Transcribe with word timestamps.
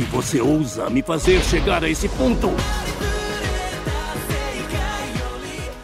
que 0.00 0.10
você 0.10 0.40
ousa 0.40 0.88
me 0.88 1.02
fazer 1.02 1.42
chegar 1.42 1.84
a 1.84 1.88
esse 1.88 2.08
ponto? 2.08 2.50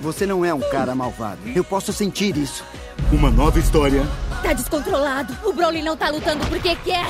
Você 0.00 0.24
não 0.24 0.42
é 0.44 0.54
um 0.54 0.60
cara 0.70 0.94
malvado. 0.94 1.40
Eu 1.54 1.62
posso 1.62 1.92
sentir 1.92 2.36
isso. 2.36 2.64
Uma 3.12 3.30
nova 3.30 3.58
história 3.58 4.04
Tá 4.42 4.52
descontrolado. 4.52 5.36
O 5.44 5.52
Broly 5.52 5.82
não 5.82 5.96
tá 5.96 6.08
lutando 6.08 6.46
porque 6.46 6.74
quer. 6.76 7.06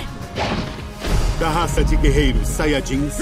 da 1.39 1.49
raça 1.51 1.85
de 1.85 1.97
guerreiros 1.97 2.49
Saiyajins. 2.49 3.15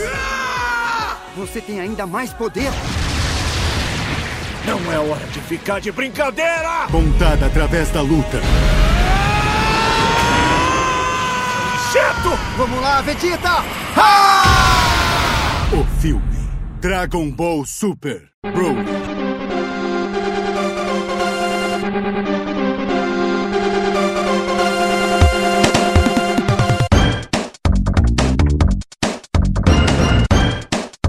Você 1.37 1.61
tem 1.61 1.81
ainda 1.81 2.07
mais 2.07 2.33
poder. 2.33 2.71
Não 4.67 4.93
é 4.93 4.99
hora 4.99 5.27
de 5.27 5.41
ficar 5.41 5.81
de 5.81 5.91
brincadeira! 5.93 6.87
Montada 6.91 7.47
através 7.47 7.91
da 7.91 8.01
luta. 8.01 8.41
Vamos 12.57 12.81
lá, 12.81 13.01
Vegeta! 13.01 13.51
O 15.73 16.01
filme 16.01 16.49
Dragon 16.81 17.29
Ball 17.33 17.67
Super 17.67 18.29
Broly. 18.45 18.85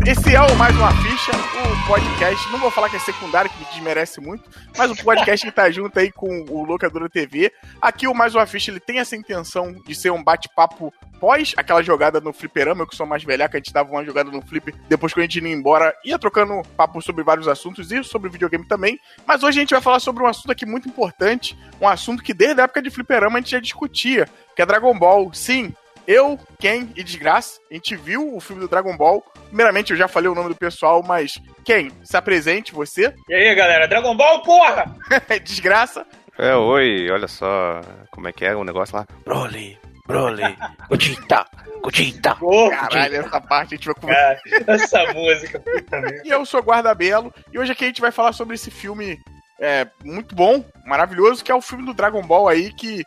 Esse 0.08 0.34
é 0.34 0.42
o 0.42 0.56
Mais 0.56 0.76
Uma 0.76 0.92
Ficha, 0.94 1.32
podcast, 1.88 2.52
não 2.52 2.58
vou 2.58 2.72
falar 2.72 2.90
que 2.90 2.96
é 2.96 3.00
secundário, 3.00 3.50
que 3.50 3.60
me 3.60 3.66
desmerece 3.66 4.20
muito, 4.20 4.50
mas 4.76 4.90
o 4.90 4.96
podcast 4.96 5.46
que 5.46 5.52
tá 5.52 5.70
junto 5.70 6.00
aí 6.00 6.12
com 6.12 6.44
o 6.50 6.66
Locadora 6.66 7.08
TV. 7.08 7.52
Aqui 7.80 8.08
o 8.08 8.14
Mais 8.14 8.34
Uma 8.34 8.48
Ficha, 8.48 8.72
ele 8.72 8.80
tem 8.80 8.98
essa 8.98 9.16
intenção 9.16 9.72
de 9.86 9.94
ser 9.94 10.10
um 10.10 10.24
bate-papo 10.24 10.92
pós 11.20 11.54
aquela 11.56 11.84
jogada 11.84 12.20
no 12.20 12.34
fliperama, 12.34 12.82
eu 12.82 12.88
que 12.88 12.96
sou 12.96 13.06
mais 13.06 13.24
velha, 13.24 13.48
que 13.48 13.56
a 13.56 13.60
gente 13.60 13.72
dava 13.72 13.92
uma 13.92 14.04
jogada 14.04 14.32
no 14.32 14.42
flip, 14.42 14.74
depois 14.90 15.14
que 15.14 15.20
a 15.20 15.24
gente 15.24 15.40
ia 15.40 15.48
embora, 15.48 15.96
ia 16.04 16.18
trocando 16.18 16.64
papo 16.76 17.00
sobre 17.04 17.24
vários 17.24 17.48
assuntos 17.48 17.92
e 17.92 18.04
sobre 18.04 18.32
videogame 18.32 18.68
também. 18.68 19.00
Mas 19.26 19.44
hoje 19.44 19.60
a 19.60 19.62
gente 19.62 19.74
vai 19.74 19.82
falar 19.82 20.00
sobre 20.00 20.24
um 20.24 20.28
assunto 20.28 20.52
aqui 20.52 20.66
muito 20.66 20.90
importante, 20.90 21.56
um 21.80 21.88
assunto 21.88 22.24
que 22.24 22.34
desde 22.34 22.62
a 22.62 22.64
época 22.64 22.82
de 22.82 22.90
fliperama 22.90 23.38
a 23.38 23.42
gente 23.42 23.52
já 23.52 23.60
discutia, 23.60 24.28
que 24.56 24.62
é 24.62 24.66
Dragon 24.66 24.98
Ball. 24.98 25.32
Sim, 25.34 25.72
eu, 26.08 26.40
Ken 26.60 26.88
e 26.96 27.04
Desgraça, 27.04 27.60
a 27.70 27.74
gente 27.74 27.96
viu 27.96 28.36
o 28.36 28.40
filme 28.40 28.62
do 28.62 28.68
Dragon 28.68 28.96
Ball. 28.96 29.24
Primeiramente, 29.48 29.92
eu 29.92 29.98
já 29.98 30.08
falei 30.08 30.30
o 30.30 30.36
nome 30.36 30.50
do 30.50 30.56
pessoal, 30.56 31.04
mas 31.04 31.40
Ken, 31.64 31.90
se 32.04 32.16
apresente, 32.18 32.74
você. 32.74 33.14
E 33.30 33.34
aí, 33.34 33.56
galera? 33.56 33.88
Dragon 33.88 34.16
Ball, 34.16 34.42
porra! 34.42 34.96
Desgraça. 35.44 36.06
É, 36.38 36.54
oi, 36.56 37.10
olha 37.10 37.28
só 37.28 37.82
como 38.12 38.28
é 38.28 38.34
que 38.34 38.46
é 38.46 38.56
o 38.56 38.64
negócio 38.64 38.96
lá. 38.96 39.06
Broly, 39.24 39.80
Broly, 40.06 40.44
Gogeta, 40.90 41.46
Gogeta. 41.82 42.36
Caralho, 42.70 43.16
essa 43.16 43.42
parte 43.42 43.74
a 43.74 43.78
gente 43.78 43.86
vai 43.86 43.96
cara, 43.96 44.42
essa 44.68 45.14
música, 45.14 45.60
puta 45.60 46.02
merda. 46.02 46.22
E 46.26 46.30
eu 46.30 46.46
sou 46.46 46.62
Guarda 46.62 46.94
Belo, 46.94 47.34
e 47.54 47.58
hoje 47.58 47.72
aqui 47.72 47.86
a 47.86 47.88
gente 47.88 48.02
vai 48.02 48.12
falar 48.12 48.34
sobre 48.34 48.56
esse 48.56 48.70
filme 48.70 49.18
é, 49.60 49.88
muito 50.04 50.36
bom, 50.36 50.64
maravilhoso, 50.86 51.44
que 51.44 51.52
é 51.52 51.56
o 51.56 51.62
filme 51.62 51.86
do 51.86 51.94
Dragon 51.94 52.22
Ball 52.22 52.48
aí, 52.48 52.74
que 52.74 53.04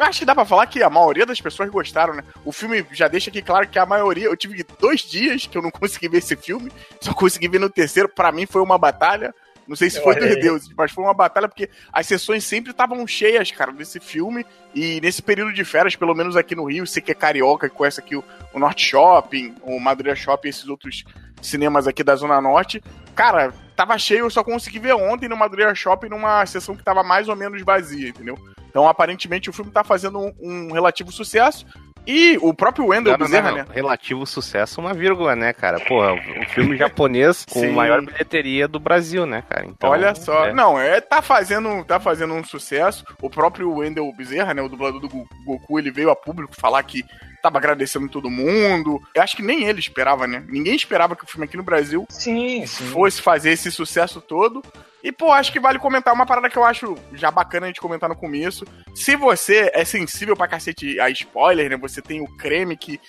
acho 0.00 0.20
que 0.20 0.24
dá 0.24 0.34
pra 0.34 0.44
falar 0.44 0.66
que 0.66 0.82
a 0.82 0.90
maioria 0.90 1.26
das 1.26 1.40
pessoas 1.40 1.68
gostaram, 1.70 2.14
né? 2.14 2.22
O 2.44 2.52
filme 2.52 2.84
já 2.92 3.08
deixa 3.08 3.30
aqui 3.30 3.42
claro 3.42 3.68
que 3.68 3.78
a 3.78 3.86
maioria. 3.86 4.26
Eu 4.26 4.36
tive 4.36 4.64
dois 4.78 5.00
dias 5.00 5.46
que 5.46 5.56
eu 5.56 5.62
não 5.62 5.70
consegui 5.72 6.08
ver 6.08 6.18
esse 6.18 6.36
filme, 6.36 6.70
só 7.00 7.12
consegui 7.12 7.48
ver 7.48 7.60
no 7.60 7.70
terceiro. 7.70 8.08
Pra 8.08 8.32
mim 8.32 8.46
foi 8.46 8.62
uma 8.62 8.78
batalha. 8.78 9.34
Não 9.66 9.74
sei 9.74 9.90
se 9.90 10.00
foi 10.00 10.14
Olha 10.14 10.28
dos 10.28 10.40
deuses, 10.40 10.70
mas 10.76 10.92
foi 10.92 11.02
uma 11.02 11.12
batalha 11.12 11.48
porque 11.48 11.68
as 11.92 12.06
sessões 12.06 12.44
sempre 12.44 12.70
estavam 12.70 13.04
cheias, 13.04 13.50
cara, 13.50 13.72
desse 13.72 13.98
filme. 13.98 14.46
E 14.72 15.00
nesse 15.00 15.20
período 15.20 15.52
de 15.52 15.64
férias, 15.64 15.96
pelo 15.96 16.14
menos 16.14 16.36
aqui 16.36 16.54
no 16.54 16.66
Rio, 16.66 16.86
você 16.86 17.00
que 17.00 17.10
é 17.10 17.14
carioca, 17.14 17.68
que 17.68 17.74
conhece 17.74 17.98
aqui 17.98 18.14
o, 18.14 18.22
o 18.52 18.58
Norte 18.60 18.86
Shopping, 18.86 19.56
o 19.62 19.80
Madureira 19.80 20.16
Shopping, 20.16 20.48
esses 20.48 20.68
outros 20.68 21.04
cinemas 21.42 21.88
aqui 21.88 22.04
da 22.04 22.14
Zona 22.14 22.40
Norte. 22.40 22.82
Cara, 23.14 23.52
tava 23.74 23.98
cheio, 23.98 24.20
eu 24.20 24.30
só 24.30 24.44
consegui 24.44 24.78
ver 24.78 24.94
ontem 24.94 25.28
no 25.28 25.36
Madureira 25.36 25.74
Shopping 25.74 26.08
numa 26.08 26.46
sessão 26.46 26.76
que 26.76 26.84
tava 26.84 27.02
mais 27.02 27.28
ou 27.28 27.34
menos 27.34 27.60
vazia, 27.62 28.08
entendeu? 28.08 28.38
Então, 28.76 28.86
aparentemente, 28.86 29.48
o 29.48 29.54
filme 29.54 29.70
tá 29.70 29.82
fazendo 29.82 30.18
um, 30.18 30.34
um 30.38 30.70
relativo 30.70 31.10
sucesso. 31.10 31.64
E 32.06 32.36
o 32.42 32.52
próprio 32.52 32.88
Wendell 32.88 33.14
Não, 33.14 33.20
não, 33.20 33.26
Bezerra, 33.26 33.48
não, 33.48 33.56
né? 33.56 33.64
não. 33.66 33.74
Relativo 33.74 34.26
sucesso, 34.26 34.82
uma 34.82 34.92
vírgula, 34.92 35.34
né, 35.34 35.54
cara? 35.54 35.80
Porra, 35.80 36.12
um 36.12 36.44
filme 36.50 36.76
japonês 36.76 37.46
com 37.50 37.60
Sim. 37.60 37.70
maior 37.70 38.04
bilheteria 38.04 38.68
do 38.68 38.78
Brasil, 38.78 39.24
né, 39.24 39.42
cara? 39.48 39.64
Então, 39.64 39.88
Olha 39.88 40.14
só, 40.14 40.48
é. 40.48 40.52
não, 40.52 40.78
é 40.78 41.00
tá 41.00 41.22
fazendo, 41.22 41.82
tá 41.86 41.98
fazendo 41.98 42.34
um 42.34 42.44
sucesso. 42.44 43.02
O 43.22 43.30
próprio 43.30 43.72
Wendell 43.72 44.12
Bezerra, 44.14 44.52
né, 44.52 44.60
o 44.60 44.68
dublador 44.68 45.00
do 45.00 45.08
Goku, 45.08 45.78
ele 45.78 45.90
veio 45.90 46.10
a 46.10 46.14
público 46.14 46.54
falar 46.54 46.82
que 46.82 47.02
tava 47.42 47.56
agradecendo 47.56 48.10
todo 48.10 48.28
mundo. 48.28 49.00
Eu 49.14 49.22
acho 49.22 49.36
que 49.36 49.42
nem 49.42 49.64
ele 49.64 49.80
esperava, 49.80 50.26
né? 50.26 50.44
Ninguém 50.48 50.74
esperava 50.74 51.16
que 51.16 51.24
o 51.24 51.26
filme 51.26 51.46
aqui 51.46 51.56
no 51.56 51.62
Brasil 51.62 52.04
Sim, 52.10 52.66
sim. 52.66 52.84
fosse 52.88 53.22
fazer 53.22 53.52
esse 53.52 53.70
sucesso 53.70 54.20
todo. 54.20 54.62
E, 55.06 55.12
pô, 55.12 55.30
acho 55.30 55.52
que 55.52 55.60
vale 55.60 55.78
comentar 55.78 56.12
uma 56.12 56.26
parada 56.26 56.50
que 56.50 56.56
eu 56.56 56.64
acho 56.64 56.96
já 57.12 57.30
bacana 57.30 57.66
a 57.66 57.68
gente 57.68 57.80
comentar 57.80 58.08
no 58.08 58.16
começo. 58.16 58.66
Se 58.92 59.14
você 59.14 59.70
é 59.72 59.84
sensível 59.84 60.36
pra 60.36 60.48
cacete 60.48 60.98
a 60.98 61.08
spoiler, 61.10 61.70
né? 61.70 61.76
Você 61.76 62.02
tem 62.02 62.20
o 62.20 62.26
creme 62.36 62.76
que 62.76 63.00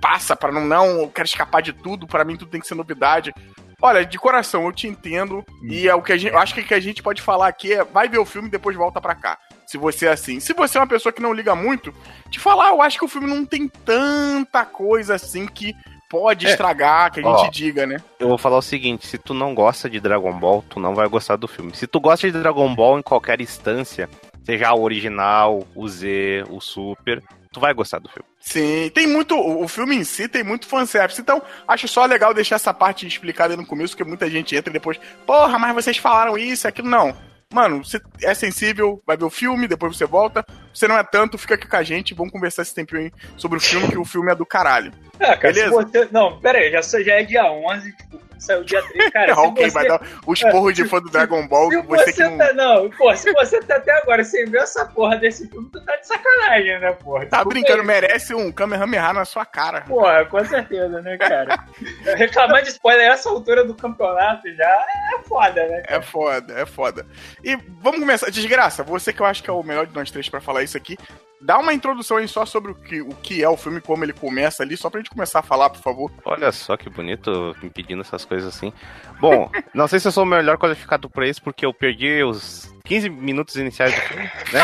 passa 0.00 0.36
pra 0.36 0.52
não, 0.52 0.64
não, 0.64 0.86
eu 1.00 1.08
quero 1.08 1.26
escapar 1.26 1.60
de 1.60 1.72
tudo, 1.72 2.06
pra 2.06 2.24
mim 2.24 2.36
tudo 2.36 2.52
tem 2.52 2.60
que 2.60 2.68
ser 2.68 2.76
novidade. 2.76 3.34
Olha, 3.82 4.06
de 4.06 4.16
coração, 4.16 4.64
eu 4.64 4.72
te 4.72 4.86
entendo. 4.86 5.44
E 5.64 5.88
é 5.88 5.94
o 5.96 6.00
que 6.00 6.12
a 6.12 6.16
gente, 6.16 6.32
eu 6.32 6.38
acho 6.38 6.54
que 6.54 6.60
o 6.60 6.64
que 6.64 6.72
a 6.72 6.78
gente 6.78 7.02
pode 7.02 7.20
falar 7.20 7.48
aqui 7.48 7.72
é 7.72 7.82
vai 7.82 8.08
ver 8.08 8.18
o 8.18 8.24
filme 8.24 8.46
e 8.46 8.52
depois 8.52 8.76
volta 8.76 9.00
pra 9.00 9.16
cá. 9.16 9.36
Se 9.66 9.76
você 9.76 10.06
é 10.06 10.12
assim. 10.12 10.38
Se 10.38 10.52
você 10.52 10.78
é 10.78 10.80
uma 10.80 10.86
pessoa 10.86 11.12
que 11.12 11.20
não 11.20 11.32
liga 11.32 11.56
muito, 11.56 11.92
te 12.30 12.38
falar, 12.38 12.68
eu 12.68 12.80
acho 12.80 12.96
que 12.96 13.04
o 13.04 13.08
filme 13.08 13.26
não 13.26 13.44
tem 13.44 13.66
tanta 13.66 14.64
coisa 14.64 15.16
assim 15.16 15.46
que 15.46 15.74
pode 16.10 16.46
É. 16.46 16.50
estragar, 16.50 17.12
que 17.12 17.20
a 17.20 17.22
gente 17.22 17.46
Ó. 17.46 17.50
diga, 17.50 17.86
né? 17.86 17.96
Eu 18.18 18.28
vou 18.28 18.36
falar 18.36 18.58
o 18.58 18.62
seguinte, 18.62 19.06
se 19.06 19.16
tu 19.16 19.32
não 19.32 19.54
gosta 19.54 19.88
de 19.88 20.00
Dragon 20.00 20.32
Ball, 20.38 20.62
tu 20.68 20.78
não 20.80 20.94
vai 20.94 21.08
gostar 21.08 21.36
do 21.36 21.46
filme. 21.48 21.74
Se 21.74 21.86
tu 21.86 22.00
gosta 22.00 22.30
de 22.30 22.38
Dragon 22.38 22.74
Ball 22.74 22.98
em 22.98 23.02
qualquer 23.02 23.40
instância, 23.40 24.10
seja 24.44 24.74
o 24.74 24.82
original, 24.82 25.64
o 25.74 25.88
Z, 25.88 26.44
o 26.50 26.60
Super, 26.60 27.22
tu 27.52 27.60
vai 27.60 27.72
gostar 27.72 28.00
do 28.00 28.08
filme. 28.08 28.28
Sim, 28.40 28.90
tem 28.94 29.06
muito. 29.06 29.38
O 29.38 29.68
filme 29.68 29.94
em 29.96 30.02
si 30.04 30.26
tem 30.26 30.42
muito 30.42 30.66
fanservice. 30.66 31.20
Então, 31.20 31.40
acho 31.68 31.86
só 31.86 32.04
legal 32.06 32.34
deixar 32.34 32.56
essa 32.56 32.72
parte 32.74 33.06
explicada 33.06 33.56
no 33.56 33.66
começo, 33.66 33.94
porque 33.94 34.08
muita 34.08 34.28
gente 34.28 34.56
entra 34.56 34.70
e 34.70 34.72
depois, 34.72 34.98
porra, 35.26 35.58
mas 35.58 35.74
vocês 35.74 35.96
falaram 35.98 36.36
isso, 36.36 36.66
aquilo. 36.66 36.88
Não. 36.88 37.14
Mano, 37.52 37.84
você 37.84 38.00
é 38.22 38.32
sensível, 38.32 39.02
vai 39.04 39.16
ver 39.16 39.24
o 39.24 39.30
filme, 39.30 39.66
depois 39.66 39.96
você 39.96 40.06
volta. 40.06 40.44
Você 40.72 40.86
não 40.86 40.96
é 40.96 41.02
tanto, 41.02 41.36
fica 41.36 41.54
aqui 41.54 41.66
com 41.66 41.76
a 41.76 41.82
gente, 41.82 42.14
vamos 42.14 42.32
conversar 42.32 42.62
esse 42.62 42.74
tempinho 42.74 43.02
aí 43.02 43.12
sobre 43.36 43.58
o 43.58 43.60
filme, 43.60 43.88
que 43.88 43.98
o 43.98 44.04
filme 44.04 44.30
é 44.30 44.34
do 44.36 44.46
caralho. 44.46 44.92
Ah, 45.18 45.36
cara, 45.36 45.52
Beleza. 45.52 45.70
você... 45.70 46.08
Não, 46.12 46.40
pera 46.40 46.58
aí, 46.58 46.70
já, 46.70 46.80
já 46.80 47.14
é 47.14 47.24
dia 47.24 47.50
11, 47.50 47.96
tipo, 47.96 48.20
saiu 48.40 48.64
dia 48.64 48.82
3, 48.82 49.10
cara, 49.10 49.34
você... 49.54 49.70
vai 49.70 49.86
dar 49.86 50.00
os 50.26 50.40
porros 50.40 50.74
de 50.74 50.84
fã 50.86 51.00
do 51.00 51.08
Dragon 51.10 51.46
Ball, 51.46 51.70
Se 51.70 51.82
você 51.82 52.12
você, 52.12 52.28
não. 52.28 52.38
tá, 52.38 52.52
não, 52.54 52.90
pô, 52.90 53.14
se 53.14 53.32
você 53.32 53.60
tá 53.60 53.76
até 53.76 53.92
agora 53.98 54.24
sem 54.24 54.44
ver 54.46 54.62
essa 54.62 54.86
porra 54.86 55.16
desse 55.16 55.48
filme, 55.48 55.68
tu 55.70 55.84
tá 55.84 55.96
de 55.96 56.06
sacanagem, 56.06 56.80
né, 56.80 56.92
porra? 56.92 57.26
Tá 57.26 57.38
Desculpa 57.38 57.48
brincando, 57.50 57.80
aí. 57.80 57.86
merece 57.86 58.34
um 58.34 58.50
Kamehameha 58.50 59.12
na 59.12 59.24
sua 59.24 59.44
cara. 59.44 59.82
Porra, 59.82 60.24
com 60.24 60.44
certeza, 60.44 61.00
né, 61.02 61.16
cara? 61.18 61.64
Reclamar 62.16 62.62
de 62.62 62.70
spoiler 62.70 63.10
a 63.10 63.14
essa 63.14 63.28
altura 63.28 63.64
do 63.64 63.74
campeonato 63.74 64.52
já 64.54 64.64
é 64.68 65.22
foda, 65.26 65.66
né? 65.66 65.82
É 65.86 66.00
foda, 66.00 66.54
é 66.60 66.66
foda. 66.66 67.06
E 67.44 67.56
vamos 67.80 68.00
começar. 68.00 68.30
Desgraça, 68.30 68.82
você 68.82 69.12
que 69.12 69.20
eu 69.20 69.26
acho 69.26 69.42
que 69.42 69.50
é 69.50 69.52
o 69.52 69.62
melhor 69.62 69.86
de 69.86 69.94
nós 69.94 70.10
três 70.10 70.28
pra 70.28 70.40
falar 70.40 70.62
isso 70.62 70.76
aqui, 70.76 70.96
dá 71.40 71.58
uma 71.58 71.72
introdução 71.72 72.18
aí 72.18 72.28
só 72.28 72.44
sobre 72.44 72.72
o 72.72 72.74
que, 72.74 73.00
o 73.00 73.14
que 73.14 73.42
é 73.42 73.48
o 73.48 73.56
filme, 73.56 73.80
como 73.80 74.04
ele 74.04 74.12
começa 74.12 74.62
ali, 74.62 74.76
só 74.76 74.90
pra 74.90 75.00
gente 75.00 75.10
começar 75.10 75.40
a 75.40 75.42
falar, 75.42 75.70
por 75.70 75.80
favor. 75.80 76.12
Olha 76.24 76.52
só 76.52 76.76
que 76.76 76.90
bonito 76.90 77.56
me 77.62 77.70
pedindo 77.70 78.02
essas 78.02 78.24
coisas 78.24 78.54
assim. 78.54 78.72
Bom, 79.20 79.50
não 79.74 79.88
sei 79.88 79.98
se 79.98 80.08
eu 80.08 80.12
sou 80.12 80.24
o 80.24 80.26
melhor 80.26 80.58
qualificado 80.58 81.08
pra 81.08 81.26
isso, 81.26 81.42
porque 81.42 81.64
eu 81.64 81.72
perdi 81.72 82.22
os 82.22 82.72
15 82.90 83.08
minutos 83.08 83.54
iniciais 83.54 83.94
do 83.94 84.00
filme, 84.00 84.24
né? 84.52 84.60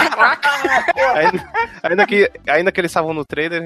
ainda, 1.15 1.53
ainda 1.81 2.07
que, 2.09 2.29
ainda 2.49 2.73
que 2.73 2.81
eles 2.81 2.91
estavam 2.91 3.15
no 3.15 3.25
trailer, 3.25 3.63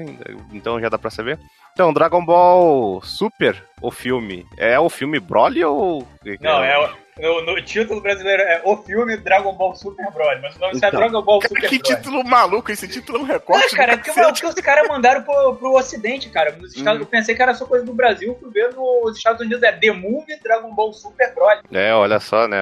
então 0.53 0.79
já 0.79 0.87
dá 0.87 0.99
pra 0.99 1.09
saber. 1.09 1.39
Então, 1.73 1.91
Dragon 1.91 2.23
Ball 2.23 3.01
Super, 3.01 3.65
o 3.81 3.89
filme, 3.89 4.45
é 4.59 4.79
o 4.79 4.87
filme 4.87 5.19
Broly 5.19 5.65
ou... 5.65 6.07
Não, 6.39 6.63
é 6.63 6.77
o, 6.77 6.89
no, 7.21 7.41
no 7.45 7.61
título 7.61 8.01
brasileiro 8.01 8.41
é 8.41 8.61
o 8.63 8.77
filme 8.77 9.17
Dragon 9.17 9.53
Ball 9.53 9.75
Super 9.75 10.09
Broly, 10.11 10.41
mas 10.41 10.55
o 10.55 10.59
nome 10.59 10.73
é 10.73 10.77
Então. 10.77 10.91
Dragon 10.91 11.21
Ball 11.21 11.39
Cara, 11.39 11.49
Super 11.49 11.69
que 11.69 11.77
Broly. 11.79 11.95
título 11.95 12.23
maluco, 12.23 12.71
esse 12.71 12.87
título 12.87 13.19
é 13.19 13.21
um 13.21 13.25
recorte. 13.25 13.75
É, 13.75 13.77
cara, 13.77 13.93
é 13.93 13.97
porque, 13.97 14.11
porque 14.11 14.45
os 14.47 14.55
caras 14.55 14.87
mandaram 14.87 15.21
pro, 15.23 15.55
pro 15.55 15.73
Ocidente, 15.73 16.29
cara. 16.29 16.51
Nos 16.53 16.75
Estados, 16.75 16.91
Uhum. 16.91 17.05
Eu 17.05 17.05
pensei 17.05 17.35
que 17.35 17.41
era 17.41 17.53
só 17.53 17.65
coisa 17.65 17.85
do 17.85 17.93
Brasil, 17.93 18.35
fui 18.39 18.49
ver 18.51 18.73
nos 18.73 19.15
Estados 19.15 19.39
Unidos 19.41 19.61
é 19.63 19.71
The 19.71 19.91
Movie 19.91 20.39
Dragon 20.43 20.73
Ball 20.73 20.91
Super 20.93 21.33
Broly. 21.33 21.61
É, 21.71 21.93
olha 21.93 22.19
só, 22.19 22.47
né? 22.47 22.59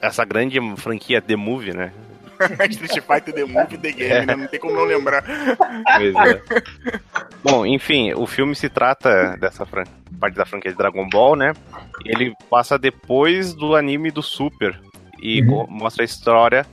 Essa 0.00 0.24
grande 0.24 0.58
franquia 0.76 1.20
The 1.26 1.36
Movie, 1.36 1.72
né? 1.74 1.92
Street 2.70 3.02
Fighter 3.02 3.32
The 3.34 3.44
Movie 3.46 3.78
The 3.78 3.92
Game, 3.92 4.26
né? 4.26 4.36
Não 4.36 4.46
tem 4.46 4.60
como 4.60 4.74
não 4.74 4.84
lembrar. 4.84 5.24
Pois 5.96 6.14
é. 6.14 6.42
Bom, 7.42 7.64
enfim, 7.64 8.12
o 8.12 8.26
filme 8.26 8.54
se 8.54 8.68
trata 8.68 9.36
dessa 9.38 9.64
fran- 9.64 9.84
parte 10.20 10.34
da 10.34 10.44
franquia 10.44 10.70
de 10.70 10.76
Dragon 10.76 11.08
Ball, 11.08 11.34
né? 11.36 11.52
Ele 12.04 12.34
passa 12.50 12.78
depois 12.78 13.54
do 13.54 13.74
anime 13.74 14.10
do 14.10 14.22
Super 14.22 14.78
e 15.20 15.42
co- 15.46 15.66
mostra 15.70 16.02
a 16.02 16.04
história 16.04 16.66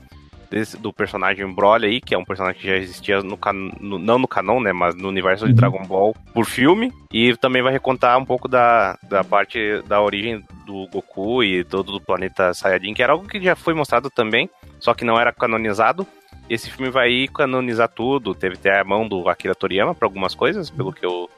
desse, 0.53 0.77
do 0.77 0.93
personagem 0.93 1.51
Broly 1.51 1.87
aí, 1.87 1.99
que 1.99 2.13
é 2.13 2.17
um 2.17 2.23
personagem 2.23 2.61
que 2.61 2.67
já 2.67 2.75
existia 2.75 3.21
no, 3.23 3.35
can, 3.35 3.71
no 3.79 3.97
não 3.97 4.19
no 4.19 4.27
canon, 4.27 4.61
né, 4.61 4.71
mas 4.71 4.93
no 4.93 5.09
universo 5.09 5.47
de 5.47 5.53
Dragon 5.53 5.83
Ball 5.83 6.15
por 6.31 6.45
filme, 6.45 6.93
e 7.11 7.35
também 7.37 7.63
vai 7.63 7.73
recontar 7.73 8.17
um 8.19 8.25
pouco 8.25 8.47
da, 8.47 8.97
da 9.09 9.23
parte 9.23 9.81
da 9.87 9.99
origem 9.99 10.43
do 10.63 10.87
Goku 10.91 11.43
e 11.43 11.63
todo 11.63 11.95
o 11.95 12.01
planeta 12.01 12.53
Saiyajin, 12.53 12.93
que 12.93 13.01
era 13.01 13.13
algo 13.13 13.27
que 13.27 13.41
já 13.41 13.55
foi 13.55 13.73
mostrado 13.73 14.11
também, 14.11 14.47
só 14.79 14.93
que 14.93 15.03
não 15.03 15.19
era 15.19 15.33
canonizado. 15.33 16.05
Esse 16.49 16.69
filme 16.69 16.91
vai 16.91 17.27
canonizar 17.33 17.89
tudo, 17.89 18.35
teve 18.35 18.55
até 18.55 18.79
a 18.79 18.83
mão 18.83 19.07
do 19.07 19.27
Akira 19.29 19.55
Toriyama 19.55 19.95
para 19.95 20.05
algumas 20.05 20.35
coisas, 20.35 20.69
pelo 20.69 20.93
que 20.93 21.05
eu 21.05 21.29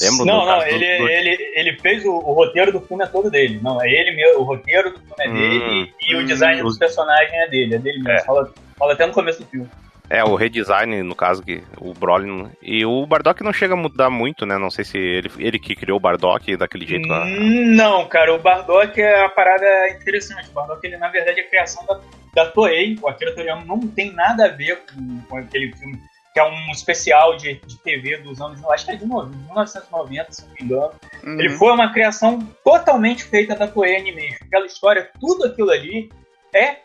lembro. 0.00 0.24
Não, 0.24 0.46
não, 0.46 0.62
ele, 0.66 0.98
do... 0.98 1.08
ele, 1.08 1.52
ele 1.54 1.78
fez 1.78 2.04
o, 2.04 2.12
o, 2.12 2.32
roteiro 2.32 2.72
do 2.72 2.80
filme 2.80 3.04
é 3.04 3.06
todo 3.06 3.30
dele. 3.30 3.60
Não, 3.62 3.82
é 3.82 3.90
ele 3.90 4.12
mesmo, 4.12 4.40
o 4.40 4.44
roteiro 4.44 4.90
do 4.90 4.98
filme 4.98 5.14
é 5.18 5.28
hum, 5.28 5.34
dele 5.34 5.94
e 6.00 6.16
hum, 6.16 6.20
o 6.20 6.26
design 6.26 6.60
hum, 6.60 6.64
dos 6.64 6.78
personagens 6.78 7.32
é 7.32 7.48
dele, 7.48 7.74
é 7.74 7.78
dele 7.78 8.02
mesmo. 8.02 8.18
É. 8.18 8.24
Fala, 8.24 8.52
fala 8.78 8.92
até 8.92 9.06
no 9.06 9.12
começo 9.12 9.42
do 9.42 9.48
filme. 9.48 9.68
É, 10.10 10.24
o 10.24 10.34
redesign, 10.34 11.02
no 11.02 11.14
caso, 11.14 11.42
que 11.42 11.62
o 11.78 11.92
Brolin. 11.92 12.50
E 12.62 12.84
o 12.84 13.04
Bardock 13.06 13.42
não 13.42 13.52
chega 13.52 13.74
a 13.74 13.76
mudar 13.76 14.08
muito, 14.08 14.46
né? 14.46 14.56
Não 14.56 14.70
sei 14.70 14.84
se 14.84 14.96
ele, 14.96 15.30
ele 15.38 15.58
que 15.58 15.76
criou 15.76 15.98
o 15.98 16.00
Bardock 16.00 16.56
daquele 16.56 16.86
jeito 16.86 17.06
lá. 17.06 17.26
Não, 17.26 18.08
cara, 18.08 18.34
o 18.34 18.38
Bardock 18.38 18.98
é 18.98 19.24
a 19.24 19.28
parada 19.28 19.90
interessante. 19.90 20.48
O 20.48 20.52
Bardock, 20.52 20.84
ele, 20.86 20.96
na 20.96 21.08
verdade, 21.08 21.40
é 21.40 21.42
a 21.42 21.48
criação 21.48 21.84
da, 21.84 22.00
da 22.34 22.50
Toei. 22.50 22.98
O 23.02 23.08
Akira 23.08 23.34
Toriyama 23.34 23.64
não 23.66 23.80
tem 23.80 24.10
nada 24.12 24.46
a 24.46 24.48
ver 24.48 24.78
com, 24.78 25.20
com 25.28 25.36
aquele 25.36 25.72
filme, 25.76 26.00
que 26.38 26.40
é 26.40 26.44
um 26.44 26.70
especial 26.70 27.36
de, 27.36 27.54
de 27.54 27.76
TV 27.78 28.18
dos 28.18 28.40
anos. 28.40 28.64
Acho 28.66 28.84
que 28.84 28.92
é 28.92 28.94
de 28.94 29.04
1990, 29.04 30.32
se 30.32 30.42
não 30.42 30.54
me 30.54 30.62
engano. 30.62 30.92
Uhum. 31.24 31.40
Ele 31.40 31.50
foi 31.50 31.72
uma 31.72 31.92
criação 31.92 32.38
totalmente 32.62 33.24
feita 33.24 33.56
da 33.56 33.66
Toei 33.66 33.96
Animation. 33.96 34.44
Aquela 34.46 34.66
história, 34.66 35.10
tudo 35.20 35.46
aquilo 35.46 35.70
ali 35.70 36.12
é 36.54 36.76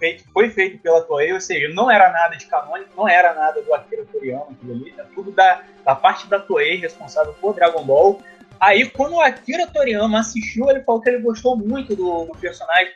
feito, 0.00 0.24
foi 0.32 0.50
feito 0.50 0.78
pela 0.78 1.02
Toei, 1.02 1.32
ou 1.32 1.40
seja, 1.40 1.72
não 1.72 1.88
era 1.88 2.10
nada 2.10 2.36
de 2.36 2.46
canônico, 2.46 2.90
não 2.96 3.08
era 3.08 3.32
nada 3.32 3.62
do 3.62 3.72
Akira 3.72 4.04
Toriyama, 4.06 4.48
aquilo 4.50 4.72
ali, 4.72 4.94
é 4.98 5.04
tudo 5.14 5.30
da, 5.30 5.62
da 5.84 5.94
parte 5.94 6.26
da 6.26 6.40
Toei 6.40 6.76
responsável 6.76 7.32
por 7.34 7.54
Dragon 7.54 7.84
Ball. 7.84 8.20
Aí, 8.58 8.90
quando 8.90 9.14
o 9.14 9.20
Akira 9.20 9.68
Toriyama 9.68 10.18
assistiu, 10.18 10.68
ele 10.68 10.80
falou 10.80 11.00
que 11.00 11.08
ele 11.08 11.22
gostou 11.22 11.56
muito 11.56 11.94
do, 11.94 12.24
do 12.24 12.36
personagem 12.38 12.92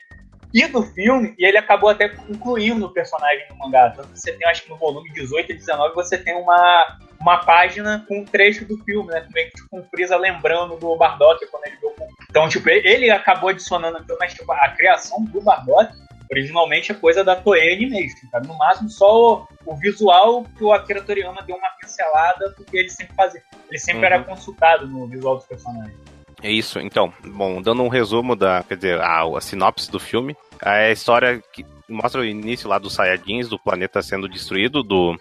e 0.53 0.67
do 0.67 0.83
filme, 0.83 1.35
e 1.39 1.45
ele 1.45 1.57
acabou 1.57 1.91
até 1.91 2.13
incluindo 2.29 2.87
o 2.87 2.91
personagem 2.91 3.47
no 3.51 3.59
mangá. 3.59 3.91
Tanto 3.91 4.09
que 4.09 4.21
você 4.21 4.33
tem, 4.33 4.49
acho 4.49 4.65
que 4.65 4.71
no 4.71 4.77
volume 4.77 5.13
18 5.13 5.53
e 5.53 5.55
19, 5.55 5.95
você 5.95 6.19
tem 6.19 6.35
uma, 6.35 6.99
uma 7.21 7.39
página 7.39 8.05
com 8.09 8.21
um 8.21 8.25
trecho 8.25 8.65
do 8.65 8.77
filme, 8.85 9.11
né? 9.11 9.27
Meio 9.33 9.51
que 9.51 9.57
tipo, 9.57 9.79
um 9.79 9.85
Freeza 9.85 10.17
lembrando 10.17 10.77
do 10.77 10.97
Bardock 10.97 11.47
quando 11.47 11.67
ele 11.67 11.77
viu. 11.77 11.91
Então, 12.29 12.49
tipo, 12.49 12.69
ele 12.69 13.11
acabou 13.11 13.51
adicionando 13.51 13.99
aquilo, 13.99 14.19
mas 14.19 14.35
tipo, 14.35 14.51
a 14.53 14.69
criação 14.71 15.25
do 15.25 15.41
Bardock 15.41 15.93
originalmente 16.31 16.93
é 16.93 16.95
coisa 16.95 17.25
da 17.25 17.35
Toei 17.35 17.91
cara. 18.31 18.45
No 18.45 18.57
máximo 18.57 18.89
só 18.89 19.35
o, 19.35 19.49
o, 19.67 19.77
visual 19.77 20.45
que 20.57 20.63
o 20.63 20.73
Akira 20.73 21.03
Toriyama 21.03 21.43
deu 21.43 21.57
uma 21.57 21.69
pincelada, 21.81 22.53
porque 22.57 22.79
ele 22.79 22.89
sempre 22.89 23.15
fazia, 23.15 23.43
ele 23.69 23.79
sempre 23.79 24.01
uhum. 24.01 24.07
era 24.07 24.23
consultado 24.23 24.87
no 24.87 25.07
visual 25.09 25.37
dos 25.37 25.47
personagens. 25.47 26.10
É 26.43 26.51
isso, 26.51 26.81
então, 26.81 27.13
bom, 27.25 27.61
dando 27.61 27.83
um 27.83 27.89
resumo 27.89 28.35
da, 28.35 28.63
quer 28.63 28.77
dizer, 28.77 29.01
a, 29.01 29.23
a 29.23 29.41
sinopse 29.41 29.91
do 29.91 30.01
filme, 30.01 30.35
é 30.63 30.87
a 30.89 30.93
história 30.93 31.43
que 31.53 31.65
mostra 31.89 32.21
o 32.21 32.25
início 32.25 32.69
lá 32.69 32.79
dos 32.79 32.95
Saiyajins, 32.95 33.49
do 33.49 33.59
planeta 33.59 34.01
sendo 34.01 34.29
destruído, 34.29 34.83
do, 34.83 35.19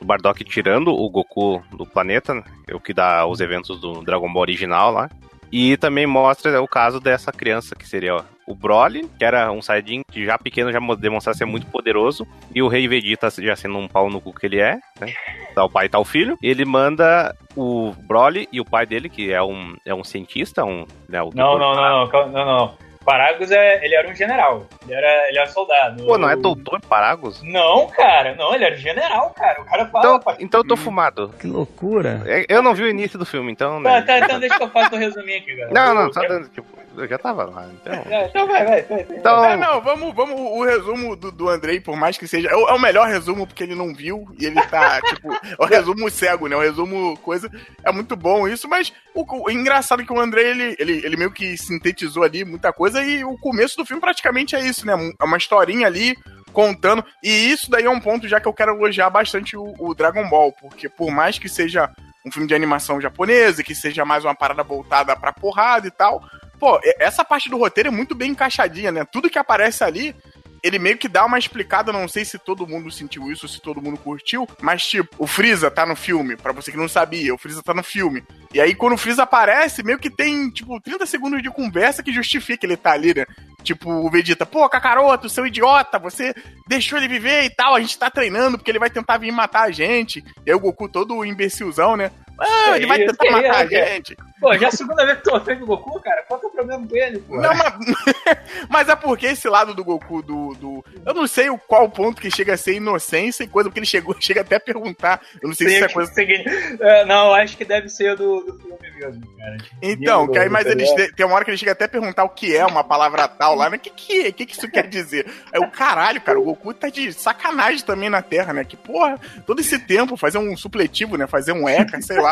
do 0.00 0.06
Bardock 0.06 0.42
tirando 0.44 0.88
o 0.88 1.10
Goku 1.10 1.62
do 1.76 1.84
planeta, 1.84 2.34
né, 2.34 2.44
o 2.72 2.80
que 2.80 2.94
dá 2.94 3.26
os 3.26 3.40
eventos 3.40 3.80
do 3.80 4.02
Dragon 4.02 4.32
Ball 4.32 4.42
original 4.42 4.90
lá. 4.92 5.10
E 5.52 5.76
também 5.76 6.06
mostra 6.06 6.62
o 6.62 6.66
caso 6.66 6.98
dessa 6.98 7.30
criança, 7.30 7.76
que 7.76 7.86
seria 7.86 8.24
o 8.46 8.54
Broly, 8.54 9.08
que 9.18 9.24
era 9.24 9.52
um 9.52 9.60
Saiyajin 9.60 10.02
que 10.10 10.24
já 10.24 10.38
pequeno 10.38 10.72
já 10.72 10.80
demonstrava 10.96 11.36
ser 11.36 11.44
muito 11.44 11.66
poderoso, 11.66 12.26
e 12.54 12.62
o 12.62 12.68
Rei 12.68 12.88
Vegeta 12.88 13.28
já 13.30 13.54
sendo 13.54 13.76
um 13.78 13.86
pau 13.86 14.08
no 14.08 14.20
cu 14.20 14.32
que 14.32 14.46
ele 14.46 14.60
é, 14.60 14.78
né? 14.98 15.12
Tá 15.54 15.64
o 15.64 15.70
pai 15.70 15.86
e 15.86 15.88
tá 15.88 15.98
o 15.98 16.04
filho. 16.04 16.38
Ele 16.42 16.64
manda 16.64 17.36
o 17.54 17.92
Broly 18.08 18.48
e 18.50 18.60
o 18.60 18.64
pai 18.64 18.86
dele, 18.86 19.08
que 19.08 19.30
é 19.30 19.42
um, 19.42 19.76
é 19.84 19.94
um 19.94 20.02
cientista, 20.02 20.64
um... 20.64 20.86
Né, 21.08 21.18
não, 21.34 21.58
não, 21.58 21.58
não, 21.58 21.74
não, 21.76 22.28
não, 22.28 22.44
não. 22.46 22.91
Paragos 23.04 23.50
é, 23.50 23.84
ele 23.84 23.94
era 23.94 24.08
um 24.08 24.14
general. 24.14 24.66
Ele 24.84 24.94
era, 24.94 25.28
ele 25.28 25.38
era 25.38 25.48
soldado. 25.48 26.04
Pô, 26.04 26.16
não 26.16 26.28
é 26.28 26.36
doutor 26.36 26.80
Paragos? 26.80 27.42
Não, 27.42 27.88
cara. 27.88 28.34
Não, 28.34 28.54
ele 28.54 28.64
era 28.64 28.76
general, 28.76 29.30
cara. 29.30 29.60
O 29.60 29.64
cara 29.64 29.86
fala. 29.86 30.16
Então, 30.16 30.36
então 30.38 30.60
eu 30.60 30.66
tô 30.66 30.76
fumado. 30.76 31.34
Que 31.40 31.46
loucura. 31.46 32.22
É, 32.26 32.44
eu 32.48 32.62
não 32.62 32.74
vi 32.74 32.84
o 32.84 32.88
início 32.88 33.18
do 33.18 33.26
filme, 33.26 33.50
então. 33.52 33.82
Tá, 33.82 33.90
né? 33.90 34.02
tá, 34.02 34.18
então 34.18 34.40
deixa 34.40 34.56
que 34.56 34.62
eu 34.62 34.70
faça 34.70 34.94
um 34.94 34.98
resuminho 34.98 35.38
aqui, 35.38 35.56
cara. 35.56 35.70
Não, 35.72 35.94
não, 35.94 36.12
só 36.12 36.20
dando, 36.20 36.48
tipo, 36.48 36.66
eu 36.96 37.08
já 37.08 37.18
tava 37.18 37.44
lá, 37.44 37.68
então. 37.72 37.92
É, 37.92 38.26
então 38.26 38.46
vai, 38.46 38.64
vai, 38.64 38.82
vai. 38.82 39.06
Então... 39.10 39.44
É, 39.44 39.56
não, 39.56 39.80
vamos, 39.80 40.14
vamos. 40.14 40.38
O 40.38 40.62
resumo 40.64 41.16
do, 41.16 41.32
do 41.32 41.48
Andrei, 41.48 41.80
por 41.80 41.96
mais 41.96 42.18
que 42.18 42.26
seja. 42.28 42.48
É 42.48 42.54
o, 42.54 42.68
é 42.68 42.72
o 42.72 42.80
melhor 42.80 43.08
resumo, 43.08 43.46
porque 43.46 43.62
ele 43.62 43.74
não 43.74 43.94
viu 43.94 44.26
e 44.38 44.46
ele 44.46 44.60
tá, 44.62 45.00
tipo. 45.08 45.32
É 45.32 45.56
o 45.58 45.66
resumo 45.66 46.10
cego, 46.10 46.48
né? 46.48 46.56
O 46.56 46.60
resumo 46.60 47.16
coisa. 47.18 47.50
É 47.84 47.92
muito 47.92 48.16
bom 48.16 48.46
isso, 48.46 48.68
mas 48.68 48.92
o, 49.14 49.24
o 49.44 49.50
engraçado 49.50 50.02
é 50.02 50.04
que 50.04 50.12
o 50.12 50.20
Andrei, 50.20 50.46
ele, 50.50 50.76
ele, 50.78 50.92
ele 51.04 51.16
meio 51.16 51.32
que 51.32 51.56
sintetizou 51.56 52.22
ali 52.22 52.44
muita 52.44 52.72
coisa 52.72 53.02
e 53.02 53.24
o 53.24 53.38
começo 53.38 53.76
do 53.76 53.86
filme 53.86 54.00
praticamente 54.00 54.54
é 54.54 54.60
isso, 54.60 54.86
né? 54.86 54.94
É 55.20 55.24
uma 55.24 55.36
historinha 55.36 55.86
ali 55.86 56.16
contando. 56.52 57.04
E 57.22 57.28
isso 57.50 57.70
daí 57.70 57.84
é 57.84 57.90
um 57.90 58.00
ponto 58.00 58.28
já 58.28 58.40
que 58.40 58.46
eu 58.46 58.52
quero 58.52 58.76
elogiar 58.76 59.10
bastante 59.10 59.56
o, 59.56 59.74
o 59.78 59.94
Dragon 59.94 60.28
Ball, 60.28 60.52
porque 60.52 60.88
por 60.88 61.10
mais 61.10 61.38
que 61.38 61.48
seja 61.48 61.90
um 62.24 62.30
filme 62.30 62.46
de 62.46 62.54
animação 62.54 63.00
japonesa, 63.00 63.62
que 63.62 63.74
seja 63.74 64.04
mais 64.04 64.24
uma 64.24 64.34
parada 64.34 64.62
voltada 64.62 65.16
pra 65.16 65.32
porrada 65.32 65.88
e 65.88 65.90
tal, 65.90 66.22
pô, 66.62 66.78
essa 67.00 67.24
parte 67.24 67.50
do 67.50 67.58
roteiro 67.58 67.88
é 67.88 67.92
muito 67.92 68.14
bem 68.14 68.30
encaixadinha, 68.30 68.92
né? 68.92 69.04
Tudo 69.04 69.28
que 69.28 69.36
aparece 69.36 69.82
ali 69.82 70.14
ele 70.62 70.78
meio 70.78 70.96
que 70.96 71.08
dá 71.08 71.24
uma 71.24 71.36
explicada, 71.36 71.92
não 71.92 72.06
sei 72.06 72.24
se 72.24 72.38
todo 72.38 72.68
mundo 72.68 72.88
sentiu 72.88 73.32
isso, 73.32 73.48
se 73.48 73.60
todo 73.60 73.82
mundo 73.82 73.98
curtiu, 73.98 74.46
mas 74.60 74.86
tipo, 74.86 75.12
o 75.18 75.26
Freeza 75.26 75.72
tá 75.72 75.84
no 75.84 75.96
filme, 75.96 76.36
para 76.36 76.52
você 76.52 76.70
que 76.70 76.76
não 76.76 76.88
sabia, 76.88 77.34
o 77.34 77.38
Freeza 77.38 77.64
tá 77.64 77.74
no 77.74 77.82
filme. 77.82 78.22
E 78.54 78.60
aí 78.60 78.76
quando 78.76 78.92
o 78.92 78.96
Freeza 78.96 79.24
aparece, 79.24 79.82
meio 79.82 79.98
que 79.98 80.08
tem, 80.08 80.48
tipo, 80.50 80.80
30 80.80 81.04
segundos 81.04 81.42
de 81.42 81.50
conversa 81.50 82.00
que 82.00 82.12
justifica 82.12 82.64
ele 82.64 82.76
tá 82.76 82.92
ali, 82.92 83.12
né? 83.12 83.26
Tipo, 83.64 83.90
o 83.90 84.08
Vegeta, 84.08 84.46
pô, 84.46 84.68
Kakaroto, 84.68 85.28
seu 85.28 85.44
idiota, 85.44 85.98
você 85.98 86.32
deixou 86.68 86.96
ele 86.96 87.08
viver 87.08 87.42
e 87.42 87.50
tal, 87.50 87.74
a 87.74 87.80
gente 87.80 87.98
tá 87.98 88.08
treinando 88.08 88.56
porque 88.56 88.70
ele 88.70 88.78
vai 88.78 88.90
tentar 88.90 89.18
vir 89.18 89.32
matar 89.32 89.62
a 89.62 89.70
gente. 89.72 90.22
E 90.46 90.50
aí 90.50 90.54
o 90.54 90.60
Goku 90.60 90.88
todo 90.88 91.24
imbecilzão, 91.24 91.96
né? 91.96 92.12
Ah, 92.42 92.76
ele 92.76 92.86
vai 92.86 92.98
tentar 92.98 93.30
matar 93.30 93.56
a 93.56 93.66
gente. 93.66 94.16
Pô, 94.42 94.52
já 94.58 94.66
é 94.66 94.68
a 94.68 94.72
segunda 94.72 95.06
vez 95.06 95.18
que 95.18 95.24
tu 95.24 95.36
ofende 95.36 95.62
o 95.62 95.66
Goku, 95.66 96.00
cara. 96.00 96.24
Qual 96.26 96.40
que 96.40 96.46
é 96.46 96.48
o 96.48 96.52
problema 96.52 96.84
com 96.84 96.96
ele, 96.96 97.20
pô? 97.20 97.40
Não, 97.40 97.54
mas, 97.54 97.74
mas 98.68 98.88
é 98.88 98.96
porque 98.96 99.26
esse 99.26 99.48
lado 99.48 99.72
do 99.72 99.84
Goku, 99.84 100.20
do, 100.20 100.54
do. 100.54 100.84
Eu 101.06 101.14
não 101.14 101.28
sei 101.28 101.46
qual 101.68 101.88
ponto 101.88 102.20
que 102.20 102.28
chega 102.28 102.54
a 102.54 102.56
ser 102.56 102.74
inocência 102.74 103.44
e 103.44 103.46
coisa, 103.46 103.68
porque 103.70 103.78
ele 103.78 103.86
chegou, 103.86 104.16
chega 104.18 104.40
até 104.40 104.56
a 104.56 104.60
perguntar. 104.60 105.20
Eu 105.40 105.48
não 105.48 105.54
sei, 105.54 105.68
se 105.68 105.74
isso 105.76 105.84
é 105.84 105.88
coisa. 105.88 106.12
Seguinte, 106.12 106.48
uh, 106.48 107.06
não, 107.06 107.32
acho 107.32 107.56
que 107.56 107.64
deve 107.64 107.88
ser 107.88 108.16
do, 108.16 108.40
do 108.40 108.58
filme 108.58 108.90
mesmo, 108.96 109.22
cara. 109.38 109.58
Então, 109.80 110.28
que 110.28 110.38
aí, 110.38 110.48
mas 110.48 110.66
eles, 110.66 110.90
tem 111.14 111.24
uma 111.24 111.36
hora 111.36 111.44
que 111.44 111.50
ele 111.50 111.58
chega 111.58 111.70
até 111.70 111.84
a 111.84 111.88
perguntar 111.88 112.24
o 112.24 112.30
que 112.30 112.56
é 112.56 112.66
uma 112.66 112.82
palavra 112.82 113.28
tal 113.28 113.54
lá, 113.54 113.70
né? 113.70 113.76
O 113.76 113.80
que, 113.80 113.90
que, 113.90 114.26
é? 114.26 114.32
que, 114.32 114.44
que 114.44 114.54
isso 114.54 114.68
quer 114.68 114.88
dizer? 114.88 115.24
É 115.52 115.60
o 115.60 115.70
caralho, 115.70 116.20
cara. 116.20 116.40
O 116.40 116.44
Goku 116.44 116.74
tá 116.74 116.88
de 116.88 117.12
sacanagem 117.12 117.84
também 117.84 118.10
na 118.10 118.22
Terra, 118.22 118.52
né? 118.52 118.64
Que, 118.64 118.76
porra, 118.76 119.20
todo 119.46 119.60
esse 119.60 119.78
tempo 119.78 120.16
fazer 120.16 120.38
um 120.38 120.56
supletivo, 120.56 121.16
né? 121.16 121.28
Fazer 121.28 121.52
um 121.52 121.68
ECA, 121.68 122.02
sei 122.02 122.20
lá. 122.20 122.31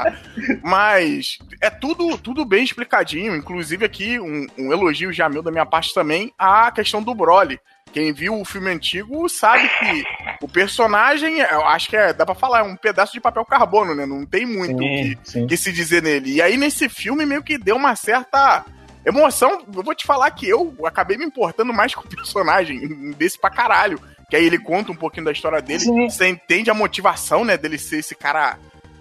Mas 0.63 1.39
é 1.61 1.71
tudo, 1.71 2.17
tudo 2.19 2.45
bem 2.45 2.65
explicadinho. 2.65 3.37
Inclusive 3.37 3.85
aqui, 3.85 4.21
um, 4.21 4.47
um 4.59 4.73
elogio 4.73 5.13
já 5.13 5.29
meu 5.29 5.43
da 5.43 5.51
minha 5.51 5.67
parte 5.67 5.95
também, 5.95 6.33
a 6.39 6.71
questão 6.71 7.03
do 7.03 7.15
Broly. 7.15 7.59
Quem 7.93 8.13
viu 8.13 8.41
o 8.41 8.45
filme 8.45 8.71
antigo 8.71 9.29
sabe 9.29 9.69
que 9.69 10.05
o 10.41 10.49
personagem, 10.49 11.39
eu 11.41 11.65
acho 11.67 11.89
que 11.89 11.97
é, 11.97 12.13
dá 12.13 12.25
pra 12.25 12.37
falar, 12.37 12.61
é 12.61 12.63
um 12.63 12.77
pedaço 12.77 13.13
de 13.13 13.21
papel 13.21 13.45
carbono, 13.45 13.95
né? 13.95 14.07
Não 14.07 14.25
tem 14.25 14.47
muito 14.47 14.79
sim, 14.79 14.79
que, 14.79 15.19
sim. 15.25 15.47
que 15.47 15.57
se 15.57 15.73
dizer 15.73 16.03
nele. 16.03 16.35
E 16.35 16.43
aí, 16.43 16.57
nesse 16.57 16.89
filme, 16.89 17.27
meio 17.27 17.43
que 17.43 17.59
deu 17.59 17.77
uma 17.77 17.97
certa 17.97 18.65
emoção. 19.05 19.65
Eu 19.75 19.83
vou 19.83 19.95
te 19.95 20.07
falar 20.07 20.31
que 20.31 20.49
eu 20.49 20.75
acabei 20.85 21.17
me 21.17 21.25
importando 21.25 21.73
mais 21.73 21.95
com 21.95 22.03
o 22.03 22.09
personagem 22.09 23.13
desse 23.13 23.39
pra 23.39 23.51
caralho. 23.51 24.01
Que 24.29 24.37
aí 24.37 24.45
ele 24.45 24.59
conta 24.59 24.93
um 24.93 24.97
pouquinho 24.97 25.25
da 25.25 25.33
história 25.33 25.61
dele. 25.61 25.81
Sim. 25.81 26.09
Você 26.09 26.29
entende 26.29 26.71
a 26.71 26.75
motivação, 26.75 27.45
né, 27.45 27.57
dele 27.57 27.79
ser 27.79 27.99
esse 27.99 28.15
cara 28.15 28.57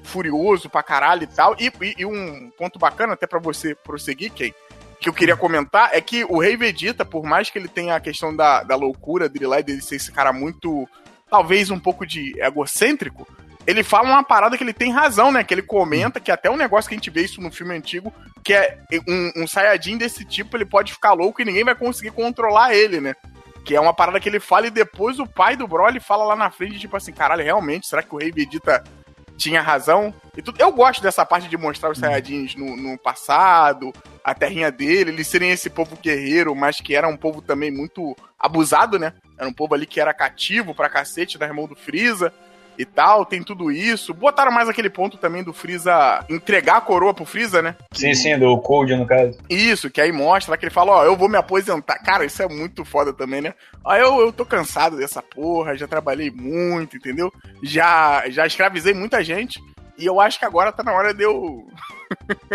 furioso 0.09 0.69
pra 0.69 0.83
caralho 0.83 1.23
e 1.23 1.27
tal. 1.27 1.55
E, 1.59 1.71
e, 1.81 1.95
e 1.99 2.05
um 2.05 2.49
ponto 2.57 2.79
bacana, 2.79 3.13
até 3.13 3.27
para 3.27 3.39
você 3.39 3.75
prosseguir, 3.75 4.31
Ken, 4.31 4.51
que 4.99 5.07
eu 5.07 5.13
queria 5.13 5.37
comentar 5.37 5.91
é 5.93 6.01
que 6.01 6.25
o 6.25 6.39
Rei 6.39 6.57
Vegeta, 6.57 7.05
por 7.05 7.23
mais 7.23 7.49
que 7.49 7.57
ele 7.57 7.69
tenha 7.69 7.95
a 7.95 7.99
questão 8.01 8.35
da, 8.35 8.63
da 8.63 8.75
loucura 8.75 9.29
dele 9.29 9.47
lá 9.47 9.59
e 9.59 9.63
dele 9.63 9.81
ser 9.81 9.95
esse 9.95 10.11
cara 10.11 10.33
muito. 10.33 10.87
talvez 11.29 11.69
um 11.69 11.79
pouco 11.79 12.05
de 12.05 12.33
egocêntrico, 12.41 13.25
ele 13.65 13.83
fala 13.83 14.09
uma 14.09 14.23
parada 14.23 14.57
que 14.57 14.63
ele 14.63 14.73
tem 14.73 14.91
razão, 14.91 15.31
né? 15.31 15.43
Que 15.43 15.53
ele 15.53 15.61
comenta 15.61 16.19
que 16.19 16.31
até 16.31 16.49
um 16.49 16.57
negócio 16.57 16.89
que 16.89 16.95
a 16.95 16.97
gente 16.97 17.09
vê 17.09 17.21
isso 17.21 17.39
no 17.39 17.51
filme 17.51 17.75
antigo, 17.75 18.13
que 18.43 18.53
é 18.53 18.77
um, 19.07 19.43
um 19.43 19.47
Saiyajin 19.47 19.97
desse 19.97 20.25
tipo, 20.25 20.57
ele 20.57 20.65
pode 20.65 20.91
ficar 20.91 21.13
louco 21.13 21.41
e 21.41 21.45
ninguém 21.45 21.63
vai 21.63 21.75
conseguir 21.75 22.11
controlar 22.11 22.73
ele, 22.73 22.99
né? 22.99 23.13
Que 23.63 23.75
é 23.75 23.79
uma 23.79 23.93
parada 23.93 24.19
que 24.19 24.27
ele 24.27 24.39
fala 24.39 24.67
e 24.67 24.71
depois 24.71 25.19
o 25.19 25.27
pai 25.27 25.55
do 25.55 25.67
Broly 25.67 25.99
fala 25.99 26.25
lá 26.25 26.35
na 26.35 26.49
frente, 26.49 26.79
tipo 26.79 26.97
assim, 26.97 27.13
caralho, 27.13 27.43
realmente, 27.43 27.87
será 27.87 28.01
que 28.01 28.13
o 28.13 28.17
Rei 28.17 28.31
Vegeta 28.31 28.83
tinha 29.39 29.61
razão. 29.61 30.13
E 30.37 30.41
tudo. 30.41 30.61
Eu 30.61 30.71
gosto 30.71 31.01
dessa 31.01 31.25
parte 31.25 31.47
de 31.47 31.57
mostrar 31.57 31.89
os 31.89 31.97
Saiyajins 31.97 32.55
no, 32.55 32.75
no 32.75 32.97
passado, 32.97 33.91
a 34.23 34.35
terrinha 34.35 34.71
dele, 34.71 35.11
eles 35.11 35.27
serem 35.27 35.49
esse 35.49 35.69
povo 35.69 35.97
guerreiro, 35.97 36.53
mas 36.53 36.81
que 36.81 36.93
era 36.93 37.07
um 37.07 37.17
povo 37.17 37.41
também 37.41 37.71
muito 37.71 38.15
abusado, 38.37 38.99
né? 38.99 39.13
Era 39.37 39.47
um 39.47 39.53
povo 39.53 39.73
ali 39.73 39.85
que 39.85 39.99
era 39.99 40.13
cativo 40.13 40.75
pra 40.75 40.89
cacete 40.89 41.37
da 41.37 41.47
irmão 41.47 41.65
do 41.65 41.75
Freeza 41.75 42.33
e 42.79 42.85
tal, 42.85 43.25
tem 43.25 43.43
tudo 43.43 43.69
isso. 43.69 44.13
Botaram 44.13 44.53
mais 44.53 44.69
aquele 44.69 44.89
ponto 44.89 45.17
também 45.17 45.43
do 45.43 45.51
Freeza 45.51 46.23
entregar 46.29 46.77
a 46.77 46.81
coroa 46.81 47.13
pro 47.13 47.25
Freeza, 47.25 47.61
né? 47.61 47.75
Sim, 47.91 48.13
sim, 48.13 48.39
do 48.39 48.57
Cold, 48.59 48.95
no 48.95 49.05
caso. 49.05 49.37
Isso, 49.49 49.89
que 49.89 49.99
aí 49.99 50.13
mostra 50.13 50.57
que 50.57 50.63
ele 50.63 50.73
fala, 50.73 50.93
ó, 50.93 51.03
eu 51.03 51.17
vou 51.17 51.27
me 51.27 51.35
aposentar. 51.35 51.99
Cara, 51.99 52.23
isso 52.23 52.41
é 52.41 52.47
muito 52.47 52.85
foda 52.85 53.11
também, 53.11 53.41
né? 53.41 53.53
Ó, 53.83 53.93
eu, 53.93 54.21
eu 54.21 54.31
tô 54.31 54.45
cansado 54.45 54.95
dessa 54.95 55.21
porra, 55.21 55.75
já 55.75 55.89
trabalhei 55.89 56.31
muito, 56.31 56.95
entendeu? 56.95 57.33
Já, 57.61 58.23
já 58.29 58.47
escravizei 58.47 58.93
muita 58.93 59.21
gente. 59.25 59.59
E 59.97 60.05
eu 60.05 60.21
acho 60.21 60.39
que 60.39 60.45
agora 60.45 60.71
tá 60.71 60.81
na 60.81 60.93
hora 60.93 61.13
de 61.13 61.23
eu. 61.23 61.67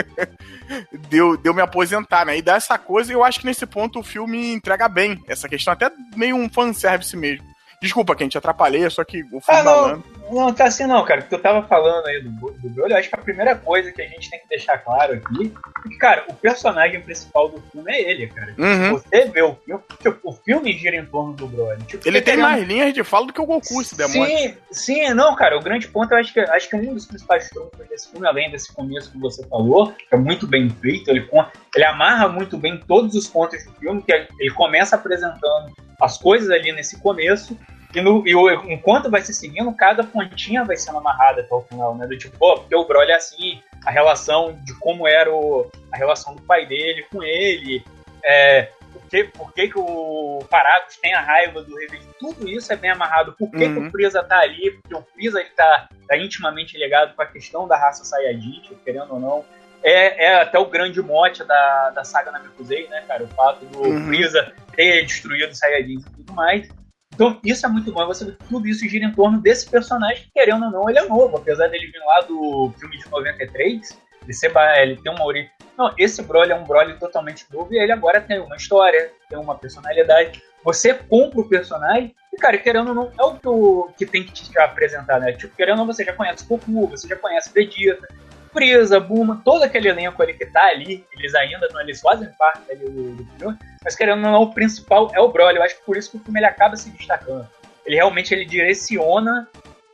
de, 1.11 1.19
eu, 1.19 1.37
de 1.37 1.47
eu 1.47 1.53
me 1.53 1.61
aposentar, 1.61 2.25
né? 2.25 2.39
E 2.39 2.41
dá 2.41 2.55
essa 2.55 2.79
coisa, 2.79 3.13
e 3.13 3.15
eu 3.15 3.23
acho 3.23 3.41
que 3.41 3.47
nesse 3.47 3.67
ponto 3.67 3.99
o 3.99 4.03
filme 4.03 4.55
entrega 4.55 4.89
bem 4.89 5.23
essa 5.29 5.51
questão, 5.51 5.75
até 5.75 5.93
meio 6.17 6.35
um 6.35 6.49
fanservice 6.49 7.15
mesmo. 7.15 7.54
Desculpa, 7.85 8.17
que 8.17 8.23
a 8.23 8.27
gente 8.27 8.39
atrapalhei, 8.39 8.89
só 8.89 9.05
que 9.05 9.23
o 9.25 9.43
ah, 9.47 9.63
não, 9.63 10.03
não, 10.33 10.55
tá 10.55 10.65
assim 10.65 10.87
não, 10.87 11.05
cara. 11.05 11.21
Porque 11.21 11.35
eu 11.35 11.43
tava 11.43 11.67
falando 11.67 12.07
aí 12.07 12.19
do, 12.23 12.31
do 12.31 12.71
Broly, 12.71 12.93
eu 12.93 12.97
acho 12.97 13.11
que 13.11 13.15
a 13.15 13.19
primeira 13.19 13.55
coisa 13.55 13.93
que 13.93 14.01
a 14.01 14.07
gente 14.07 14.31
tem 14.31 14.41
que 14.41 14.49
deixar 14.49 14.79
claro 14.79 15.13
aqui 15.13 15.53
é 15.85 15.89
que, 15.89 15.99
cara, 15.99 16.25
o 16.27 16.33
personagem 16.33 17.03
principal 17.03 17.51
do 17.51 17.61
filme 17.71 17.93
é 17.93 18.11
ele, 18.11 18.27
cara. 18.29 18.55
Uhum. 18.57 18.93
Você 18.93 19.27
vê 19.27 19.43
o 19.43 19.55
filme, 19.55 19.83
tipo, 20.01 20.19
o 20.25 20.33
filme 20.33 20.73
gira 20.73 20.97
em 20.97 21.05
torno 21.05 21.35
do 21.35 21.47
Broly. 21.47 21.83
Tipo, 21.85 22.09
ele 22.09 22.23
tem 22.23 22.39
mais 22.39 22.67
linhas 22.67 22.95
de 22.95 23.05
fala 23.05 23.27
do 23.27 23.35
que 23.35 23.41
o 23.41 23.45
Goku, 23.45 23.83
esse 23.83 23.95
demônio. 23.95 24.35
Sim, 24.35 24.57
sim, 24.71 25.15
não, 25.15 25.37
cara. 25.37 25.59
O 25.59 25.63
grande 25.63 25.87
ponto, 25.87 26.11
eu 26.11 26.19
acho 26.19 26.33
que, 26.33 26.41
acho 26.41 26.71
que 26.71 26.77
um 26.77 26.95
dos 26.95 27.05
principais 27.05 27.51
trunfos 27.51 27.87
desse 27.87 28.11
filme, 28.11 28.27
além 28.27 28.51
desse 28.51 28.73
começo 28.73 29.13
que 29.13 29.19
você 29.19 29.47
falou, 29.47 29.93
que 29.93 30.15
é 30.15 30.17
muito 30.17 30.47
bem 30.47 30.71
feito, 30.71 31.11
ele, 31.11 31.29
ele 31.75 31.85
amarra 31.85 32.29
muito 32.31 32.57
bem 32.57 32.81
todos 32.89 33.15
os 33.15 33.29
pontos 33.29 33.63
do 33.67 33.73
filme, 33.75 34.03
que 34.03 34.13
ele 34.13 34.51
começa 34.55 34.97
apresentando 34.97 35.71
as 36.01 36.19
coisas 36.19 36.51
ali 36.51 36.73
nesse 36.73 36.99
começo, 37.01 37.59
e, 37.95 38.01
no, 38.01 38.27
e 38.27 38.33
enquanto 38.73 39.11
vai 39.11 39.23
se 39.23 39.33
seguindo, 39.33 39.73
cada 39.75 40.03
pontinha 40.03 40.65
vai 40.65 40.77
sendo 40.77 40.99
amarrada 40.99 41.43
até 41.43 41.55
o 41.55 41.63
final, 41.63 41.95
né? 41.97 42.07
Do 42.07 42.19
tipo, 42.19 42.37
pô, 42.37 42.59
porque 42.59 42.75
o 42.75 42.85
Broly 42.85 43.13
é 43.13 43.17
assim, 43.17 43.63
a 43.85 43.91
relação 43.91 44.59
de 44.65 44.75
como 44.79 45.07
era 45.07 45.33
o, 45.33 45.71
a 45.93 45.97
relação 45.97 46.35
do 46.35 46.43
pai 46.43 46.67
dele 46.67 47.05
com 47.11 47.23
ele, 47.23 47.85
é, 48.25 48.71
por, 48.93 49.03
que, 49.09 49.25
por 49.25 49.53
que, 49.53 49.69
que 49.69 49.79
o 49.79 50.45
Parados 50.51 50.97
tem 50.97 51.15
a 51.15 51.21
raiva 51.21 51.63
do 51.63 51.77
Rei 51.77 51.89
tudo 52.19 52.49
isso 52.49 52.73
é 52.73 52.77
bem 52.77 52.91
amarrado. 52.91 53.35
Por 53.39 53.51
que, 53.51 53.65
uhum. 53.65 53.75
que 53.75 53.89
o 53.89 53.91
Freeza 53.91 54.23
tá 54.23 54.39
ali? 54.39 54.71
Porque 54.71 54.95
o 54.95 55.03
Freeza 55.03 55.43
está 55.43 55.89
tá 56.09 56.17
intimamente 56.17 56.79
ligado 56.79 57.15
com 57.15 57.23
a 57.23 57.27
questão 57.27 57.69
da 57.69 57.77
raça 57.77 58.05
Saiyajin, 58.05 58.63
querendo 58.85 59.13
ou 59.13 59.21
não. 59.21 59.45
É, 59.83 60.25
é, 60.25 60.41
até 60.41 60.59
o 60.59 60.65
grande 60.65 61.03
mote 61.03 61.45
da, 61.45 61.91
da 61.91 62.05
saga 62.05 62.33
Namekusei, 62.33 62.89
né, 62.89 63.05
cara? 63.07 63.25
O 63.25 63.29
fato 63.29 63.65
do 63.67 63.83
uhum. 63.83 64.07
Freeza 64.07 64.55
ter 64.75 65.05
destruído 65.05 65.51
os 65.51 65.59
Saiyajins 65.59 66.07
e 66.07 66.11
tudo 66.11 66.33
mais. 66.33 66.69
Então, 67.15 67.39
isso 67.45 67.65
é 67.65 67.69
muito 67.69 67.93
bom. 67.93 68.07
Você 68.07 68.25
vê 68.25 68.33
que 68.33 68.45
tudo 68.45 68.67
isso 68.67 68.87
gira 68.89 69.05
em 69.05 69.13
torno 69.13 69.41
desse 69.41 69.69
personagem, 69.71 70.25
que, 70.25 70.33
querendo 70.33 70.65
ou 70.65 70.71
não, 70.71 70.91
ele 70.91 70.99
é 70.99 71.09
novo. 71.09 71.37
Apesar 71.37 71.69
dele 71.69 71.87
vir 71.87 72.01
lá 72.05 72.21
do 72.23 72.73
filme 72.79 72.99
de 72.99 73.09
93, 73.09 73.99
ele, 74.25 74.33
ser, 74.33 74.53
ele 74.79 74.97
tem 74.97 75.13
uma 75.13 75.25
origem. 75.25 75.51
Não, 75.79 75.93
esse 75.97 76.23
Broly 76.23 76.53
é 76.53 76.57
um 76.57 76.65
Broly 76.65 76.99
totalmente 76.99 77.47
novo 77.53 77.73
e 77.73 77.79
ele 77.79 77.93
agora 77.93 78.21
tem 78.21 78.41
uma 78.41 78.57
história, 78.57 79.13
tem 79.29 79.39
uma 79.39 79.55
personalidade. 79.57 80.43
Você 80.65 80.95
compra 80.95 81.41
o 81.41 81.49
personagem 81.49 82.15
e, 82.33 82.37
cara, 82.37 82.59
querendo 82.59 82.89
ou 82.89 82.95
não, 82.95 83.13
é 83.19 83.23
o 83.23 83.35
que, 83.37 83.49
o, 83.49 83.89
que 83.97 84.07
tem 84.07 84.25
que 84.25 84.33
te 84.33 84.59
apresentar, 84.59 85.21
né? 85.21 85.33
Tipo, 85.33 85.55
querendo 85.55 85.81
ou 85.81 85.87
não, 85.87 85.93
você 85.93 86.05
já 86.05 86.13
conhece 86.13 86.45
Goku, 86.47 86.87
você 86.87 87.07
já 87.07 87.17
conhece 87.17 87.53
Vegeta, 87.53 88.09
Presa, 88.55 89.01
Buma, 89.01 89.43
todo 89.45 89.65
aquele 89.65 89.89
elenco 89.89 90.23
ali 90.23 90.33
que 90.33 90.47
tá 90.47 90.65
ali, 90.69 91.05
eles 91.13 91.35
ainda 91.35 91.69
não, 91.73 91.81
eles 91.81 92.01
fazem 92.01 92.29
parte 92.39 92.71
ali 92.71 92.89
do, 92.89 93.17
do 93.17 93.27
filme, 93.37 93.59
mas 93.83 93.97
querendo 93.97 94.25
ou 94.25 94.33
não, 94.33 94.43
o 94.43 94.55
principal 94.55 95.11
é 95.13 95.21
o 95.21 95.29
Broly. 95.29 95.57
Eu 95.57 95.63
acho 95.65 95.77
que 95.77 95.85
por 95.85 95.97
isso 95.97 96.13
que 96.13 96.17
o 96.17 96.21
filme 96.21 96.39
ele 96.39 96.47
acaba 96.47 96.77
se 96.77 96.89
destacando. 96.91 97.47
Ele 97.85 97.97
realmente 97.97 98.33
ele 98.33 98.45
direciona 98.45 99.47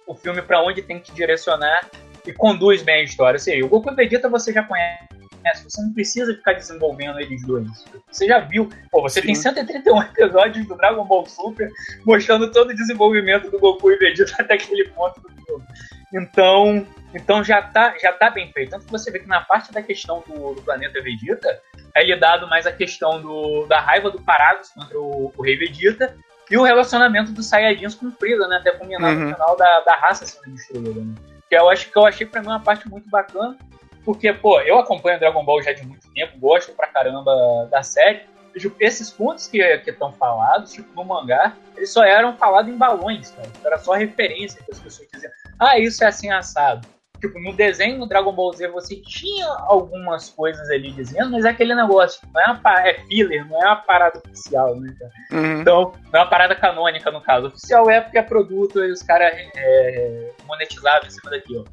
o 0.06 0.14
filme 0.14 0.42
para 0.42 0.62
onde 0.62 0.82
tem 0.82 1.00
que 1.00 1.10
direcionar 1.12 1.88
e 2.26 2.32
conduz 2.32 2.82
bem 2.82 3.00
a 3.00 3.02
história. 3.02 3.36
Ou 3.36 3.42
seja, 3.42 3.64
o 3.64 3.68
Goku 3.68 3.90
e 3.90 3.94
Vegeta 3.94 4.28
você 4.28 4.52
já 4.52 4.62
conhece, 4.62 5.64
você 5.64 5.82
não 5.82 5.92
precisa 5.92 6.34
ficar 6.34 6.52
desenvolvendo 6.52 7.18
eles 7.18 7.42
dois. 7.46 7.66
Você 8.10 8.26
já 8.26 8.40
viu, 8.40 8.68
pô, 8.90 9.02
você 9.02 9.20
Sim. 9.20 9.28
tem 9.28 9.34
131 9.34 10.02
episódios 10.02 10.66
do 10.66 10.76
Dragon 10.76 11.04
Ball 11.04 11.26
Super 11.26 11.68
mostrando 12.04 12.50
todo 12.52 12.70
o 12.70 12.74
desenvolvimento 12.74 13.50
do 13.50 13.58
Goku 13.58 13.90
e 13.90 13.96
Vegeta 13.96 14.34
até 14.42 14.54
aquele 14.54 14.88
ponto 14.90 15.20
do 15.20 15.30
filme. 15.44 15.64
Então, 16.12 16.86
então 17.14 17.42
já 17.42 17.60
tá, 17.62 17.96
já 17.98 18.12
tá 18.12 18.30
bem 18.30 18.52
feito. 18.52 18.70
Tanto 18.70 18.86
que 18.86 18.92
você 18.92 19.10
vê 19.10 19.18
que 19.18 19.26
na 19.26 19.40
parte 19.40 19.72
da 19.72 19.82
questão 19.82 20.22
do, 20.26 20.54
do 20.54 20.62
planeta 20.62 21.02
Vegeta, 21.02 21.60
é 21.94 22.04
lidado 22.04 22.48
mais 22.48 22.66
a 22.66 22.72
questão 22.72 23.20
do, 23.20 23.66
da 23.66 23.80
raiva 23.80 24.10
do 24.10 24.20
Paragus 24.22 24.68
contra 24.70 24.98
o, 24.98 25.32
o 25.36 25.42
Rei 25.42 25.56
Vegeta 25.56 26.16
e 26.50 26.56
o 26.56 26.62
relacionamento 26.62 27.32
dos 27.32 27.46
Saiyajins 27.46 27.94
com 27.94 28.06
o 28.06 28.12
Freeza, 28.12 28.46
né? 28.48 28.56
Até 28.56 28.72
culminar 28.72 29.12
uhum. 29.12 29.28
no 29.28 29.34
final 29.34 29.56
da, 29.56 29.80
da 29.80 29.94
raça 29.96 30.26
sendo 30.26 30.54
destruída. 30.54 31.00
Né? 31.00 31.14
Que 31.48 31.56
eu 31.56 31.68
acho 31.68 31.90
que 31.90 31.96
eu 31.96 32.06
achei 32.06 32.26
pra 32.26 32.40
mim 32.40 32.48
uma 32.48 32.60
parte 32.60 32.88
muito 32.88 33.08
bacana, 33.08 33.56
porque, 34.04 34.32
pô, 34.32 34.60
eu 34.60 34.78
acompanho 34.78 35.18
Dragon 35.18 35.44
Ball 35.44 35.62
já 35.62 35.72
de 35.72 35.84
muito 35.86 36.10
tempo, 36.12 36.38
gosto 36.38 36.72
pra 36.72 36.88
caramba 36.88 37.68
da 37.70 37.82
série. 37.82 38.22
Tipo, 38.56 38.74
esses 38.80 39.10
pontos 39.10 39.46
que 39.46 39.58
estão 39.62 40.12
falados, 40.12 40.72
tipo, 40.72 40.92
no 40.94 41.04
mangá, 41.04 41.54
eles 41.76 41.92
só 41.92 42.02
eram 42.02 42.36
falados 42.36 42.72
em 42.72 42.76
balões, 42.76 43.30
cara. 43.30 43.48
Era 43.64 43.78
só 43.78 43.92
referência 43.92 44.60
que 44.64 44.72
as 44.72 44.80
pessoas 44.80 45.08
diziam. 45.12 45.32
Ah, 45.58 45.78
isso 45.78 46.02
é 46.02 46.08
assim 46.08 46.30
assado. 46.30 46.86
Tipo, 47.20 47.38
no 47.38 47.52
desenho 47.52 47.98
do 47.98 48.06
Dragon 48.06 48.32
Ball 48.32 48.52
Z 48.54 48.68
você 48.68 48.96
tinha 48.96 49.46
algumas 49.66 50.30
coisas 50.30 50.70
ali 50.70 50.90
dizendo, 50.90 51.30
mas 51.30 51.44
é 51.44 51.50
aquele 51.50 51.74
negócio, 51.74 52.26
não 52.32 52.40
é, 52.40 52.46
uma, 52.46 52.88
é 52.88 52.94
filler, 53.06 53.46
não 53.46 53.62
é 53.62 53.66
uma 53.66 53.76
parada 53.76 54.18
oficial, 54.18 54.74
né, 54.76 54.94
cara? 54.98 55.12
Uhum. 55.32 55.60
Então, 55.60 55.92
não 56.10 56.20
é 56.20 56.22
uma 56.22 56.30
parada 56.30 56.54
canônica, 56.54 57.10
no 57.10 57.20
caso. 57.20 57.48
Oficial 57.48 57.90
é 57.90 58.00
porque 58.00 58.16
é 58.16 58.22
produto 58.22 58.82
e 58.82 58.90
os 58.90 59.02
caras 59.02 59.32
é, 59.34 60.30
monetizaram 60.46 61.06
em 61.06 61.10
cima 61.10 61.30
daquilo. 61.30 61.66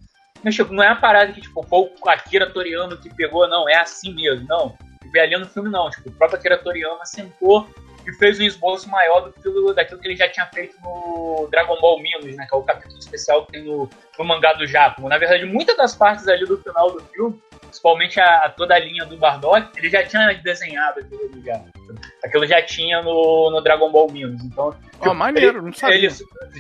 Mas, 0.44 0.54
tipo, 0.54 0.74
não 0.74 0.84
é 0.84 0.90
uma 0.90 1.00
parada 1.00 1.32
que, 1.32 1.42
tipo, 1.42 1.64
foi 1.64 1.80
o 1.80 2.10
Akira 2.10 2.50
Toriyama 2.50 2.98
que 2.98 3.14
pegou, 3.14 3.48
não, 3.48 3.70
é 3.70 3.78
assim 3.78 4.14
mesmo, 4.14 4.46
não. 4.48 4.78
Vê 5.14 5.22
ali 5.22 5.38
no 5.38 5.48
filme, 5.48 5.70
não. 5.70 5.90
Tipo, 5.90 6.10
o 6.10 6.12
próprio 6.12 6.40
Akira 6.40 6.58
Toriyama 6.58 7.06
sentou 7.06 7.68
e 8.08 8.14
fez 8.14 8.40
um 8.40 8.44
esboço 8.44 8.90
maior 8.90 9.20
do 9.20 9.34
que 9.34 9.74
daquilo 9.74 10.00
que 10.00 10.08
ele 10.08 10.16
já 10.16 10.30
tinha 10.30 10.46
feito 10.48 10.78
no 10.82 11.48
Dragon 11.52 11.78
Ball 11.82 12.02
Minus, 12.02 12.38
né? 12.38 12.48
Que 12.50 12.56
é 12.56 12.58
o 12.58 12.64
capítulo 12.64 12.98
especial 12.98 13.46
que 13.46 13.52
tem 13.52 13.64
no, 13.64 13.90
no 14.18 14.26
mangá 14.26 14.54
do 14.54 14.66
Japão. 14.66 15.10
Na 15.10 15.18
verdade, 15.18 15.46
muitas 15.46 15.76
das 15.76 15.94
partes 15.94 16.26
ali 16.28 16.46
do 16.46 16.58
final 16.58 16.90
do 16.92 17.02
filme, 17.04 17.38
principalmente 17.60 18.18
a, 18.20 18.46
a 18.46 18.50
toda 18.50 18.76
a 18.76 18.80
linha 18.80 19.06
do 19.06 19.18
Bardock, 19.18 19.78
ele 19.78 19.90
já 19.90 20.06
tinha 20.06 20.34
desenhado 20.36 21.02
aquilo 21.02 21.22
ali 21.22 21.44
já. 21.44 21.62
Aquilo 22.24 22.46
já 22.46 22.62
tinha 22.62 23.02
no, 23.02 23.52
no 23.52 23.62
Dragon 23.62 23.92
Ball 23.92 24.10
Minus. 24.10 24.42
Então, 24.42 24.74
oh, 25.02 25.14
maneiro, 25.14 25.58
ele, 25.58 25.66
não 25.66 25.74
sabia. 25.74 25.96
Ele, 25.98 26.10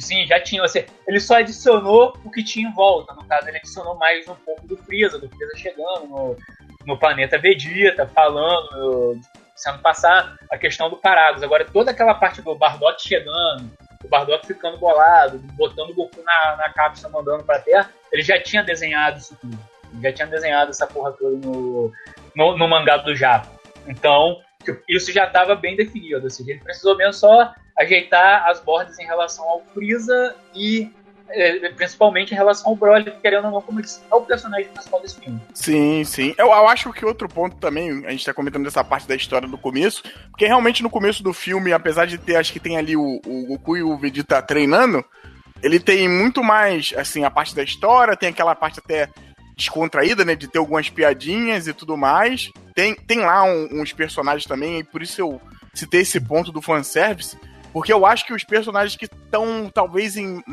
sim, 0.01 0.25
já 0.25 0.42
tinha. 0.42 0.62
Ele 1.08 1.20
só 1.20 1.36
adicionou 1.36 2.18
o 2.25 2.30
que 2.30 2.44
tinha 2.44 2.68
em 2.68 2.74
volta. 2.74 3.13
No 3.13 3.24
caso, 3.24 3.48
ele 3.48 3.58
adicionou 3.58 3.96
mais 3.96 4.27
um 4.27 4.36
pouco 4.36 4.68
do 4.68 4.75
Freeza, 4.77 5.18
do 5.18 5.30
Freeza 5.30 5.58
chegando 5.58 6.08
no, 6.08 6.36
no 6.86 6.98
planeta 6.98 7.38
Vegeta, 7.38 8.06
falando 8.06 9.22
sendo 9.57 9.79
passar 9.79 10.37
a 10.49 10.57
questão 10.57 10.89
do 10.89 10.95
Parados. 10.95 11.43
Agora, 11.43 11.65
toda 11.65 11.91
aquela 11.91 12.13
parte 12.13 12.41
do 12.41 12.55
Bardock 12.55 13.01
chegando, 13.01 13.69
o 14.03 14.07
Bardock 14.07 14.45
ficando 14.45 14.77
bolado, 14.77 15.39
botando 15.53 15.89
o 15.89 15.95
Goku 15.95 16.23
na, 16.23 16.55
na 16.55 16.73
cápsula, 16.73 17.11
mandando 17.11 17.43
pra 17.43 17.59
Terra, 17.59 17.89
ele 18.11 18.21
já 18.21 18.41
tinha 18.41 18.63
desenhado 18.63 19.17
isso 19.17 19.35
tudo. 19.41 19.57
Ele 19.91 20.01
já 20.03 20.13
tinha 20.13 20.27
desenhado 20.27 20.71
essa 20.71 20.85
porra 20.87 21.11
toda 21.11 21.35
no, 21.35 21.91
no, 22.35 22.57
no 22.57 22.67
mangá 22.67 22.97
do 22.97 23.15
Japão. 23.15 23.57
Então, 23.87 24.41
isso 24.87 25.11
já 25.11 25.25
estava 25.25 25.55
bem 25.55 25.75
definido. 25.75 26.23
Ou 26.23 26.29
seja, 26.29 26.51
ele 26.51 26.59
precisou 26.59 26.95
mesmo 26.95 27.13
só 27.13 27.53
ajeitar 27.77 28.47
as 28.47 28.59
bordas 28.59 28.97
em 28.99 29.05
relação 29.05 29.47
ao 29.47 29.61
Freeza 29.65 30.35
e 30.53 30.91
principalmente 31.75 32.31
em 32.31 32.36
relação 32.36 32.69
ao 32.69 32.75
Broly, 32.75 33.12
querendo 33.22 33.46
ou 33.46 33.51
não, 33.51 33.62
como 33.62 33.81
disse, 33.81 34.00
é 34.12 34.15
o 34.15 34.22
personagem 34.22 34.67
principal 34.67 35.01
desse 35.01 35.19
filme. 35.19 35.41
Sim, 35.53 36.03
sim. 36.03 36.34
Eu, 36.38 36.48
eu 36.48 36.67
acho 36.67 36.91
que 36.93 37.05
outro 37.05 37.27
ponto 37.27 37.55
também, 37.57 38.05
a 38.05 38.12
gente 38.12 38.25
tá 38.25 38.34
comentando 38.34 38.63
dessa 38.63 38.84
parte 38.84 39.07
da 39.07 39.15
história 39.15 39.48
do 39.48 39.57
começo, 39.57 40.03
porque 40.29 40.46
realmente 40.46 40.81
no 40.81 40.89
começo 40.89 41.22
do 41.22 41.34
filme, 41.34 41.74
apesar 41.74 42.05
de 42.05 42.17
ter, 42.17 42.36
acho 42.36 42.53
que 42.53 42.60
tem 42.60 42.77
ali 42.77 42.96
o, 42.96 43.22
o 43.25 43.46
Goku 43.48 43.77
e 43.77 43.84
o 43.84 43.98
Vegeta 43.98 44.41
treinando, 44.41 45.03
ele 45.62 45.79
tem 45.79 46.07
muito 46.07 46.43
mais, 46.43 46.93
assim, 46.96 47.24
a 47.24 47.31
parte 47.31 47.55
da 47.55 47.63
história, 47.63 48.15
tem 48.15 48.29
aquela 48.29 48.55
parte 48.55 48.79
até 48.79 49.10
descontraída, 49.55 50.24
né, 50.24 50.36
de 50.36 50.48
ter 50.48 50.60
algumas 50.60 50.89
piadinhas 50.89 51.67
e 51.67 51.74
tudo 51.74 51.98
mais. 51.98 52.51
Tem, 52.75 52.93
tem 52.93 53.22
lá 53.22 53.43
um, 53.43 53.81
uns 53.81 53.91
personagens 53.91 54.46
também, 54.46 54.79
e 54.79 54.84
por 54.84 55.01
isso 55.01 55.19
eu 55.19 55.41
citei 55.74 56.01
esse 56.01 56.19
ponto 56.19 56.51
do 56.51 56.62
fanservice, 56.62 57.38
porque 57.77 57.93
eu 57.93 58.07
acho 58.07 58.25
que 58.25 58.34
os 58.34 58.43
personagens 58.43 58.96
que 58.96 59.05
estão, 59.05 59.69
talvez, 59.72 60.17
em. 60.17 60.43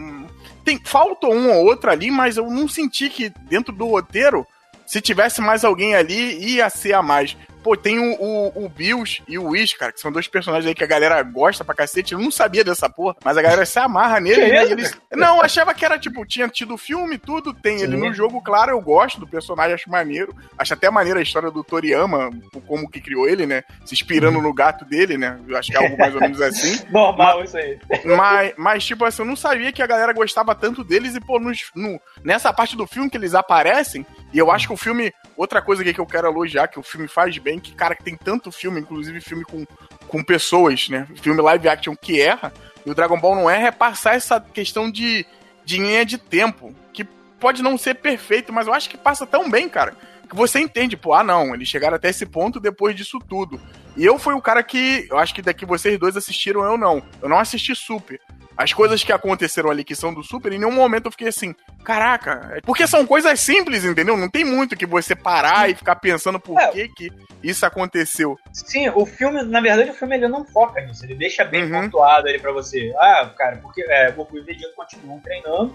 Tem, 0.62 0.78
falta 0.84 1.26
um 1.26 1.50
ou 1.50 1.64
outro 1.64 1.90
ali, 1.90 2.10
mas 2.10 2.36
eu 2.36 2.50
não 2.50 2.68
senti 2.68 3.08
que 3.08 3.30
dentro 3.48 3.74
do 3.74 3.86
roteiro, 3.86 4.46
se 4.86 5.00
tivesse 5.00 5.40
mais 5.40 5.64
alguém 5.64 5.94
ali, 5.94 6.36
ia 6.54 6.68
ser 6.68 6.92
a 6.92 7.02
mais. 7.02 7.34
Pô, 7.64 7.74
tem 7.74 7.98
o, 7.98 8.12
o, 8.20 8.66
o 8.66 8.68
Bills 8.68 9.22
e 9.26 9.38
o 9.38 9.48
Wish, 9.48 9.78
cara, 9.78 9.90
que 9.90 9.98
são 9.98 10.12
dois 10.12 10.28
personagens 10.28 10.68
aí 10.68 10.74
que 10.74 10.84
a 10.84 10.86
galera 10.86 11.22
gosta 11.22 11.64
pra 11.64 11.74
cacete. 11.74 12.12
Eu 12.12 12.18
não 12.18 12.30
sabia 12.30 12.62
dessa 12.62 12.90
porra, 12.90 13.16
mas 13.24 13.38
a 13.38 13.42
galera 13.42 13.64
se 13.64 13.78
amarra 13.78 14.20
nele. 14.20 14.52
Né? 14.52 14.70
Eles... 14.70 14.94
Não, 15.10 15.40
achava 15.40 15.72
que 15.72 15.82
era 15.82 15.98
tipo, 15.98 16.26
tinha 16.26 16.46
tido 16.46 16.76
filme, 16.76 17.16
tudo, 17.16 17.54
tem 17.54 17.78
Sim. 17.78 17.84
ele 17.84 17.96
no 17.96 18.12
jogo, 18.12 18.42
claro, 18.42 18.72
eu 18.72 18.80
gosto 18.82 19.18
do 19.18 19.26
personagem, 19.26 19.74
acho 19.74 19.88
maneiro. 19.88 20.36
Acho 20.58 20.74
até 20.74 20.90
maneiro 20.90 21.18
a 21.18 21.22
história 21.22 21.50
do 21.50 21.64
Toriyama, 21.64 22.30
como 22.66 22.90
que 22.90 23.00
criou 23.00 23.26
ele, 23.26 23.46
né? 23.46 23.62
Se 23.86 23.94
inspirando 23.94 24.42
no 24.42 24.52
gato 24.52 24.84
dele, 24.84 25.16
né? 25.16 25.40
Eu 25.48 25.56
acho 25.56 25.70
que 25.70 25.78
é 25.78 25.82
algo 25.82 25.96
mais 25.96 26.14
ou 26.14 26.20
menos 26.20 26.42
assim. 26.42 26.84
Normal 26.92 27.38
mas, 27.38 27.48
isso 27.48 27.56
aí. 27.56 27.78
Mas, 28.04 28.54
mas, 28.58 28.84
tipo 28.84 29.06
assim, 29.06 29.22
eu 29.22 29.26
não 29.26 29.36
sabia 29.36 29.72
que 29.72 29.82
a 29.82 29.86
galera 29.86 30.12
gostava 30.12 30.54
tanto 30.54 30.84
deles 30.84 31.14
e, 31.14 31.20
pô, 31.20 31.38
nos, 31.38 31.70
no, 31.74 31.98
nessa 32.22 32.52
parte 32.52 32.76
do 32.76 32.86
filme 32.86 33.08
que 33.08 33.16
eles 33.16 33.34
aparecem, 33.34 34.04
e 34.34 34.38
eu 34.38 34.50
acho 34.50 34.66
que 34.66 34.74
o 34.74 34.76
filme. 34.76 35.14
Outra 35.36 35.62
coisa 35.62 35.82
aqui 35.82 35.94
que 35.94 36.00
eu 36.00 36.06
quero 36.06 36.26
elogiar, 36.26 36.66
que 36.66 36.78
o 36.78 36.82
filme 36.82 37.06
faz 37.06 37.38
bem, 37.38 37.60
que, 37.60 37.72
cara, 37.72 37.94
que 37.94 38.02
tem 38.02 38.16
tanto 38.16 38.50
filme, 38.50 38.80
inclusive 38.80 39.20
filme 39.20 39.44
com, 39.44 39.64
com 40.08 40.24
pessoas, 40.24 40.88
né? 40.88 41.06
Filme 41.22 41.40
live 41.40 41.68
action 41.68 41.94
que 41.94 42.20
erra, 42.20 42.52
e 42.84 42.90
o 42.90 42.94
Dragon 42.94 43.18
Ball 43.18 43.36
não 43.36 43.48
erra, 43.48 43.68
é 43.68 43.70
passar 43.70 44.16
essa 44.16 44.40
questão 44.40 44.90
de, 44.90 45.24
de 45.64 45.78
linha 45.78 46.04
de 46.04 46.18
tempo. 46.18 46.74
Que 46.92 47.04
pode 47.38 47.62
não 47.62 47.78
ser 47.78 47.94
perfeito, 47.94 48.52
mas 48.52 48.66
eu 48.66 48.74
acho 48.74 48.90
que 48.90 48.98
passa 48.98 49.24
tão 49.24 49.48
bem, 49.48 49.68
cara. 49.68 49.96
Que 50.28 50.34
você 50.34 50.58
entende, 50.58 50.96
pô, 50.96 51.14
ah 51.14 51.22
não, 51.22 51.54
eles 51.54 51.68
chegaram 51.68 51.96
até 51.96 52.08
esse 52.08 52.26
ponto 52.26 52.58
depois 52.58 52.96
disso 52.96 53.20
tudo. 53.20 53.60
E 53.96 54.04
eu 54.04 54.18
fui 54.18 54.34
o 54.34 54.42
cara 54.42 54.64
que. 54.64 55.06
Eu 55.08 55.18
acho 55.18 55.32
que 55.32 55.42
daqui 55.42 55.64
vocês 55.64 55.98
dois 55.98 56.16
assistiram, 56.16 56.64
eu 56.64 56.76
não. 56.76 57.02
Eu 57.22 57.28
não 57.28 57.38
assisti 57.38 57.74
Super. 57.74 58.20
As 58.56 58.72
coisas 58.72 59.02
que 59.02 59.12
aconteceram 59.12 59.70
ali 59.70 59.82
que 59.82 59.96
são 59.96 60.14
do 60.14 60.22
Super, 60.22 60.52
em 60.52 60.58
nenhum 60.58 60.72
momento 60.72 61.06
eu 61.06 61.10
fiquei 61.10 61.28
assim, 61.28 61.54
caraca. 61.84 62.52
É 62.56 62.60
porque 62.60 62.86
são 62.86 63.04
coisas 63.06 63.40
simples, 63.40 63.84
entendeu? 63.84 64.16
Não 64.16 64.30
tem 64.30 64.44
muito 64.44 64.76
que 64.76 64.86
você 64.86 65.14
parar 65.14 65.68
e 65.68 65.74
ficar 65.74 65.96
pensando 65.96 66.38
por 66.38 66.60
é. 66.60 66.68
que, 66.68 66.88
que 66.88 67.12
isso 67.42 67.66
aconteceu. 67.66 68.38
Sim, 68.52 68.88
o 68.90 69.04
filme, 69.04 69.42
na 69.42 69.60
verdade, 69.60 69.90
o 69.90 69.94
filme 69.94 70.16
ele 70.16 70.28
não 70.28 70.44
foca 70.44 70.80
nisso. 70.80 71.04
Ele 71.04 71.14
deixa 71.14 71.44
bem 71.44 71.64
uhum. 71.64 71.82
pontuado 71.82 72.28
ali 72.28 72.38
pra 72.38 72.52
você. 72.52 72.92
Ah, 72.96 73.30
cara, 73.36 73.56
porque 73.56 73.82
é, 73.82 74.12
Goku 74.12 74.38
e 74.38 74.42
Vegeta 74.42 74.72
continuam 74.76 75.18
treinando. 75.18 75.74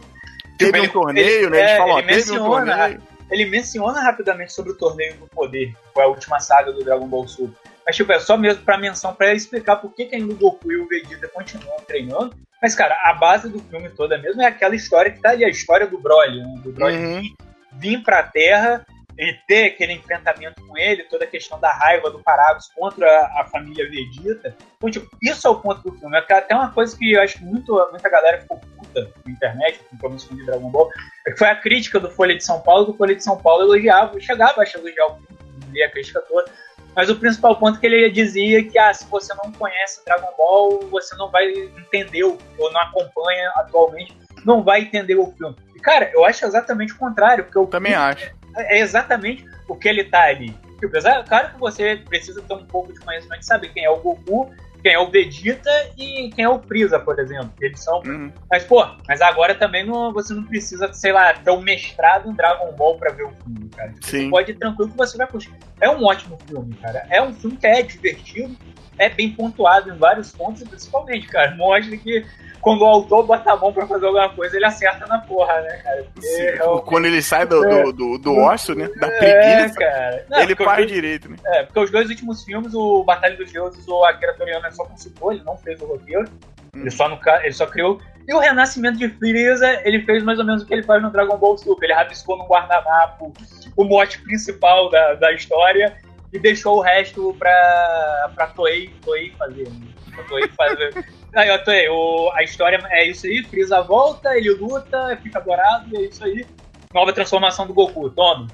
Teve 0.57 0.71
tipo, 0.71 0.77
um 0.77 0.83
ele, 0.83 0.91
torneio, 0.91 1.27
ele, 1.27 1.49
né? 1.49 1.59
Eles 1.59 1.71
é, 1.71 1.77
falam, 1.77 1.99
ele 1.99 2.07
menciona, 2.07 2.43
um 2.43 2.49
torneio. 2.49 3.01
Ele 3.29 3.45
menciona 3.45 4.01
rapidamente 4.01 4.53
sobre 4.53 4.71
o 4.71 4.75
torneio 4.75 5.15
do 5.15 5.27
poder, 5.27 5.67
que 5.67 5.93
foi 5.93 6.03
a 6.03 6.07
última 6.07 6.39
saga 6.39 6.71
do 6.71 6.83
Dragon 6.83 7.07
Ball 7.07 7.27
Super. 7.27 7.55
Mas, 7.85 7.95
tipo, 7.95 8.11
é 8.11 8.19
só 8.19 8.37
mesmo 8.37 8.63
pra 8.63 8.77
menção, 8.77 9.13
pra 9.13 9.33
explicar 9.33 9.77
por 9.77 9.93
que, 9.93 10.05
que 10.05 10.15
ainda 10.15 10.33
o 10.33 10.37
Goku 10.37 10.71
e 10.71 10.77
o 10.77 10.87
Vegeta 10.87 11.27
continuam 11.27 11.77
treinando. 11.87 12.35
Mas, 12.61 12.75
cara, 12.75 12.97
a 13.05 13.13
base 13.13 13.49
do 13.49 13.59
filme 13.59 13.89
toda 13.89 14.17
mesmo 14.17 14.41
é 14.41 14.45
aquela 14.45 14.75
história 14.75 15.11
que 15.11 15.21
tá 15.21 15.31
ali, 15.31 15.45
a 15.45 15.49
história 15.49 15.87
do 15.87 15.99
Broly, 15.99 16.41
né? 16.41 16.61
Do 16.61 16.71
Broly 16.71 16.97
uhum. 16.97 17.21
vir, 17.21 17.35
vir 17.73 18.03
pra 18.03 18.23
Terra 18.23 18.85
e 19.17 19.33
ter 19.45 19.65
aquele 19.65 19.93
enfrentamento 19.93 20.65
com 20.65 20.77
ele, 20.77 21.03
toda 21.03 21.25
a 21.25 21.27
questão 21.27 21.59
da 21.59 21.69
raiva 21.69 22.09
do 22.09 22.23
Paragus 22.23 22.69
contra 22.73 23.05
a, 23.05 23.41
a 23.41 23.45
família 23.45 23.89
Vegeta. 23.89 24.55
Então, 24.77 24.89
tipo, 24.89 25.09
isso 25.21 25.45
é 25.45 25.49
o 25.49 25.59
ponto 25.59 25.81
do 25.81 25.97
filme. 25.97 26.17
É 26.17 26.33
até 26.33 26.55
uma 26.55 26.71
coisa 26.71 26.97
que 26.97 27.11
eu 27.11 27.21
acho 27.21 27.37
que 27.37 27.43
muito, 27.43 27.73
muita 27.91 28.09
galera 28.09 28.39
ficou 28.39 28.57
puta 28.57 29.11
na 29.25 29.31
internet, 29.31 29.79
principalmente 29.79 30.25
com 30.25 30.35
o 30.35 30.45
Dragon 30.45 30.69
Ball, 30.69 30.89
é 31.27 31.31
que 31.31 31.37
foi 31.37 31.49
a 31.49 31.55
crítica 31.55 31.99
do 31.99 32.09
Folha 32.09 32.35
de 32.35 32.45
São 32.45 32.61
Paulo, 32.61 32.85
que 32.85 32.91
o 32.91 32.97
Folha 32.97 33.13
de 33.13 33.23
São 33.23 33.37
Paulo 33.37 33.63
elogiava, 33.63 34.17
chegava 34.21 34.61
a 34.61 34.77
elogiar 34.77 35.07
o 35.07 35.17
filme, 35.17 35.83
a 35.83 35.91
crítica 35.91 36.21
toda, 36.21 36.49
mas 36.95 37.09
o 37.09 37.15
principal 37.15 37.55
ponto 37.55 37.77
é 37.77 37.79
que 37.79 37.85
ele 37.85 38.09
dizia 38.09 38.63
que 38.63 38.77
ah, 38.77 38.93
se 38.93 39.05
você 39.07 39.33
não 39.43 39.51
conhece 39.51 40.03
Dragon 40.05 40.33
Ball, 40.37 40.87
você 40.89 41.15
não 41.15 41.29
vai 41.29 41.51
entender 41.51 42.23
ou 42.23 42.37
não 42.59 42.81
acompanha 42.81 43.51
atualmente, 43.55 44.17
não 44.45 44.63
vai 44.63 44.81
entender 44.81 45.15
o 45.15 45.31
filme. 45.31 45.55
E, 45.75 45.79
cara, 45.79 46.11
eu 46.13 46.25
acho 46.25 46.45
exatamente 46.45 46.93
o 46.93 46.97
contrário. 46.97 47.43
Porque 47.45 47.57
eu 47.57 47.67
também 47.67 47.93
acho. 47.93 48.31
É 48.55 48.79
exatamente 48.79 49.45
o 49.67 49.75
que 49.75 49.87
ele 49.87 50.03
tá 50.03 50.23
ali. 50.23 50.55
Tipo, 50.79 50.91
claro 51.27 51.53
que 51.53 51.59
você 51.59 51.97
precisa 52.07 52.41
ter 52.41 52.53
um 52.53 52.65
pouco 52.65 52.91
de 52.91 52.99
conhecimento 52.99 53.39
de 53.39 53.45
saber 53.45 53.69
quem 53.69 53.85
é 53.85 53.89
o 53.89 53.97
Goku 53.97 54.49
quem 54.81 54.93
é 54.93 54.99
o 54.99 55.09
Vegeta 55.09 55.69
e 55.97 56.29
quem 56.29 56.45
é 56.45 56.49
o 56.49 56.59
Freeza, 56.59 56.99
por 56.99 57.19
exemplo. 57.19 57.51
Eles 57.61 57.81
são. 57.83 58.01
Uhum. 58.05 58.31
Mas, 58.49 58.63
pô, 58.63 58.85
mas 59.07 59.21
agora 59.21 59.53
também 59.55 59.85
não, 59.85 60.13
você 60.13 60.33
não 60.33 60.43
precisa, 60.43 60.91
sei 60.93 61.11
lá, 61.11 61.33
ter 61.33 61.51
um 61.51 61.61
mestrado 61.61 62.29
em 62.29 62.33
Dragon 62.33 62.71
Ball 62.73 62.97
pra 62.97 63.11
ver 63.11 63.23
o 63.23 63.31
filme, 63.43 63.69
cara. 63.69 63.93
Sim. 64.01 64.23
Você 64.23 64.29
pode 64.29 64.51
ir 64.51 64.55
tranquilo 64.55 64.91
que 64.91 64.97
você 64.97 65.17
vai 65.17 65.27
puxar. 65.27 65.51
É 65.81 65.89
um 65.89 66.03
ótimo 66.03 66.37
filme, 66.47 66.75
cara. 66.75 67.05
É 67.09 67.21
um 67.21 67.33
filme 67.33 67.57
que 67.57 67.67
é 67.67 67.81
divertido, 67.81 68.55
é 68.97 69.09
bem 69.09 69.31
pontuado 69.31 69.89
em 69.89 69.97
vários 69.97 70.31
pontos, 70.31 70.63
principalmente, 70.63 71.27
cara, 71.27 71.55
mostra 71.55 71.95
que 71.97 72.25
quando 72.61 72.81
o 72.81 72.85
autor 72.85 73.25
bota 73.25 73.51
a 73.51 73.55
mão 73.55 73.71
pra 73.71 73.87
fazer 73.87 74.05
alguma 74.05 74.29
coisa, 74.29 74.55
ele 74.55 74.65
acerta 74.65 75.07
na 75.07 75.19
porra, 75.19 75.61
né, 75.61 75.77
cara? 75.77 76.05
Sim, 76.19 76.41
é 76.41 76.59
quando 76.85 77.05
ele 77.05 77.21
sai 77.21 77.45
do, 77.45 77.61
do, 77.61 77.93
do, 77.93 78.17
do 78.17 78.35
ócio, 78.35 78.75
né? 78.75 78.89
Da 78.99 79.07
é, 79.07 79.17
preguiça, 79.17 79.83
é, 79.83 80.25
Não, 80.29 80.41
ele 80.41 80.55
faz 80.55 80.87
direito, 80.87 81.29
né? 81.29 81.37
É, 81.45 81.63
porque 81.63 81.79
os 81.79 81.91
dois 81.91 82.09
últimos 82.09 82.43
filmes, 82.43 82.73
o 82.73 83.03
Batalha 83.03 83.37
dos 83.37 83.51
Deuses, 83.51 83.87
o 83.87 84.03
Akira 84.05 84.33
Toriyama 84.33 84.69
só 84.71 84.83
consultou, 84.85 85.31
ele 85.31 85.43
não 85.43 85.57
fez 85.57 85.81
o 85.81 85.85
roteiro. 85.85 86.29
Hum. 86.75 86.81
Ele, 86.81 86.91
só 86.91 87.07
no, 87.07 87.19
ele 87.41 87.53
só 87.53 87.65
criou. 87.65 87.99
E 88.27 88.33
o 88.33 88.39
Renascimento 88.39 88.99
de 88.99 89.09
Freeza, 89.09 89.81
ele 89.83 90.03
fez 90.03 90.21
mais 90.23 90.37
ou 90.37 90.45
menos 90.45 90.61
o 90.61 90.65
que 90.65 90.73
ele 90.73 90.83
faz 90.83 91.01
no 91.01 91.09
Dragon 91.09 91.37
Ball 91.37 91.57
Super. 91.57 91.85
Ele 91.85 91.93
rabiscou 91.93 92.37
no 92.37 92.45
guardanapo 92.45 93.33
o 93.75 93.83
mote 93.83 94.21
principal 94.21 94.89
da, 94.89 95.15
da 95.15 95.31
história 95.33 95.97
e 96.31 96.39
deixou 96.39 96.77
o 96.77 96.81
resto 96.81 97.35
pra, 97.37 98.31
pra 98.35 98.47
Toei, 98.47 98.89
Toei 99.03 99.31
fazer. 99.37 99.69
Né? 99.69 99.87
Pra 100.13 100.23
Toei 100.23 100.47
fazer. 100.49 101.05
Aí, 101.35 101.49
ó, 101.51 101.57
Toei, 101.59 101.87
o, 101.89 102.31
a 102.33 102.43
história 102.43 102.79
é 102.89 103.05
isso 103.05 103.27
aí, 103.27 103.43
Freeza 103.43 103.81
volta, 103.83 104.35
ele 104.35 104.49
luta, 104.49 105.15
fica 105.21 105.39
dourado, 105.39 105.87
e 105.93 105.97
é 105.97 106.01
isso 106.01 106.23
aí. 106.23 106.43
Nova 106.91 107.13
transformação 107.13 107.67
do 107.67 107.73
Goku, 107.73 108.09
toma. 108.09 108.47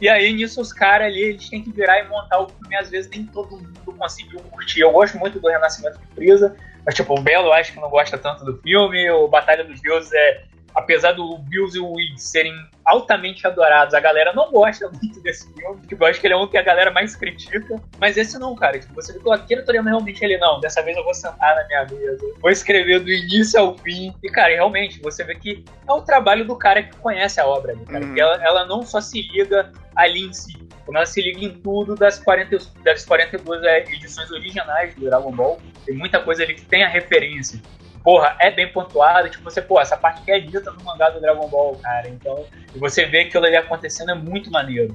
E 0.00 0.08
aí, 0.08 0.32
nisso, 0.32 0.60
os 0.60 0.72
caras 0.72 1.08
ali, 1.08 1.20
eles 1.20 1.48
têm 1.48 1.60
que 1.60 1.72
virar 1.72 1.98
e 1.98 2.08
montar 2.08 2.38
o 2.38 2.48
filme, 2.48 2.76
às 2.76 2.88
vezes 2.88 3.10
nem 3.10 3.26
todo 3.26 3.56
mundo 3.56 3.94
conseguiu 3.98 4.38
curtir. 4.42 4.80
Eu 4.80 4.92
gosto 4.92 5.18
muito 5.18 5.40
do 5.40 5.48
Renascimento 5.48 5.98
de 5.98 6.06
Freeza, 6.14 6.56
mas, 6.86 6.94
tipo, 6.94 7.18
o 7.18 7.20
Belo 7.20 7.52
acho 7.52 7.72
que 7.72 7.80
não 7.80 7.90
gosta 7.90 8.16
tanto 8.16 8.44
do 8.44 8.56
filme, 8.58 9.10
o 9.10 9.26
Batalha 9.26 9.64
dos 9.64 9.80
Deuses 9.80 10.12
é 10.12 10.44
apesar 10.74 11.12
do 11.12 11.38
Bills 11.38 11.76
e 11.76 11.80
o 11.80 11.92
Weed 11.92 12.20
serem 12.20 12.52
altamente 12.84 13.46
adorados, 13.46 13.94
a 13.94 14.00
galera 14.00 14.32
não 14.32 14.50
gosta 14.50 14.90
muito 14.90 15.20
desse 15.20 15.50
filme. 15.54 15.80
Tipo, 15.86 16.04
eu 16.04 16.08
acho 16.08 16.20
que 16.20 16.26
ele 16.26 16.34
é 16.34 16.36
um 16.36 16.46
que 16.46 16.58
a 16.58 16.62
galera 16.62 16.90
mais 16.90 17.14
critica. 17.14 17.80
Mas 17.98 18.16
esse 18.16 18.38
não, 18.38 18.54
cara. 18.54 18.78
Tipo, 18.78 18.94
você 18.94 19.18
que 19.18 19.32
aquele 19.32 19.62
Toriyama 19.62 19.90
realmente 19.90 20.22
ele 20.24 20.36
não. 20.36 20.60
Dessa 20.60 20.82
vez 20.82 20.96
eu 20.96 21.04
vou 21.04 21.14
sentar 21.14 21.54
na 21.54 21.66
minha 21.66 21.84
mesa. 21.84 22.34
Vou 22.40 22.50
escrever 22.50 23.00
do 23.00 23.10
início 23.10 23.58
ao 23.58 23.78
fim. 23.78 24.14
E, 24.22 24.28
cara, 24.28 24.52
realmente, 24.52 25.00
você 25.00 25.22
vê 25.24 25.34
que 25.36 25.64
é 25.88 25.92
o 25.92 26.02
trabalho 26.02 26.44
do 26.44 26.56
cara 26.56 26.82
que 26.82 26.96
conhece 26.96 27.40
a 27.40 27.46
obra, 27.46 27.74
né, 27.74 27.84
cara? 27.86 28.04
Uhum. 28.04 28.18
Ela, 28.18 28.44
ela 28.44 28.66
não 28.66 28.82
só 28.82 29.00
se 29.00 29.22
liga 29.22 29.72
ali 29.94 30.26
em 30.26 30.32
si. 30.32 30.54
Como 30.84 30.98
ela 30.98 31.06
se 31.06 31.22
liga 31.22 31.42
em 31.42 31.50
tudo 31.50 31.94
das, 31.94 32.18
40, 32.18 32.58
das 32.82 33.06
42 33.06 33.62
é, 33.62 33.78
edições 33.80 34.30
originais 34.30 34.94
do 34.94 35.06
Dragon 35.06 35.32
Ball. 35.32 35.58
Tem 35.86 35.94
muita 35.94 36.20
coisa 36.20 36.42
ali 36.42 36.54
que 36.54 36.64
tem 36.66 36.84
a 36.84 36.88
referência 36.88 37.58
porra, 38.04 38.36
é 38.38 38.50
bem 38.50 38.70
pontuado. 38.70 39.30
Tipo, 39.30 39.42
você, 39.42 39.62
pô, 39.62 39.80
essa 39.80 39.96
parte 39.96 40.22
que 40.22 40.30
é 40.30 40.38
dita 40.38 40.70
no 40.70 40.84
mangá 40.84 41.08
do 41.08 41.20
Dragon 41.20 41.48
Ball, 41.48 41.74
cara. 41.76 42.06
Então, 42.06 42.44
você 42.76 43.06
vê 43.06 43.22
aquilo 43.22 43.46
ali 43.46 43.56
acontecendo 43.56 44.10
é 44.10 44.14
muito 44.14 44.50
maneiro. 44.50 44.94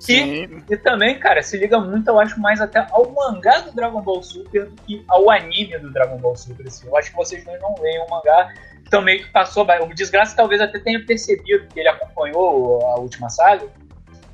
Sim. 0.00 0.62
E, 0.68 0.72
e 0.72 0.76
também, 0.76 1.18
cara, 1.18 1.42
se 1.42 1.56
liga 1.56 1.78
muito, 1.78 2.08
eu 2.08 2.18
acho, 2.18 2.40
mais 2.40 2.60
até 2.60 2.86
ao 2.90 3.12
mangá 3.12 3.60
do 3.60 3.72
Dragon 3.72 4.00
Ball 4.00 4.22
Super 4.22 4.66
do 4.66 4.82
que 4.82 5.04
ao 5.06 5.30
anime 5.30 5.78
do 5.78 5.92
Dragon 5.92 6.16
Ball 6.16 6.34
Super. 6.34 6.66
Assim. 6.66 6.86
Eu 6.86 6.96
acho 6.96 7.10
que 7.10 7.16
vocês 7.16 7.44
não 7.44 7.74
leem 7.80 8.00
o 8.00 8.10
mangá, 8.10 8.52
então 8.86 9.02
meio 9.02 9.22
que 9.22 9.30
passou. 9.30 9.66
O 9.82 9.94
Desgraça 9.94 10.34
talvez 10.34 10.60
até 10.60 10.78
tenha 10.78 11.04
percebido 11.04 11.66
que 11.68 11.80
ele 11.80 11.88
acompanhou 11.88 12.84
a 12.86 12.98
última 12.98 13.28
saga. 13.28 13.66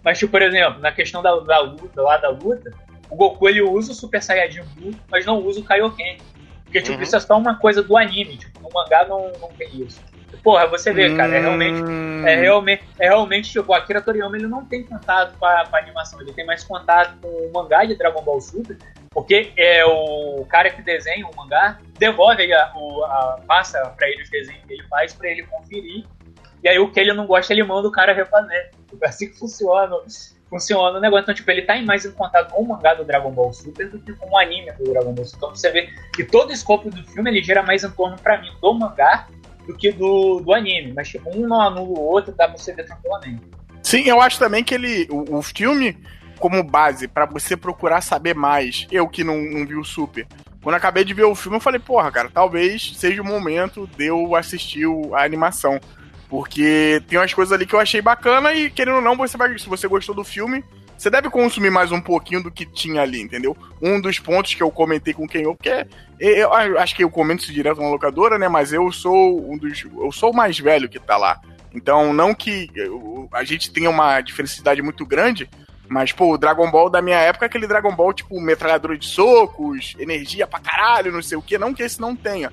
Mas, 0.04 0.18
tipo, 0.18 0.32
por 0.32 0.42
exemplo, 0.42 0.80
na 0.80 0.90
questão 0.90 1.22
da, 1.22 1.34
da 1.40 1.60
luta, 1.60 2.02
lá 2.02 2.16
da 2.16 2.28
luta, 2.28 2.72
o 3.08 3.14
Goku 3.14 3.48
ele 3.48 3.62
usa 3.62 3.92
o 3.92 3.94
Super 3.94 4.20
Saiyajin 4.22 4.62
Blue, 4.74 4.92
mas 5.08 5.24
não 5.24 5.38
usa 5.38 5.60
o 5.60 5.64
Kaioken. 5.64 6.18
Porque, 6.72 6.80
tipo, 6.80 6.96
uhum. 6.96 7.02
isso 7.02 7.14
é 7.14 7.20
só 7.20 7.36
uma 7.36 7.54
coisa 7.56 7.82
do 7.82 7.98
anime. 7.98 8.38
Tipo, 8.38 8.62
no 8.62 8.70
mangá 8.72 9.04
não, 9.06 9.30
não 9.38 9.48
tem 9.50 9.68
isso. 9.82 10.00
Porra, 10.42 10.66
você 10.66 10.90
vê, 10.90 11.14
cara, 11.14 11.36
é 11.36 11.40
realmente. 11.40 11.82
Hum. 11.82 12.26
É 12.26 12.34
realmente, 12.34 12.82
é 12.98 13.08
realmente 13.08 13.52
tipo, 13.52 13.70
o 13.70 13.74
Akira 13.74 14.00
Toriyama 14.00 14.36
ele 14.36 14.46
não 14.46 14.64
tem 14.64 14.82
contato 14.82 15.36
com 15.38 15.44
a, 15.44 15.66
com 15.66 15.76
a, 15.76 15.78
animação, 15.78 16.20
ele 16.20 16.32
tem 16.32 16.46
mais 16.46 16.64
contato 16.64 17.14
com 17.20 17.28
o 17.28 17.52
mangá 17.52 17.84
de 17.84 17.94
Dragon 17.94 18.22
Ball 18.22 18.40
Super, 18.40 18.78
porque 19.10 19.52
é 19.56 19.84
o 19.84 20.46
cara 20.48 20.70
que 20.70 20.80
desenha 20.82 21.26
o 21.26 21.36
mangá, 21.36 21.78
devolve 21.98 22.50
a, 22.52 22.72
o, 22.74 23.04
a 23.04 23.40
passa 23.46 23.78
pra 23.96 24.08
ele 24.08 24.22
os 24.22 24.30
desenhos 24.30 24.64
que 24.64 24.72
ele 24.72 24.84
faz 24.88 25.12
pra 25.12 25.28
ele 25.28 25.42
conferir. 25.42 26.06
E 26.62 26.68
aí 26.68 26.78
o 26.78 26.90
que 26.90 27.00
ele 27.00 27.12
não 27.12 27.26
gosta, 27.26 27.52
ele 27.52 27.64
manda 27.64 27.86
o 27.86 27.92
cara 27.92 28.14
refazer. 28.14 28.70
É 29.00 29.08
assim 29.08 29.28
que 29.30 29.38
funciona 29.38 29.96
funciona 30.52 30.98
o 30.98 31.00
negócio. 31.00 31.22
Então, 31.22 31.34
tipo, 31.34 31.50
ele 31.50 31.62
tá 31.62 31.80
mais 31.80 32.04
em 32.04 32.12
contato 32.12 32.52
com 32.52 32.62
o 32.62 32.68
mangá 32.68 32.92
do 32.92 33.04
Dragon 33.04 33.30
Ball 33.30 33.52
Super 33.54 33.88
do 33.88 33.98
que 33.98 34.12
com 34.12 34.30
o 34.30 34.38
anime 34.38 34.70
do 34.72 34.92
Dragon 34.92 35.12
Ball 35.12 35.24
Super. 35.24 35.36
Então 35.38 35.56
você 35.56 35.70
vê 35.70 35.88
que 36.14 36.24
todo 36.24 36.50
o 36.50 36.52
escopo 36.52 36.90
do 36.90 37.02
filme 37.04 37.30
ele 37.30 37.42
gira 37.42 37.62
mais 37.62 37.82
em 37.82 37.90
torno, 37.90 38.18
pra 38.18 38.38
mim, 38.38 38.50
do 38.60 38.74
mangá 38.74 39.26
do 39.66 39.74
que 39.74 39.90
do, 39.90 40.40
do 40.40 40.52
anime. 40.52 40.92
Mas, 40.94 41.08
tipo, 41.08 41.30
um 41.34 41.48
não 41.48 41.60
anula 41.60 41.88
o 41.88 42.00
outro, 42.00 42.34
dá 42.36 42.46
pra 42.46 42.58
você 42.58 42.74
ver 42.74 42.84
tranquilamente. 42.84 43.42
Sim, 43.82 44.02
eu 44.02 44.20
acho 44.20 44.38
também 44.38 44.62
que 44.62 44.74
ele. 44.74 45.08
O, 45.10 45.38
o 45.38 45.42
filme, 45.42 45.96
como 46.38 46.62
base, 46.62 47.08
para 47.08 47.24
você 47.24 47.56
procurar 47.56 48.02
saber 48.02 48.34
mais, 48.34 48.86
eu 48.92 49.08
que 49.08 49.24
não, 49.24 49.38
não 49.38 49.66
vi 49.66 49.74
o 49.74 49.84
Super. 49.84 50.26
Quando 50.62 50.76
acabei 50.76 51.02
de 51.02 51.14
ver 51.14 51.24
o 51.24 51.34
filme, 51.34 51.56
eu 51.56 51.60
falei, 51.60 51.80
porra, 51.80 52.12
cara, 52.12 52.30
talvez 52.32 52.92
seja 52.94 53.20
o 53.20 53.24
momento 53.24 53.88
de 53.96 54.06
eu 54.06 54.36
assistir 54.36 54.86
a 55.14 55.24
animação. 55.24 55.80
Porque 56.32 57.02
tem 57.08 57.18
umas 57.18 57.34
coisas 57.34 57.52
ali 57.52 57.66
que 57.66 57.74
eu 57.74 57.78
achei 57.78 58.00
bacana 58.00 58.54
e, 58.54 58.70
querendo 58.70 58.94
ou 58.94 59.02
não, 59.02 59.14
você 59.14 59.36
vai, 59.36 59.58
se 59.58 59.68
você 59.68 59.86
gostou 59.86 60.14
do 60.14 60.24
filme, 60.24 60.64
você 60.96 61.10
deve 61.10 61.28
consumir 61.28 61.68
mais 61.68 61.92
um 61.92 62.00
pouquinho 62.00 62.42
do 62.42 62.50
que 62.50 62.64
tinha 62.64 63.02
ali, 63.02 63.20
entendeu? 63.20 63.54
Um 63.82 64.00
dos 64.00 64.18
pontos 64.18 64.54
que 64.54 64.62
eu 64.62 64.70
comentei 64.70 65.12
com 65.12 65.28
quem 65.28 65.42
eu, 65.42 65.54
porque 65.54 65.86
eu, 66.18 66.50
acho 66.78 66.96
que 66.96 67.04
eu 67.04 67.10
comento 67.10 67.42
isso 67.42 67.52
direto 67.52 67.82
na 67.82 67.90
locadora, 67.90 68.38
né? 68.38 68.48
Mas 68.48 68.72
eu 68.72 68.90
sou 68.90 69.46
um 69.46 69.58
dos. 69.58 69.84
Eu 69.84 70.10
sou 70.10 70.30
o 70.30 70.34
mais 70.34 70.58
velho 70.58 70.88
que 70.88 70.98
tá 70.98 71.18
lá. 71.18 71.38
Então, 71.74 72.14
não 72.14 72.34
que 72.34 72.70
a 73.30 73.44
gente 73.44 73.70
tenha 73.70 73.90
uma 73.90 74.18
diferença 74.22 74.62
muito 74.82 75.04
grande, 75.04 75.50
mas, 75.86 76.12
pô, 76.12 76.32
o 76.32 76.38
Dragon 76.38 76.70
Ball 76.70 76.88
da 76.88 77.02
minha 77.02 77.18
época 77.18 77.44
é 77.44 77.48
aquele 77.48 77.66
Dragon 77.66 77.94
Ball, 77.94 78.14
tipo, 78.14 78.40
metralhadora 78.40 78.96
de 78.96 79.06
socos, 79.06 79.94
energia 79.98 80.46
pra 80.46 80.60
caralho, 80.60 81.12
não 81.12 81.20
sei 81.20 81.36
o 81.36 81.42
que, 81.42 81.58
não 81.58 81.74
que 81.74 81.82
esse 81.82 82.00
não 82.00 82.16
tenha. 82.16 82.50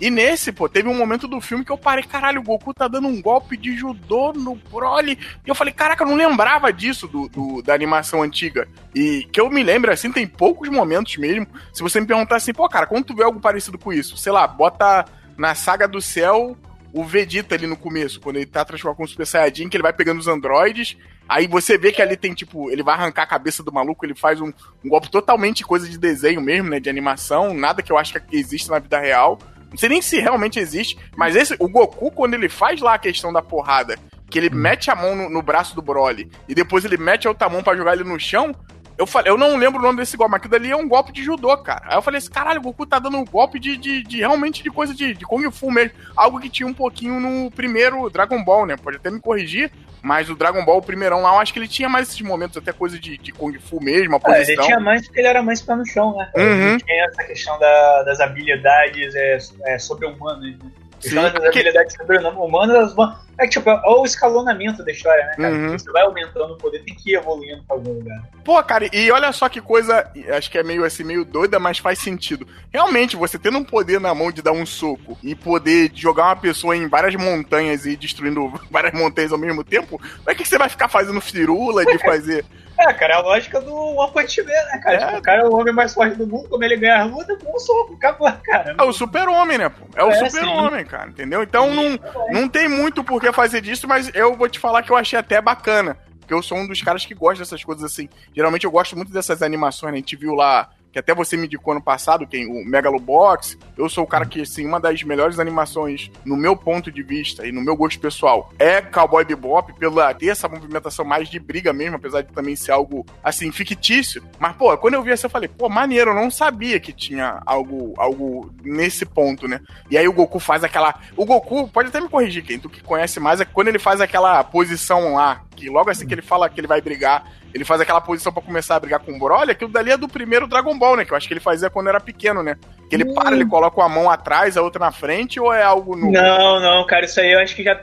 E 0.00 0.10
nesse, 0.10 0.50
pô, 0.50 0.68
teve 0.68 0.88
um 0.88 0.96
momento 0.96 1.28
do 1.28 1.40
filme 1.40 1.64
que 1.64 1.70
eu 1.70 1.78
parei, 1.78 2.02
caralho, 2.02 2.40
o 2.40 2.44
Goku 2.44 2.74
tá 2.74 2.88
dando 2.88 3.06
um 3.06 3.22
golpe 3.22 3.56
de 3.56 3.76
judô 3.76 4.32
no 4.32 4.56
Broly. 4.56 5.18
E 5.46 5.48
eu 5.48 5.54
falei, 5.54 5.72
caraca, 5.72 6.02
eu 6.02 6.08
não 6.08 6.16
lembrava 6.16 6.72
disso 6.72 7.06
do, 7.06 7.28
do, 7.28 7.62
da 7.62 7.72
animação 7.72 8.22
antiga. 8.22 8.66
E 8.94 9.28
que 9.32 9.40
eu 9.40 9.48
me 9.48 9.62
lembro, 9.62 9.92
assim, 9.92 10.10
tem 10.10 10.26
poucos 10.26 10.68
momentos 10.68 11.16
mesmo. 11.16 11.46
Se 11.72 11.82
você 11.82 12.00
me 12.00 12.06
perguntar 12.06 12.36
assim, 12.36 12.52
pô, 12.52 12.68
cara, 12.68 12.86
quando 12.86 13.04
tu 13.04 13.14
vê 13.14 13.22
algo 13.22 13.40
parecido 13.40 13.78
com 13.78 13.92
isso? 13.92 14.16
Sei 14.16 14.32
lá, 14.32 14.46
bota 14.46 15.04
na 15.36 15.54
saga 15.54 15.86
do 15.86 16.00
céu 16.00 16.56
o 16.92 17.04
Vegeta 17.04 17.54
ali 17.54 17.66
no 17.66 17.76
começo, 17.76 18.20
quando 18.20 18.36
ele 18.36 18.46
tá 18.46 18.64
transformado 18.64 18.98
com 18.98 19.04
o 19.04 19.08
Super 19.08 19.26
Saiyajin, 19.26 19.68
que 19.68 19.76
ele 19.76 19.82
vai 19.82 19.92
pegando 19.92 20.20
os 20.20 20.28
androides. 20.28 20.96
Aí 21.28 21.46
você 21.46 21.78
vê 21.78 21.90
que 21.90 22.02
ali 22.02 22.16
tem, 22.16 22.34
tipo, 22.34 22.70
ele 22.70 22.82
vai 22.82 22.94
arrancar 22.94 23.22
a 23.22 23.26
cabeça 23.26 23.62
do 23.62 23.72
maluco, 23.72 24.04
ele 24.04 24.14
faz 24.14 24.40
um, 24.40 24.52
um 24.84 24.88
golpe 24.88 25.10
totalmente 25.10 25.64
coisa 25.64 25.88
de 25.88 25.96
desenho 25.96 26.42
mesmo, 26.42 26.68
né? 26.68 26.78
De 26.78 26.90
animação, 26.90 27.54
nada 27.54 27.82
que 27.82 27.90
eu 27.90 27.96
acho 27.96 28.12
que 28.12 28.36
existe 28.36 28.68
na 28.68 28.78
vida 28.78 28.98
real. 28.98 29.38
Não 29.72 29.78
sei 29.78 29.88
nem 29.88 30.02
se 30.02 30.20
realmente 30.20 30.60
existe, 30.60 30.96
mas 31.16 31.34
esse, 31.34 31.56
o 31.58 31.68
Goku, 31.68 32.10
quando 32.10 32.34
ele 32.34 32.48
faz 32.48 32.80
lá 32.80 32.94
a 32.94 32.98
questão 32.98 33.32
da 33.32 33.42
porrada, 33.42 33.98
que 34.30 34.38
ele 34.38 34.50
mete 34.50 34.90
a 34.90 34.94
mão 34.94 35.16
no, 35.16 35.28
no, 35.28 35.42
braço 35.42 35.74
do 35.74 35.82
Broly 35.82 36.30
e 36.48 36.54
depois 36.54 36.84
ele 36.84 36.96
mete 36.96 37.26
a 37.26 37.30
outra 37.30 37.48
mão 37.48 37.62
para 37.62 37.76
jogar 37.76 37.94
ele 37.94 38.04
no 38.04 38.18
chão, 38.20 38.54
eu 39.02 39.06
falei, 39.06 39.32
eu 39.32 39.36
não 39.36 39.56
lembro 39.56 39.80
o 39.80 39.82
nome 39.82 39.98
desse 39.98 40.16
golpe, 40.16 40.30
mas 40.30 40.38
aquilo 40.38 40.52
dali 40.52 40.70
é 40.70 40.76
um 40.76 40.88
golpe 40.88 41.12
de 41.12 41.24
judô, 41.24 41.56
cara. 41.58 41.82
Aí 41.86 41.96
eu 41.96 42.02
falei 42.02 42.18
assim, 42.18 42.30
caralho, 42.30 42.60
o 42.60 42.62
Goku 42.62 42.86
tá 42.86 42.98
dando 42.98 43.16
um 43.16 43.24
golpe 43.24 43.58
de, 43.58 43.76
de, 43.76 44.02
de 44.02 44.18
realmente 44.18 44.62
de 44.62 44.70
coisa 44.70 44.94
de, 44.94 45.12
de 45.14 45.24
Kung 45.24 45.50
Fu 45.50 45.70
mesmo. 45.70 45.92
Algo 46.16 46.40
que 46.40 46.48
tinha 46.48 46.66
um 46.66 46.74
pouquinho 46.74 47.18
no 47.18 47.50
primeiro 47.50 48.08
Dragon 48.10 48.42
Ball, 48.44 48.64
né? 48.64 48.76
Pode 48.76 48.98
até 48.98 49.10
me 49.10 49.20
corrigir, 49.20 49.72
mas 50.00 50.30
o 50.30 50.36
Dragon 50.36 50.64
Ball, 50.64 50.78
o 50.78 50.82
primeirão 50.82 51.20
lá, 51.20 51.34
eu 51.34 51.40
acho 51.40 51.52
que 51.52 51.58
ele 51.58 51.66
tinha 51.66 51.88
mais 51.88 52.08
esses 52.08 52.20
momentos, 52.20 52.56
até 52.56 52.72
coisa 52.72 52.98
de, 52.98 53.18
de 53.18 53.32
Kung 53.32 53.58
Fu 53.58 53.82
mesmo, 53.82 54.14
a 54.14 54.20
posição. 54.20 54.44
É, 54.44 54.52
ele 54.52 54.62
tinha 54.62 54.80
mais 54.80 55.04
porque 55.04 55.20
ele 55.20 55.28
era 55.28 55.42
mais 55.42 55.60
pé 55.60 55.74
no 55.74 55.84
chão, 55.84 56.16
né? 56.16 56.30
Uhum. 56.36 56.68
Ele 56.68 56.80
tinha 56.80 57.04
essa 57.04 57.24
questão 57.24 57.58
da, 57.58 58.02
das 58.04 58.20
habilidades 58.20 59.14
é, 59.16 59.38
é, 59.64 59.78
sobre-humanas, 59.78 60.58
né? 60.58 60.70
Sim, 61.00 61.16
das 61.16 61.32
porque... 61.32 61.46
habilidades 61.48 61.96
sobre-humanas, 61.96 62.94
é 63.38 63.46
tipo, 63.46 63.68
é 63.70 63.80
o 63.86 64.04
escalonamento 64.04 64.84
da 64.84 64.92
história, 64.92 65.24
né, 65.26 65.34
cara? 65.36 65.54
Uhum. 65.54 65.78
Você 65.78 65.90
vai 65.90 66.02
aumentando 66.02 66.54
o 66.54 66.58
poder, 66.58 66.82
tem 66.84 66.94
que 66.94 67.12
ir 67.12 67.16
evoluindo 67.16 67.62
pra 67.64 67.76
algum 67.76 67.92
lugar. 67.94 68.22
Pô, 68.44 68.62
cara, 68.62 68.88
e 68.92 69.10
olha 69.10 69.32
só 69.32 69.48
que 69.48 69.60
coisa, 69.60 70.10
acho 70.36 70.50
que 70.50 70.58
é 70.58 70.62
meio 70.62 70.84
assim, 70.84 71.04
meio 71.04 71.24
doida, 71.24 71.58
mas 71.58 71.78
faz 71.78 71.98
sentido. 71.98 72.46
Realmente, 72.72 73.16
você 73.16 73.38
tendo 73.38 73.58
um 73.58 73.64
poder 73.64 74.00
na 74.00 74.14
mão 74.14 74.30
de 74.30 74.42
dar 74.42 74.52
um 74.52 74.66
soco 74.66 75.18
e 75.22 75.34
poder 75.34 75.90
jogar 75.94 76.26
uma 76.26 76.36
pessoa 76.36 76.76
em 76.76 76.88
várias 76.88 77.14
montanhas 77.14 77.86
e 77.86 77.96
destruindo 77.96 78.52
várias 78.70 78.92
montanhas 78.92 79.32
ao 79.32 79.38
mesmo 79.38 79.64
tempo, 79.64 79.98
como 79.98 80.30
é 80.30 80.34
que 80.34 80.46
você 80.46 80.58
vai 80.58 80.68
ficar 80.68 80.88
fazendo 80.88 81.20
firula 81.20 81.84
de 81.84 81.98
fazer. 81.98 82.44
É, 82.78 82.92
cara, 82.92 83.14
é 83.14 83.16
a 83.16 83.20
lógica 83.20 83.60
do 83.60 83.74
One 83.74 84.12
Punch 84.12 84.42
Man, 84.42 84.48
né, 84.48 84.80
cara? 84.82 84.96
É. 84.96 85.06
Tipo, 85.06 85.18
o 85.18 85.22
cara 85.22 85.42
é 85.42 85.44
o 85.44 85.54
homem 85.54 85.72
mais 85.72 85.94
forte 85.94 86.16
do 86.16 86.26
mundo, 86.26 86.48
como 86.48 86.64
ele 86.64 86.76
ganha 86.76 87.02
a 87.02 87.04
luta, 87.04 87.36
com 87.36 87.54
um 87.54 87.58
soco, 87.58 87.94
acabou, 87.94 88.32
cara. 88.44 88.74
É 88.78 88.82
o 88.82 88.92
super-homem, 88.92 89.58
né, 89.58 89.68
pô? 89.68 89.86
É 89.94 90.02
o 90.02 90.10
é, 90.10 90.28
super-homem, 90.28 90.84
cara, 90.84 91.08
entendeu? 91.08 91.42
Então 91.42 91.72
não, 91.72 91.98
não 92.30 92.48
tem 92.48 92.68
muito 92.68 93.04
por 93.04 93.21
que 93.22 93.32
fazer 93.32 93.60
disso, 93.60 93.86
mas 93.88 94.10
eu 94.14 94.36
vou 94.36 94.48
te 94.48 94.58
falar 94.58 94.82
que 94.82 94.90
eu 94.90 94.96
achei 94.96 95.18
até 95.18 95.40
bacana. 95.40 95.98
Porque 96.20 96.34
eu 96.34 96.42
sou 96.42 96.58
um 96.58 96.66
dos 96.66 96.80
caras 96.82 97.04
que 97.04 97.14
gosta 97.14 97.40
dessas 97.40 97.64
coisas 97.64 97.84
assim. 97.84 98.08
Geralmente 98.34 98.64
eu 98.64 98.70
gosto 98.70 98.96
muito 98.96 99.12
dessas 99.12 99.42
animações, 99.42 99.92
né? 99.92 99.98
A 99.98 100.00
gente 100.00 100.16
viu 100.16 100.34
lá 100.34 100.70
que 100.92 100.98
até 100.98 101.14
você 101.14 101.36
me 101.36 101.46
indicou 101.46 101.72
ano 101.72 101.82
passado, 101.82 102.26
tem 102.26 102.46
o 102.46 102.64
Megalobox. 102.68 103.56
Eu 103.76 103.88
sou 103.88 104.04
o 104.04 104.06
cara 104.06 104.26
que, 104.26 104.42
assim, 104.42 104.66
uma 104.66 104.78
das 104.78 105.02
melhores 105.02 105.38
animações, 105.38 106.10
no 106.24 106.36
meu 106.36 106.54
ponto 106.54 106.92
de 106.92 107.02
vista 107.02 107.46
e 107.46 107.52
no 107.52 107.62
meu 107.62 107.74
gosto 107.74 107.98
pessoal, 107.98 108.52
é 108.58 108.82
Cowboy 108.82 109.24
Bebop, 109.24 109.72
pela 109.74 110.12
ter 110.12 110.28
essa 110.28 110.48
movimentação 110.48 111.04
mais 111.04 111.28
de 111.28 111.38
briga 111.38 111.72
mesmo, 111.72 111.96
apesar 111.96 112.22
de 112.22 112.32
também 112.32 112.54
ser 112.54 112.72
algo, 112.72 113.06
assim, 113.24 113.50
fictício. 113.50 114.22
Mas, 114.38 114.54
pô, 114.54 114.76
quando 114.76 114.94
eu 114.94 115.02
vi 115.02 115.10
essa, 115.10 115.26
eu 115.26 115.30
falei, 115.30 115.48
pô, 115.48 115.68
maneiro, 115.68 116.10
eu 116.10 116.14
não 116.14 116.30
sabia 116.30 116.78
que 116.78 116.92
tinha 116.92 117.40
algo, 117.46 117.94
algo 117.96 118.52
nesse 118.62 119.06
ponto, 119.06 119.48
né? 119.48 119.60
E 119.90 119.96
aí 119.96 120.06
o 120.06 120.12
Goku 120.12 120.38
faz 120.38 120.62
aquela. 120.62 120.94
O 121.16 121.24
Goku, 121.24 121.68
pode 121.68 121.88
até 121.88 122.00
me 122.00 122.08
corrigir, 122.08 122.44
quem 122.44 122.58
tu 122.58 122.68
que 122.68 122.82
conhece 122.82 123.18
mais, 123.18 123.40
é 123.40 123.44
quando 123.44 123.68
ele 123.68 123.78
faz 123.78 124.00
aquela 124.00 124.44
posição 124.44 125.14
lá, 125.14 125.42
que 125.54 125.68
logo 125.68 125.90
assim 125.90 126.06
que 126.06 126.14
ele 126.14 126.22
fala 126.22 126.48
que 126.48 126.60
ele 126.60 126.66
vai 126.66 126.80
brigar, 126.80 127.24
ele 127.54 127.64
faz 127.64 127.80
aquela 127.80 128.00
posição 128.00 128.32
para 128.32 128.42
começar 128.42 128.76
a 128.76 128.80
brigar 128.80 129.00
com 129.00 129.12
o 129.12 129.18
Broly, 129.18 129.50
aquilo 129.50 129.70
dali 129.70 129.90
é 129.90 129.96
do 129.96 130.08
primeiro 130.08 130.46
Dragon 130.46 130.76
Ball, 130.78 130.96
né? 130.96 131.04
Que 131.04 131.12
eu 131.12 131.16
acho 131.16 131.28
que 131.28 131.34
ele 131.34 131.40
fazia 131.40 131.68
quando 131.68 131.88
era 131.88 132.00
pequeno, 132.00 132.42
né? 132.42 132.56
Que 132.88 132.96
ele 132.96 133.04
hum. 133.04 133.14
para, 133.14 133.34
ele 133.34 133.46
coloca 133.46 133.78
uma 133.80 133.88
mão 133.88 134.10
atrás, 134.10 134.56
a 134.56 134.62
outra 134.62 134.80
na 134.80 134.92
frente, 134.92 135.38
ou 135.38 135.52
é 135.52 135.62
algo 135.62 135.94
novo? 135.96 136.12
Não, 136.12 136.60
não, 136.60 136.86
cara, 136.86 137.04
isso 137.04 137.20
aí 137.20 137.32
eu 137.32 137.40
acho 137.40 137.54
que 137.54 137.62
já 137.62 137.78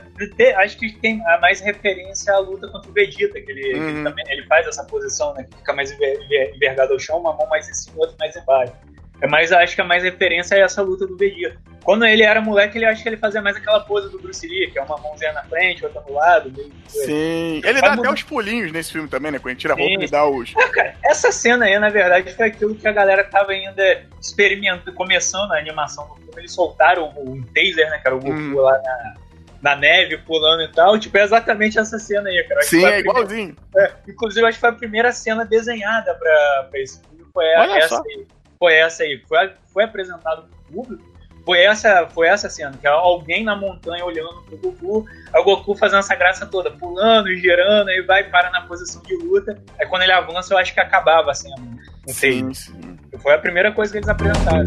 acho 0.58 0.76
que 0.76 0.92
tem 0.92 1.24
a 1.26 1.38
mais 1.40 1.60
referência 1.60 2.32
à 2.34 2.38
luta 2.38 2.68
contra 2.68 2.90
o 2.90 2.92
Vegeta, 2.92 3.40
que 3.40 3.50
ele, 3.50 3.78
uhum. 3.78 3.88
ele 3.88 4.02
também 4.02 4.24
ele 4.28 4.46
faz 4.46 4.66
essa 4.66 4.84
posição, 4.84 5.32
né? 5.34 5.44
Que 5.44 5.56
fica 5.58 5.72
mais 5.72 5.92
envergado 5.92 6.92
ao 6.92 6.98
chão, 6.98 7.18
uma 7.18 7.32
mão 7.32 7.48
mais 7.48 7.68
em 7.68 7.74
cima, 7.74 7.96
outra 7.98 8.16
mais 8.18 8.36
embaixo. 8.36 8.72
É 9.22 9.26
mais, 9.26 9.52
acho 9.52 9.74
que 9.74 9.80
a 9.80 9.84
mais 9.84 10.02
referência 10.02 10.54
é 10.54 10.60
essa 10.60 10.80
luta 10.82 11.06
do 11.06 11.16
Vegeta. 11.16 11.58
Quando 11.84 12.04
ele 12.06 12.22
era 12.22 12.40
moleque, 12.40 12.78
ele 12.78 12.86
acho 12.86 13.02
que 13.02 13.08
ele 13.08 13.16
fazia 13.16 13.40
mais 13.40 13.56
aquela 13.56 13.80
pose 13.80 14.10
do 14.10 14.18
Bruce 14.18 14.46
Lee, 14.46 14.70
que 14.70 14.78
é 14.78 14.82
uma 14.82 14.96
mãozinha 14.98 15.32
na 15.32 15.42
frente, 15.44 15.84
outra 15.84 16.02
no 16.02 16.14
lado. 16.14 16.52
Meio... 16.52 16.72
Sim. 16.86 17.60
Ele 17.64 17.80
dá 17.80 17.94
até 17.94 18.10
os 18.10 18.22
pulinhos 18.22 18.72
nesse 18.72 18.92
filme 18.92 19.08
também, 19.08 19.32
né? 19.32 19.38
Quando 19.38 19.52
ele 19.52 19.60
tira 19.60 19.74
a 19.74 19.76
roupa, 19.76 19.92
ele 19.92 20.08
dá 20.08 20.26
os. 20.26 20.54
É, 20.56 20.68
cara, 20.68 20.94
essa 21.04 21.32
cena 21.32 21.66
aí, 21.66 21.78
na 21.78 21.88
verdade, 21.88 22.32
foi 22.34 22.46
aquilo 22.46 22.74
que 22.74 22.86
a 22.86 22.92
galera 22.92 23.24
tava 23.24 23.52
ainda 23.52 24.02
experimentando, 24.20 24.92
começando 24.92 25.52
a 25.52 25.58
animação 25.58 26.06
do 26.08 26.14
filme. 26.16 26.32
Eles 26.36 26.52
soltaram 26.52 27.12
o, 27.16 27.32
o 27.32 27.44
taser, 27.46 27.90
né, 27.90 27.98
cara? 27.98 28.16
O 28.16 28.20
Goku 28.20 28.36
hum. 28.36 28.56
lá 28.56 28.78
na, 28.82 29.14
na 29.62 29.76
neve, 29.76 30.18
pulando 30.18 30.62
e 30.62 30.68
tal. 30.68 30.98
Tipo, 30.98 31.18
é 31.18 31.22
exatamente 31.22 31.78
essa 31.78 31.98
cena 31.98 32.28
aí, 32.28 32.42
cara. 32.44 32.62
Sim, 32.62 32.84
é 32.84 33.00
igualzinho. 33.00 33.56
É, 33.76 33.92
inclusive, 34.08 34.46
acho 34.46 34.56
que 34.56 34.60
foi 34.60 34.70
a 34.70 34.74
primeira 34.74 35.12
cena 35.12 35.44
desenhada 35.44 36.14
pra, 36.14 36.68
pra 36.70 36.80
esse 36.80 37.00
filme. 37.00 37.26
Foi 37.32 37.44
Olha 37.56 37.78
essa 37.78 37.96
só. 37.96 38.02
aí 38.02 38.26
foi 38.60 38.74
essa 38.74 39.02
aí, 39.04 39.18
foi, 39.26 39.50
foi 39.72 39.84
apresentado 39.84 40.42
pro 40.42 40.82
público, 40.82 41.02
foi 41.46 41.62
essa, 41.62 42.06
foi 42.08 42.28
essa 42.28 42.50
cena, 42.50 42.76
que 42.78 42.86
é 42.86 42.90
alguém 42.90 43.42
na 43.42 43.56
montanha 43.56 44.04
olhando 44.04 44.42
pro 44.42 44.58
Goku, 44.58 45.06
aí 45.32 45.40
o 45.40 45.44
Goku 45.44 45.74
fazendo 45.74 46.00
essa 46.00 46.14
graça 46.14 46.44
toda, 46.44 46.70
pulando 46.70 47.30
e 47.30 47.38
girando, 47.38 47.88
aí 47.88 48.02
vai 48.02 48.22
para 48.24 48.50
na 48.50 48.60
posição 48.66 49.02
de 49.02 49.16
luta, 49.16 49.58
aí 49.78 49.86
quando 49.86 50.02
ele 50.02 50.12
avança 50.12 50.52
eu 50.52 50.58
acho 50.58 50.74
que 50.74 50.80
acabava 50.80 51.30
a 51.30 51.34
cena. 51.34 51.56
Não 52.06 52.14
sei. 52.14 52.32
Sim, 52.32 52.52
sim. 52.52 52.98
Foi 53.18 53.32
a 53.32 53.38
primeira 53.38 53.72
coisa 53.72 53.90
que 53.90 53.98
eles 53.98 54.08
apresentaram. 54.08 54.64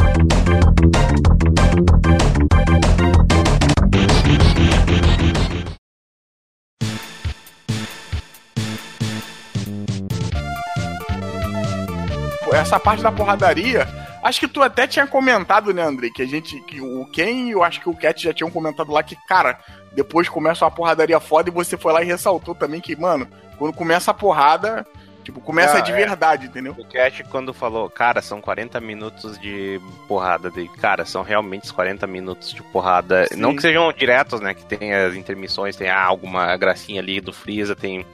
Essa 12.64 12.80
parte 12.80 13.04
da 13.04 13.12
porradaria, 13.12 13.88
acho 14.24 14.40
que 14.40 14.48
tu 14.48 14.64
até 14.64 14.88
tinha 14.88 15.06
comentado, 15.06 15.74
né, 15.74 15.84
André, 15.84 16.10
que 16.10 16.22
a 16.22 16.26
gente, 16.26 16.60
que 16.62 16.80
o 16.82 17.06
Ken 17.06 17.50
e 17.50 17.52
eu 17.52 17.62
acho 17.62 17.82
que 17.82 17.90
o 17.90 17.96
Cat 17.96 18.24
já 18.24 18.34
tinham 18.34 18.50
comentado 18.50 18.92
lá 18.92 19.04
que, 19.04 19.18
cara, 19.28 19.60
depois 19.92 20.30
começa 20.30 20.64
uma 20.64 20.72
porradaria 20.72 21.20
foda 21.20 21.50
e 21.50 21.54
você 21.54 21.78
foi 21.78 21.92
lá 21.92 22.02
e 22.02 22.06
ressaltou 22.06 22.56
também 22.56 22.80
que, 22.80 22.96
mano, 22.96 23.28
quando 23.58 23.74
começa 23.74 24.12
a 24.12 24.14
porrada, 24.14 24.88
tipo, 25.26 25.42
começa 25.42 25.78
ah, 25.78 25.82
de 25.82 25.92
é. 25.92 25.96
verdade, 25.96 26.46
entendeu? 26.48 26.74
O 26.78 26.86
Cat 26.86 27.22
quando 27.26 27.54
falou, 27.54 27.90
cara, 27.90 28.22
são 28.22 28.40
40 28.40 28.80
minutos 28.80 29.38
de 29.38 29.82
porrada, 30.08 30.50
de, 30.50 30.70
cara, 30.70 31.04
são 31.04 31.22
realmente 31.22 31.72
40 31.74 32.08
minutos 32.08 32.54
de 32.54 32.64
porrada, 32.64 33.28
Sim. 33.28 33.36
não 33.36 33.54
que 33.54 33.62
sejam 33.62 33.92
diretos, 33.92 34.40
né, 34.40 34.54
que 34.54 34.66
tem 34.66 34.94
as 34.94 35.16
intermissões, 35.16 35.76
tem 35.76 35.90
ah, 35.90 36.02
alguma 36.02 36.56
gracinha 36.56 37.02
ali 37.02 37.20
do 37.20 37.34
Freeza, 37.34 37.76
tem 37.76 38.06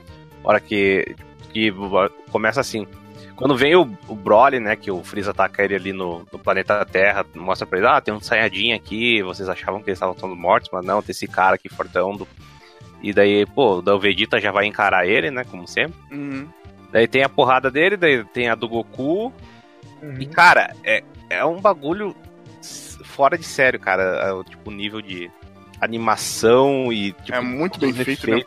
hora 0.43 0.59
que, 0.59 1.15
que 1.53 1.71
começa 2.31 2.59
assim, 2.59 2.87
quando 3.39 3.55
vem 3.55 3.73
o, 3.73 3.89
o 4.09 4.15
Broly, 4.15 4.59
né, 4.59 4.75
que 4.75 4.91
o 4.91 5.01
Freeza 5.01 5.31
ataca 5.31 5.63
ele 5.63 5.73
ali 5.73 5.93
no, 5.93 6.27
no 6.29 6.37
planeta 6.37 6.83
Terra, 6.83 7.25
mostra 7.33 7.65
pra 7.65 7.77
ele, 7.77 7.87
ah, 7.87 8.01
tem 8.01 8.13
um 8.13 8.19
Saiyajin 8.19 8.73
aqui, 8.73 9.23
vocês 9.23 9.47
achavam 9.47 9.81
que 9.81 9.89
eles 9.89 9.95
estavam 9.95 10.13
todos 10.13 10.37
mortos, 10.37 10.69
mas 10.73 10.83
não, 10.83 11.01
tem 11.01 11.11
esse 11.11 11.25
cara 11.25 11.55
aqui 11.55 11.69
fortão 11.69 12.17
do... 12.17 12.27
E 13.01 13.13
daí, 13.13 13.45
pô, 13.45 13.77
o 13.77 13.99
Vegeta 13.99 14.41
já 14.41 14.51
vai 14.51 14.65
encarar 14.65 15.07
ele, 15.07 15.31
né, 15.31 15.45
como 15.45 15.65
sempre. 15.65 15.97
Uhum. 16.11 16.49
Daí 16.91 17.07
tem 17.07 17.23
a 17.23 17.29
porrada 17.29 17.71
dele, 17.71 17.95
daí 17.95 18.25
tem 18.25 18.49
a 18.49 18.55
do 18.55 18.67
Goku. 18.67 19.31
Uhum. 20.01 20.17
E, 20.19 20.25
cara, 20.25 20.75
é, 20.83 21.01
é 21.29 21.45
um 21.45 21.61
bagulho 21.61 22.13
fora 23.05 23.37
de 23.37 23.45
sério, 23.45 23.79
cara. 23.79 24.03
É, 24.03 24.33
o 24.33 24.43
tipo, 24.43 24.69
nível 24.69 25.01
de 25.01 25.31
animação 25.79 26.91
e. 26.91 27.13
Tipo, 27.13 27.37
é 27.37 27.39
muito 27.39 27.79
bem 27.79 27.93
feito, 27.93 28.29
né? 28.29 28.41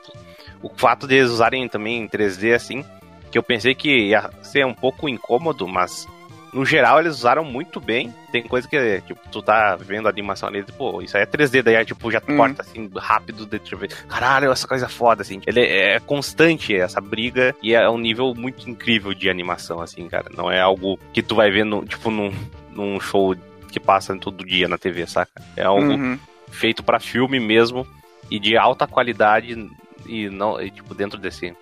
O 0.61 0.68
fato 0.68 1.07
de 1.09 1.14
eles 1.14 1.31
usarem 1.31 1.66
também 1.66 2.02
em 2.02 2.07
3D 2.07 2.55
assim 2.55 2.85
que 3.33 3.38
eu 3.38 3.42
pensei 3.42 3.75
que 3.75 4.09
ia 4.11 4.31
ser 4.42 4.64
um 4.64 4.75
pouco 4.75 5.09
incômodo, 5.09 5.66
mas 5.66 6.07
no 6.53 6.66
geral, 6.66 7.01
eles 7.01 7.14
usaram 7.16 7.42
muito 7.42 7.81
bem. 7.81 8.14
Tem 8.31 8.42
coisa 8.42 8.68
que, 8.68 9.01
tipo, 9.07 9.18
tu 9.31 9.40
tá 9.42 9.75
vendo 9.75 10.07
a 10.07 10.11
animação 10.11 10.51
ali, 10.51 10.62
tipo, 10.62 10.77
pô, 10.77 11.01
isso 11.01 11.16
aí 11.16 11.23
é 11.23 11.27
3D, 11.27 11.62
daí, 11.62 11.83
tipo, 11.83 12.11
já 12.12 12.21
Hum. 12.29 12.37
corta, 12.37 12.61
assim, 12.61 12.90
rápido, 12.95 13.47
de 13.47 13.59
tu 13.59 13.75
vê, 13.75 13.88
caralho, 13.88 14.53
essa 14.53 14.68
coisa 14.68 14.87
foda, 14.87 15.23
assim. 15.23 15.40
Ele 15.47 15.61
é 15.64 15.99
constante, 16.01 16.77
essa 16.77 17.01
briga, 17.01 17.57
e 17.62 17.73
é 17.75 17.88
um 17.88 17.97
nível 17.97 18.35
muito 18.35 18.68
incrível 18.68 19.14
de 19.14 19.31
animação, 19.31 19.81
assim, 19.81 20.07
cara. 20.11 20.27
Não 20.37 20.51
é 20.51 20.61
algo 20.61 20.99
que 21.14 21.23
tu 21.23 21.35
vai 21.35 21.51
ver, 21.51 21.64
no, 21.64 21.87
tipo, 21.87 22.11
num, 22.11 22.31
num 22.71 23.01
show 23.01 23.35
que 23.71 23.81
passa 23.81 24.14
todo 24.18 24.45
dia 24.45 24.68
na 24.68 24.77
TV, 24.77 25.07
saca? 25.07 25.33
É 25.57 25.62
algo 25.64 25.90
Uhum. 25.92 26.18
feito 26.51 26.83
pra 26.83 27.01
filme 27.01 27.40
mesmo, 27.40 27.87
e 28.31 28.38
de 28.38 28.59
alta 28.59 28.87
qualidade, 28.87 29.57
e 30.07 30.29
não, 30.29 30.61
e, 30.61 30.71
tipo, 30.71 30.95
dentro 30.95 31.18
desse... 31.18 31.57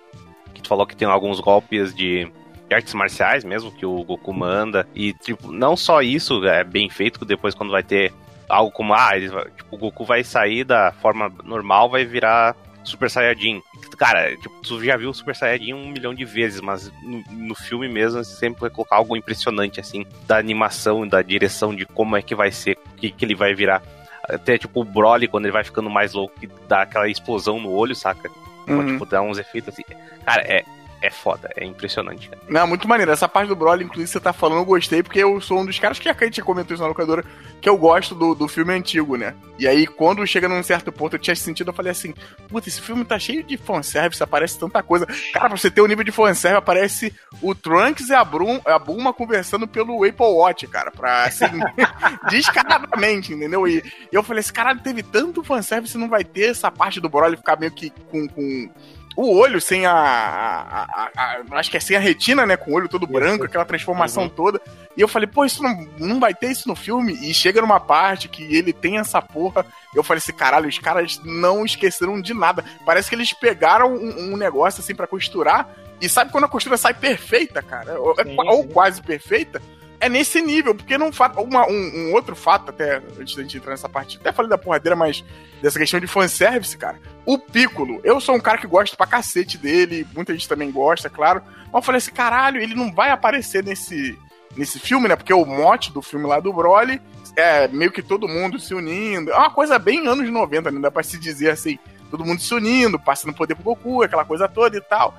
Que 0.61 0.65
tu 0.65 0.69
falou 0.69 0.85
que 0.85 0.95
tem 0.95 1.07
alguns 1.07 1.39
golpes 1.39 1.93
de 1.93 2.31
artes 2.73 2.93
marciais 2.93 3.43
mesmo, 3.43 3.71
que 3.71 3.85
o 3.85 4.03
Goku 4.03 4.33
manda. 4.33 4.87
E, 4.95 5.13
tipo, 5.13 5.51
não 5.51 5.75
só 5.75 6.01
isso 6.01 6.45
é 6.45 6.63
bem 6.63 6.89
feito, 6.89 7.25
depois 7.25 7.55
quando 7.55 7.71
vai 7.71 7.83
ter 7.83 8.13
algo 8.47 8.71
como, 8.71 8.93
ah, 8.93 9.11
ele 9.15 9.29
tipo, 9.29 9.75
o 9.75 9.77
Goku 9.77 10.05
vai 10.05 10.23
sair 10.23 10.63
da 10.63 10.91
forma 10.91 11.31
normal, 11.43 11.89
vai 11.89 12.05
virar 12.05 12.55
Super 12.83 13.09
Saiyajin. 13.09 13.61
Cara, 13.97 14.35
tipo, 14.37 14.61
tu 14.61 14.83
já 14.83 14.97
viu 14.97 15.09
o 15.09 15.13
Super 15.13 15.35
Saiyajin 15.35 15.73
um 15.73 15.89
milhão 15.89 16.13
de 16.13 16.25
vezes, 16.25 16.61
mas 16.61 16.91
no, 17.03 17.23
no 17.31 17.55
filme 17.55 17.87
mesmo 17.87 18.23
sempre 18.23 18.61
vai 18.61 18.69
colocar 18.69 18.97
algo 18.97 19.15
impressionante, 19.15 19.79
assim, 19.79 20.05
da 20.27 20.37
animação, 20.37 21.07
da 21.07 21.21
direção, 21.21 21.75
de 21.75 21.85
como 21.85 22.17
é 22.17 22.21
que 22.21 22.35
vai 22.35 22.51
ser, 22.51 22.77
o 22.93 22.95
que, 22.95 23.11
que 23.11 23.25
ele 23.25 23.35
vai 23.35 23.53
virar. 23.53 23.81
Até, 24.23 24.57
tipo, 24.57 24.81
o 24.81 24.85
Broly, 24.85 25.27
quando 25.27 25.45
ele 25.45 25.53
vai 25.53 25.63
ficando 25.63 25.89
mais 25.89 26.13
louco, 26.13 26.39
que 26.39 26.49
dá 26.67 26.83
aquela 26.83 27.09
explosão 27.09 27.59
no 27.59 27.71
olho, 27.71 27.95
saca? 27.95 28.29
Uhum. 28.67 28.85
tipo, 28.85 29.05
dá 29.05 29.21
uns 29.21 29.37
efeitos 29.37 29.73
assim. 29.73 29.83
Cara, 30.25 30.41
é, 30.43 30.63
é 31.01 31.09
foda, 31.09 31.49
é 31.57 31.65
impressionante, 31.65 32.29
cara. 32.29 32.41
Não, 32.47 32.67
muito 32.67 32.87
maneiro. 32.87 33.11
Essa 33.11 33.27
parte 33.27 33.47
do 33.47 33.55
Broly, 33.55 33.83
inclusive, 33.83 34.07
você 34.07 34.19
tá 34.19 34.31
falando, 34.31 34.59
eu 34.59 34.65
gostei, 34.65 35.01
porque 35.01 35.19
eu 35.19 35.41
sou 35.41 35.59
um 35.59 35.65
dos 35.65 35.79
caras 35.79 35.97
que 35.97 36.07
a 36.07 36.13
gente 36.13 36.41
comentou 36.43 36.75
isso 36.75 36.83
na 36.83 36.87
locadora, 36.87 37.25
que 37.59 37.67
eu 37.67 37.75
gosto 37.75 38.13
do, 38.13 38.35
do 38.35 38.47
filme 38.47 38.71
antigo, 38.73 39.17
né? 39.17 39.33
E 39.57 39.67
aí, 39.67 39.87
quando 39.87 40.25
chega 40.27 40.47
num 40.47 40.61
certo 40.61 40.91
ponto, 40.91 41.15
eu 41.15 41.19
tinha 41.19 41.35
sentido, 41.35 41.69
eu 41.69 41.73
falei 41.73 41.91
assim, 41.91 42.13
puta, 42.47 42.69
esse 42.69 42.79
filme 42.79 43.03
tá 43.03 43.17
cheio 43.17 43.43
de 43.43 43.57
fanservice, 43.57 44.21
aparece 44.21 44.59
tanta 44.59 44.83
coisa. 44.83 45.07
Cara, 45.33 45.49
pra 45.49 45.57
você 45.57 45.71
ter 45.71 45.81
o 45.81 45.87
nível 45.87 46.03
de 46.03 46.11
fanservice, 46.11 46.57
aparece 46.57 47.13
o 47.41 47.55
Trunks 47.55 48.09
e 48.09 48.13
a, 48.13 48.23
Brum, 48.23 48.61
a 48.63 48.77
Bulma 48.77 49.11
conversando 49.11 49.67
pelo 49.67 50.03
Apple 50.03 50.25
Watch, 50.25 50.67
cara, 50.67 50.91
pra, 50.91 51.23
assim, 51.23 51.45
descaradamente, 52.29 53.33
entendeu? 53.33 53.67
E 53.67 53.83
eu 54.11 54.21
falei 54.21 54.41
assim, 54.41 54.53
caralho, 54.53 54.81
teve 54.81 55.01
tanto 55.01 55.43
fanservice, 55.43 55.97
não 55.97 56.09
vai 56.09 56.23
ter 56.23 56.51
essa 56.51 56.69
parte 56.69 57.01
do 57.01 57.09
Broly 57.09 57.37
ficar 57.37 57.59
meio 57.59 57.71
que 57.71 57.89
com... 58.11 58.27
com 58.27 58.69
o 59.15 59.35
olho 59.37 59.59
sem 59.59 59.85
a, 59.85 59.91
a- 59.93 60.83
a- 60.83 61.11
a- 61.15 61.41
Acho 61.59 61.69
que 61.71 61.77
é 61.77 61.79
sem 61.79 61.95
a 61.97 61.99
retina, 61.99 62.45
né? 62.45 62.55
Com 62.57 62.71
o 62.71 62.75
olho 62.75 62.87
todo 62.89 63.05
branco, 63.07 63.45
aquela 63.45 63.65
transformação 63.65 64.29
toda. 64.29 64.61
E 64.95 65.01
eu 65.01 65.07
falei, 65.07 65.27
pô, 65.27 65.45
isso 65.45 65.61
não, 65.63 65.87
não 65.97 66.19
vai 66.19 66.33
ter 66.33 66.51
isso 66.51 66.67
no 66.67 66.75
filme. 66.75 67.13
E 67.21 67.33
chega 67.33 67.61
numa 67.61 67.79
parte 67.79 68.27
que 68.27 68.43
ele 68.55 68.71
tem 68.73 68.97
essa 68.97 69.21
porra. 69.21 69.65
Eu 69.95 70.03
falei 70.03 70.19
assim, 70.19 70.33
caralho, 70.33 70.67
os 70.69 70.77
caras 70.79 71.19
não 71.23 71.65
esqueceram 71.65 72.19
de 72.21 72.33
nada. 72.33 72.63
Parece 72.85 73.09
que 73.09 73.15
eles 73.15 73.33
pegaram 73.33 73.93
um, 73.93 74.33
um 74.33 74.37
negócio 74.37 74.81
assim 74.81 74.95
pra 74.95 75.07
costurar. 75.07 75.67
E 76.01 76.09
sabe 76.09 76.31
quando 76.31 76.45
a 76.45 76.49
costura 76.49 76.77
sai 76.77 76.93
perfeita, 76.93 77.61
cara? 77.61 77.99
Ou, 77.99 78.15
Sim, 78.15 78.35
ou 78.37 78.63
sim. 78.63 78.69
quase 78.69 79.01
perfeita? 79.01 79.61
É 80.01 80.09
nesse 80.09 80.41
nível, 80.41 80.73
porque 80.73 80.97
não 80.97 81.11
uma, 81.37 81.67
um, 81.67 82.09
um 82.09 82.13
outro 82.13 82.35
fato, 82.35 82.71
até 82.71 82.97
antes 83.19 83.35
da 83.35 83.43
gente 83.43 83.57
entrar 83.57 83.69
nessa 83.69 83.87
parte, 83.87 84.17
até 84.17 84.31
falei 84.31 84.49
da 84.49 84.57
porradeira, 84.57 84.95
mas 84.95 85.23
dessa 85.61 85.77
questão 85.77 85.99
de 85.99 86.07
fanservice, 86.07 86.75
cara. 86.75 86.99
O 87.23 87.37
Piccolo, 87.37 88.01
eu 88.03 88.19
sou 88.19 88.33
um 88.35 88.39
cara 88.39 88.57
que 88.57 88.65
gosta 88.65 88.97
pra 88.97 89.05
cacete 89.05 89.59
dele, 89.59 90.07
muita 90.15 90.33
gente 90.33 90.49
também 90.49 90.71
gosta, 90.71 91.07
claro. 91.07 91.43
Mas 91.65 91.73
eu 91.73 91.81
falei 91.83 91.99
assim, 91.99 92.11
caralho, 92.11 92.59
ele 92.59 92.73
não 92.73 92.91
vai 92.91 93.11
aparecer 93.11 93.63
nesse, 93.63 94.17
nesse 94.57 94.79
filme, 94.79 95.07
né? 95.07 95.15
Porque 95.15 95.33
o 95.33 95.45
mote 95.45 95.93
do 95.93 96.01
filme 96.01 96.25
lá 96.25 96.39
do 96.39 96.51
Broly 96.51 96.99
é 97.35 97.67
meio 97.67 97.91
que 97.91 98.01
todo 98.01 98.27
mundo 98.27 98.59
se 98.59 98.73
unindo. 98.73 99.31
É 99.31 99.37
uma 99.37 99.51
coisa 99.51 99.77
bem 99.77 100.07
anos 100.07 100.27
90, 100.27 100.71
né? 100.71 100.81
Dá 100.81 100.89
pra 100.89 101.03
se 101.03 101.19
dizer 101.19 101.51
assim, 101.51 101.77
todo 102.09 102.25
mundo 102.25 102.41
se 102.41 102.53
unindo, 102.55 102.99
passando 102.99 103.35
poder 103.35 103.53
pro 103.53 103.63
Goku, 103.63 104.01
aquela 104.01 104.25
coisa 104.25 104.47
toda 104.49 104.75
e 104.75 104.81
tal. 104.81 105.13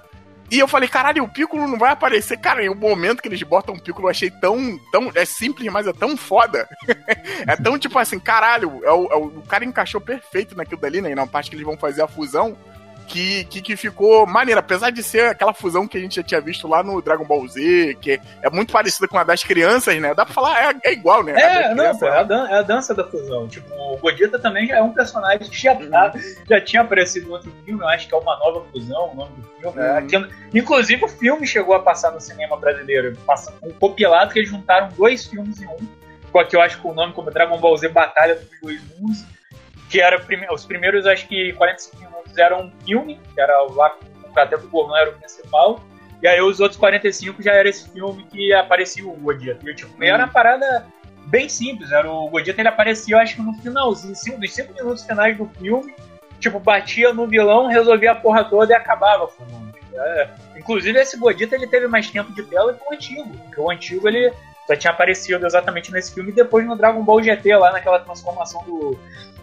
E 0.52 0.58
eu 0.58 0.68
falei, 0.68 0.86
caralho, 0.86 1.24
o 1.24 1.28
Piccolo 1.28 1.66
não 1.66 1.78
vai 1.78 1.92
aparecer. 1.92 2.36
Cara, 2.36 2.62
e 2.62 2.68
o 2.68 2.74
momento 2.74 3.22
que 3.22 3.28
eles 3.28 3.42
botam 3.42 3.74
o 3.74 3.80
Piccolo 3.80 4.08
eu 4.08 4.10
achei 4.10 4.30
tão, 4.30 4.78
tão. 4.92 5.10
É 5.14 5.24
simples, 5.24 5.72
mas 5.72 5.86
é 5.86 5.94
tão 5.94 6.14
foda. 6.14 6.68
é 7.48 7.56
tão 7.56 7.78
tipo 7.78 7.98
assim, 7.98 8.18
caralho, 8.18 8.84
é 8.84 8.92
o, 8.92 9.06
é 9.10 9.16
o, 9.16 9.24
o 9.38 9.42
cara 9.46 9.64
encaixou 9.64 9.98
perfeito 9.98 10.54
naquilo 10.54 10.78
dali, 10.78 11.00
né? 11.00 11.14
Na 11.14 11.26
parte 11.26 11.48
que 11.48 11.56
eles 11.56 11.64
vão 11.64 11.78
fazer 11.78 12.02
a 12.02 12.06
fusão. 12.06 12.54
Que, 13.08 13.44
que, 13.44 13.60
que 13.60 13.76
ficou 13.76 14.26
maneira, 14.26 14.60
apesar 14.60 14.90
de 14.90 15.02
ser 15.02 15.26
aquela 15.26 15.52
fusão 15.52 15.86
que 15.86 15.98
a 15.98 16.00
gente 16.00 16.16
já 16.16 16.22
tinha 16.22 16.40
visto 16.40 16.66
lá 16.66 16.82
no 16.82 17.02
Dragon 17.02 17.24
Ball 17.26 17.46
Z, 17.46 17.96
que 18.00 18.18
é 18.42 18.48
muito 18.50 18.72
parecida 18.72 19.06
com 19.06 19.18
a 19.18 19.24
das 19.24 19.42
crianças, 19.42 20.00
né? 20.00 20.14
Dá 20.14 20.24
pra 20.24 20.32
falar, 20.34 20.72
é, 20.84 20.90
é 20.90 20.92
igual, 20.92 21.22
né? 21.22 21.32
É, 21.32 21.74
não, 21.74 21.96
pô, 21.98 22.06
é 22.06 22.18
a, 22.18 22.22
dan- 22.22 22.48
é 22.48 22.54
a 22.58 22.62
dança 22.62 22.94
da 22.94 23.04
fusão. 23.04 23.46
Tipo, 23.48 23.74
o 23.74 23.98
Godita 23.98 24.38
também 24.38 24.66
já 24.66 24.76
é 24.78 24.82
um 24.82 24.92
personagem 24.92 25.40
que 25.48 25.56
já, 25.60 25.74
tá- 25.74 26.12
já 26.48 26.60
tinha 26.60 26.80
aparecido 26.82 27.28
em 27.28 27.32
outro 27.32 27.52
filme, 27.64 27.82
eu 27.82 27.88
acho 27.88 28.08
que 28.08 28.14
é 28.14 28.18
uma 28.18 28.38
nova 28.38 28.64
fusão, 28.72 29.10
o 29.12 29.14
nome 29.14 29.32
do 29.36 29.42
filme. 29.60 29.78
Uhum. 29.78 29.96
Aqui- 29.96 30.28
inclusive, 30.54 31.04
o 31.04 31.08
filme 31.08 31.46
chegou 31.46 31.74
a 31.74 31.80
passar 31.80 32.10
no 32.12 32.20
cinema 32.20 32.56
brasileiro, 32.56 33.16
passa 33.26 33.52
um 33.62 33.72
compilado 33.72 34.32
que 34.32 34.38
eles 34.38 34.48
juntaram 34.50 34.88
dois 34.96 35.26
filmes 35.26 35.60
em 35.60 35.66
um, 35.66 35.76
com 36.32 36.38
a 36.38 36.44
que 36.46 36.56
eu 36.56 36.62
acho 36.62 36.80
que 36.80 36.86
o 36.86 36.94
nome 36.94 37.12
como 37.12 37.30
Dragon 37.30 37.58
Ball 37.58 37.76
Z 37.76 37.88
Batalha 37.90 38.36
dos 38.36 38.48
Dois 38.62 38.80
Mundos, 38.98 39.24
que 39.90 40.00
era 40.00 40.18
prime- 40.18 40.46
os 40.50 40.64
primeiros, 40.64 41.06
acho 41.06 41.28
que 41.28 41.52
45 41.52 41.96
minutos 41.98 42.11
eram 42.38 42.62
um 42.66 42.72
filme, 42.84 43.20
que 43.34 43.40
era 43.40 43.60
lá 43.72 43.90
com 43.90 44.40
até 44.40 44.56
o 44.56 44.60
Gohan 44.68 44.96
era 44.98 45.10
o 45.10 45.14
principal. 45.14 45.80
E 46.22 46.26
aí 46.28 46.40
os 46.40 46.60
outros 46.60 46.78
45 46.78 47.42
já 47.42 47.52
era 47.52 47.68
esse 47.68 47.88
filme 47.90 48.24
que 48.24 48.52
aparecia 48.52 49.04
o 49.06 49.12
Godita. 49.16 49.68
E 49.68 49.74
tipo, 49.74 50.02
era 50.02 50.18
uma 50.18 50.28
parada 50.28 50.86
bem 51.26 51.48
simples. 51.48 51.90
Era 51.92 52.10
o 52.10 52.28
Godita 52.30 52.60
ele 52.60 52.68
aparecia, 52.68 53.16
eu 53.16 53.20
acho 53.20 53.36
que 53.36 53.42
no 53.42 53.52
finalzinho, 53.54 54.14
cinco- 54.14 54.38
nos 54.38 54.54
5 54.54 54.72
minutos 54.72 55.02
finais 55.04 55.36
do 55.36 55.46
filme, 55.58 55.94
tipo, 56.38 56.58
batia 56.60 57.12
no 57.12 57.26
vilão, 57.26 57.66
resolvia 57.66 58.12
a 58.12 58.14
porra 58.14 58.44
toda 58.44 58.72
e 58.72 58.76
acabava. 58.76 59.26
filme. 59.28 59.72
É, 59.94 60.28
Inclusive 60.56 60.98
esse 60.98 61.18
Godita 61.18 61.54
ele 61.56 61.66
teve 61.66 61.86
mais 61.88 62.08
tempo 62.08 62.32
de 62.32 62.42
tela 62.44 62.72
que 62.72 62.82
o 62.88 62.94
antigo. 62.94 63.28
Porque 63.36 63.60
o 63.60 63.70
antigo 63.70 64.08
ele 64.08 64.32
só 64.66 64.76
tinha 64.76 64.92
aparecido 64.92 65.44
exatamente 65.44 65.90
nesse 65.90 66.14
filme 66.14 66.30
e 66.30 66.34
depois 66.34 66.64
no 66.64 66.76
Dragon 66.76 67.02
Ball 67.02 67.20
GT 67.22 67.56
lá 67.56 67.72
naquela 67.72 67.98
transformação 67.98 68.62
do, 68.64 68.96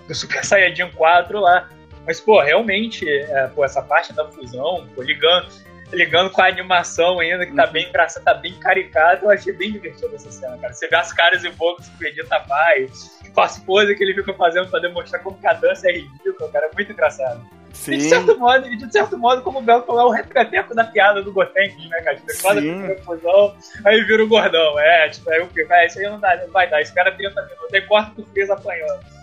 do 0.08 0.16
Super 0.16 0.44
Saiyajin 0.46 0.90
4 0.92 1.40
lá. 1.42 1.68
Mas, 2.10 2.20
pô, 2.20 2.42
realmente, 2.42 3.08
é, 3.08 3.48
pô, 3.54 3.64
essa 3.64 3.84
parte 3.84 4.12
da 4.14 4.26
fusão, 4.26 4.88
pô, 4.96 5.04
ligando, 5.04 5.48
ligando 5.94 6.32
com 6.32 6.42
a 6.42 6.48
animação 6.48 7.20
ainda, 7.20 7.46
que 7.46 7.54
tá 7.54 7.68
bem 7.68 7.88
engraçada, 7.88 8.26
tá 8.26 8.34
bem 8.34 8.52
caricata, 8.56 9.24
eu 9.24 9.30
achei 9.30 9.54
bem 9.54 9.74
divertido 9.74 10.16
essa 10.16 10.32
cena, 10.32 10.58
cara. 10.58 10.74
Você 10.74 10.88
vê 10.88 10.96
as 10.96 11.14
caras 11.14 11.44
e 11.44 11.50
bocas 11.50 11.88
que 11.88 11.94
o 11.94 12.00
Vegeta 12.00 12.40
faz, 12.48 13.16
tipo, 13.22 13.40
as 13.40 13.60
poses 13.60 13.96
que 13.96 14.04
ele 14.04 14.16
fica 14.16 14.34
fazendo 14.34 14.68
pra 14.72 14.80
demonstrar 14.80 15.22
como 15.22 15.38
que 15.38 15.46
a 15.46 15.54
dança 15.54 15.88
é 15.88 15.98
ridícula, 15.98 16.50
cara, 16.52 16.66
é 16.66 16.72
muito 16.74 16.92
engraçado. 16.92 17.48
E 17.70 17.98
de 17.98 18.02
Sim. 18.02 18.10
certo 18.10 18.40
modo, 18.40 18.68
e 18.68 18.76
de 18.76 18.92
certo 18.92 19.16
modo, 19.16 19.44
como 19.44 19.60
o 19.60 19.62
Belo 19.62 19.84
falou, 19.84 20.02
é 20.02 20.06
o 20.06 20.10
repeteco 20.10 20.74
da 20.74 20.86
piada 20.86 21.22
do 21.22 21.32
Gotenks, 21.32 21.90
né, 21.90 22.02
cara? 22.02 22.16
Tipo, 22.16 22.42
quando 22.42 22.62
Sim. 22.62 22.88
fica 22.88 23.04
fusão, 23.04 23.56
aí 23.86 24.04
vira 24.06 24.24
o 24.24 24.28
gordão. 24.28 24.80
É, 24.80 25.10
tipo, 25.10 25.30
aí 25.30 25.42
o 25.42 25.48
que? 25.48 25.62
Isso 25.62 26.00
aí 26.00 26.06
não, 26.06 26.20
dá, 26.20 26.36
não 26.38 26.52
vai 26.52 26.68
dar. 26.68 26.82
Esse 26.82 26.92
cara 26.92 27.12
30 27.12 27.40
minutos, 27.40 27.72
aí 27.72 27.82
corta 27.84 28.20
o 28.20 28.26
Freeza 28.26 28.56
apanhando. 28.56 29.19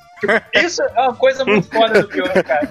Isso 0.55 0.83
é 0.83 1.01
uma 1.01 1.15
coisa 1.15 1.45
muito 1.45 1.69
foda 1.69 2.03
do 2.03 2.09
filme, 2.09 2.43
cara. 2.43 2.69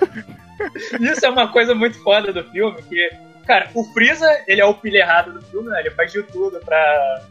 Isso 1.00 1.26
é 1.26 1.30
uma 1.30 1.48
coisa 1.48 1.76
muito 1.76 2.02
foda 2.02 2.32
do 2.34 2.44
filme, 2.46 2.82
que, 2.84 3.10
cara, 3.46 3.70
o 3.74 3.84
Freeza, 3.94 4.28
ele 4.48 4.62
é 4.62 4.66
o 4.66 4.74
pilha 4.74 5.00
errado 5.00 5.34
do 5.34 5.42
filme, 5.44 5.70
né? 5.70 5.82
Ele 5.82 5.92
faz 5.92 6.12
de 6.12 6.24
tudo 6.24 6.60
pra, 6.60 7.22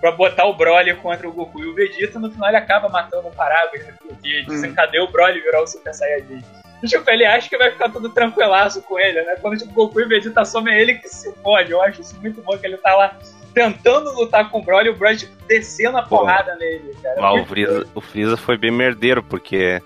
pra 0.00 0.12
botar 0.12 0.44
o 0.44 0.54
Broly 0.54 0.94
contra 0.96 1.28
o 1.28 1.32
Goku 1.32 1.60
e 1.60 1.66
o 1.66 1.74
Vegeta, 1.74 2.18
no 2.18 2.30
final 2.30 2.48
ele 2.48 2.58
acaba 2.58 2.88
matando 2.88 3.28
o 3.28 3.32
Paragus, 3.32 3.84
né? 3.84 3.94
Que 4.22 4.44
desencadeia 4.46 5.02
o 5.02 5.10
Broly 5.10 5.40
virar 5.40 5.62
o 5.62 5.66
Super 5.66 5.94
Saiyajin. 5.94 6.42
E, 6.82 6.86
tipo, 6.86 7.10
ele 7.10 7.24
acha 7.24 7.48
que 7.48 7.56
vai 7.56 7.70
ficar 7.70 7.88
tudo 7.88 8.10
tranquilaço 8.10 8.82
com 8.82 8.98
ele, 8.98 9.22
né? 9.22 9.36
Quando 9.40 9.58
tipo, 9.58 9.72
Goku 9.72 10.00
e 10.00 10.04
Vegeta 10.04 10.44
somem 10.44 10.74
é 10.74 10.80
ele 10.80 10.94
que 10.94 11.08
se 11.08 11.32
fode. 11.42 11.72
Eu 11.72 11.82
acho 11.82 12.02
isso 12.02 12.14
muito 12.20 12.42
bom, 12.42 12.56
que 12.58 12.66
ele 12.66 12.76
tá 12.76 12.94
lá 12.94 13.16
tentando 13.54 14.12
lutar 14.12 14.50
com 14.50 14.58
o 14.58 14.62
Broly 14.62 14.88
e 14.88 14.90
o 14.90 14.96
Broly, 14.96 15.16
tipo, 15.16 15.35
descendo 15.46 15.96
a 15.98 16.02
porrada 16.02 16.54
nele, 16.56 16.94
cara. 17.02 17.32
O, 17.34 17.44
Freeza, 17.44 17.86
o 17.94 18.00
Freeza 18.00 18.36
foi 18.36 18.56
bem 18.56 18.70
merdeiro, 18.70 19.22
porque 19.22 19.80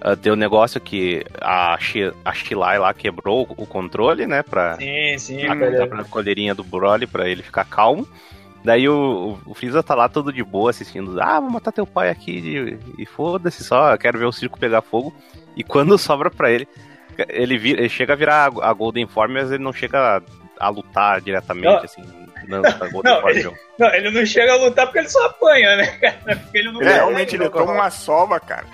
ah, 0.00 0.14
deu 0.14 0.34
um 0.34 0.36
negócio 0.36 0.80
que 0.80 1.24
a, 1.40 1.76
Shi- 1.78 2.12
a 2.24 2.32
Shilai 2.32 2.78
lá 2.78 2.92
quebrou 2.94 3.42
o 3.56 3.66
controle, 3.66 4.26
né? 4.26 4.42
Pra 4.42 4.76
Sim, 4.76 5.18
sim, 5.18 5.42
a, 5.46 5.56
cara. 5.56 5.86
pra 5.86 6.04
coleirinha 6.04 6.54
do 6.54 6.64
Broly 6.64 7.06
pra 7.06 7.28
ele 7.28 7.42
ficar 7.42 7.64
calmo. 7.64 8.06
Daí 8.62 8.86
o, 8.88 9.38
o, 9.46 9.50
o 9.52 9.54
Freeza 9.54 9.82
tá 9.82 9.94
lá 9.94 10.08
todo 10.08 10.32
de 10.32 10.42
boa 10.44 10.68
assistindo. 10.70 11.18
Ah, 11.20 11.40
vou 11.40 11.50
matar 11.50 11.72
teu 11.72 11.86
pai 11.86 12.10
aqui 12.10 12.78
e, 12.96 13.02
e 13.02 13.06
foda-se 13.06 13.64
só, 13.64 13.92
eu 13.92 13.98
quero 13.98 14.18
ver 14.18 14.26
o 14.26 14.32
circo 14.32 14.58
pegar 14.60 14.82
fogo. 14.82 15.14
E 15.56 15.64
quando 15.64 15.96
sobra 15.98 16.30
pra 16.30 16.50
ele, 16.50 16.68
ele, 17.28 17.56
vira- 17.56 17.80
ele 17.80 17.88
chega 17.88 18.12
a 18.12 18.16
virar 18.16 18.50
a, 18.60 18.68
a 18.70 18.72
Golden 18.74 19.06
Form, 19.06 19.32
mas 19.32 19.50
ele 19.50 19.62
não 19.64 19.72
chega 19.72 20.18
a, 20.18 20.22
a 20.66 20.68
lutar 20.68 21.20
diretamente, 21.22 21.66
Não. 21.66 21.76
assim. 21.84 22.02
Não, 22.48 22.62
Golden 22.90 23.02
Não, 23.04 23.28
ele- 23.28 23.50
não. 23.78 23.94
Ele 23.94 24.10
não 24.10 24.26
chega 24.26 24.52
a 24.52 24.56
lutar 24.56 24.86
porque 24.86 24.98
ele 25.00 25.08
só 25.08 25.26
apanha, 25.26 25.76
né, 25.76 25.86
cara? 25.98 26.36
Porque 26.36 26.58
ele 26.58 26.72
não 26.72 26.80
Ele, 26.82 26.92
realmente 26.92 27.36
ele 27.36 27.48
toma 27.48 27.72
uma 27.72 27.90
sova, 27.90 28.38
cara. 28.40 28.64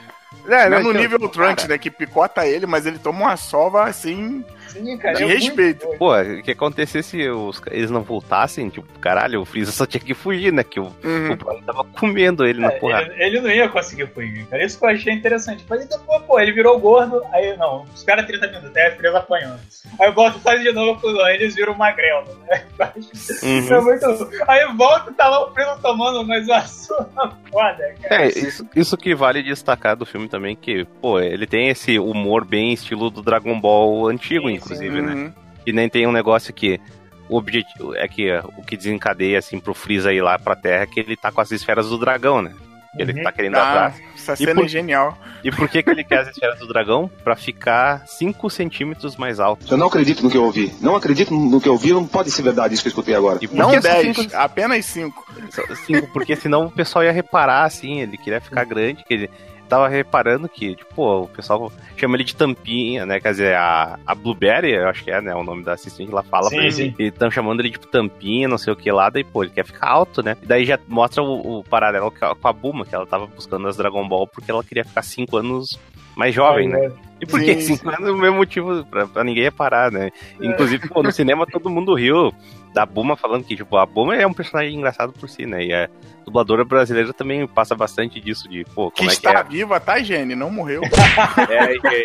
É, 0.48 0.68
Não 0.68 0.76
é 0.78 0.82
no 0.82 0.90
então, 0.90 1.00
nível 1.00 1.18
do 1.18 1.28
Trunks, 1.28 1.66
né? 1.66 1.76
Que 1.76 1.90
picota 1.90 2.46
ele, 2.46 2.66
mas 2.66 2.86
ele 2.86 2.98
toma 2.98 3.20
uma 3.20 3.36
sova 3.36 3.84
assim. 3.84 4.44
Sim, 4.76 4.98
cara. 4.98 5.14
De 5.14 5.24
é 5.24 5.26
respeito. 5.26 5.86
Pô, 5.98 6.14
o 6.18 6.42
que 6.42 6.50
acontecesse 6.50 7.10
se 7.10 7.28
os, 7.28 7.60
eles 7.70 7.90
não 7.90 8.02
voltassem, 8.02 8.68
tipo, 8.68 8.86
caralho, 9.00 9.40
o 9.40 9.44
Freeza 9.44 9.72
só 9.72 9.86
tinha 9.86 10.00
que 10.00 10.14
fugir, 10.14 10.52
né? 10.52 10.62
Que 10.62 10.80
o, 10.80 10.84
Uhum. 11.04 11.32
o 11.32 11.62
tava 11.62 11.84
comendo 11.84 12.44
ele 12.46 12.60
na 12.60 12.68
É, 12.68 12.78
porrada. 12.78 13.12
ele, 13.14 13.22
ele 13.24 13.40
não 13.40 13.50
ia 13.50 13.68
conseguir 13.68 14.06
fugir, 14.08 14.44
cara. 14.46 14.64
Isso 14.64 14.78
que 14.78 14.84
eu 14.84 14.88
achei 14.90 15.12
interessante. 15.12 15.64
Mas 15.68 15.86
depois, 15.86 16.22
pô, 16.22 16.38
ele 16.40 16.52
virou 16.52 16.78
gordo, 16.78 17.22
aí 17.32 17.56
não, 17.56 17.84
os 17.94 18.02
caras 18.02 18.26
30 18.26 18.46
minutos, 18.48 18.76
aí 18.76 18.86
a 18.88 18.96
Freeza 18.96 19.18
apanhando. 19.18 19.60
Aí 20.00 20.10
volta 20.12 20.38
e 20.38 20.40
faz 20.40 20.62
de 20.62 20.72
novo, 20.72 21.00
pô, 21.00 21.08
aí 21.22 21.36
eles 21.36 21.54
viram 21.54 21.74
magrelo, 21.74 22.26
né? 22.48 22.64
Uhum. 23.42 23.74
É 23.76 23.80
muito... 23.80 24.06
Aí 24.48 24.66
volta 24.76 25.10
e 25.10 25.14
tá 25.14 25.28
lá 25.28 25.46
o 25.48 25.52
Freeza 25.52 25.78
tomando 25.82 26.24
mais 26.26 26.46
uma 26.46 26.60
surra 26.66 27.36
foda, 27.50 27.94
cara. 28.02 28.24
É, 28.24 28.28
isso, 28.28 28.66
isso 28.74 28.96
que 28.96 29.14
vale 29.14 29.42
destacar 29.42 29.96
do 29.96 30.06
filme 30.06 30.28
também, 30.28 30.54
que, 30.56 30.84
pô, 31.00 31.20
ele 31.20 31.46
tem 31.46 31.68
esse 31.68 31.98
humor 31.98 32.44
bem 32.44 32.72
estilo 32.72 33.10
do 33.10 33.22
Dragon 33.22 33.58
Ball 33.60 34.08
antigo, 34.08 34.48
Sim, 34.48 34.58
inclusive, 34.66 35.02
né? 35.02 35.12
Uhum. 35.14 35.32
E 35.66 35.72
nem 35.72 35.88
tem 35.88 36.06
um 36.06 36.12
negócio 36.12 36.52
que 36.54 36.80
o 37.28 37.36
objetivo 37.36 37.94
é 37.96 38.06
que 38.06 38.30
o 38.56 38.62
que 38.62 38.76
desencadeia 38.76 39.38
assim 39.38 39.58
pro 39.58 39.74
Freeza 39.74 40.12
ir 40.12 40.20
lá 40.22 40.38
pra 40.38 40.54
Terra 40.54 40.82
é 40.82 40.86
que 40.86 41.00
ele 41.00 41.16
tá 41.16 41.32
com 41.32 41.40
as 41.40 41.50
esferas 41.50 41.88
do 41.88 41.98
dragão, 41.98 42.40
né? 42.40 42.52
Ele 42.98 43.12
Uhum. 43.12 43.22
tá 43.24 43.32
querendo 43.32 43.56
Ah, 43.56 43.68
atrás. 43.88 43.94
essa 44.14 44.32
E 44.34 44.36
cena 44.38 44.54
por- 44.54 44.64
é 44.64 44.68
genial. 44.68 45.18
E 45.44 45.50
por 45.50 45.68
que 45.68 45.82
que 45.82 45.90
ele 45.90 46.02
quer 46.02 46.20
as 46.20 46.28
esferas 46.28 46.58
do 46.58 46.66
dragão? 46.66 47.10
Pra 47.22 47.36
ficar 47.36 48.06
5 48.06 48.48
centímetros 48.48 49.16
mais 49.16 49.38
alto. 49.38 49.66
Eu 49.70 49.76
não 49.76 49.88
acredito 49.88 50.22
no 50.22 50.30
que 50.30 50.36
eu 50.36 50.44
ouvi. 50.44 50.72
Não 50.80 50.96
acredito 50.96 51.34
no 51.34 51.60
que 51.60 51.68
eu 51.68 51.72
ouvi. 51.74 51.92
Não 51.92 52.06
pode 52.06 52.30
ser 52.30 52.40
verdade 52.42 52.72
isso 52.72 52.82
que 52.82 52.88
eu 52.88 52.90
escutei 52.90 53.14
agora. 53.14 53.38
E 53.42 53.48
Não 53.52 53.68
que 53.70 53.82
só 53.82 53.88
10, 53.88 54.16
cinco- 54.16 54.36
apenas 54.36 54.84
5. 54.86 55.26
só 55.50 55.62
cinco? 55.74 56.06
Porque 56.12 56.34
senão 56.36 56.66
o 56.66 56.70
pessoal 56.70 57.04
ia 57.04 57.12
reparar, 57.12 57.64
assim, 57.64 58.00
ele 58.00 58.16
queria 58.16 58.40
ficar 58.40 58.64
grande, 58.64 59.04
que 59.04 59.12
ele 59.12 59.30
tava 59.66 59.88
reparando 59.88 60.48
que, 60.48 60.74
tipo, 60.76 60.94
pô, 60.94 61.20
o 61.22 61.28
pessoal 61.28 61.70
chama 61.96 62.16
ele 62.16 62.24
de 62.24 62.34
tampinha, 62.34 63.04
né? 63.04 63.20
Quer 63.20 63.30
dizer, 63.32 63.54
a, 63.56 63.98
a 64.06 64.14
Blueberry, 64.14 64.72
eu 64.72 64.88
acho 64.88 65.04
que 65.04 65.10
é, 65.10 65.20
né? 65.20 65.34
O 65.34 65.42
nome 65.44 65.62
da 65.64 65.74
assistente 65.74 66.10
lá 66.12 66.22
fala 66.22 66.48
Sim, 66.48 66.56
pra 66.56 66.64
ele. 66.66 66.94
E 66.98 67.02
estão 67.04 67.30
chamando 67.30 67.60
ele 67.60 67.70
de 67.70 67.78
tampinha, 67.80 68.48
não 68.48 68.58
sei 68.58 68.72
o 68.72 68.76
que 68.76 68.90
lá, 68.90 69.10
daí, 69.10 69.24
pô, 69.24 69.42
ele 69.44 69.52
quer 69.52 69.64
ficar 69.66 69.88
alto, 69.88 70.22
né? 70.22 70.36
E 70.42 70.46
daí 70.46 70.64
já 70.64 70.78
mostra 70.88 71.22
o, 71.22 71.58
o 71.58 71.64
paralelo 71.64 72.10
com 72.10 72.48
a- 72.48 72.52
Buma, 72.52 72.86
que 72.86 72.94
ela 72.94 73.06
tava 73.06 73.26
buscando 73.26 73.68
as 73.68 73.76
Dragon 73.76 74.06
Ball 74.08 74.26
porque 74.26 74.50
ela 74.50 74.64
queria 74.64 74.84
ficar 74.84 75.02
5 75.02 75.36
anos 75.36 75.78
mais 76.16 76.34
jovem, 76.34 76.68
né? 76.68 76.90
E 77.20 77.26
por 77.26 77.40
que 77.40 77.54
Sim, 77.60 77.76
5 77.76 77.88
anos 77.88 78.08
é 78.08 78.10
o 78.10 78.16
mesmo 78.16 78.36
motivo 78.36 78.84
pra, 78.86 79.06
pra 79.06 79.22
ninguém 79.24 79.44
reparar, 79.44 79.90
né? 79.92 80.10
Inclusive, 80.40 80.88
pô, 80.88 81.02
no 81.02 81.12
cinema 81.12 81.46
todo 81.46 81.70
mundo 81.70 81.94
riu 81.94 82.32
da 82.74 82.84
Buma 82.84 83.16
falando 83.16 83.44
que, 83.44 83.56
tipo, 83.56 83.76
a 83.76 83.86
Buma 83.86 84.16
é 84.16 84.26
um 84.26 84.34
personagem 84.34 84.74
engraçado 84.74 85.12
por 85.12 85.28
si, 85.28 85.46
né? 85.46 85.64
E 85.64 85.72
a 85.72 85.88
dubladora 86.24 86.64
brasileira 86.64 87.12
também 87.12 87.46
passa 87.46 87.74
bastante 87.74 88.20
disso, 88.20 88.48
de, 88.48 88.64
pô, 88.74 88.90
Que 88.90 88.98
como 88.98 89.10
é 89.10 89.14
que 89.14 89.18
está 89.26 89.38
é? 89.40 89.42
viva, 89.44 89.78
tá, 89.80 89.98
Gene? 90.02 90.34
Não 90.34 90.50
morreu. 90.50 90.82
é 91.48 91.74
e 91.74 91.86
aí, 91.86 92.04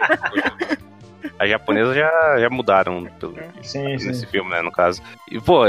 a 1.39 1.47
japonesa 1.47 1.93
já, 1.93 2.39
já 2.39 2.50
mudaram 2.50 3.06
pelo- 3.19 3.36
Sim, 3.63 3.84
nesse 3.97 4.26
filme, 4.28 4.50
né, 4.50 4.62
no 4.62 4.71
caso. 4.71 5.02
E, 5.30 5.39
pô, 5.41 5.63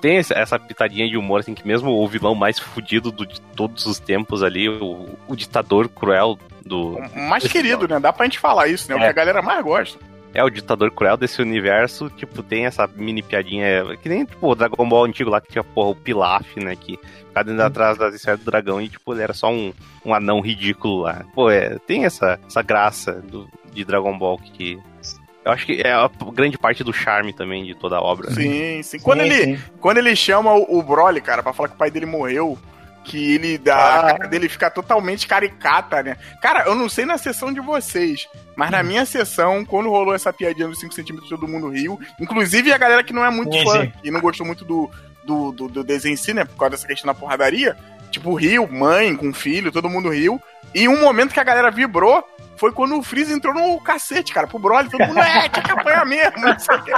tem 0.00 0.18
essa- 0.18 0.34
essa 0.34 0.58
pitadinha 0.58 1.08
de 1.08 1.16
humor, 1.16 1.40
assim, 1.40 1.54
que 1.54 1.66
mesmo 1.66 1.90
o 1.90 2.06
vilão 2.06 2.34
mais 2.34 2.58
fudido 2.58 3.10
do- 3.10 3.26
de 3.26 3.40
todos 3.40 3.84
os 3.86 3.98
tempos 3.98 4.42
ali, 4.42 4.68
o, 4.68 5.08
o 5.26 5.34
ditador 5.34 5.88
cruel 5.88 6.38
do... 6.66 6.96
O 6.98 7.20
mais 7.28 7.46
querido, 7.46 7.86
né? 7.88 7.98
Dá 8.00 8.12
pra 8.12 8.26
gente 8.26 8.38
falar 8.38 8.66
isso, 8.68 8.88
né? 8.88 8.94
O 8.96 8.98
que 8.98 9.04
É. 9.04 9.08
a 9.08 9.12
galera 9.12 9.40
mais 9.42 9.62
gosta. 9.64 9.98
É, 10.34 10.44
o 10.44 10.50
ditador 10.50 10.90
cruel 10.90 11.16
desse 11.16 11.40
universo, 11.40 12.10
tipo, 12.10 12.42
tem 12.42 12.66
essa 12.66 12.86
mini 12.94 13.22
piadinha, 13.22 13.96
que 14.02 14.08
nem, 14.08 14.24
tipo, 14.26 14.46
o 14.50 14.54
Dragon 14.54 14.86
Ball 14.86 15.04
antigo 15.06 15.30
lá, 15.30 15.40
que 15.40 15.48
tinha, 15.50 15.64
porra, 15.64 15.88
o 15.90 15.94
Pilaf, 15.96 16.58
né, 16.60 16.76
que 16.76 16.98
ficava 17.28 17.50
indo 17.50 17.62
atrás 17.62 17.96
das 17.96 18.14
esferas 18.14 18.40
do 18.40 18.44
dragão 18.44 18.78
e, 18.78 18.88
tipo, 18.88 19.14
ele 19.14 19.22
era 19.22 19.32
só 19.32 19.50
um, 19.50 19.72
um 20.04 20.12
anão 20.12 20.40
ridículo 20.40 21.02
lá. 21.02 21.24
Pô, 21.34 21.50
é, 21.50 21.78
tem 21.86 22.04
essa, 22.04 22.38
essa 22.46 22.60
graça 22.60 23.12
do, 23.14 23.48
de 23.72 23.82
Dragon 23.84 24.18
Ball 24.18 24.36
que... 24.38 24.78
Eu 25.42 25.52
acho 25.52 25.64
que 25.64 25.80
é 25.80 25.92
a 25.92 26.10
grande 26.34 26.58
parte 26.58 26.82
do 26.84 26.92
charme 26.92 27.32
também 27.32 27.64
de 27.64 27.74
toda 27.74 27.96
a 27.96 28.02
obra. 28.02 28.28
né? 28.28 28.34
Sim, 28.34 28.82
sim. 28.82 28.98
Quando, 28.98 29.20
Sim, 29.20 29.26
ele, 29.26 29.56
sim. 29.56 29.62
quando 29.80 29.98
ele 29.98 30.14
chama 30.16 30.52
o, 30.52 30.78
o 30.80 30.82
Broly, 30.82 31.20
cara, 31.20 31.40
pra 31.42 31.52
falar 31.52 31.68
que 31.68 31.76
o 31.76 31.78
pai 31.78 31.88
dele 31.90 32.04
morreu, 32.04 32.58
que 33.06 33.34
ele 33.34 33.56
dá. 33.56 33.76
Ah. 33.76 33.98
A 34.00 34.18
cara 34.18 34.28
dele 34.28 34.48
fica 34.48 34.68
totalmente 34.68 35.26
caricata, 35.26 36.02
né? 36.02 36.16
Cara, 36.42 36.64
eu 36.66 36.74
não 36.74 36.88
sei 36.88 37.06
na 37.06 37.16
sessão 37.16 37.52
de 37.52 37.60
vocês, 37.60 38.28
mas 38.56 38.70
na 38.70 38.82
minha 38.82 39.06
sessão, 39.06 39.64
quando 39.64 39.88
rolou 39.88 40.14
essa 40.14 40.32
piadinha 40.32 40.66
dos 40.66 40.80
5 40.80 40.92
centímetros, 40.92 41.30
todo 41.30 41.46
mundo 41.46 41.70
riu. 41.70 41.98
Inclusive 42.20 42.72
a 42.72 42.78
galera 42.78 43.04
que 43.04 43.12
não 43.12 43.24
é 43.24 43.30
muito 43.30 43.56
Sim, 43.56 43.64
fã, 43.64 43.82
sim. 43.82 43.92
e 44.02 44.10
não 44.10 44.20
gostou 44.20 44.44
muito 44.44 44.64
do, 44.64 44.90
do, 45.24 45.52
do, 45.52 45.68
do 45.68 45.84
desenho 45.84 46.14
em 46.14 46.16
si, 46.16 46.34
né? 46.34 46.44
Por 46.44 46.56
causa 46.56 46.72
dessa 46.72 46.86
questão 46.86 47.06
da 47.06 47.14
porradaria. 47.14 47.76
Tipo, 48.16 48.34
riu, 48.34 48.66
mãe 48.66 49.14
com 49.14 49.30
filho, 49.30 49.70
todo 49.70 49.90
mundo 49.90 50.08
riu. 50.08 50.40
E 50.74 50.88
um 50.88 51.02
momento 51.02 51.34
que 51.34 51.40
a 51.40 51.44
galera 51.44 51.70
vibrou 51.70 52.26
foi 52.56 52.72
quando 52.72 52.96
o 52.96 53.02
Freeza 53.02 53.34
entrou 53.34 53.52
no 53.52 53.78
cacete, 53.78 54.32
cara, 54.32 54.46
pro 54.46 54.58
Broly. 54.58 54.88
Todo 54.88 55.06
mundo, 55.06 55.20
é, 55.20 55.50
tinha 55.50 55.62
que 55.62 55.70
apanhar 55.70 56.06
mesmo. 56.06 56.40
Não 56.40 56.58
sei 56.58 56.76
o 56.76 56.82
quê. 56.82 56.92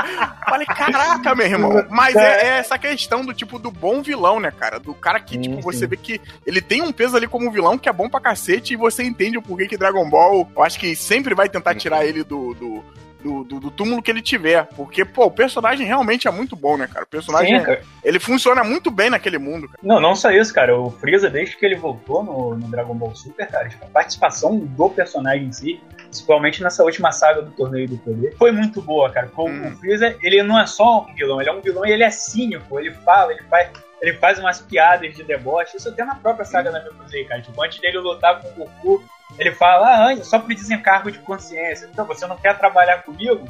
Falei, 0.48 0.64
caraca, 0.64 1.34
meu 1.34 1.44
irmão. 1.44 1.84
Mas 1.90 2.14
é, 2.14 2.44
é 2.44 2.46
essa 2.58 2.78
questão 2.78 3.26
do 3.26 3.34
tipo 3.34 3.58
do 3.58 3.72
bom 3.72 4.00
vilão, 4.00 4.38
né, 4.38 4.52
cara? 4.52 4.78
Do 4.78 4.94
cara 4.94 5.18
que, 5.18 5.36
tipo, 5.36 5.60
você 5.60 5.88
vê 5.88 5.96
que 5.96 6.20
ele 6.46 6.60
tem 6.60 6.82
um 6.82 6.92
peso 6.92 7.16
ali 7.16 7.26
como 7.26 7.50
vilão 7.50 7.76
que 7.76 7.88
é 7.88 7.92
bom 7.92 8.08
pra 8.08 8.20
cacete 8.20 8.74
e 8.74 8.76
você 8.76 9.02
entende 9.02 9.36
o 9.36 9.42
porquê 9.42 9.66
que 9.66 9.76
Dragon 9.76 10.08
Ball, 10.08 10.48
eu 10.54 10.62
acho 10.62 10.78
que 10.78 10.94
sempre 10.94 11.34
vai 11.34 11.48
tentar 11.48 11.74
tirar 11.74 12.06
ele 12.06 12.22
do. 12.22 12.54
do 12.54 12.84
do, 13.22 13.44
do- 13.44 13.60
do 13.60 13.70
túmulo 13.70 14.02
que 14.02 14.10
ele 14.10 14.22
tiver. 14.22 14.64
Porque, 14.76 15.04
pô, 15.04 15.26
o 15.26 15.30
personagem 15.30 15.86
realmente 15.86 16.28
é 16.28 16.30
muito 16.30 16.54
bom, 16.56 16.76
né, 16.76 16.86
cara? 16.86 17.04
O 17.04 17.08
personagem, 17.08 17.58
Sim, 17.58 17.64
cara. 17.64 17.82
ele 18.04 18.18
funciona 18.18 18.62
muito 18.64 18.90
bem 18.90 19.10
naquele 19.10 19.38
mundo, 19.38 19.66
cara. 19.68 19.78
Não, 19.82 20.00
não 20.00 20.14
só 20.14 20.30
isso, 20.30 20.52
cara. 20.54 20.78
O 20.78 20.90
Freeza, 20.90 21.28
desde 21.28 21.56
que 21.56 21.64
ele 21.66 21.76
voltou 21.76 22.22
no, 22.22 22.54
no 22.56 22.68
Dragon 22.68 22.94
Ball 22.94 23.14
Super, 23.14 23.46
cara, 23.48 23.68
tipo, 23.68 23.84
a 23.84 23.88
participação 23.88 24.58
do 24.58 24.88
personagem 24.90 25.46
em 25.48 25.52
si, 25.52 25.80
principalmente 25.96 26.62
nessa 26.62 26.82
última 26.84 27.12
saga 27.12 27.42
do 27.42 27.50
Torneio 27.50 27.88
do 27.88 27.98
Poder, 27.98 28.34
foi 28.38 28.52
muito 28.52 28.80
boa, 28.80 29.10
cara. 29.10 29.26
Porque 29.26 29.42
o- 29.50 29.54
Hum. 29.54 29.72
o 29.72 29.76
Freeza, 29.78 30.16
ele 30.22 30.42
não 30.42 30.58
é 30.58 30.66
só 30.66 31.00
um 31.08 31.14
vilão, 31.14 31.40
ele 31.40 31.50
é 31.50 31.52
um 31.52 31.60
vilão 31.60 31.84
e 31.86 31.90
ele 31.92 32.04
é 32.04 32.10
cínico. 32.10 32.78
Ele 32.78 32.92
fala, 32.92 33.32
ele 33.32 33.42
faz, 33.50 33.68
ele 34.00 34.12
faz 34.14 34.38
umas 34.38 34.60
piadas 34.60 35.14
de 35.14 35.22
deboche. 35.24 35.76
Isso 35.76 35.88
até 35.88 36.04
na 36.04 36.14
própria 36.14 36.44
saga 36.44 36.70
da 36.70 36.82
Mekuzei, 36.82 37.24
cara. 37.24 37.42
Tipo, 37.42 37.62
antes 37.62 37.80
dele 37.80 37.98
lutar 37.98 38.40
com 38.40 38.48
o 38.48 38.52
Goku, 38.82 39.04
ele 39.36 39.52
fala, 39.52 39.88
ah, 39.88 40.06
antes, 40.06 40.26
só 40.26 40.38
por 40.38 40.54
desencargo 40.54 41.10
de 41.10 41.18
consciência. 41.18 41.88
Então, 41.92 42.04
você 42.04 42.26
não 42.26 42.36
quer 42.36 42.56
trabalhar 42.56 43.02
comigo? 43.02 43.48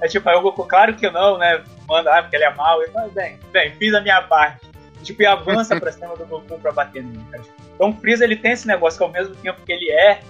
É 0.00 0.06
tipo, 0.06 0.28
aí 0.28 0.36
o 0.36 0.42
Goku, 0.42 0.64
claro 0.64 0.94
que 0.94 1.10
não, 1.10 1.38
né? 1.38 1.62
Manda, 1.88 2.16
ah, 2.16 2.22
porque 2.22 2.36
ele 2.36 2.44
é 2.44 2.54
mau. 2.54 2.82
Ele 2.82 2.92
fala, 2.92 3.08
bem, 3.08 3.38
bem, 3.52 3.72
fiz 3.72 3.92
a 3.94 4.00
minha 4.00 4.22
parte. 4.22 4.66
Tipo, 5.02 5.22
e 5.22 5.26
avança 5.26 5.78
pra 5.78 5.92
cima 5.92 6.16
do 6.16 6.26
Goku 6.26 6.58
pra 6.58 6.72
bater 6.72 7.02
nele, 7.02 7.24
cara. 7.30 7.42
Então 7.74 7.90
o 7.90 7.94
Freeza, 7.94 8.24
ele 8.24 8.36
tem 8.36 8.52
esse 8.52 8.66
negócio 8.66 8.98
que 8.98 9.04
ao 9.04 9.10
mesmo 9.10 9.34
tempo 9.36 9.62
que 9.64 9.72
ele 9.72 9.90
é 9.90 10.20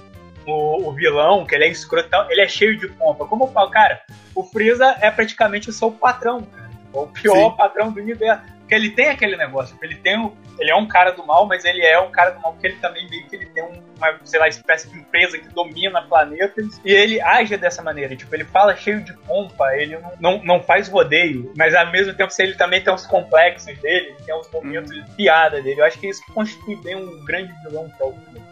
o, 0.47 0.89
o 0.89 0.93
vilão, 0.93 1.47
que 1.47 1.55
ele 1.55 1.65
é 1.65 1.69
escrotão, 1.69 2.31
ele 2.31 2.43
é 2.43 2.49
cheio 2.49 2.79
de 2.79 2.89
pompa. 2.89 3.27
Como 3.27 3.45
eu 3.45 3.49
falo, 3.49 3.71
cara, 3.71 4.01
o 4.35 4.43
Freeza 4.43 4.97
é 5.01 5.11
praticamente 5.11 5.71
o 5.71 5.73
seu 5.73 5.91
patrão, 5.91 6.43
cara. 6.43 6.69
O 6.93 7.07
pior 7.07 7.51
Sim. 7.51 7.57
patrão 7.57 7.91
do 7.91 8.01
universo. 8.01 8.43
Porque 8.69 8.75
ele 8.75 8.91
tem 8.91 9.09
aquele 9.09 9.35
negócio, 9.35 9.73
tipo, 9.73 9.87
ele 9.87 9.95
tem 9.95 10.21
o, 10.21 10.37
ele 10.59 10.71
é 10.71 10.77
um 10.77 10.87
cara 10.87 11.11
do 11.13 11.25
mal, 11.25 11.47
mas 11.47 11.65
ele 11.65 11.83
é 11.83 11.99
um 11.99 12.11
cara 12.11 12.33
do 12.33 12.41
mal 12.43 12.53
porque 12.53 12.67
ele 12.67 12.77
também 12.77 13.09
meio 13.09 13.27
que 13.27 13.35
ele 13.35 13.47
tem 13.47 13.65
um- 13.65 13.83
uma, 13.97 14.21
sei 14.25 14.39
lá, 14.39 14.47
espécie 14.47 14.91
de 14.91 14.99
empresa 14.99 15.39
que 15.39 15.49
domina 15.55 16.03
planetas 16.03 16.79
e 16.85 16.93
ele 16.93 17.19
age 17.19 17.57
dessa 17.57 17.81
maneira, 17.83 18.15
tipo, 18.15 18.33
ele 18.37 18.45
fala 18.45 18.77
cheio 18.77 19.03
de 19.03 19.15
pompa, 19.21 19.75
ele 19.75 19.97
não, 19.97 20.13
não, 20.21 20.45
não 20.45 20.63
faz 20.63 20.87
rodeio, 20.87 21.51
mas 21.57 21.75
ao 21.75 21.91
mesmo 21.91 22.13
tempo 22.13 22.31
ele 22.39 22.55
também 22.57 22.83
tem 22.85 22.93
os 22.93 23.07
complexos 23.07 23.75
dele, 23.79 24.09
ele 24.09 24.17
tem 24.27 24.35
os 24.35 24.51
momentos 24.51 24.93
de 24.95 25.03
piada 25.13 25.63
dele. 25.63 25.81
Eu 25.81 25.87
acho 25.87 25.99
que 25.99 26.07
é 26.07 26.11
isso 26.11 26.23
que 26.27 26.33
constitui 26.33 26.77
bem 26.77 26.95
um 26.95 27.25
grande 27.25 27.51
vilão 27.65 27.89
que 27.89 28.03
é 28.03 28.05
o 28.07 28.13
cara. 28.13 28.48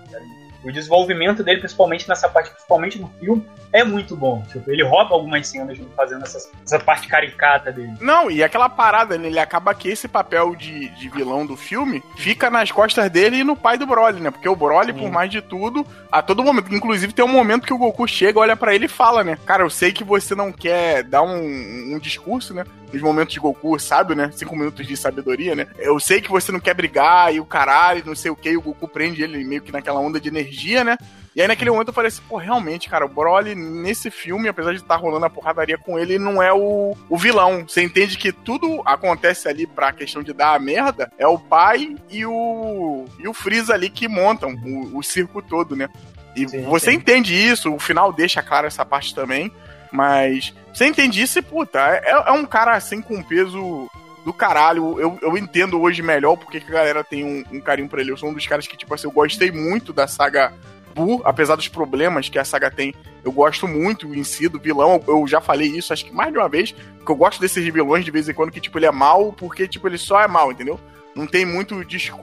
O 0.67 0.73
desenvolvimento 0.73 1.45
dele, 1.45 1.61
principalmente 1.61 2.09
nessa 2.09 2.29
parte, 2.29 2.51
principalmente 2.51 2.99
no 2.99 3.09
filme, 3.21 3.47
é 3.73 3.85
muito 3.85 4.17
bom. 4.17 4.43
Tipo, 4.51 4.71
ele 4.71 4.83
rouba 4.83 5.15
algumas 5.15 5.47
cenas 5.47 5.79
fazendo 5.97 6.25
essas- 6.25 6.51
essa 6.65 6.79
parte 6.79 7.07
caricata 7.07 7.71
dele. 7.71 7.93
Não, 8.01 8.29
e 8.31 8.43
aquela 8.43 8.69
parada, 8.69 9.17
né? 9.17 9.29
Ele 9.29 9.39
acaba 9.39 9.73
que 9.75 9.89
esse 9.89 10.09
papel 10.09 10.57
de, 10.57 10.89
de 10.89 11.09
vilão 11.09 11.47
do 11.47 11.57
filme 11.57 12.03
fica 12.17 12.51
nas 12.51 12.73
costas 12.73 13.09
dele 13.11 13.37
e 13.39 13.45
no 13.45 13.55
pai 13.55 13.79
do 13.79 13.87
Broly, 13.87 14.21
né? 14.21 14.31
Porque 14.31 14.49
o 14.49 14.57
Broly, 14.57 14.93
Sim. 14.93 14.99
por 14.99 15.11
mais 15.11 15.31
de 15.31 15.41
tudo, 15.41 15.87
a 16.11 16.21
todo 16.21 16.43
momento, 16.43 16.75
inclusive 16.75 17.13
tem 17.13 17.25
um 17.25 17.29
momento 17.29 17.65
que 17.67 17.73
o 17.73 17.79
Goku 17.79 18.07
chega, 18.09 18.41
olha 18.41 18.57
pra 18.57 18.75
ele 18.75 18.87
e 18.87 18.89
fala, 18.89 19.23
né? 19.23 19.39
Cara, 19.47 19.63
eu 19.63 19.71
sei 19.71 19.93
que 19.93 20.03
você 20.03 20.35
não 20.35 20.51
quer 20.51 21.05
dar 21.05 21.23
um, 21.23 21.95
um 21.95 21.99
discurso, 22.01 22.53
né? 22.53 22.65
Nos 22.93 23.03
momentos 23.03 23.35
de 23.35 23.41
Goku, 23.41 23.79
sabe, 23.79 24.15
né? 24.15 24.31
Cinco 24.33 24.57
minutos 24.57 24.87
de 24.87 24.97
sabedoria, 24.97 25.55
né? 25.55 25.67
Eu 25.79 25.99
sei 25.99 26.21
que 26.21 26.31
você 26.31 26.53
não 26.53 26.61
quer 26.61 26.75
brigar 26.75 27.35
e 27.35 27.41
o 27.41 27.45
caralho, 27.45 28.03
não 28.07 28.15
sei 28.15 28.31
o 28.31 28.37
que, 28.37 28.51
e 28.51 28.57
o 28.57 28.63
Goku 28.63 28.89
prende 28.89 29.23
ele 29.23 29.45
meio 29.45 29.63
que 29.63 29.73
naquela 29.73 30.01
onda 30.01 30.21
de 30.21 30.29
energia, 30.29 30.85
né? 30.85 30.97
E 31.35 31.43
aí 31.43 31.47
naquele 31.47 31.71
momento 31.71 31.89
eu 31.89 31.95
falei 31.95 32.09
assim, 32.09 32.23
pô, 32.27 32.39
realmente, 32.39 32.89
cara, 32.89 33.05
o 33.05 33.09
Broly 33.11 33.55
nesse 33.55 34.11
filme, 34.11 34.49
apesar 34.49 34.71
de 34.73 34.79
estar 34.79 34.97
rolando 34.97 35.27
a 35.27 35.31
porradaria 35.31 35.77
com 35.77 35.99
ele, 35.99 36.19
não 36.19 36.43
é 36.43 36.51
o, 36.51 36.97
o 37.11 37.19
vilão. 37.19 37.67
Você 37.69 37.83
entende 37.83 38.17
que 38.17 38.33
tudo 38.33 38.81
acontece 38.87 39.47
ali 39.47 39.67
pra 39.67 39.93
questão 39.93 40.23
de 40.23 40.33
dar 40.33 40.55
a 40.55 40.59
merda, 40.59 41.13
é 41.19 41.27
o 41.27 41.39
pai 41.39 41.95
e 42.11 42.25
o 42.25 43.05
e 43.19 43.29
o 43.29 43.35
Freeza 43.35 43.75
ali 43.75 43.91
que 43.91 44.09
montam 44.09 44.55
o, 44.55 44.97
o 44.97 45.03
circo 45.03 45.43
todo, 45.43 45.77
né? 45.77 45.91
E 46.35 46.49
Sim, 46.49 46.63
você 46.63 46.91
sim. 46.91 46.97
entende 46.97 47.35
isso, 47.35 47.71
o 47.71 47.79
final 47.79 48.13
deixa 48.15 48.43
claro 48.43 48.67
essa 48.67 48.85
parte 48.85 49.15
também, 49.15 49.53
mas 49.97 50.53
você 50.73 50.87
entende 50.87 51.23
isso 51.23 51.39
e, 51.39 51.43
puta, 51.43 51.81
é, 51.81 52.11
é 52.11 52.33
um 52.33 52.45
cara 52.45 52.75
assim 52.75 53.01
com 53.01 53.23
peso 53.23 53.91
do 54.25 54.33
caralho. 54.33 55.01
Eu, 55.01 55.19
eu 55.23 55.39
entendo 55.39 55.81
hoje 55.81 56.03
melhor 56.03 56.37
porque 56.37 56.61
que 56.61 56.71
a 56.71 56.75
galera 56.75 57.03
tem 57.03 57.25
um, 57.25 57.45
um 57.57 57.61
carinho 57.61 57.89
pra 57.89 58.01
ele. 58.01 58.11
Eu 58.11 58.17
sou 58.17 58.29
um 58.29 58.35
dos 58.35 58.47
caras 58.47 58.67
que, 58.67 58.77
tipo 58.77 58.93
assim, 58.93 59.07
eu 59.07 59.13
gostei 59.13 59.51
muito 59.51 59.93
da 59.93 60.07
saga 60.07 60.53
Buu, 60.95 61.21
apesar 61.25 61.57
dos 61.57 61.69
problemas 61.69 62.29
que 62.29 62.39
a 62.39 62.45
saga 62.45 62.71
tem. 62.71 62.95
Eu 63.23 63.31
gosto 63.31 63.69
muito 63.69 64.15
em 64.15 64.25
si 64.25 64.49
do 64.49 64.59
vilão. 64.59 65.03
Eu 65.07 65.27
já 65.27 65.41
falei 65.41 65.69
isso, 65.69 65.93
acho 65.93 66.05
que 66.05 66.13
mais 66.13 66.33
de 66.33 66.39
uma 66.39 66.49
vez, 66.49 66.73
que 66.73 67.11
eu 67.11 67.17
gosto 67.17 67.41
desses 67.41 67.65
vilões 67.65 68.05
de 68.05 68.11
vez 68.11 68.29
em 68.29 68.35
quando 68.35 68.51
que, 68.51 68.61
tipo, 68.61 68.79
ele 68.79 68.87
é 68.87 68.91
mal 68.91 69.33
porque, 69.33 69.69
tipo, 69.69 69.87
ele 69.87 69.99
só 69.99 70.21
é 70.21 70.29
mal, 70.29 70.51
entendeu? 70.53 70.81
Não 71.17 71.27
tem 71.27 71.47
muito 71.47 71.75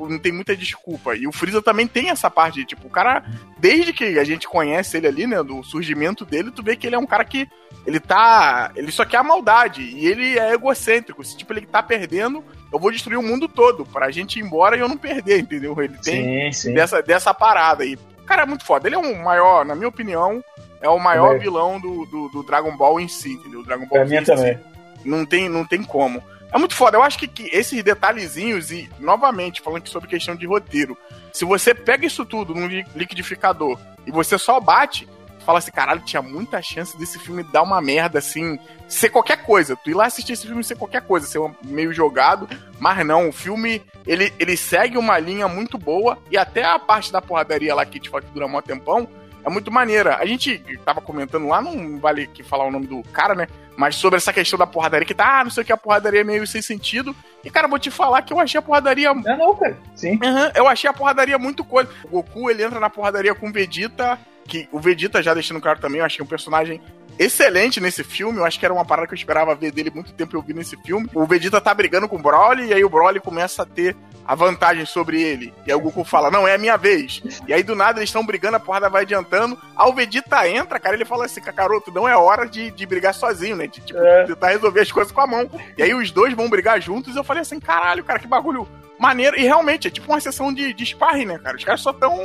não 0.07 0.19
tem 0.19 0.31
muita 0.31 0.55
desculpa. 0.55 1.15
E 1.15 1.25
o 1.25 1.31
Freeza 1.31 1.63
também 1.63 1.87
tem 1.87 2.11
essa 2.11 2.29
parte, 2.29 2.59
de, 2.59 2.65
tipo, 2.65 2.85
o 2.85 2.91
cara, 2.91 3.25
desde 3.57 3.91
que 3.91 4.19
a 4.19 4.23
gente 4.23 4.47
conhece 4.47 4.95
ele 4.95 5.07
ali, 5.07 5.25
né, 5.25 5.41
do 5.41 5.63
surgimento 5.63 6.23
dele, 6.23 6.51
tu 6.51 6.61
vê 6.61 6.75
que 6.75 6.85
ele 6.85 6.95
é 6.95 6.99
um 6.99 7.05
cara 7.07 7.25
que 7.25 7.49
ele 7.87 7.99
tá, 7.99 8.71
ele 8.75 8.91
só 8.91 9.03
quer 9.03 9.17
a 9.17 9.23
maldade 9.23 9.81
e 9.81 10.05
ele 10.05 10.37
é 10.37 10.53
egocêntrico. 10.53 11.23
Se 11.23 11.35
tipo 11.35 11.51
ele 11.53 11.65
tá 11.65 11.81
perdendo, 11.81 12.43
eu 12.71 12.77
vou 12.77 12.91
destruir 12.91 13.17
o 13.17 13.23
mundo 13.23 13.47
todo 13.47 13.83
pra 13.83 14.11
gente 14.11 14.37
ir 14.37 14.43
embora 14.43 14.77
e 14.77 14.79
eu 14.79 14.87
não 14.87 14.95
perder, 14.95 15.39
entendeu? 15.39 15.75
Ele 15.81 15.97
tem 15.97 16.51
sim, 16.51 16.69
sim. 16.69 16.73
Dessa, 16.75 17.01
dessa 17.01 17.33
parada 17.33 17.83
aí. 17.83 17.95
O 17.95 18.25
cara 18.25 18.43
é 18.43 18.45
muito 18.45 18.63
foda. 18.63 18.87
Ele 18.87 18.95
é 18.95 18.99
um 18.99 19.23
maior, 19.23 19.65
na 19.65 19.73
minha 19.73 19.89
opinião, 19.89 20.43
é 20.79 20.87
o 20.87 20.99
maior 20.99 21.39
vilão 21.39 21.79
do, 21.79 22.05
do, 22.05 22.29
do, 22.29 22.43
Dragon 22.43 22.77
Ball 22.77 22.99
em 22.99 23.07
si, 23.07 23.33
entendeu? 23.33 23.61
O 23.61 23.63
Dragon 23.63 23.87
Ball 23.87 24.05
pra 24.05 24.05
mim 24.05 24.23
também. 24.23 24.59
Não 25.03 25.25
tem, 25.25 25.49
não 25.49 25.65
tem 25.65 25.83
como. 25.83 26.21
É 26.53 26.57
muito 26.59 26.75
foda. 26.75 26.97
Eu 26.97 27.03
acho 27.03 27.17
que, 27.17 27.27
que, 27.27 27.49
esses 27.51 27.83
detalhezinhos, 27.83 28.71
e 28.71 28.87
novamente, 28.99 29.59
falando 29.59 29.87
sobre 29.87 30.07
questão 30.07 30.35
de 30.35 30.45
roteiro, 30.45 30.95
se 31.33 31.43
você 31.43 31.73
pega 31.73 32.05
isso 32.05 32.23
tudo 32.25 32.53
num 32.53 32.67
liquidificador 32.95 33.79
e 34.05 34.11
você 34.11 34.37
só 34.37 34.59
bate, 34.59 35.09
fala 35.43 35.57
assim, 35.57 35.71
caralho, 35.71 36.01
tinha 36.01 36.21
muita 36.21 36.61
chance 36.61 36.97
desse 36.97 37.17
filme 37.17 37.43
dar 37.43 37.63
uma 37.63 37.81
merda, 37.81 38.19
assim, 38.19 38.59
ser 38.87 39.09
qualquer 39.09 39.43
coisa. 39.43 39.75
Tu 39.75 39.89
ir 39.89 39.93
lá 39.95 40.05
assistir 40.05 40.33
esse 40.33 40.45
filme 40.45 40.63
ser 40.63 40.75
qualquer 40.75 41.01
coisa, 41.01 41.25
ser 41.25 41.39
meio 41.63 41.91
jogado, 41.91 42.47
mas 42.79 43.03
não, 43.05 43.29
o 43.29 43.33
filme, 43.33 43.81
ele, 44.05 44.31
ele 44.39 44.55
segue 44.55 44.97
uma 44.97 45.17
linha 45.17 45.47
muito 45.47 45.75
boa, 45.75 46.19
e 46.29 46.37
até 46.37 46.63
a 46.63 46.77
parte 46.77 47.11
da 47.11 47.21
porradaria 47.21 47.73
lá 47.73 47.83
que, 47.83 48.09
fala 48.09 48.21
que 48.21 48.31
dura 48.31 48.45
um 48.45 48.61
tempão, 48.61 49.09
é 49.43 49.49
muito 49.49 49.71
maneira. 49.71 50.17
A 50.17 50.25
gente 50.25 50.63
tava 50.85 51.01
comentando 51.01 51.47
lá, 51.47 51.61
não 51.61 51.99
vale 51.99 52.27
que 52.27 52.43
falar 52.43 52.65
o 52.65 52.71
nome 52.71 52.87
do 52.87 53.03
cara, 53.11 53.35
né? 53.35 53.47
Mas 53.75 53.95
sobre 53.95 54.17
essa 54.17 54.31
questão 54.31 54.57
da 54.57 54.67
porradaria, 54.67 55.05
que 55.05 55.15
tá, 55.15 55.39
ah, 55.39 55.43
não 55.43 55.51
sei 55.51 55.63
o 55.63 55.65
que, 55.65 55.73
a 55.73 55.77
porradaria 55.77 56.21
é 56.21 56.23
meio 56.23 56.45
sem 56.45 56.61
sentido. 56.61 57.15
E, 57.43 57.49
cara, 57.49 57.67
vou 57.67 57.79
te 57.79 57.89
falar 57.89 58.21
que 58.21 58.31
eu 58.31 58.39
achei 58.39 58.59
a 58.59 58.61
porradaria. 58.61 59.13
Não, 59.13 59.37
não, 59.37 59.55
cara. 59.55 59.77
Sim. 59.95 60.13
Uhum, 60.13 60.51
eu 60.55 60.67
achei 60.67 60.89
a 60.89 60.93
porradaria 60.93 61.37
muito 61.37 61.63
coisa. 61.63 61.89
O 62.05 62.21
Goku, 62.21 62.49
ele 62.49 62.63
entra 62.63 62.79
na 62.79 62.89
porradaria 62.89 63.33
com 63.33 63.49
o 63.49 63.51
Vegeta. 63.51 64.19
Que 64.45 64.67
o 64.71 64.79
Vegeta, 64.79 65.23
já 65.23 65.33
deixando 65.33 65.61
claro 65.61 65.79
também, 65.79 65.99
eu 65.99 66.05
achei 66.05 66.23
um 66.23 66.27
personagem 66.27 66.81
excelente 67.17 67.79
nesse 67.79 68.03
filme. 68.03 68.39
Eu 68.39 68.45
acho 68.45 68.59
que 68.59 68.65
era 68.65 68.73
uma 68.73 68.85
parada 68.85 69.07
que 69.07 69.13
eu 69.13 69.17
esperava 69.17 69.55
ver 69.55 69.71
dele 69.71 69.91
muito 69.93 70.13
tempo 70.13 70.35
eu 70.35 70.41
vi 70.41 70.53
nesse 70.53 70.77
filme. 70.77 71.09
O 71.13 71.25
Vegeta 71.25 71.61
tá 71.61 71.73
brigando 71.73 72.07
com 72.07 72.15
o 72.15 72.21
Broly, 72.21 72.67
e 72.67 72.73
aí 72.73 72.83
o 72.83 72.89
Broly 72.89 73.19
começa 73.19 73.63
a 73.63 73.65
ter 73.65 73.95
a 74.25 74.35
vantagem 74.35 74.85
sobre 74.85 75.21
ele. 75.21 75.53
E 75.65 75.71
aí 75.71 75.77
o 75.77 75.81
Goku 75.81 76.03
fala, 76.03 76.31
não, 76.31 76.47
é 76.47 76.55
a 76.55 76.57
minha 76.57 76.77
vez. 76.77 77.21
E 77.47 77.53
aí 77.53 77.61
do 77.61 77.75
nada 77.75 77.99
eles 77.99 78.09
estão 78.09 78.25
brigando, 78.25 78.57
a 78.57 78.59
porrada 78.59 78.89
vai 78.89 79.03
adiantando. 79.03 79.57
Aí 79.75 79.89
o 79.89 79.93
Vegeta 79.93 80.47
entra, 80.47 80.79
cara, 80.79 80.95
ele 80.95 81.05
fala 81.05 81.25
assim, 81.25 81.41
Kakaroto, 81.41 81.91
não 81.91 82.07
é 82.07 82.15
hora 82.15 82.45
de, 82.45 82.71
de 82.71 82.85
brigar 82.85 83.13
sozinho, 83.13 83.55
né? 83.55 83.67
De, 83.67 83.81
tipo, 83.81 83.99
é. 83.99 84.25
tentar 84.25 84.49
resolver 84.49 84.81
as 84.81 84.91
coisas 84.91 85.11
com 85.11 85.21
a 85.21 85.27
mão. 85.27 85.49
E 85.77 85.83
aí 85.83 85.93
os 85.93 86.11
dois 86.11 86.33
vão 86.33 86.49
brigar 86.49 86.81
juntos 86.81 87.15
e 87.15 87.17
eu 87.17 87.23
falei 87.23 87.41
assim, 87.41 87.59
caralho, 87.59 88.03
cara, 88.03 88.19
que 88.19 88.27
bagulho 88.27 88.67
maneiro. 88.99 89.37
E 89.37 89.43
realmente, 89.43 89.87
é 89.87 89.91
tipo 89.91 90.11
uma 90.11 90.19
sessão 90.19 90.53
de, 90.53 90.73
de 90.73 90.85
sparring, 90.85 91.25
né, 91.25 91.39
cara? 91.39 91.57
Os 91.57 91.63
caras 91.63 91.81
só 91.81 91.91
estão 91.91 92.23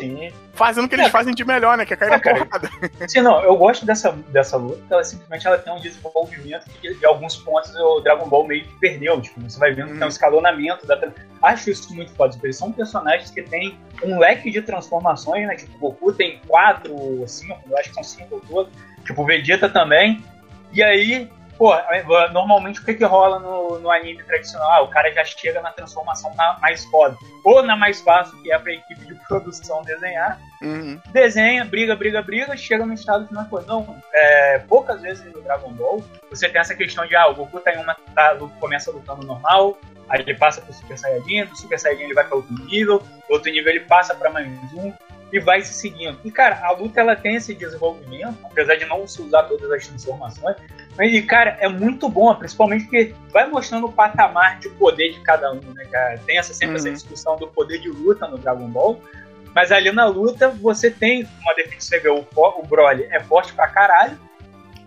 fazendo 0.53 0.87
o 0.87 0.89
que 0.89 0.95
eles 0.95 1.07
é. 1.07 1.11
fazem 1.11 1.35
de 1.35 1.45
melhor, 1.45 1.77
né? 1.77 1.85
Que 1.85 1.95
é 1.95 1.97
cair 1.97 2.11
na 2.11 2.21
porrada. 2.21 2.71
Sim, 3.09 3.23
não, 3.23 3.43
eu 3.43 3.57
gosto 3.57 3.87
dessa, 3.87 4.13
dessa 4.31 4.57
luta, 4.57 4.83
ela 4.91 5.05
simplesmente 5.05 5.47
ela 5.47 5.59
tem 5.59 5.73
um 5.73 5.81
desenvolvimento 5.81 6.69
que 6.81 6.95
de 6.95 7.07
alguns 7.07 7.37
pontos 7.37 7.75
o 7.75 8.01
Dragon 8.01 8.29
Ball 8.29 8.47
meio 8.47 8.65
que 8.65 8.75
perdeu. 8.79 9.21
Tipo, 9.21 9.41
você 9.41 9.59
vai 9.59 9.73
vendo 9.73 9.89
hum. 9.89 9.93
que 9.93 9.99
tem 9.99 10.07
um 10.07 10.11
escalonamento 10.11 10.87
da. 10.87 10.99
Acho 11.43 11.71
isso 11.71 11.95
muito 11.95 12.13
foda, 12.13 12.33
porque 12.33 12.47
eles 12.47 12.57
são 12.57 12.73
personagens 12.73 13.31
que 13.31 13.43
têm 13.43 13.79
um 14.03 14.19
leque 14.19 14.51
de 14.51 14.63
transformações, 14.63 15.47
né? 15.47 15.55
Tipo, 15.57 15.75
o 15.77 15.79
Goku 15.91 16.13
tem 16.13 16.41
quatro, 16.47 17.25
cinco, 17.27 17.61
eu 17.69 17.79
acho 17.79 17.89
que 17.89 17.95
são 17.95 18.05
cinco 18.05 18.43
todos. 18.49 18.73
Tipo, 19.05 19.23
o 19.23 19.27
Vegeta 19.27 19.69
também. 19.69 20.23
E 20.73 20.83
aí, 20.83 21.31
pô, 21.59 21.75
normalmente 22.33 22.81
o 22.81 22.85
que 22.85 22.95
que 22.95 23.05
rola 23.05 23.39
no, 23.41 23.81
no 23.81 23.91
anime 23.91 24.23
tradicional? 24.23 24.71
Ah, 24.71 24.83
o 24.83 24.89
cara 24.89 25.13
já 25.13 25.25
chega 25.25 25.61
na 25.61 25.73
transformação 25.73 26.33
na 26.37 26.57
mais 26.61 26.85
foda. 26.87 27.17
Ou 27.45 27.63
na 27.63 27.77
mais 27.77 28.01
fácil, 28.01 28.41
que 28.43 28.53
é 28.53 28.59
pra 28.59 28.73
equipe 28.73 29.05
de 29.05 29.15
produção 29.27 29.83
desenhar. 29.83 30.39
Uhum. 30.63 31.01
Desenha, 31.13 31.65
briga, 31.65 31.95
briga, 31.97 32.23
briga, 32.23 32.57
chega 32.57 32.87
no 32.87 32.95
estado 32.95 33.27
final. 33.27 33.45
Pô, 33.47 33.61
não, 33.63 33.97
é, 34.15 34.59
poucas 34.61 35.03
vezes 35.03 35.25
no 35.33 35.43
Dragon 35.43 35.73
Ball 35.73 36.03
você 36.31 36.49
tem 36.49 36.61
essa 36.61 36.75
questão 36.75 37.07
de, 37.07 37.17
ah, 37.17 37.29
o 37.29 37.35
Goku 37.35 37.61
tá 37.61 37.73
em 37.73 37.79
uma, 37.79 37.97
tá, 38.15 38.37
começa 38.61 38.91
lutando 38.91 39.27
normal, 39.27 39.79
aí 40.09 40.21
ele 40.21 40.35
passa 40.35 40.61
pro 40.61 40.73
Super 40.73 40.99
Saiyajin, 40.99 41.45
do 41.45 41.57
Super 41.57 41.79
Saiyajin 41.79 42.05
ele 42.05 42.15
vai 42.15 42.25
para 42.25 42.37
outro 42.37 42.53
nível, 42.67 43.03
outro 43.29 43.51
nível 43.51 43.71
ele 43.71 43.81
passa 43.81 44.15
para 44.15 44.31
mais 44.31 44.49
um, 44.75 44.93
e 45.33 45.39
vai 45.39 45.61
se 45.63 45.75
seguindo. 45.75 46.19
E, 46.25 46.31
cara, 46.31 46.61
a 46.63 46.73
luta 46.73 47.01
ela 47.01 47.15
tem 47.15 47.37
esse 47.37 47.55
desenvolvimento, 47.55 48.39
apesar 48.45 48.77
de 48.77 48.85
não 48.87 49.07
se 49.07 49.21
usar 49.21 49.45
todas 49.45 49.71
as 49.71 49.87
transformações, 49.87 50.57
e, 51.01 51.23
cara, 51.23 51.57
é 51.61 51.69
muito 51.69 52.09
bom, 52.09 52.35
principalmente 52.35 52.85
porque 52.85 53.15
vai 53.31 53.47
mostrando 53.47 53.87
o 53.87 53.93
patamar 53.93 54.59
de 54.59 54.69
poder 54.71 55.13
de 55.13 55.21
cada 55.21 55.53
um, 55.53 55.61
né, 55.61 55.85
cara? 55.91 56.19
Tem 56.27 56.39
essa, 56.39 56.53
sempre 56.53 56.71
uhum. 56.71 56.77
essa 56.77 56.91
discussão 56.91 57.37
do 57.37 57.47
poder 57.49 57.79
de 57.79 57.89
luta 57.89 58.27
no 58.27 58.39
Dragon 58.39 58.69
Ball, 58.69 59.01
mas 59.55 59.71
ali 59.71 59.93
na 59.93 60.07
luta 60.07 60.49
você 60.49 60.91
tem 60.91 61.29
uma 61.43 61.55
definição, 61.55 61.89
você 61.89 62.01
vê, 62.01 62.09
o, 62.09 62.25
o 62.37 62.67
Broly 62.67 63.07
é 63.11 63.21
forte 63.21 63.53
pra 63.53 63.69
caralho, 63.69 64.19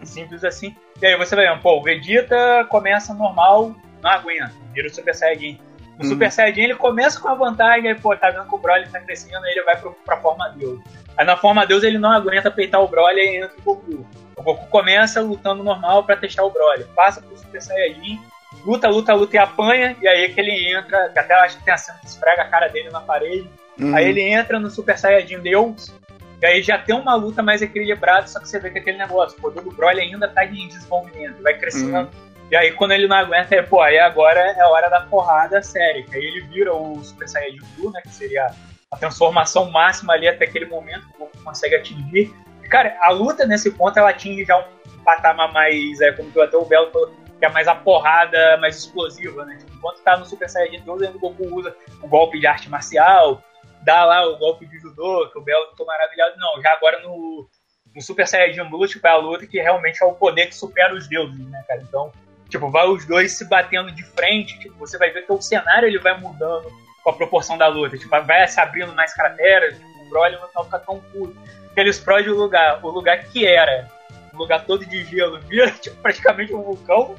simples 0.03 0.43
assim, 0.43 0.75
e 1.01 1.05
aí 1.05 1.17
você 1.17 1.35
vai 1.35 1.47
vendo, 1.47 1.61
pô, 1.61 1.77
o 1.77 1.83
Vegeta 1.83 2.65
começa 2.69 3.13
normal, 3.13 3.75
não 4.01 4.09
aguenta, 4.09 4.51
vira 4.73 4.87
o 4.87 4.93
Super 4.93 5.15
Saiyajin. 5.15 5.59
O. 6.01 6.09
Super 6.09 6.31
Saiyajin 6.31 6.61
ele 6.61 6.75
começa 6.75 7.19
com 7.19 7.27
a 7.27 7.35
vantagem, 7.35 7.89
aí, 7.89 7.95
pô, 7.95 8.15
tá 8.15 8.29
vendo 8.29 8.47
que 8.47 8.55
o 8.55 8.57
Broly 8.57 8.87
tá 8.89 8.99
crescendo, 8.99 9.43
aí 9.45 9.51
ele 9.51 9.63
vai 9.63 9.77
pro, 9.77 9.91
pra 10.05 10.17
forma 10.17 10.49
Deus. 10.49 10.79
Aí 11.17 11.25
na 11.25 11.37
forma 11.37 11.65
Deus 11.65 11.83
ele 11.83 11.97
não 11.97 12.11
aguenta 12.11 12.49
peitar 12.49 12.81
o 12.81 12.87
Broly 12.87 13.19
e 13.19 13.37
entra 13.37 13.57
o 13.57 13.61
Goku. 13.61 14.07
O 14.35 14.43
Goku 14.43 14.67
começa 14.67 15.21
lutando 15.21 15.63
normal 15.63 16.03
para 16.03 16.17
testar 16.17 16.43
o 16.43 16.49
Broly, 16.49 16.85
passa 16.95 17.21
pro 17.21 17.37
Super 17.37 17.61
Saiyajin, 17.61 18.19
luta, 18.65 18.87
luta, 18.87 19.13
luta 19.13 19.35
e 19.35 19.39
apanha, 19.39 19.95
e 20.01 20.07
aí 20.07 20.33
que 20.33 20.39
ele 20.39 20.73
entra, 20.73 21.09
que 21.09 21.19
até 21.19 21.33
acho 21.35 21.57
que 21.57 21.63
tem 21.63 21.73
a 21.73 21.77
cena 21.77 21.99
que 21.99 22.07
esfrega 22.07 22.41
a 22.43 22.49
cara 22.49 22.67
dele 22.67 22.89
na 22.89 23.01
parede. 23.01 23.49
Uhum. 23.79 23.95
Aí 23.95 24.09
ele 24.09 24.21
entra 24.21 24.59
no 24.59 24.69
Super 24.69 24.97
Saiyajin 24.97 25.39
Deus, 25.39 25.93
e 26.41 26.45
aí 26.45 26.61
já 26.63 26.77
tem 26.77 26.95
uma 26.95 27.13
luta 27.15 27.43
mais 27.43 27.61
equilibrada, 27.61 28.25
só 28.27 28.39
que 28.39 28.47
você 28.47 28.59
vê 28.59 28.71
que 28.71 28.79
aquele 28.79 28.97
negócio, 28.97 29.37
o 29.37 29.41
poder 29.41 29.61
do 29.61 29.71
Broly 29.71 30.01
ainda 30.01 30.27
tá 30.27 30.43
em 30.43 30.67
desenvolvimento, 30.67 31.41
vai 31.43 31.57
crescendo. 31.57 31.99
Uhum. 31.99 32.30
E 32.51 32.55
aí 32.55 32.73
quando 32.73 32.91
ele 32.91 33.07
não 33.07 33.15
aguenta, 33.15 33.55
é, 33.55 33.61
pô, 33.61 33.79
aí 33.79 33.97
agora 33.97 34.41
é 34.41 34.65
hora 34.65 34.89
da 34.89 34.99
porrada 35.01 35.63
séria. 35.63 36.03
Que 36.03 36.17
aí 36.17 36.23
ele 36.23 36.41
vira 36.41 36.75
o 36.75 37.01
Super 37.01 37.29
Saiyajin 37.29 37.61
Blue, 37.77 37.91
né? 37.91 38.01
Que 38.01 38.09
seria 38.09 38.53
a 38.91 38.97
transformação 38.97 39.71
máxima 39.71 40.13
ali 40.13 40.27
até 40.27 40.43
aquele 40.43 40.65
momento 40.65 41.07
que 41.07 41.15
o 41.15 41.19
Goku 41.19 41.43
consegue 41.45 41.75
atingir. 41.75 42.33
Cara, 42.69 42.97
a 43.01 43.09
luta 43.09 43.45
nesse 43.45 43.71
ponto 43.71 43.97
ela 43.97 44.09
atinge 44.09 44.43
já 44.43 44.57
um 44.57 45.03
patamar 45.03 45.51
mais, 45.53 46.01
é, 46.01 46.11
como 46.11 46.29
que 46.29 46.41
até 46.41 46.57
o 46.57 46.65
Belo 46.65 46.91
falou, 46.91 47.13
que 47.39 47.45
é 47.45 47.49
mais 47.49 47.69
a 47.69 47.75
porrada 47.75 48.57
mais 48.57 48.77
explosiva, 48.77 49.45
né? 49.45 49.55
Tipo, 49.57 49.73
enquanto 49.77 50.01
tá 50.03 50.17
no 50.17 50.25
Super 50.25 50.49
Saiyajin 50.49 50.83
12, 50.83 51.05
o 51.07 51.19
Goku 51.19 51.55
usa 51.55 51.73
o 52.03 52.07
golpe 52.07 52.37
de 52.37 52.47
arte 52.47 52.69
marcial, 52.69 53.41
dá 53.81 54.03
lá 54.03 54.27
o 54.27 54.37
golpe 54.37 54.65
de 54.65 54.77
judô, 54.77 55.29
que 55.31 55.39
o 55.39 55.41
Belo 55.41 55.69
ficou 55.69 55.85
maravilhado. 55.85 56.35
Não, 56.37 56.61
já 56.61 56.73
agora 56.73 56.99
no, 56.99 57.47
no 57.95 58.01
Super 58.01 58.27
Saiyajin 58.27 58.69
Blue, 58.69 58.87
tipo, 58.87 59.07
é 59.07 59.11
a 59.11 59.15
luta 59.15 59.47
que 59.47 59.59
realmente 59.59 60.03
é 60.03 60.05
o 60.05 60.13
poder 60.13 60.47
que 60.47 60.55
supera 60.55 60.93
os 60.93 61.07
deuses, 61.07 61.49
né, 61.49 61.63
cara? 61.65 61.81
Então, 61.81 62.11
tipo, 62.51 62.69
vai 62.69 62.85
os 62.87 63.05
dois 63.05 63.31
se 63.37 63.45
batendo 63.45 63.91
de 63.91 64.03
frente, 64.03 64.59
tipo, 64.59 64.77
você 64.77 64.97
vai 64.97 65.09
ver 65.09 65.25
que 65.25 65.31
o 65.31 65.41
cenário 65.41 65.87
ele 65.87 65.97
vai 65.97 66.19
mudando 66.19 66.69
com 67.03 67.09
a 67.09 67.13
proporção 67.13 67.57
da 67.57 67.67
luta, 67.67 67.97
tipo, 67.97 68.09
vai 68.09 68.47
se 68.47 68.59
abrindo 68.59 68.93
mais 68.93 69.13
crateras, 69.13 69.75
tipo, 69.75 70.03
o 70.03 70.09
Broly 70.09 70.37
não 70.53 70.63
fica 70.65 70.79
tão 70.79 70.99
puro 70.99 71.35
que 71.73 71.79
ele 71.79 71.89
explode 71.89 72.29
o 72.29 72.37
lugar. 72.37 72.83
O 72.83 72.89
lugar 72.89 73.23
que 73.23 73.47
era 73.47 73.89
um 74.33 74.37
lugar 74.37 74.65
todo 74.65 74.85
de 74.85 75.03
gelo 75.05 75.39
vira 75.47 75.71
tipo, 75.71 75.95
praticamente 75.97 76.53
um 76.53 76.61
vulcão. 76.61 77.15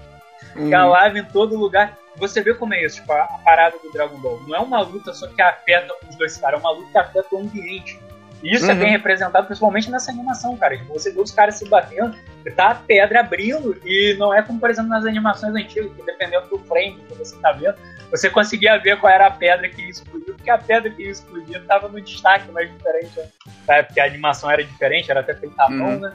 Uhum. 0.54 0.70
Lava 0.70 1.18
em 1.18 1.24
todo 1.24 1.58
lugar. 1.58 1.96
Você 2.16 2.42
vê 2.42 2.52
como 2.52 2.74
é 2.74 2.84
isso, 2.84 2.96
tipo, 2.96 3.10
a, 3.12 3.22
a, 3.22 3.38
parada 3.38 3.78
do 3.78 3.90
Dragon 3.90 4.18
Ball. 4.18 4.42
Não 4.46 4.54
é 4.54 4.60
uma 4.60 4.82
luta 4.82 5.14
só 5.14 5.26
que 5.26 5.40
afeta 5.40 5.94
os 6.06 6.14
dois 6.16 6.36
caras, 6.36 6.60
é 6.60 6.62
uma 6.62 6.72
luta 6.72 6.90
que 6.90 6.98
afeta 6.98 7.34
o 7.34 7.38
ambiente. 7.38 7.98
E 8.42 8.54
isso 8.54 8.64
é 8.64 8.74
uhum. 8.74 8.74
é 8.74 8.84
bem 8.84 8.90
representado 8.90 9.46
principalmente 9.46 9.90
nessa 9.90 10.10
animação, 10.10 10.56
cara. 10.56 10.76
Tipo, 10.76 10.92
você 10.92 11.12
vê 11.12 11.20
os 11.20 11.30
caras 11.30 11.54
se 11.54 11.68
batendo, 11.68 12.16
tá 12.56 12.70
a 12.70 12.74
pedra 12.74 13.20
abrindo, 13.20 13.80
e 13.84 14.16
não 14.18 14.34
é 14.34 14.42
como, 14.42 14.58
por 14.58 14.68
exemplo, 14.68 14.90
nas 14.90 15.06
animações 15.06 15.54
antigas, 15.54 15.92
que 15.92 16.02
dependendo 16.04 16.48
do 16.48 16.58
frame 16.58 17.00
que 17.08 17.14
você 17.14 17.36
tá 17.40 17.52
vendo, 17.52 17.76
você 18.10 18.28
conseguia 18.28 18.78
ver 18.78 18.98
qual 18.98 19.12
era 19.12 19.28
a 19.28 19.30
pedra 19.30 19.68
que 19.68 19.88
explodiu, 19.88 20.34
porque 20.34 20.50
a 20.50 20.58
pedra 20.58 20.90
que 20.90 21.02
explodia 21.04 21.58
estava 21.58 21.88
no 21.88 22.00
destaque 22.00 22.50
mais 22.50 22.70
diferente, 22.70 23.20
né? 23.66 23.82
porque 23.82 24.00
a 24.00 24.06
animação 24.06 24.50
era 24.50 24.62
diferente, 24.64 25.10
era 25.10 25.20
até 25.20 25.34
feita 25.34 25.62
à 25.62 25.70
mão, 25.70 25.94
uhum. 25.94 26.00
né? 26.00 26.12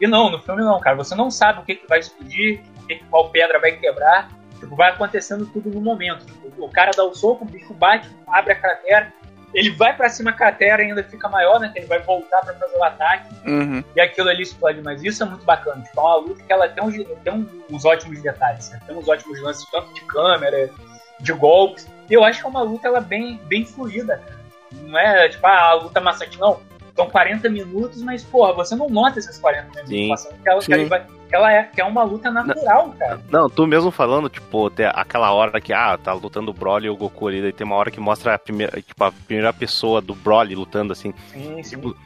E 0.00 0.06
não, 0.06 0.30
no 0.30 0.38
filme 0.38 0.62
não, 0.62 0.80
cara. 0.80 0.96
Você 0.96 1.14
não 1.14 1.30
sabe 1.30 1.60
o 1.60 1.62
que, 1.62 1.74
que 1.74 1.86
vai 1.86 1.98
explodir, 1.98 2.62
o 2.82 2.86
que, 2.86 2.96
qual 3.10 3.28
pedra 3.28 3.60
vai 3.60 3.72
quebrar. 3.72 4.30
Tipo, 4.58 4.74
vai 4.74 4.90
acontecendo 4.90 5.46
tudo 5.46 5.70
no 5.70 5.80
momento. 5.80 6.24
Tipo, 6.24 6.64
o 6.64 6.70
cara 6.70 6.90
dá 6.96 7.04
o 7.04 7.14
soco, 7.14 7.44
o 7.44 7.48
bicho 7.48 7.74
bate, 7.74 8.08
abre 8.26 8.52
a 8.52 8.56
cratera, 8.56 9.12
ele 9.52 9.70
vai 9.70 9.94
para 9.96 10.08
cima 10.08 10.30
a 10.30 10.32
cratera 10.32 10.82
ainda 10.82 11.02
fica 11.02 11.28
maior, 11.28 11.58
né? 11.58 11.70
Que 11.72 11.80
ele 11.80 11.86
vai 11.86 11.98
voltar 12.00 12.40
para 12.42 12.54
fazer 12.54 12.76
o 12.76 12.84
ataque. 12.84 13.34
Uhum. 13.46 13.82
E 13.94 14.00
aquilo 14.00 14.28
ali 14.28 14.42
explode. 14.42 14.80
Mas 14.82 15.02
isso 15.02 15.22
é 15.22 15.26
muito 15.26 15.44
bacana. 15.44 15.82
Tipo, 15.82 16.00
é 16.00 16.02
uma 16.02 16.16
luta 16.16 16.42
que 16.42 16.52
ela 16.52 16.68
tem 16.68 16.84
uns, 16.84 16.94
tem 17.24 17.48
uns 17.70 17.84
ótimos 17.84 18.22
detalhes, 18.22 18.70
né? 18.70 18.80
Tem 18.86 18.96
uns 18.96 19.08
ótimos 19.08 19.40
lances, 19.42 19.68
tanto 19.70 19.92
de 19.94 20.02
câmera, 20.02 20.70
de 21.18 21.32
golpes. 21.32 21.88
E 22.08 22.14
eu 22.14 22.24
acho 22.24 22.40
que 22.40 22.46
é 22.46 22.48
uma 22.48 22.62
luta 22.62 22.88
ela 22.88 23.00
bem, 23.00 23.40
bem 23.44 23.64
fluida, 23.64 24.18
cara. 24.18 24.40
Não 24.72 24.98
é 24.98 25.28
tipo, 25.28 25.46
ah, 25.46 25.70
a 25.70 25.74
luta 25.74 26.00
maçante, 26.00 26.38
não. 26.38 26.60
São 27.02 27.10
40 27.10 27.48
minutos, 27.48 28.02
mas, 28.02 28.22
porra, 28.22 28.52
você 28.52 28.74
não 28.76 28.88
nota 28.88 29.18
esses 29.18 29.38
40 29.38 29.68
minutos 29.68 29.88
Sim. 29.88 30.08
passando. 30.08 30.34
Que 30.42 30.48
ela, 30.48 30.60
ela, 30.68 30.88
vai- 30.88 31.06
que 31.28 31.34
ela 31.36 31.52
é, 31.52 31.62
que 31.64 31.80
é 31.80 31.84
uma 31.84 32.02
luta 32.02 32.30
natural, 32.30 32.94
cara. 32.98 33.20
Não, 33.30 33.48
tu 33.48 33.66
mesmo 33.66 33.90
falando, 33.90 34.28
tipo, 34.28 34.68
tem 34.70 34.86
aquela 34.86 35.32
hora 35.32 35.60
que, 35.60 35.72
ah, 35.72 35.96
tá 35.96 36.12
lutando 36.12 36.50
o 36.50 36.54
Broly 36.54 36.86
e 36.86 36.90
o 36.90 36.96
Goku 36.96 37.28
ali, 37.28 37.40
daí 37.40 37.52
tem 37.52 37.66
uma 37.66 37.76
hora 37.76 37.90
que 37.90 38.00
mostra 38.00 38.34
a 38.34 38.38
primeira, 38.38 38.80
tipo, 38.82 39.02
a 39.02 39.10
primeira 39.12 39.52
pessoa 39.52 40.00
do 40.00 40.14
Broly 40.14 40.54
lutando, 40.54 40.92
assim. 40.92 41.14
Sim, 41.32 41.62
sim. 41.62 41.76
Tipo, 41.76 41.96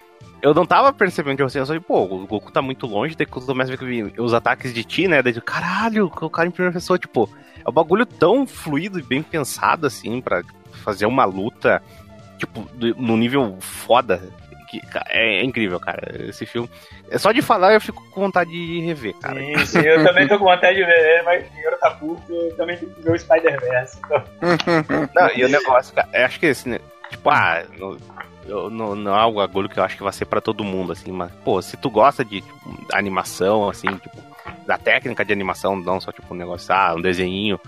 eu 0.42 0.53
não 0.53 0.66
tava 0.66 0.92
percebendo, 0.92 1.36
tipo 1.38 1.47
assim, 1.47 1.59
eu 1.59 1.66
só, 1.66 1.80
pô, 1.80 2.03
o 2.03 2.26
Goku 2.26 2.53
tá 2.53 2.61
muito 2.61 2.86
longe, 2.86 3.16
daí 3.16 3.26
quando 3.26 3.47
começa 3.47 3.72
a 3.72 3.76
ver 3.76 4.11
que 4.11 4.20
os 4.20 4.34
ataques 4.34 4.74
de 4.74 4.84
ti, 4.84 5.09
né, 5.09 5.22
daí, 5.22 5.32
caralho, 5.40 6.07
o 6.07 6.30
cara 6.30 6.47
em 6.49 6.53
primeira 6.53 6.74
pessoa, 6.74 6.99
tipo, 6.99 7.28
é 7.64 7.68
um 7.68 7.72
bagulho 7.72 8.05
tão 8.05 8.47
fluido 8.47 8.99
e 8.99 9.03
bem 9.03 9.22
pensado, 9.22 9.86
assim, 9.86 10.20
pra 10.20 10.42
fazer 10.84 11.07
uma 11.07 11.24
luta, 11.24 11.82
tipo, 12.36 12.68
no 12.99 13.16
nível 13.16 13.57
foda, 13.59 14.20
que 14.80 14.98
é, 15.08 15.40
é 15.40 15.44
incrível, 15.44 15.78
cara, 15.80 16.00
esse 16.28 16.46
filme. 16.46 16.68
É 17.10 17.18
só 17.18 17.32
de 17.32 17.42
falar 17.42 17.74
eu 17.74 17.80
fico 17.80 18.02
com 18.10 18.20
vontade 18.20 18.50
de 18.50 18.80
rever, 18.80 19.14
cara. 19.14 19.38
Sim, 19.38 19.66
sim, 19.66 19.80
eu 19.80 20.04
também 20.04 20.28
tô 20.28 20.38
com 20.38 20.44
vontade 20.44 20.76
de 20.76 20.84
ver 20.84 21.22
mas 21.24 21.46
o 21.46 21.50
dinheiro 21.50 21.76
tá 21.78 21.90
curto, 21.92 22.32
eu 22.32 22.56
também 22.56 22.76
tenho 22.76 22.92
que 22.92 23.02
ver 23.02 23.12
o 23.12 23.18
Spider-Verse. 23.18 23.98
Então, 24.04 24.24
Não, 25.14 25.30
e 25.34 25.44
o 25.44 25.48
negócio, 25.48 25.94
cara, 25.94 26.08
eu 26.12 26.24
acho 26.24 26.40
que 26.40 26.46
esse, 26.46 26.68
né, 26.68 26.78
tipo, 27.10 27.30
ah, 27.30 27.64
não, 27.78 27.96
eu, 28.46 28.70
não, 28.70 28.94
não 28.94 29.14
é 29.14 29.18
algo 29.18 29.40
agulho 29.40 29.68
que 29.68 29.78
eu 29.78 29.84
acho 29.84 29.96
que 29.96 30.02
vai 30.02 30.12
ser 30.12 30.26
pra 30.26 30.40
todo 30.40 30.64
mundo, 30.64 30.92
assim, 30.92 31.12
mas, 31.12 31.30
pô, 31.44 31.60
se 31.62 31.76
tu 31.76 31.90
gosta 31.90 32.24
de 32.24 32.40
tipo, 32.40 32.86
animação, 32.92 33.68
assim, 33.68 33.88
tipo, 33.96 34.22
da 34.66 34.78
técnica 34.78 35.24
de 35.24 35.32
animação, 35.32 35.76
não 35.76 36.00
só, 36.00 36.12
tipo, 36.12 36.34
um 36.34 36.36
negócio, 36.36 36.72
ah, 36.74 36.94
um 36.94 37.00
desenhinho, 37.00 37.58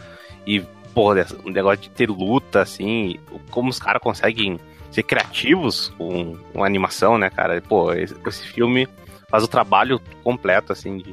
e, 0.47 0.61
pô, 0.95 1.13
um 1.13 1.51
negócio 1.51 1.79
de 1.79 1.91
ter 1.91 2.09
luta, 2.09 2.61
assim, 2.61 3.19
como 3.51 3.71
os 3.71 3.79
caras 3.79 4.03
conseguem 4.03 4.59
ser 4.97 5.03
criativos 5.03 5.93
com, 5.99 6.37
com 6.53 6.65
animação, 6.65 7.19
né, 7.19 7.29
cara, 7.29 7.61
pô, 7.61 7.93
esse, 7.93 8.17
esse 8.27 8.47
filme 8.47 8.89
faz 9.29 9.45
o 9.45 9.49
trabalho 9.49 10.01
completo, 10.25 10.73
assim, 10.73 10.97
de 10.97 11.13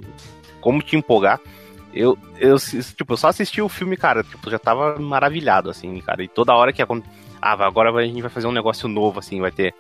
como 0.61 0.81
te 0.81 0.95
empolgar. 0.95 1.39
Eu, 1.93 2.17
eu, 2.39 2.55
tipo, 2.57 3.13
eu 3.13 3.17
só 3.17 3.27
assisti 3.27 3.61
o 3.61 3.67
filme, 3.67 3.97
cara, 3.97 4.23
tipo, 4.23 4.49
já 4.49 4.57
tava 4.57 4.97
maravilhado, 4.99 5.69
assim, 5.69 5.99
cara. 5.99 6.23
E 6.23 6.27
toda 6.27 6.55
hora 6.55 6.71
que 6.71 6.81
acon- 6.81 7.03
ah, 7.41 7.53
agora 7.65 7.91
a 7.91 8.05
gente 8.05 8.21
vai 8.21 8.31
fazer 8.31 8.47
um 8.47 8.51
negócio 8.53 8.88
novo, 8.88 9.19
assim, 9.19 9.39
vai 9.41 9.51
ter. 9.51 9.75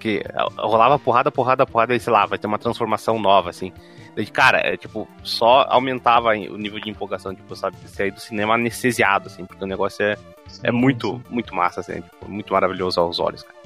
Que 0.00 0.24
rolava 0.58 0.98
porrada, 0.98 1.30
porrada, 1.30 1.64
porrada, 1.66 1.94
e 1.94 2.00
sei 2.00 2.12
lá, 2.12 2.26
vai 2.26 2.38
ter 2.38 2.46
uma 2.48 2.58
transformação 2.58 3.20
nova, 3.20 3.50
assim. 3.50 3.70
Daí, 4.14 4.26
cara, 4.26 4.58
é 4.58 4.76
tipo, 4.76 5.08
só 5.22 5.66
aumentava 5.70 6.30
o 6.30 6.56
nível 6.58 6.78
de 6.78 6.90
empolgação, 6.90 7.34
tipo, 7.34 7.56
sabe, 7.56 7.76
sair 7.86 8.10
do 8.10 8.20
cinema 8.20 8.54
anestesiado, 8.54 9.28
assim, 9.28 9.44
porque 9.46 9.64
o 9.64 9.66
negócio 9.66 10.04
é, 10.04 10.16
é 10.62 10.70
muito, 10.70 11.22
muito 11.30 11.54
massa, 11.54 11.80
assim, 11.80 12.00
tipo, 12.02 12.28
muito 12.28 12.52
maravilhoso 12.52 13.00
aos 13.00 13.18
olhos, 13.18 13.42
cara. 13.42 13.56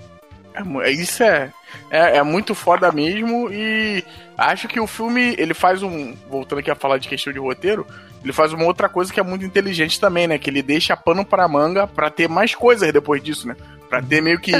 É 0.54 0.88
é- 0.88 0.92
isso 0.92 1.22
é, 1.22 1.52
é, 1.90 2.16
é 2.18 2.22
muito 2.22 2.54
foda 2.54 2.90
mesmo 2.92 3.50
e 3.52 4.02
acho 4.38 4.68
que 4.68 4.80
o 4.80 4.86
filme, 4.86 5.34
ele 5.36 5.52
faz 5.52 5.82
um, 5.82 6.14
voltando 6.30 6.60
aqui 6.60 6.70
a 6.70 6.74
falar 6.76 6.98
de 6.98 7.08
questão 7.08 7.32
de 7.32 7.38
roteiro, 7.38 7.86
ele 8.22 8.32
faz 8.32 8.52
uma 8.52 8.64
outra 8.64 8.88
coisa 8.88 9.12
que 9.12 9.20
é 9.20 9.22
muito 9.22 9.44
inteligente 9.44 10.00
também, 10.00 10.26
né, 10.26 10.38
que 10.38 10.48
ele 10.48 10.62
deixa 10.62 10.96
pano 10.96 11.24
pra 11.24 11.46
manga 11.48 11.86
pra 11.86 12.08
ter 12.08 12.28
mais 12.28 12.54
coisas 12.54 12.90
depois 12.92 13.22
disso, 13.22 13.46
né, 13.48 13.56
pra 13.88 14.00
ter 14.00 14.22
meio 14.22 14.40
que, 14.40 14.52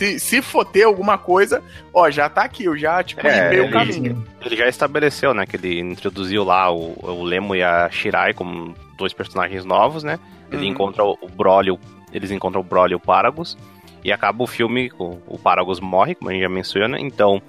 se, 0.00 0.18
se 0.18 0.40
for 0.40 0.64
ter 0.64 0.84
alguma 0.84 1.18
coisa, 1.18 1.62
ó, 1.92 2.08
já 2.10 2.26
tá 2.26 2.42
aqui, 2.42 2.64
eu 2.64 2.74
já, 2.76 3.02
tipo, 3.02 3.26
É, 3.26 3.42
limpei 3.44 3.60
o 3.60 3.70
caminho. 3.70 4.26
Ele 4.42 4.56
já 4.56 4.66
estabeleceu, 4.66 5.34
né, 5.34 5.44
que 5.44 5.56
ele 5.56 5.78
introduziu 5.78 6.42
lá 6.42 6.70
o, 6.72 6.94
o 7.02 7.22
Lemo 7.22 7.54
e 7.54 7.62
a 7.62 7.90
Shirai 7.90 8.32
como 8.32 8.74
dois 8.96 9.12
personagens 9.12 9.62
novos, 9.62 10.02
né? 10.02 10.18
Ele 10.50 10.62
Uhum. 10.64 10.68
encontra 10.72 11.04
o 11.04 11.28
Broly, 11.36 11.70
o- 11.70 11.78
eles 12.14 12.30
encontram 12.30 12.62
o 12.62 12.64
Broly 12.64 12.92
e 12.92 12.94
o 12.96 13.00
Paragus, 13.00 13.58
e 14.02 14.10
acaba 14.10 14.42
o 14.42 14.46
filme 14.46 14.88
com 14.88 15.20
o 15.26 15.38
Paragus 15.38 15.80
morre, 15.80 16.14
como 16.14 16.30
a 16.30 16.32
gente 16.32 16.42
já 16.42 16.48
menciona, 16.48 16.98
então 16.98 17.42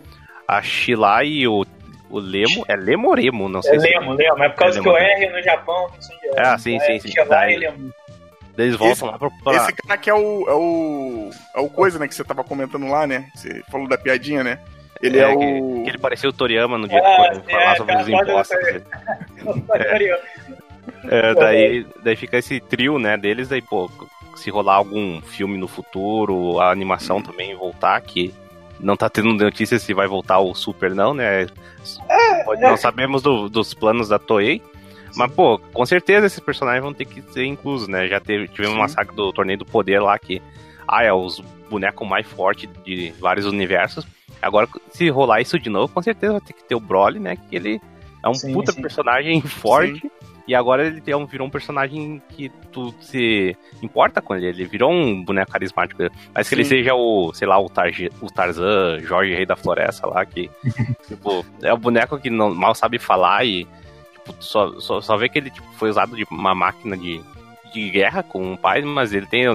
a 0.46 0.62
Shirai 0.62 1.28
e 1.28 1.48
o, 1.48 1.66
o 2.10 2.20
Lemo, 2.20 2.66
é 2.68 2.76
Lemo 2.76 3.08
ou 3.08 3.16
Remo? 3.16 3.48
Não 3.48 3.62
sei 3.62 3.78
é 3.78 3.80
se 3.80 3.88
Lemo, 3.88 4.12
Lemo, 4.14 4.44
é 4.44 4.50
por 4.50 4.58
causa 4.58 4.80
É 4.80 4.84
que 4.84 4.90
o. 4.90 4.98
R 4.98 5.30
no 5.30 5.42
Japão 5.42 5.90
Ah, 6.38 6.58
sim, 6.58 6.78
sim, 6.82 7.00
sim. 7.00 7.14
Daí- 7.30 7.64
e. 7.64 8.02
Eles 8.58 8.76
voltam 8.76 8.92
Esse- 8.94 9.06
lá 9.06 9.18
pra, 9.18 9.30
pra- 9.44 9.56
Esse 9.56 9.74
cara 9.74 9.98
que 9.98 10.10
é 10.10 10.14
o, 10.14 10.48
é 10.50 10.54
o, 10.54 11.30
é 11.56 11.60
o 11.62 11.70
coisa, 11.70 11.98
né, 11.98 12.08
que 12.08 12.14
você 12.16 12.24
tava 12.24 12.44
comentando 12.44 12.88
lá, 12.88 13.08
né, 13.08 13.30
você 13.36 13.64
falou 13.72 13.88
da 13.88 13.98
piadinha, 13.98 14.44
né, 14.44 14.60
ele 15.02 15.18
é, 15.20 15.24
é, 15.24 15.28
o... 15.28 15.40
que, 15.40 15.84
que 15.84 15.90
ele 15.90 15.98
parecia 15.98 16.30
o 16.30 16.34
Toriyama 16.34 16.78
no 16.78 16.88
dia 16.88 17.00
Ah, 17.00 17.30
que 17.32 17.40
foi 17.42 17.52
falar 17.54 17.72
é, 17.72 17.76
sobre 17.76 17.96
os 17.98 18.08
impostos. 18.10 18.58
Toriyama. 19.38 19.90
dele. 19.90 20.16
É, 21.10 21.34
daí, 21.36 21.86
daí 22.04 22.16
fica 22.16 22.38
esse 22.38 22.60
trio, 22.60 22.98
né, 23.00 23.16
deles, 23.18 23.50
daí, 23.50 23.62
pô, 23.62 23.90
se 24.36 24.50
rolar 24.50 24.76
algum 24.76 25.22
filme 25.22 25.58
no 25.58 25.68
futuro, 25.68 26.60
a 26.60 26.72
animação 26.72 27.22
também 27.22 27.56
voltar, 27.56 28.00
que 28.02 28.34
não 28.80 28.96
tá 28.98 29.10
tendo 29.10 29.32
notícia 29.34 29.78
se 29.80 29.94
vai 29.94 30.08
voltar 30.08 30.40
o 30.40 30.54
Super 30.56 30.94
não, 30.96 31.14
né? 31.14 31.48
Pode- 32.46 32.62
não 32.62 32.76
sabemos 32.78 33.22
do- 33.22 33.48
dos 33.50 33.74
planos 33.76 34.10
da 34.10 34.18
Toei. 34.20 34.62
Mas, 35.16 35.32
pô, 35.32 35.58
com 35.60 35.86
certeza 35.86 36.26
esses 36.28 36.40
personagens 36.40 36.84
vão 36.84 36.94
ter 36.94 37.06
que 37.06 37.22
ser 37.32 37.46
inclusos, 37.46 37.88
né? 37.88 38.08
Já 38.08 38.20
teve, 38.20 38.48
tivemos 38.48 38.76
uma 38.76 38.88
saga 38.88 39.12
do 39.14 39.32
Torneio 39.34 39.60
do 39.60 39.66
Poder 39.66 40.00
lá 40.02 40.18
que, 40.18 40.42
ah, 40.88 41.04
é 41.04 41.12
os 41.14 41.40
bonecos 41.70 42.08
mais 42.08 42.26
fortes 42.28 42.70
de 42.86 43.12
vários 43.20 43.46
universos. 43.46 44.06
Agora, 44.42 44.68
se 44.90 45.10
rolar 45.10 45.42
isso 45.42 45.60
de 45.60 45.70
novo, 45.70 45.94
com 45.94 46.02
certeza 46.02 46.34
vai 46.34 46.42
ter 46.42 46.54
que 46.54 46.64
ter 46.64 46.76
o 46.76 46.80
Broly, 46.80 47.20
né? 47.20 47.36
Que 47.36 47.56
ele 47.56 47.82
é 48.24 48.28
um 48.30 48.34
Sim, 48.34 48.54
puta 48.54 48.72
sim. 48.72 48.82
personagem 48.82 49.42
forte. 49.42 50.10
E 50.48 50.56
agora 50.56 50.86
ele 50.88 51.00
tem 51.00 51.14
um- 51.16 51.26
virou 51.28 51.48
um 51.48 51.52
personagem 51.52 52.22
que 52.30 52.50
tu 52.72 52.94
se 53.00 53.56
importa 53.82 54.22
com 54.22 54.36
ele. 54.36 54.48
Ele 54.48 54.66
virou 54.66 54.92
um 54.92 55.24
boneco 55.24 55.52
carismático. 55.52 56.02
Mas 56.34 56.50
que 56.50 56.56
ele 56.56 56.64
Sim. 56.64 56.70
seja 56.78 56.96
o, 56.96 57.32
sei 57.34 57.48
lá, 57.48 57.60
o, 57.60 57.70
Tarje, 57.70 58.10
o 58.20 58.28
Tarzan, 58.28 59.00
Jorge 59.02 59.34
Rei 59.36 59.46
da 59.46 59.56
Floresta 59.56 60.08
lá, 60.08 60.26
que, 60.26 60.50
tipo, 61.08 61.46
é 61.62 61.72
o 61.72 61.78
boneco 61.78 62.20
que 62.20 62.30
não, 62.30 62.54
mal 62.54 62.74
sabe 62.74 62.98
falar 62.98 63.46
e, 63.46 63.68
tipo, 64.32 64.44
só, 64.44 64.80
só, 64.80 65.02
só 65.02 65.18
vê 65.18 65.30
que 65.30 65.38
ele 65.38 65.50
tipo, 65.50 65.68
foi 65.74 65.90
usado 65.90 66.16
de 66.16 66.26
uma 66.32 66.54
máquina 66.56 66.98
de, 66.98 67.22
de 67.74 67.90
guerra 67.90 68.24
com 68.24 68.54
o 68.54 68.58
pai, 68.58 68.82
mas 68.82 69.14
ele 69.14 69.26
tem 69.26 69.46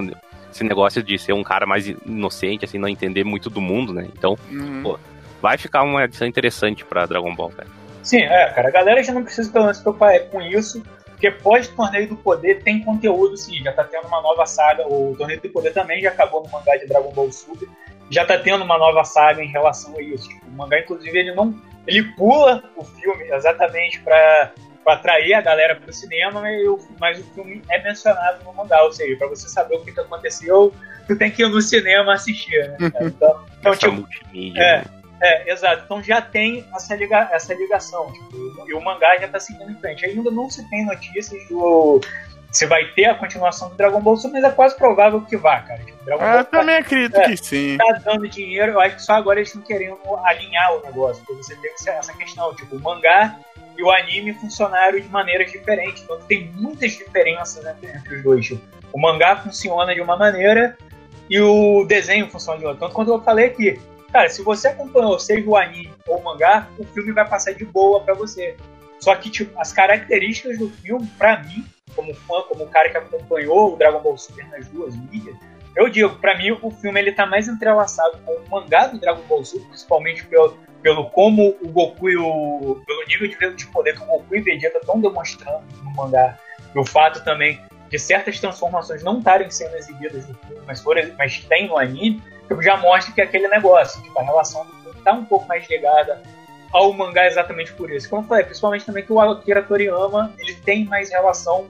esse 0.51 0.63
negócio 0.63 1.03
de 1.03 1.17
ser 1.19 1.33
um 1.33 1.43
cara 1.43 1.65
mais 1.65 1.87
inocente, 1.87 2.65
assim, 2.65 2.77
não 2.77 2.87
entender 2.87 3.23
muito 3.23 3.49
do 3.49 3.61
mundo, 3.61 3.93
né? 3.93 4.07
Então, 4.17 4.37
Uhum. 4.49 4.81
pô, 4.83 4.99
vai 5.41 5.57
ficar 5.57 5.83
uma 5.83 6.03
edição 6.03 6.27
interessante 6.27 6.83
pra 6.85 7.05
Dragon 7.05 7.33
Ball, 7.35 7.49
cara. 7.49 7.67
Sim, 8.03 8.21
é, 8.21 8.49
cara, 8.51 8.69
a 8.69 8.71
galera 8.71 9.03
já 9.03 9.11
não 9.13 9.23
precisa 9.23 9.51
pelo 9.51 9.65
menos 9.65 9.77
se 9.77 9.83
preocupar 9.83 10.17
com 10.29 10.41
isso, 10.41 10.81
porque 11.07 11.29
pós-Torneio 11.29 12.07
do 12.09 12.15
Poder 12.15 12.63
tem 12.63 12.79
conteúdo, 12.83 13.35
sim, 13.35 13.61
já 13.63 13.73
tá 13.73 13.83
tendo 13.83 14.07
uma 14.07 14.21
nova 14.21 14.45
saga, 14.45 14.87
o 14.87 15.13
Torneio 15.17 15.41
do 15.41 15.49
Poder 15.49 15.73
também 15.73 16.01
já 16.01 16.09
acabou 16.09 16.41
no 16.43 16.49
mangá 16.49 16.77
de 16.77 16.87
Dragon 16.87 17.11
Ball 17.11 17.31
Super, 17.31 17.67
já 18.09 18.25
tá 18.25 18.37
tendo 18.37 18.63
uma 18.63 18.77
nova 18.77 19.03
saga 19.03 19.43
em 19.43 19.47
relação 19.49 19.93
a 19.97 20.01
isso. 20.01 20.29
Tipo, 20.29 20.47
o 20.47 20.51
mangá, 20.51 20.79
inclusive, 20.79 21.17
ele 21.17 21.35
não. 21.35 21.53
Ele 21.85 22.03
pula 22.15 22.63
o 22.77 22.83
filme 22.85 23.25
exatamente 23.31 23.99
pra, 23.99 24.51
pra 24.87 24.93
atrair 24.93 25.33
a 25.33 25.41
galera 25.41 25.75
pro 25.75 25.91
cinema, 25.91 26.49
e 26.49 26.65
o- 26.65 26.79
mas 26.97 27.19
o 27.19 27.23
filme 27.33 27.61
é 27.69 27.83
mencionado 27.83 28.41
no 28.45 28.53
mangá, 28.53 28.81
ou 28.83 28.93
seja, 28.93 29.17
pra 29.17 29.27
você 29.27 29.49
saber 29.49 29.75
o 29.75 29.83
que, 29.83 29.91
que 29.91 29.99
aconteceu, 29.99 30.73
tu 31.05 31.17
tem 31.17 31.29
que 31.29 31.43
ir 31.43 31.49
no 31.49 31.61
cinema 31.61 32.13
assistir, 32.13 32.69
né? 32.79 32.89
cara? 32.89 33.05
Então, 33.05 33.45
então 33.59 33.71
Essa 33.73 33.79
tipo, 33.81 33.93
multimídia. 33.95 34.61
é. 34.61 34.77
né? 34.77 34.83
é, 35.21 35.51
exato. 35.51 35.81
Então 35.83 36.01
já 36.01 36.21
tem 36.21 36.65
essa, 36.73 36.95
liga, 36.95 37.27
essa 37.33 37.53
ligação. 37.53 38.13
Tipo, 38.13 38.65
e 38.69 38.73
o 38.73 38.79
mangá 38.81 39.17
já 39.19 39.27
tá 39.27 39.41
seguindo 39.41 39.71
em 39.71 39.75
frente. 39.75 40.05
Ainda 40.05 40.31
não 40.31 40.49
se 40.49 40.67
tem 40.69 40.85
notícias 40.85 41.45
do. 41.49 41.99
Se 42.49 42.65
vai 42.65 42.85
ter 42.93 43.05
a 43.05 43.13
continuação 43.15 43.67
do 43.69 43.75
Dragon 43.75 43.99
Ball 43.99 44.15
Super, 44.15 44.39
mas 44.41 44.49
é 44.49 44.55
quase 44.55 44.77
provável 44.77 45.19
que 45.21 45.35
vá, 45.35 45.59
cara. 45.59 45.83
Tipo, 45.83 46.05
Dragon 46.05 46.23
Ah, 46.23 46.29
Ball 46.29 46.37
eu 46.39 46.45
também 46.45 46.75
acredito 46.77 47.17
É. 47.17 47.25
que 47.25 47.35
sim. 47.37 47.75
tá 47.77 47.99
dando 48.05 48.25
dinheiro, 48.29 48.71
eu 48.71 48.79
acho 48.79 48.95
que 48.95 49.01
só 49.01 49.13
agora 49.15 49.39
eles 49.39 49.49
estão 49.49 49.61
querendo 49.63 49.97
alinhar 50.23 50.73
o 50.77 50.81
negócio. 50.81 51.21
Porque 51.25 51.43
você 51.43 51.55
tem 51.57 51.73
essa- 51.73 51.91
essa 51.91 52.13
questão, 52.13 52.55
tipo, 52.55 52.77
o 52.77 52.79
mangá 52.79 53.35
e 53.77 53.83
o 53.83 53.91
anime 53.91 54.33
funcionaram 54.33 54.99
de 54.99 55.07
maneiras 55.07 55.51
diferentes. 55.51 56.03
Então 56.03 56.19
tem 56.27 56.51
muitas 56.55 56.93
diferenças 56.93 57.65
entre, 57.65 57.89
entre 57.95 58.15
os 58.15 58.23
dois. 58.23 58.45
Tipo, 58.45 58.61
o 58.91 58.99
mangá 58.99 59.35
funciona 59.37 59.93
de 59.93 60.01
uma 60.01 60.17
maneira 60.17 60.77
e 61.29 61.39
o 61.39 61.85
desenho 61.85 62.29
funciona 62.29 62.59
de 62.59 62.65
outra. 62.65 62.81
Tanto 62.81 62.95
quando 62.95 63.13
eu 63.13 63.21
falei 63.21 63.47
aqui, 63.47 63.79
cara, 64.11 64.29
se 64.29 64.41
você 64.41 64.69
acompanhou, 64.69 65.19
seja 65.19 65.47
o 65.47 65.55
anime 65.55 65.93
ou 66.07 66.17
o 66.17 66.23
mangá, 66.23 66.67
o 66.77 66.83
filme 66.85 67.11
vai 67.11 67.27
passar 67.27 67.53
de 67.53 67.65
boa 67.65 68.01
pra 68.01 68.13
você. 68.13 68.55
Só 68.99 69.15
que, 69.15 69.29
tipo, 69.29 69.59
as 69.59 69.71
características 69.71 70.57
do 70.57 70.69
filme, 70.69 71.05
pra 71.17 71.43
mim, 71.43 71.63
como 71.95 72.13
fã, 72.15 72.41
como 72.47 72.67
cara 72.67 72.89
que 72.89 72.97
acompanhou 72.97 73.73
o 73.73 73.77
Dragon 73.77 73.99
Ball 73.99 74.17
Super 74.17 74.47
nas 74.47 74.67
duas 74.69 74.95
mídias, 74.95 75.35
eu 75.77 75.87
digo, 75.89 76.15
pra 76.15 76.35
mim 76.35 76.57
o 76.59 76.71
filme 76.71 76.99
ele 76.99 77.11
tá 77.11 77.27
mais 77.27 77.47
entrelaçado 77.47 78.17
com 78.25 78.31
o 78.31 78.49
mangá 78.49 78.87
do 78.87 78.99
Dragon 78.99 79.21
Ball 79.29 79.45
Super, 79.45 79.67
principalmente 79.67 80.25
pelo, 80.25 80.57
pelo 80.81 81.07
como 81.11 81.55
o 81.61 81.67
Goku 81.69 82.09
e 82.09 82.17
o. 82.17 82.81
pelo 82.85 83.05
nível 83.05 83.27
de, 83.27 83.55
de 83.55 83.67
poder 83.67 83.95
que 83.95 84.01
o 84.01 84.07
Goku 84.07 84.35
e 84.35 84.41
Vegeta 84.41 84.79
estão 84.79 84.99
demonstrando 84.99 85.63
no 85.83 85.91
mangá. 85.91 86.35
E 86.73 86.79
o 86.79 86.83
fato 86.83 87.23
também 87.23 87.61
de 87.89 87.99
certas 87.99 88.39
transformações 88.39 89.03
não 89.03 89.19
estarem 89.19 89.51
sendo 89.51 89.75
exibidas 89.75 90.27
no 90.27 90.33
filme, 90.33 90.63
mas, 90.65 90.81
forem, 90.81 91.13
mas 91.15 91.39
tem 91.45 91.67
no 91.67 91.77
anime, 91.77 92.21
tipo, 92.47 92.61
já 92.61 92.75
mostra 92.75 93.13
que 93.13 93.21
é 93.21 93.23
aquele 93.23 93.47
negócio, 93.47 94.01
tipo, 94.01 94.19
a 94.19 94.23
relação 94.23 94.65
do 94.65 94.73
filme 94.81 95.01
tá 95.03 95.13
um 95.13 95.25
pouco 95.25 95.47
mais 95.47 95.69
ligada 95.69 96.21
ao 96.73 96.91
mangá 96.91 97.27
exatamente 97.27 97.71
por 97.73 97.91
isso. 97.91 98.09
Como 98.09 98.23
eu 98.23 98.27
falei, 98.27 98.43
principalmente 98.43 98.85
também 98.85 99.05
que 99.05 99.13
o 99.13 99.19
Akira 99.19 99.61
Toriyama 99.61 100.33
ele 100.39 100.55
tem 100.55 100.85
mais 100.85 101.11
relação 101.11 101.67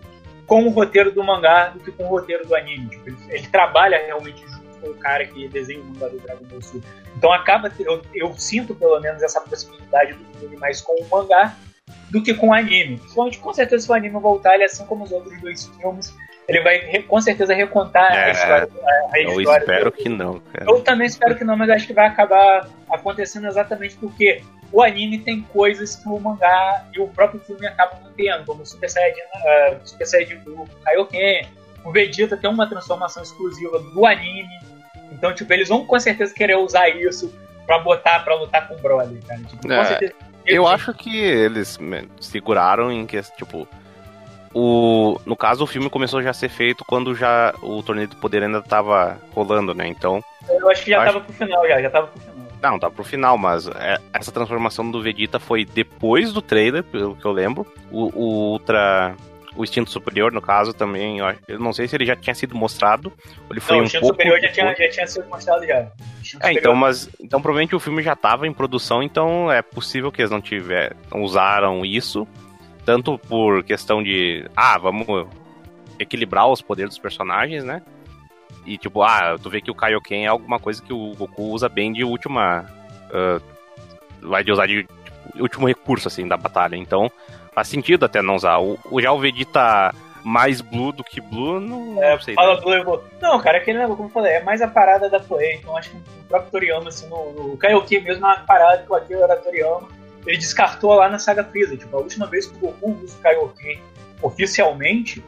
com 0.48 0.64
o 0.64 0.70
roteiro 0.70 1.12
do 1.12 1.24
mangá 1.24 1.70
do 1.70 1.80
que 1.80 1.92
com 1.92 2.06
o 2.06 2.08
roteiro 2.08 2.48
do 2.48 2.56
anime. 2.56 2.90
Tipo, 2.90 3.10
ele, 3.10 3.18
ele 3.30 3.48
trabalha 3.48 4.04
realmente 4.04 4.42
junto 4.48 4.68
foi 4.80 4.92
o 4.92 4.96
cara 4.96 5.26
que 5.26 5.48
desenha 5.48 5.82
o 5.82 5.86
mangá 5.86 6.08
do 6.08 6.20
Dragon 6.20 6.46
Ball 6.46 6.62
Super. 6.62 6.90
Então 7.16 7.32
acaba, 7.34 7.72
eu, 7.80 8.02
eu 8.14 8.34
sinto 8.38 8.76
pelo 8.76 9.00
menos 9.00 9.22
essa 9.22 9.42
possibilidade 9.42 10.14
do 10.14 10.40
filme 10.40 10.58
mais 10.58 10.82
com 10.82 10.94
o 10.94 11.10
mangá 11.10 11.56
do 12.10 12.22
que 12.22 12.34
com 12.34 12.50
o 12.50 12.54
anime. 12.54 12.98
Principalmente, 12.98 13.40
com 13.40 13.54
certeza, 13.54 13.86
se 13.86 13.92
o 13.92 13.94
anime 13.94 14.20
voltar, 14.20 14.56
ele, 14.56 14.64
assim 14.64 14.86
como 14.86 15.04
os 15.04 15.12
outros 15.12 15.40
dois 15.42 15.66
filmes, 15.66 16.14
ele 16.48 16.62
vai 16.62 17.02
com 17.04 17.20
certeza 17.20 17.54
recontar 17.54 18.12
é, 18.14 18.26
a 18.26 18.32
história. 18.32 18.70
A, 19.14 19.20
eu 19.20 19.40
história 19.42 19.60
espero 19.62 19.86
do... 19.86 19.92
que 19.92 20.10
não, 20.10 20.40
cara. 20.40 20.66
Eu 20.70 20.82
também 20.82 21.08
espero 21.08 21.36
que 21.36 21.44
não, 21.44 21.58
mas 21.58 21.70
acho 21.70 21.88
que 21.88 21.94
vai 21.94 22.08
acabar 22.08 22.68
acontecendo 22.90 23.48
exatamente 23.48 23.98
porque 23.98 24.42
o 24.72 24.82
anime 24.82 25.20
tem 25.20 25.42
coisas 25.42 25.96
que 25.96 26.08
o 26.08 26.20
mangá 26.20 26.86
e 26.94 27.00
o 27.00 27.08
próprio 27.08 27.40
filme 27.42 27.68
acabam 27.68 28.00
não 28.04 28.12
tendo, 28.12 28.46
como 28.46 28.64
o 28.64 28.66
Super 28.66 28.90
Saiyajin, 28.90 29.22
uh, 29.22 29.80
Super 29.84 30.06
Saiyajin 30.06 30.36
Blue, 30.38 30.68
Kaioken, 30.84 31.48
o 31.84 31.92
Vegeta 31.92 32.36
tem 32.36 32.50
uma 32.50 32.68
transformação 32.68 33.24
exclusiva 33.24 33.80
do 33.80 34.06
anime, 34.06 34.60
então, 35.12 35.34
tipo, 35.34 35.52
eles 35.54 35.70
vão 35.70 35.86
com 35.86 36.00
certeza 36.00 36.34
querer 36.34 36.56
usar 36.58 36.90
isso 36.90 37.34
pra 37.66 37.80
botar, 37.80 38.20
pra 38.20 38.36
lutar 38.36 38.68
com 38.68 38.76
o 38.76 38.78
Broly, 38.78 39.20
cara. 39.26 39.42
Tipo, 39.42 39.72
é, 39.72 39.86
certeza, 39.86 40.14
eu 40.46 40.68
acho 40.68 40.94
que 40.94 41.18
eles 41.18 41.78
seguraram 42.20 42.92
em 42.92 43.06
que, 43.06 43.22
tipo, 43.38 43.68
o, 44.54 45.20
no 45.26 45.36
caso, 45.36 45.64
o 45.64 45.68
filme 45.68 45.90
começou 45.90 46.22
já 46.22 46.32
a 46.32 46.34
ser 46.34 46.50
feito 46.50 46.86
quando 46.86 47.16
já 47.16 47.54
o 47.62 47.82
Torneio 47.84 48.08
do 48.08 48.16
Poder 48.16 48.44
ainda 48.44 48.62
tava 48.62 49.18
rolando, 49.34 49.74
né? 49.74 49.88
Então. 49.88 50.24
Eu 50.50 50.70
acho 50.70 50.84
que 50.84 50.92
já 50.92 51.02
acho... 51.02 51.14
tava 51.14 51.26
pro 51.26 51.34
final, 51.34 51.68
já, 51.68 51.82
já 51.82 51.90
tava 51.90 52.08
pro 52.08 52.20
final. 52.20 52.38
Não, 52.62 52.80
tá 52.80 52.90
pro 52.90 53.04
final, 53.04 53.38
mas 53.38 53.68
é, 53.68 53.98
essa 54.14 54.32
transformação 54.32 54.90
do 54.90 55.02
Vegeta 55.02 55.40
foi 55.40 55.64
depois 55.64 56.34
do 56.34 56.42
trailer, 56.42 56.84
pelo 56.84 57.16
que 57.16 57.26
eu 57.26 57.32
lembro. 57.32 57.66
O, 57.92 58.06
o 58.16 58.52
Ultra. 58.54 59.16
O 59.56 59.64
instinto 59.64 59.90
superior, 59.90 60.32
no 60.32 60.42
caso, 60.42 60.72
também. 60.72 61.18
Eu, 61.18 61.36
eu, 61.48 61.60
não 61.60 61.74
sei 61.74 61.88
se 61.88 61.96
ele 61.96 62.06
já 62.06 62.16
tinha 62.16 62.36
sido 62.36 62.56
mostrado. 62.56 63.12
Ele 63.50 63.60
foi 63.60 63.74
não, 63.74 63.80
um 63.80 63.84
o 63.84 63.86
instinto 63.86 64.06
superior 64.06 64.40
já 64.40 64.52
tinha, 64.52 64.76
já 64.76 64.90
tinha 64.90 65.08
sido 65.08 65.28
mostrado 65.28 65.66
já. 65.66 65.88
É, 66.42 66.54
então, 66.54 66.76
mas. 66.76 67.10
Então 67.20 67.42
provavelmente 67.42 67.76
o 67.76 67.80
filme 67.80 68.04
já 68.04 68.16
tava 68.16 68.48
em 68.48 68.54
produção, 68.54 69.02
então 69.02 69.52
é 69.52 69.62
possível 69.62 70.12
que 70.12 70.22
eles 70.22 70.32
não 70.32 70.42
tiver, 70.42 70.96
não 71.12 71.24
usaram 71.24 71.84
isso. 71.84 72.28
Tanto 72.88 73.20
por 73.20 73.66
questão 73.66 74.02
de. 74.02 74.50
Ah, 74.56 74.78
vamos 74.78 75.28
equilibrar 76.00 76.48
os 76.48 76.62
poderes 76.62 76.92
dos 76.92 77.00
personagens, 77.00 77.66
né? 77.66 77.82
E 78.66 78.78
tipo, 78.78 79.04
ah, 79.04 79.36
tu 79.44 79.50
vê 79.50 79.60
que 79.60 79.70
o 79.70 79.76
Kaioken 79.76 80.24
é 80.24 80.28
alguma 80.30 80.58
coisa 80.58 80.82
que 80.82 80.94
o 80.94 81.14
Goku 81.16 81.52
usa 81.52 81.68
bem 81.68 81.92
de 81.92 82.06
última. 82.06 82.66
Uh, 83.12 83.44
vai 84.26 84.42
de 84.42 84.54
usar 84.54 84.68
de 84.68 84.84
tipo, 84.84 85.42
último 85.44 85.68
recurso, 85.68 86.08
assim, 86.08 86.26
da 86.30 86.38
batalha. 86.38 86.78
Então, 86.78 87.12
faz 87.54 87.68
sentido 87.68 88.06
até 88.06 88.22
não 88.22 88.36
usar. 88.36 88.58
O, 88.60 88.80
já 89.02 89.12
o 89.12 89.20
Vegeta 89.20 89.94
mais 90.24 90.62
blue 90.62 90.94
do 90.94 91.04
que 91.04 91.20
blue, 91.20 91.60
não, 91.60 92.02
é, 92.02 92.12
não 92.12 92.22
sei. 92.22 92.36
Fala 92.36 92.56
né? 92.56 92.62
blue, 92.62 92.84
blue. 92.86 93.04
Não, 93.20 93.38
cara, 93.42 93.58
aquele 93.58 93.80
negócio, 93.80 93.98
como 93.98 94.08
eu 94.08 94.14
falei, 94.14 94.36
é 94.36 94.44
mais 94.44 94.62
a 94.62 94.68
parada 94.70 95.10
da 95.10 95.20
Toei. 95.20 95.56
Então 95.56 95.76
acho 95.76 95.90
que 95.90 95.98
o 95.98 96.24
próprio 96.30 96.52
Toriyama, 96.52 96.88
assim, 96.88 97.10
no, 97.10 97.34
no 97.34 97.58
Kaioken 97.58 98.02
mesmo 98.02 98.26
é 98.26 98.30
uma 98.30 98.40
parada 98.46 98.82
que 98.82 98.90
o 98.90 98.96
Akira 98.96 99.26
era 99.26 99.36
Toriyama. 99.36 99.97
Ele 100.28 100.38
descartou 100.38 100.94
lá 100.94 101.10
na 101.10 101.18
saga 101.18 101.44
Freeza. 101.44 101.78
Tipo, 101.78 101.98
a 101.98 102.02
última 102.02 102.28
vez 102.28 102.46
que 102.46 102.58
o 102.58 102.60
Goku 102.60 103.00
usa 103.04 103.18
o 103.18 103.22
Kaioken 103.22 103.82
oficialmente 104.22 105.24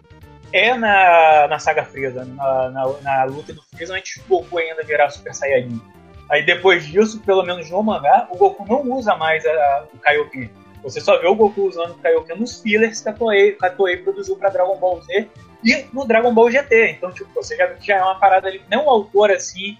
é 0.51 0.73
na, 0.73 1.47
na 1.47 1.59
saga 1.59 1.85
Freeza, 1.85 2.25
na, 2.25 2.69
na, 2.69 2.93
na 3.01 3.23
luta 3.23 3.53
do 3.53 3.61
Freeza, 3.63 3.95
antes 3.95 4.21
do 4.21 4.27
Goku 4.27 4.57
ainda 4.57 4.83
virar 4.83 5.09
Super 5.09 5.33
Saiyajin. 5.33 5.81
Aí 6.29 6.45
depois 6.45 6.85
disso, 6.85 7.19
pelo 7.21 7.43
menos 7.43 7.69
no 7.69 7.81
mangá, 7.81 8.27
o 8.29 8.37
Goku 8.37 8.65
não 8.67 8.81
usa 8.93 9.15
mais 9.15 9.45
a, 9.45 9.87
o 9.93 9.97
Kaioken. 9.97 10.49
Você 10.83 11.01
só 11.01 11.19
vê 11.19 11.27
o 11.27 11.35
Goku 11.35 11.63
usando 11.63 11.91
o 11.91 11.97
Kaioken 11.99 12.37
nos 12.37 12.61
fillers 12.61 13.01
que 13.01 13.09
a 13.09 13.13
Toei, 13.13 13.51
que 13.53 13.65
a 13.65 13.69
Toei 13.69 13.97
produziu 13.97 14.35
pra 14.35 14.49
Dragon 14.49 14.77
Ball 14.77 15.01
Z 15.01 15.27
e 15.63 15.85
no 15.91 16.05
Dragon 16.05 16.33
Ball 16.33 16.51
GT. 16.51 16.91
Então, 16.91 17.11
tipo, 17.11 17.29
você 17.33 17.55
já, 17.55 17.69
já 17.79 17.95
é 17.97 18.01
uma 18.01 18.15
parada 18.15 18.47
ali, 18.47 18.61
não 18.69 18.85
o 18.85 18.89
autor 18.89 19.31
assim, 19.31 19.77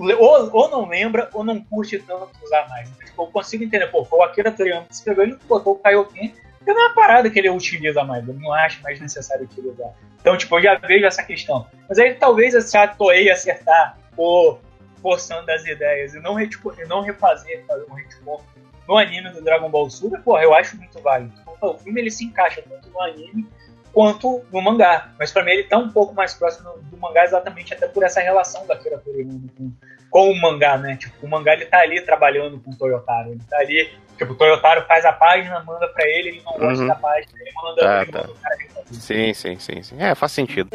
ou, 0.00 0.50
ou 0.52 0.70
não 0.70 0.88
lembra, 0.88 1.28
ou 1.32 1.44
não 1.44 1.60
curte 1.60 1.98
tanto 1.98 2.30
usar 2.42 2.68
mais. 2.68 2.88
Então, 2.88 3.06
tipo, 3.06 3.22
eu 3.22 3.26
consigo 3.26 3.64
entender, 3.64 3.86
pô, 3.88 4.06
o 4.10 4.22
Akira 4.22 4.50
Toriyama 4.50 4.86
que 4.86 4.94
escreveu, 4.94 5.24
ele 5.24 5.38
botou 5.48 5.74
o 5.74 5.78
Kaioken 5.78 6.34
porque 6.58 6.74
não 6.74 6.82
é 6.82 6.86
uma 6.88 6.94
parada 6.94 7.30
que 7.30 7.38
ele 7.38 7.48
utiliza 7.48 8.04
mais, 8.04 8.26
eu 8.28 8.34
não 8.34 8.52
acho 8.52 8.82
mais 8.82 9.00
necessário 9.00 9.44
utilizar. 9.44 9.92
Então, 10.20 10.36
tipo, 10.36 10.58
eu 10.58 10.62
já 10.62 10.74
vejo 10.76 11.06
essa 11.06 11.22
questão. 11.22 11.66
Mas 11.88 11.98
aí 11.98 12.14
talvez 12.14 12.54
se 12.64 12.76
a 12.76 12.86
Toei 12.86 13.30
acertar 13.30 13.96
ou 14.14 14.60
forçando 15.00 15.50
as 15.50 15.64
ideias 15.64 16.14
e 16.14 16.20
não, 16.20 16.34
retipor, 16.34 16.74
e 16.78 16.84
não 16.84 17.00
refazer, 17.00 17.64
fazer 17.66 17.86
um 17.90 17.94
retcon 17.94 18.42
no 18.86 18.98
anime 18.98 19.30
do 19.30 19.42
Dragon 19.42 19.70
Ball 19.70 19.88
Super, 19.88 20.20
porra, 20.20 20.42
eu 20.42 20.52
acho 20.52 20.76
muito 20.76 21.00
válido. 21.00 21.32
O 21.62 21.78
filme 21.78 22.00
ele 22.02 22.10
se 22.10 22.24
encaixa 22.24 22.62
tanto 22.68 22.90
no 22.90 23.00
anime 23.00 23.46
quanto 23.92 24.44
no 24.52 24.60
mangá. 24.60 25.12
Mas 25.18 25.32
para 25.32 25.42
mim 25.44 25.52
ele 25.52 25.64
tá 25.64 25.78
um 25.78 25.88
pouco 25.88 26.14
mais 26.14 26.34
próximo 26.34 26.70
do 26.90 26.96
mangá 26.98 27.24
exatamente 27.24 27.72
até 27.72 27.88
por 27.88 28.02
essa 28.02 28.20
relação 28.20 28.66
da 28.66 28.76
Kira 28.76 28.98
Toriyama 28.98 29.40
com, 29.56 29.72
com 30.10 30.30
o 30.30 30.40
mangá, 30.40 30.76
né? 30.76 30.96
Tipo, 30.96 31.26
o 31.26 31.28
mangá 31.28 31.54
ele 31.54 31.66
tá 31.66 31.78
ali 31.78 32.00
trabalhando 32.02 32.58
com 32.60 32.70
o 32.70 32.76
Toyotaro, 32.76 33.30
ele 33.30 33.42
tá 33.48 33.58
ali 33.58 33.88
Tipo, 34.20 34.34
o 34.34 34.36
Toyotaro 34.36 34.84
faz 34.86 35.02
a 35.06 35.14
página, 35.14 35.64
manda 35.64 35.88
pra 35.88 36.06
ele, 36.06 36.28
ele 36.28 36.42
não 36.44 36.52
gosta 36.52 36.82
uhum. 36.82 36.88
da 36.88 36.94
página, 36.94 37.32
ele 37.40 37.52
manda, 37.54 38.00
ah, 38.00 38.02
ele 38.02 38.12
tá. 38.12 38.18
manda 38.18 38.32
o 38.32 38.34
cara. 38.34 38.56
Sim, 38.92 39.32
sim, 39.32 39.58
sim, 39.58 39.82
sim. 39.82 39.96
É, 39.98 40.14
faz 40.14 40.32
sentido. 40.32 40.68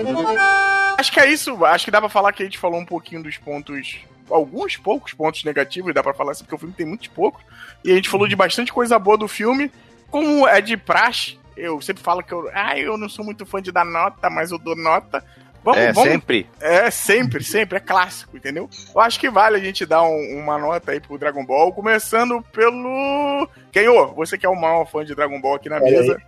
Acho 0.97 1.11
que 1.11 1.19
é 1.19 1.27
isso. 1.27 1.63
Acho 1.63 1.85
que 1.85 1.91
dá 1.91 1.99
pra 1.99 2.09
falar 2.09 2.33
que 2.33 2.41
a 2.41 2.45
gente 2.45 2.57
falou 2.57 2.79
um 2.79 2.85
pouquinho 2.85 3.21
dos 3.21 3.37
pontos. 3.37 3.99
Alguns 4.31 4.77
poucos 4.77 5.13
pontos 5.13 5.43
negativos, 5.43 5.93
dá 5.93 6.01
pra 6.01 6.15
falar 6.15 6.31
assim, 6.31 6.43
porque 6.43 6.55
o 6.55 6.57
filme 6.57 6.73
tem 6.73 6.87
muitos 6.87 7.07
poucos. 7.09 7.43
E 7.83 7.91
a 7.91 7.95
gente 7.95 8.09
falou 8.09 8.27
de 8.27 8.35
bastante 8.35 8.73
coisa 8.73 8.97
boa 8.97 9.15
do 9.15 9.27
filme. 9.27 9.71
Como 10.09 10.47
é 10.47 10.59
de 10.59 10.75
praxe, 10.75 11.37
eu 11.55 11.79
sempre 11.81 12.01
falo 12.01 12.23
que 12.23 12.33
eu. 12.33 12.49
Ah, 12.51 12.75
eu 12.79 12.97
não 12.97 13.07
sou 13.07 13.23
muito 13.23 13.45
fã 13.45 13.61
de 13.61 13.71
dar 13.71 13.85
nota, 13.85 14.27
mas 14.27 14.49
eu 14.49 14.57
dou 14.57 14.75
nota. 14.75 15.23
Vamos, 15.65 15.81
é, 15.81 15.91
vamos, 15.91 16.11
sempre. 16.11 16.47
É, 16.61 16.91
sempre, 16.91 17.43
sempre. 17.43 17.77
É 17.77 17.79
clássico, 17.79 18.37
entendeu? 18.37 18.69
Eu 18.93 19.01
acho 19.01 19.19
que 19.19 19.31
vale 19.31 19.57
a 19.57 19.59
gente 19.59 19.83
dar 19.83 20.03
um, 20.03 20.37
uma 20.37 20.59
nota 20.59 20.91
aí 20.91 20.99
pro 20.99 21.17
Dragon 21.17 21.43
Ball, 21.43 21.73
começando 21.73 22.39
pelo. 22.53 23.49
Kenho, 23.71 24.13
você 24.13 24.37
que 24.37 24.45
é 24.45 24.49
o 24.49 24.55
maior 24.55 24.85
fã 24.85 25.03
de 25.03 25.15
Dragon 25.15 25.41
Ball 25.41 25.55
aqui 25.55 25.67
na 25.67 25.79
mesa. 25.79 26.21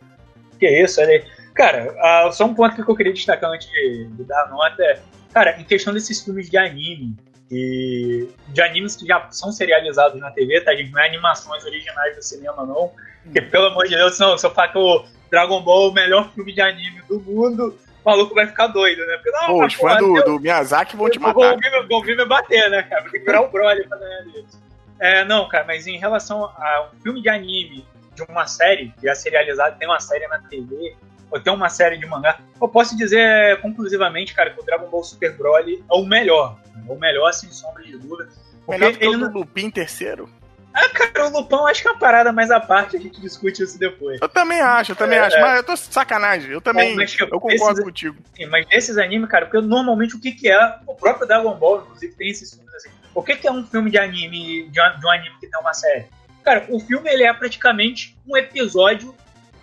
Que 0.59 0.67
isso, 0.81 0.99
olha 0.99 1.11
aí. 1.11 1.23
Cara, 1.53 2.27
uh, 2.27 2.33
só 2.33 2.45
um 2.45 2.55
ponto 2.55 2.83
que 2.83 2.89
eu 2.89 2.95
queria 2.95 3.13
destacar 3.13 3.51
antes 3.51 3.69
de, 3.69 4.07
de 4.07 4.23
dar 4.23 4.45
a 4.45 4.49
nota 4.49 4.81
é. 4.81 4.99
Cara, 5.31 5.61
em 5.61 5.63
questão 5.63 5.93
desses 5.93 6.23
filmes 6.23 6.49
de 6.49 6.57
anime, 6.57 7.15
e 7.51 8.27
de 8.47 8.61
animes 8.61 8.95
que 8.95 9.05
já 9.05 9.29
são 9.29 9.51
serializados 9.51 10.19
na 10.19 10.31
TV, 10.31 10.61
tá, 10.61 10.75
gente? 10.75 10.91
Não 10.91 10.99
é 10.99 11.07
animações 11.07 11.63
originais 11.63 12.15
do 12.15 12.23
cinema, 12.23 12.65
não. 12.65 12.91
Porque, 13.23 13.41
pelo 13.41 13.67
amor 13.67 13.87
de 13.87 13.95
Deus, 13.95 14.17
não, 14.17 14.35
se 14.35 14.47
eu 14.47 14.51
falar 14.51 14.69
que 14.69 14.79
o 14.79 15.05
Dragon 15.29 15.61
Ball 15.61 15.87
é 15.87 15.89
o 15.89 15.93
melhor 15.93 16.33
filme 16.33 16.53
de 16.53 16.61
anime 16.61 17.01
do 17.07 17.19
mundo, 17.19 17.77
maluco 18.07 18.33
vai 18.33 18.47
ficar 18.47 18.67
doido, 18.67 19.05
né? 19.05 19.17
Porque, 19.17 19.31
não, 19.31 19.47
Pô, 19.47 19.65
os 19.65 19.73
fãs 19.73 19.97
do, 19.97 20.13
do, 20.23 20.39
Miyazaki 20.39 20.95
vão 20.95 21.09
te 21.09 21.19
matar. 21.19 21.57
Vão 21.89 22.01
vir 22.01 22.15
me 22.15 22.25
bater, 22.25 22.69
né, 22.69 22.81
cara? 22.83 23.01
Vou 23.01 23.11
ter 23.11 23.19
que 23.19 23.25
virar 23.25 23.41
o 23.41 23.49
brother 23.49 23.87
pra 23.87 23.97
ganhar 23.97 24.21
deles. 24.23 24.61
É, 24.99 25.25
não, 25.25 25.47
cara, 25.47 25.65
mas 25.65 25.85
em 25.85 25.97
relação 25.97 26.45
a 26.45 26.89
um 26.91 27.01
filme 27.01 27.21
de 27.21 27.29
anime, 27.29 27.85
de 28.15 28.23
uma 28.23 28.47
série, 28.47 28.93
que 28.99 29.07
é 29.07 29.13
serializado, 29.13 29.77
tem 29.77 29.87
uma 29.87 29.99
série 29.99 30.27
na 30.27 30.39
TV, 30.39 30.95
ou 31.29 31.39
tem 31.39 31.53
uma 31.53 31.69
série 31.69 31.97
de 31.97 32.05
mangá, 32.05 32.39
eu 32.59 32.67
posso 32.67 32.95
dizer 32.97 33.59
conclusivamente, 33.61 34.33
cara, 34.33 34.49
que 34.49 34.59
o 34.59 34.65
Dragon 34.65 34.89
Ball 34.89 35.03
Super 35.03 35.35
Broly 35.37 35.83
é 35.91 35.93
o 35.93 36.05
melhor. 36.05 36.57
É 36.87 36.91
o 36.91 36.97
melhor, 36.97 37.31
sem 37.33 37.51
sombra 37.51 37.83
de 37.83 37.97
dúvida. 37.97 38.29
Melhor 38.67 38.93
que 38.93 39.03
ele 39.03 39.17
o 39.17 39.29
do 39.29 39.39
Lupin 39.39 39.69
terceiro? 39.69 40.29
Ah, 40.77 40.89
cara, 40.89 41.27
o 41.27 41.31
Lupão 41.31 41.65
acho 41.65 41.81
que 41.81 41.87
é 41.87 41.91
uma 41.91 41.97
parada 41.97 42.31
mais 42.31 42.51
à 42.51 42.59
parte, 42.59 42.97
a 42.97 42.99
gente 42.99 43.19
discute 43.19 43.63
isso 43.63 43.79
depois. 43.79 44.21
Eu 44.21 44.29
também 44.29 44.61
acho, 44.61 44.91
eu 44.91 44.95
também 44.95 45.17
é, 45.17 45.21
acho. 45.23 45.41
Mas 45.41 45.57
eu 45.57 45.63
tô 45.63 45.75
sacanagem, 45.75 46.51
eu 46.51 46.61
também. 46.61 46.95
Mas, 46.95 47.11
tipo, 47.11 47.33
eu 47.33 47.39
concordo 47.39 47.79
esses, 47.79 47.83
contigo. 47.83 48.17
Sim, 48.35 48.45
mas 48.45 48.67
nesses 48.67 48.95
animes, 48.99 49.27
cara, 49.27 49.47
porque 49.47 49.65
normalmente 49.65 50.15
o 50.15 50.21
que, 50.21 50.31
que 50.31 50.47
é. 50.47 50.77
O 50.85 50.93
próprio 50.93 51.27
Dragon 51.27 51.55
Ball, 51.55 51.81
inclusive, 51.81 52.13
tem 52.13 52.29
esses 52.29 52.53
filmes 52.53 52.71
assim. 52.75 52.89
O 53.15 53.23
que, 53.23 53.35
que 53.35 53.47
é 53.47 53.51
um 53.51 53.65
filme 53.65 53.89
de 53.89 53.97
anime, 53.97 54.69
de, 54.69 54.79
um, 54.79 54.99
de 54.99 55.05
um 55.07 55.09
anime 55.09 55.35
que 55.39 55.47
tem 55.47 55.59
uma 55.59 55.73
série? 55.73 56.05
Cara, 56.43 56.67
o 56.69 56.79
filme 56.79 57.09
ele 57.09 57.23
é 57.23 57.33
praticamente 57.33 58.15
um 58.27 58.37
episódio 58.37 59.15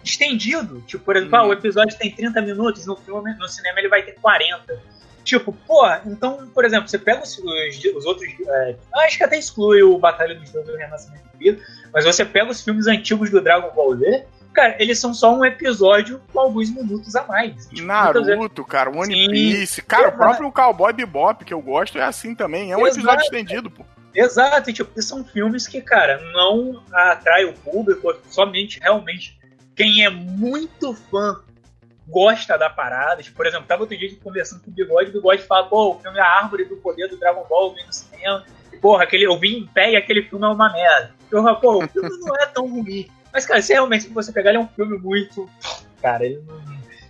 estendido. 0.02 0.82
Tipo, 0.82 1.04
por 1.04 1.14
exemplo, 1.14 1.38
hum. 1.38 1.42
ah, 1.42 1.46
o 1.46 1.52
episódio 1.52 1.96
tem 1.96 2.10
30 2.10 2.42
minutos, 2.42 2.86
no 2.86 2.96
filme, 2.96 3.32
no 3.34 3.48
cinema 3.48 3.78
ele 3.78 3.88
vai 3.88 4.02
ter 4.02 4.16
40. 4.20 4.82
Tipo, 5.24 5.52
porra, 5.66 6.02
então, 6.06 6.46
por 6.54 6.64
exemplo, 6.64 6.86
você 6.86 6.98
pega 6.98 7.22
os, 7.22 7.38
os, 7.38 7.84
os 7.96 8.04
outros. 8.04 8.28
É, 8.46 8.76
acho 8.96 9.16
que 9.16 9.24
até 9.24 9.38
exclui 9.38 9.82
o 9.82 9.98
Batalha 9.98 10.34
dos 10.34 10.50
Deuses 10.50 10.70
e 10.70 10.74
o 10.74 10.78
Renascimento 10.78 11.24
do 11.32 11.38
Vida, 11.38 11.62
mas 11.92 12.04
você 12.04 12.24
pega 12.24 12.50
os 12.50 12.62
filmes 12.62 12.86
antigos 12.86 13.30
do 13.30 13.40
Dragon 13.40 13.70
Ball 13.74 13.96
Z, 13.96 14.26
cara, 14.52 14.76
eles 14.78 14.98
são 14.98 15.14
só 15.14 15.34
um 15.34 15.44
episódio 15.44 16.20
com 16.32 16.40
alguns 16.40 16.70
minutos 16.70 17.16
a 17.16 17.24
mais. 17.24 17.66
Tipo, 17.68 17.86
Naruto, 17.86 18.64
cara, 18.64 18.90
One 18.90 19.14
Sim, 19.14 19.30
Piece. 19.30 19.82
Cara, 19.82 20.08
o 20.08 20.12
próprio 20.12 20.52
Cowboy 20.52 20.92
Bebop, 20.92 21.42
que 21.42 21.54
eu 21.54 21.60
gosto, 21.62 21.98
é 21.98 22.02
assim 22.02 22.34
também. 22.34 22.70
É 22.70 22.76
um 22.76 22.86
Exato. 22.86 22.98
episódio 22.98 23.22
estendido, 23.22 23.70
pô. 23.70 23.84
Exato, 24.14 24.70
e, 24.70 24.72
tipo, 24.72 25.02
são 25.02 25.24
filmes 25.24 25.66
que, 25.66 25.80
cara, 25.80 26.20
não 26.32 26.80
atraem 26.92 27.46
o 27.46 27.52
público, 27.52 28.14
somente 28.30 28.78
realmente 28.78 29.36
quem 29.74 30.04
é 30.04 30.10
muito 30.10 30.94
fã 30.94 31.40
gosta 32.08 32.56
da 32.58 32.68
parada. 32.70 33.22
Tipo, 33.22 33.36
por 33.36 33.46
exemplo, 33.46 33.66
tava 33.66 33.82
outro 33.82 33.96
dia 33.96 34.10
conversando 34.22 34.62
com 34.62 34.70
o 34.70 34.74
Bigode, 34.74 35.10
o 35.10 35.12
Bigode 35.14 35.42
fala, 35.42 35.66
pô, 35.66 35.92
o 35.92 36.00
filme 36.00 36.18
é 36.18 36.22
A 36.22 36.38
Árvore 36.38 36.64
do 36.64 36.76
Poder 36.76 37.08
do 37.08 37.16
Dragon 37.16 37.44
Ball, 37.48 37.74
vi 37.74 37.84
no 37.84 37.92
cinema, 37.92 38.44
e 38.72 38.76
porra, 38.76 39.04
aquele, 39.04 39.24
eu 39.24 39.38
vi 39.38 39.58
em 39.58 39.66
pé 39.66 39.92
e 39.92 39.96
aquele 39.96 40.22
filme 40.22 40.44
é 40.44 40.48
uma 40.48 40.72
merda. 40.72 41.14
Eu 41.30 41.42
falo, 41.42 41.56
pô, 41.60 41.84
o 41.84 41.88
filme 41.88 42.08
não 42.20 42.34
é 42.36 42.46
tão 42.46 42.68
ruim. 42.68 43.08
Mas, 43.32 43.46
cara, 43.46 43.60
se 43.60 43.72
realmente 43.72 44.08
você 44.08 44.32
pegar, 44.32 44.50
ele 44.50 44.58
é 44.58 44.60
um 44.60 44.68
filme 44.68 44.96
muito... 44.98 45.48
Cara, 46.00 46.24
ele 46.24 46.42
não... 46.46 46.62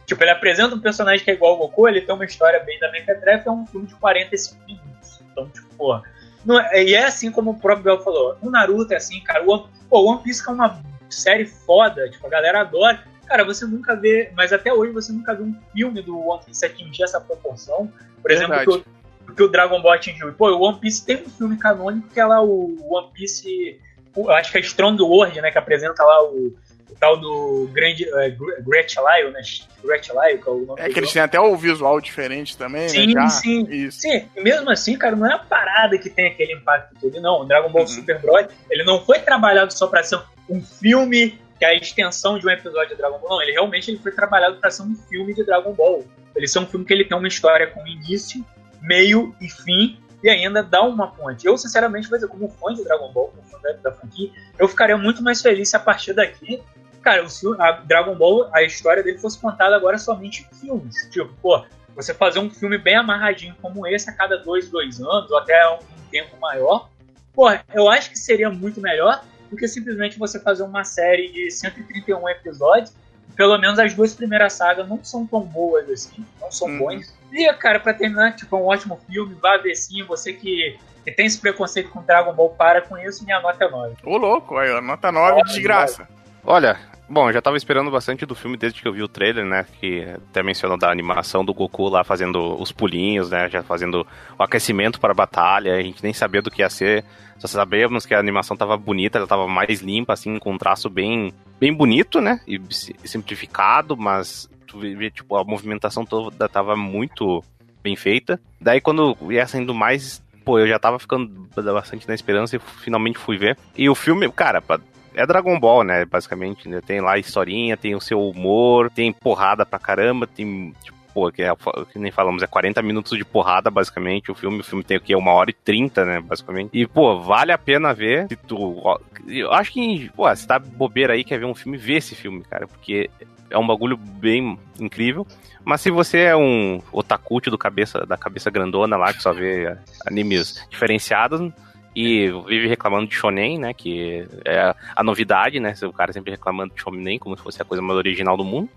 Tipo, 0.07 0.23
ele 0.23 0.31
apresenta 0.31 0.75
um 0.75 0.81
personagem 0.81 1.25
que 1.25 1.31
é 1.31 1.35
igual 1.35 1.53
ao 1.53 1.59
Goku, 1.59 1.89
ele 1.89 2.01
tem 2.01 2.15
uma 2.15 2.25
história 2.25 2.61
bem 2.61 2.79
da 2.79 2.91
Mequetrefe, 2.91 3.49
é 3.49 3.51
um 3.51 3.67
filme 3.67 3.87
de 3.87 3.95
45 3.95 4.61
minutos. 4.67 5.21
Então, 5.33 5.49
tipo, 5.49 5.67
porra. 5.77 6.03
Não, 6.45 6.61
é- 6.61 6.85
e 6.85 6.95
é 6.95 7.05
assim 7.05 7.31
como 7.31 7.53
o 7.53 7.59
próprio 7.59 7.85
Bel 7.85 8.05
falou. 8.05 8.37
O 8.43 8.51
Naruto 8.51 8.93
é 8.93 8.97
assim, 8.97 9.21
cara. 9.21 9.43
O 9.45 9.51
One, 9.51 9.67
pô, 9.89 10.01
o 10.01 10.11
One 10.11 10.23
Piece 10.23 10.47
é 10.47 10.53
uma 10.53 10.79
série 11.09 11.47
foda, 11.47 12.09
tipo, 12.11 12.27
a 12.27 12.31
galera 12.31 12.61
adora. 12.61 13.03
Cara, 13.27 13.45
você 13.45 13.65
nunca 13.67 13.95
vê, 13.97 14.31
mas 14.37 14.53
até 14.53 14.73
hoje 14.73 14.93
você 14.93 15.13
nunca 15.13 15.35
viu 15.35 15.47
um 15.47 15.57
filme 15.73 16.03
do 16.03 16.19
One 16.19 16.43
Piece 16.45 16.65
atingir 16.67 17.03
essa 17.05 17.21
proporção. 17.21 17.91
Por 18.23 18.31
exemplo, 18.31 18.55
Verdade. 18.57 18.85
que 19.25 19.33
o, 19.33 19.35
que 19.35 19.43
o 19.43 19.49
Dragon 19.49 19.81
Ball 19.83 19.93
atingiu. 19.93 20.33
Pô, 20.35 20.51
o 20.51 20.61
One 20.61 20.79
Piece 20.79 21.05
tem 21.05 21.17
um 21.17 21.29
filme 21.31 21.57
canônico 21.57 22.09
que 22.09 22.21
é 22.21 22.25
lá 22.27 22.43
o 22.43 22.77
One 22.89 23.09
Piece. 23.15 23.81
o- 24.15 24.31
acho 24.31 24.53
que 24.53 24.59
é 24.59 24.61
Strong 24.61 25.03
World, 25.03 25.41
né? 25.41 25.51
Que 25.51 25.59
apresenta 25.59 26.03
lá 26.05 26.23
o, 26.25 26.55
o 26.91 26.95
tal 27.01 27.17
do 27.19 27.69
grande. 27.73 28.05
É, 28.09 28.31
Gre- 28.31 28.63
Gretchen 28.63 29.03
Lyle, 29.03 29.33
né? 29.33 29.41
Gretchen 29.83 30.15
Lyle, 30.15 30.39
que 30.43 30.49
é 30.49 30.53
o 30.53 30.65
nome 30.67 30.81
É 30.81 30.89
que 30.89 30.99
eles 30.99 31.13
têm 31.13 31.21
até 31.23 31.41
o 31.41 31.57
visual 31.57 32.01
diferente 32.01 32.57
também, 32.57 32.89
Sim, 32.89 33.07
né? 33.09 33.23
Já. 33.23 33.29
sim. 33.29 33.67
Isso. 33.71 34.01
Sim, 34.01 34.29
e 34.37 34.41
mesmo 34.43 34.71
assim, 34.71 34.97
cara, 34.97 35.17
não 35.17 35.27
é 35.31 35.35
a 35.35 35.39
parada 35.39 35.99
que 35.99 36.09
tem 36.09 36.29
aquele 36.29 36.53
impacto 36.55 36.95
todo. 37.01 37.21
Não, 37.21 37.41
o 37.41 37.45
Dragon 37.45 37.71
Ball 37.71 37.83
Uhum. 37.83 37.89
Super 37.89 38.21
Bros. 38.21 38.47
ele 38.71 38.85
não 38.85 39.05
foi 39.05 39.19
trabalhado 39.19 39.73
só 39.73 39.87
pra 39.87 40.03
ser 40.03 40.21
um 40.49 40.61
filme 40.63 41.39
que 41.59 41.65
é 41.65 41.69
a 41.69 41.75
extensão 41.75 42.39
de 42.39 42.47
um 42.47 42.51
episódio 42.51 42.91
de 42.91 42.97
Dragon 42.97 43.19
Ball. 43.19 43.31
Não, 43.31 43.43
ele 43.43 43.53
realmente 43.53 43.91
ele 43.91 43.99
foi 43.99 44.13
trabalhado 44.13 44.57
pra 44.57 44.71
ser 44.71 44.83
um 44.83 44.95
filme 44.95 45.35
de 45.35 45.45
Dragon 45.45 45.73
Ball. 45.73 46.05
Ele 46.35 46.47
é 46.47 46.61
um 46.61 46.67
filme 46.67 46.85
que 46.85 46.93
ele 46.93 47.05
tem 47.05 47.17
uma 47.17 47.29
história 47.29 47.67
com 47.69 47.87
início, 47.87 48.45
meio 48.83 49.35
e 49.41 49.49
fim, 49.49 49.99
e 50.23 50.29
ainda 50.29 50.63
dá 50.63 50.83
uma 50.83 51.09
ponte. 51.09 51.47
Eu, 51.47 51.57
sinceramente, 51.57 52.09
vou 52.09 52.19
dizer, 52.19 52.29
como 52.29 52.49
fã 52.49 52.73
de 52.75 52.83
Dragon 52.83 53.13
Ball, 53.13 53.29
como 53.29 53.43
fã 53.43 53.59
da, 53.61 53.73
da 53.75 53.93
franquia, 53.93 54.31
eu 54.59 54.67
ficaria 54.67 54.97
muito 54.97 55.23
mais 55.23 55.41
feliz 55.41 55.71
se 55.71 55.77
a 55.77 55.81
partir 55.81 56.13
daqui, 56.13 56.63
cara, 57.03 57.25
o 57.25 57.63
a 57.63 57.73
Dragon 57.73 58.15
Ball, 58.15 58.49
a 58.53 58.63
história 58.63 59.03
dele 59.03 59.19
fosse 59.19 59.39
contada 59.39 59.77
agora 59.77 59.99
somente 59.99 60.49
em 60.51 60.57
filmes. 60.57 60.97
Tipo, 61.11 61.33
pô, 61.43 61.65
você 61.95 62.15
fazer 62.15 62.39
um 62.39 62.51
filme 62.51 62.79
bem 62.79 62.97
amarradinho 62.97 63.55
como 63.61 63.87
esse 63.87 64.09
a 64.11 64.13
cada 64.13 64.39
dois, 64.39 64.69
dois 64.69 65.01
anos, 65.01 65.31
ou 65.31 65.39
até 65.39 65.69
um 65.69 65.79
tempo 66.11 66.37
maior, 66.41 66.89
porra, 67.33 67.65
eu 67.75 67.89
acho 67.91 68.11
que 68.11 68.19
seria 68.19 68.51
muito 68.51 68.81
melhor 68.81 69.23
do 69.51 69.57
que 69.57 69.67
simplesmente 69.69 70.19
você 70.19 70.39
fazer 70.41 70.63
uma 70.63 70.85
série 70.85 71.31
de 71.33 71.51
131 71.51 72.29
episódios. 72.29 72.93
Pelo 73.37 73.59
menos 73.59 73.79
as 73.79 73.93
duas 73.95 74.15
primeiras 74.15 74.53
sagas 74.53 74.89
não 74.89 75.03
são 75.03 75.27
tão 75.27 75.41
boas 75.41 75.89
assim, 75.91 76.25
não 76.41 76.53
são 76.53 76.69
Uhum. 76.69 76.79
bons. 76.79 77.15
E, 77.33 77.53
cara, 77.55 77.81
pra 77.81 77.93
terminar, 77.93 78.37
tipo, 78.37 78.55
é 78.55 78.59
um 78.59 78.67
ótimo 78.67 79.01
filme, 79.11 79.35
vá 79.43 79.57
ver 79.57 79.75
sim, 79.75 80.05
você 80.05 80.33
que, 80.33 80.79
que 81.03 81.11
tem 81.11 81.27
esse 81.27 81.39
preconceito 81.39 81.91
com 81.91 82.01
Dragon 82.03 82.33
Ball, 82.33 82.51
para 82.51 82.83
com 82.83 82.97
isso, 82.97 83.25
minha 83.25 83.41
nota 83.41 83.65
é 83.65 83.69
9. 83.69 83.95
Ô, 84.05 84.17
louco, 84.17 84.57
aí, 84.57 84.71
ó, 84.71 84.81
nota 84.81 85.11
9 85.11 85.43
de 85.53 85.61
graça. 85.61 86.09
Olha, 86.45 86.79
bom, 87.15 87.29
eu 87.29 87.33
já 87.33 87.41
tava 87.41 87.57
esperando 87.57 87.91
bastante 87.91 88.27
do 88.27 88.35
filme 88.35 88.57
desde 88.57 88.83
que 88.83 88.87
eu 88.89 88.93
vi 88.93 89.03
o 89.03 89.09
trailer, 89.09 89.45
né? 89.47 89.65
Que 89.81 90.03
até 90.31 90.43
mencionou 90.43 90.77
da 90.77 90.91
animação 90.91 91.45
do 91.45 91.55
Goku 91.55 91.89
lá 91.89 92.05
fazendo 92.05 92.61
os 92.61 92.73
pulinhos, 92.73 93.31
né? 93.31 93.49
Já 93.49 93.63
fazendo 93.63 94.07
o 94.39 94.43
aquecimento 94.43 95.01
para 95.01 95.13
a 95.13 95.15
batalha. 95.15 95.75
A 95.77 95.83
gente 95.83 96.03
nem 96.03 96.13
sabia 96.13 96.43
do 96.43 96.51
que 96.51 96.61
ia 96.63 96.69
ser. 96.69 97.05
Só 97.39 97.47
sabíamos 97.47 98.05
que 98.05 98.15
a 98.15 98.19
animação 98.19 98.57
tava 98.57 98.77
bonita, 98.77 99.19
ela 99.19 99.27
tava 99.27 99.47
mais 99.49 99.81
limpa, 99.81 100.13
assim, 100.13 100.39
com 100.39 100.53
um 100.53 100.59
traço 100.59 100.91
bem, 100.91 101.33
bem 101.59 101.73
bonito, 101.73 102.21
né? 102.21 102.41
E 102.47 102.61
si- 102.71 102.95
simplificado, 103.05 103.97
mas 103.97 104.49
tu 104.67 104.79
vê, 104.79 105.11
tipo, 105.11 105.37
a 105.37 105.45
movimentação 105.45 106.05
toda 106.05 106.49
tava 106.49 106.77
muito 106.77 107.43
bem 107.83 107.97
feita. 107.97 108.41
Daí 108.61 108.81
quando 108.81 109.17
ia 109.31 109.47
saindo 109.47 109.75
mais, 109.75 110.23
pô, 110.45 110.59
eu 110.59 110.67
já 110.67 110.79
tava 110.79 110.99
ficando 110.99 111.49
bastante 111.55 112.07
na 112.09 112.15
esperança 112.15 112.57
e 112.57 112.59
finalmente 112.59 113.19
fui 113.19 113.37
ver. 113.37 113.57
E 113.77 113.89
o 113.89 113.95
filme, 113.95 114.31
cara, 114.33 114.61
pra- 114.63 114.81
é 115.15 115.27
Dragon 115.27 115.59
Ball, 115.59 115.85
né? 115.85 116.05
Basicamente, 116.05 116.69
né? 116.69 116.81
Tem 116.81 117.01
lá 117.01 117.13
a 117.13 117.19
historinha, 117.19 117.77
tem 117.77 117.95
o 117.95 118.01
seu 118.01 118.21
humor, 118.21 118.91
tem 118.91 119.13
porrada 119.13 119.65
pra 119.65 119.79
caramba, 119.79 120.27
tem. 120.27 120.73
Tipo, 120.83 120.99
pô, 121.15 121.31
que, 121.31 121.43
é, 121.43 121.55
que 121.93 121.99
nem 121.99 122.11
falamos, 122.11 122.43
é 122.43 122.47
40 122.47 122.83
minutos 122.83 123.17
de 123.17 123.25
porrada, 123.25 123.71
basicamente. 123.71 124.31
O 124.31 124.35
filme, 124.35 124.61
o 124.61 124.65
filme 124.65 124.83
tem 124.83 124.97
o 124.97 125.01
quê? 125.01 125.15
Uma 125.15 125.33
hora 125.33 125.51
e 125.51 125.55
30, 125.55 126.05
né? 126.05 126.21
Basicamente. 126.21 126.71
E, 126.73 126.87
pô, 126.87 127.21
vale 127.21 127.53
a 127.53 127.59
pena 127.59 127.95
ver. 127.95 128.27
Se 128.29 128.37
tu, 128.37 128.81
ó, 128.85 128.99
eu 129.29 129.53
acho 129.53 129.73
que, 129.73 130.11
pô, 130.11 130.35
se 130.35 130.47
tá 130.47 130.59
bobeira 130.59 131.15
aí, 131.15 131.23
quer 131.23 131.39
ver 131.39 131.47
um 131.47 131.55
filme, 131.55 131.79
vê 131.79 131.95
esse 131.95 132.15
filme, 132.15 132.43
cara, 132.43 132.67
porque 132.67 133.09
é 133.49 133.57
um 133.57 133.67
bagulho 133.67 133.97
bem 133.97 134.59
incrível. 134.81 135.27
Mas 135.65 135.81
se 135.81 135.91
você 135.91 136.19
é 136.19 136.37
um 136.37 136.83
otaku 136.93 137.41
do 137.43 137.57
cabeça, 137.57 138.05
da 138.05 138.17
cabeça 138.17 138.51
grandona 138.51 138.97
lá, 138.97 139.15
que 139.15 139.23
só 139.23 139.33
vê 139.33 139.77
animes 140.07 140.67
diferenciados, 140.69 141.53
e 141.95 142.29
vive 142.47 142.67
reclamando 142.67 143.07
de 143.07 143.15
shonen, 143.15 143.59
né, 143.59 143.73
que 143.73 144.27
é 144.45 144.75
a 144.97 145.03
novidade, 145.05 145.61
né, 145.61 145.75
o 145.83 145.93
cara 145.93 146.13
sempre 146.13 146.33
reclamando 146.33 146.75
de 146.75 146.81
shonen 146.81 147.19
como 147.19 147.37
se 147.37 147.43
fosse 147.43 147.63
a 147.63 147.65
coisa 147.65 147.81
mais 147.83 147.97
original 147.97 148.37
do 148.37 148.45
mundo. 148.45 148.69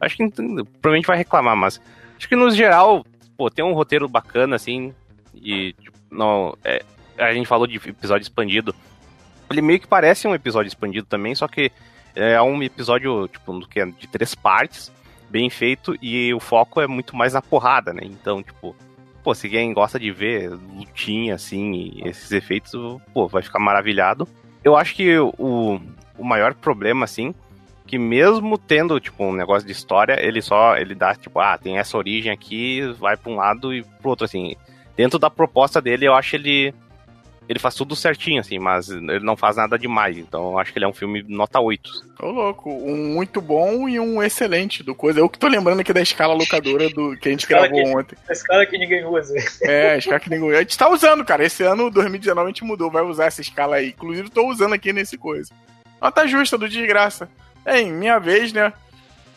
Acho 0.00 0.16
que 0.16 0.22
ent- 0.24 0.34
provavelmente 0.34 1.06
vai 1.06 1.16
reclamar, 1.16 1.56
mas 1.56 1.80
acho 2.16 2.28
que 2.28 2.36
no 2.36 2.50
geral, 2.50 3.04
pô, 3.36 3.50
tem 3.50 3.64
um 3.64 3.72
roteiro 3.72 4.08
bacana, 4.08 4.56
assim, 4.56 4.92
e, 5.34 5.72
tipo, 5.74 5.96
não, 6.10 6.56
é, 6.64 6.84
a 7.18 7.32
gente 7.32 7.46
falou 7.46 7.66
de 7.66 7.76
episódio 7.76 8.22
expandido, 8.24 8.74
ele 9.48 9.62
meio 9.62 9.78
que 9.80 9.86
parece 9.86 10.26
um 10.26 10.34
episódio 10.34 10.68
expandido 10.68 11.06
também, 11.06 11.34
só 11.34 11.46
que 11.46 11.70
é 12.14 12.40
um 12.42 12.62
episódio, 12.62 13.28
tipo, 13.28 13.66
que 13.68 13.80
é 13.80 13.86
de 13.86 14.06
três 14.08 14.34
partes, 14.34 14.90
bem 15.30 15.48
feito, 15.50 15.96
e 16.02 16.32
o 16.34 16.40
foco 16.40 16.80
é 16.80 16.86
muito 16.86 17.14
mais 17.14 17.32
na 17.34 17.42
porrada, 17.42 17.92
né, 17.92 18.02
então, 18.04 18.42
tipo, 18.42 18.74
pô, 19.26 19.34
se 19.34 19.48
quem 19.48 19.74
gosta 19.74 19.98
de 19.98 20.12
ver 20.12 20.50
lutinha, 20.50 21.34
assim, 21.34 22.00
esses 22.04 22.30
efeitos, 22.30 22.70
pô, 23.12 23.26
vai 23.26 23.42
ficar 23.42 23.58
maravilhado. 23.58 24.28
Eu 24.62 24.76
acho 24.76 24.94
que 24.94 25.18
o, 25.18 25.80
o 26.16 26.24
maior 26.24 26.54
problema, 26.54 27.04
assim, 27.04 27.34
que 27.88 27.98
mesmo 27.98 28.56
tendo, 28.56 29.00
tipo, 29.00 29.24
um 29.24 29.32
negócio 29.32 29.66
de 29.66 29.72
história, 29.72 30.16
ele 30.24 30.40
só, 30.40 30.76
ele 30.76 30.94
dá, 30.94 31.12
tipo, 31.12 31.40
ah, 31.40 31.58
tem 31.58 31.76
essa 31.76 31.98
origem 31.98 32.30
aqui, 32.30 32.82
vai 33.00 33.16
pra 33.16 33.32
um 33.32 33.34
lado 33.34 33.74
e 33.74 33.82
pro 33.82 34.10
outro, 34.10 34.24
assim. 34.24 34.54
Dentro 34.96 35.18
da 35.18 35.28
proposta 35.28 35.82
dele, 35.82 36.06
eu 36.06 36.14
acho 36.14 36.36
ele 36.36 36.72
ele 37.48 37.58
faz 37.58 37.74
tudo 37.74 37.94
certinho, 37.94 38.40
assim, 38.40 38.58
mas 38.58 38.88
ele 38.88 39.20
não 39.20 39.36
faz 39.36 39.56
nada 39.56 39.78
demais. 39.78 40.18
Então 40.18 40.50
eu 40.52 40.58
acho 40.58 40.72
que 40.72 40.78
ele 40.78 40.84
é 40.84 40.88
um 40.88 40.92
filme 40.92 41.22
nota 41.28 41.60
8. 41.60 41.90
Ô, 42.20 42.26
louco, 42.30 42.70
um 42.70 43.14
muito 43.14 43.40
bom 43.40 43.88
e 43.88 44.00
um 44.00 44.22
excelente 44.22 44.82
do 44.82 44.94
coisa. 44.94 45.20
Eu 45.20 45.28
que 45.28 45.38
tô 45.38 45.46
lembrando 45.48 45.80
aqui 45.80 45.92
da 45.92 46.00
escala 46.00 46.34
locadora 46.34 46.88
do 46.90 47.16
que 47.16 47.28
a 47.28 47.32
gente 47.32 47.46
gravou 47.46 47.70
que- 47.70 47.96
ontem. 47.96 48.16
A 48.28 48.32
escala 48.32 48.66
que 48.66 48.76
ninguém 48.78 49.04
usa. 49.04 49.34
É, 49.62 49.92
a 49.92 49.96
escala 49.98 50.18
que 50.20 50.30
ninguém. 50.30 50.50
A 50.56 50.60
gente 50.60 50.76
tá 50.78 50.88
usando, 50.90 51.24
cara. 51.24 51.44
Esse 51.44 51.62
ano, 51.62 51.90
2019, 51.90 52.46
a 52.46 52.48
gente 52.50 52.64
mudou, 52.64 52.90
vai 52.90 53.02
usar 53.02 53.26
essa 53.26 53.40
escala 53.40 53.76
aí. 53.76 53.88
Inclusive, 53.90 54.30
tô 54.30 54.46
usando 54.48 54.72
aqui 54.74 54.92
nesse 54.92 55.16
coisa. 55.16 55.52
Nota 56.02 56.26
justa 56.26 56.58
do 56.58 56.68
desgraça. 56.68 57.28
É, 57.64 57.80
em 57.80 57.92
minha 57.92 58.18
vez, 58.18 58.52
né? 58.52 58.72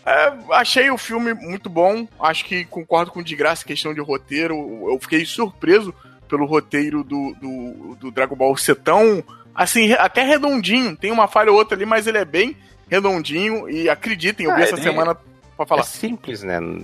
É, 0.06 0.34
achei 0.54 0.90
o 0.90 0.98
filme 0.98 1.34
muito 1.34 1.70
bom. 1.70 2.08
Acho 2.20 2.46
que 2.46 2.66
concordo 2.66 3.12
com 3.12 3.20
o 3.20 3.24
desgraça, 3.24 3.66
questão 3.66 3.94
de 3.94 4.00
roteiro. 4.02 4.56
Eu 4.90 4.98
fiquei 5.00 5.26
surpreso 5.26 5.94
pelo 6.30 6.46
roteiro 6.46 7.04
do, 7.04 7.34
do, 7.42 7.96
do 7.96 8.12
Dragon 8.12 8.36
Ball 8.36 8.56
ser 8.56 8.76
tão. 8.76 9.22
Assim, 9.54 9.92
até 9.94 10.24
redondinho. 10.24 10.96
Tem 10.96 11.12
uma 11.12 11.28
falha 11.28 11.52
ou 11.52 11.58
outra 11.58 11.76
ali, 11.76 11.86
mas 11.86 12.08
ele 12.08 12.18
é 12.20 12.24
bem 12.26 12.56
redondinho. 12.90 13.70
E 13.70 13.90
acreditem, 13.90 14.46
eu 14.46 14.56
vi 14.56 14.62
Ah, 14.62 14.64
essa 14.66 14.76
ele- 14.76 14.84
semana 14.84 15.18
pra 15.58 15.66
falar. 15.66 15.82
É 15.82 15.86
simples, 15.86 16.44
né? 16.44 16.60
Na 16.60 16.80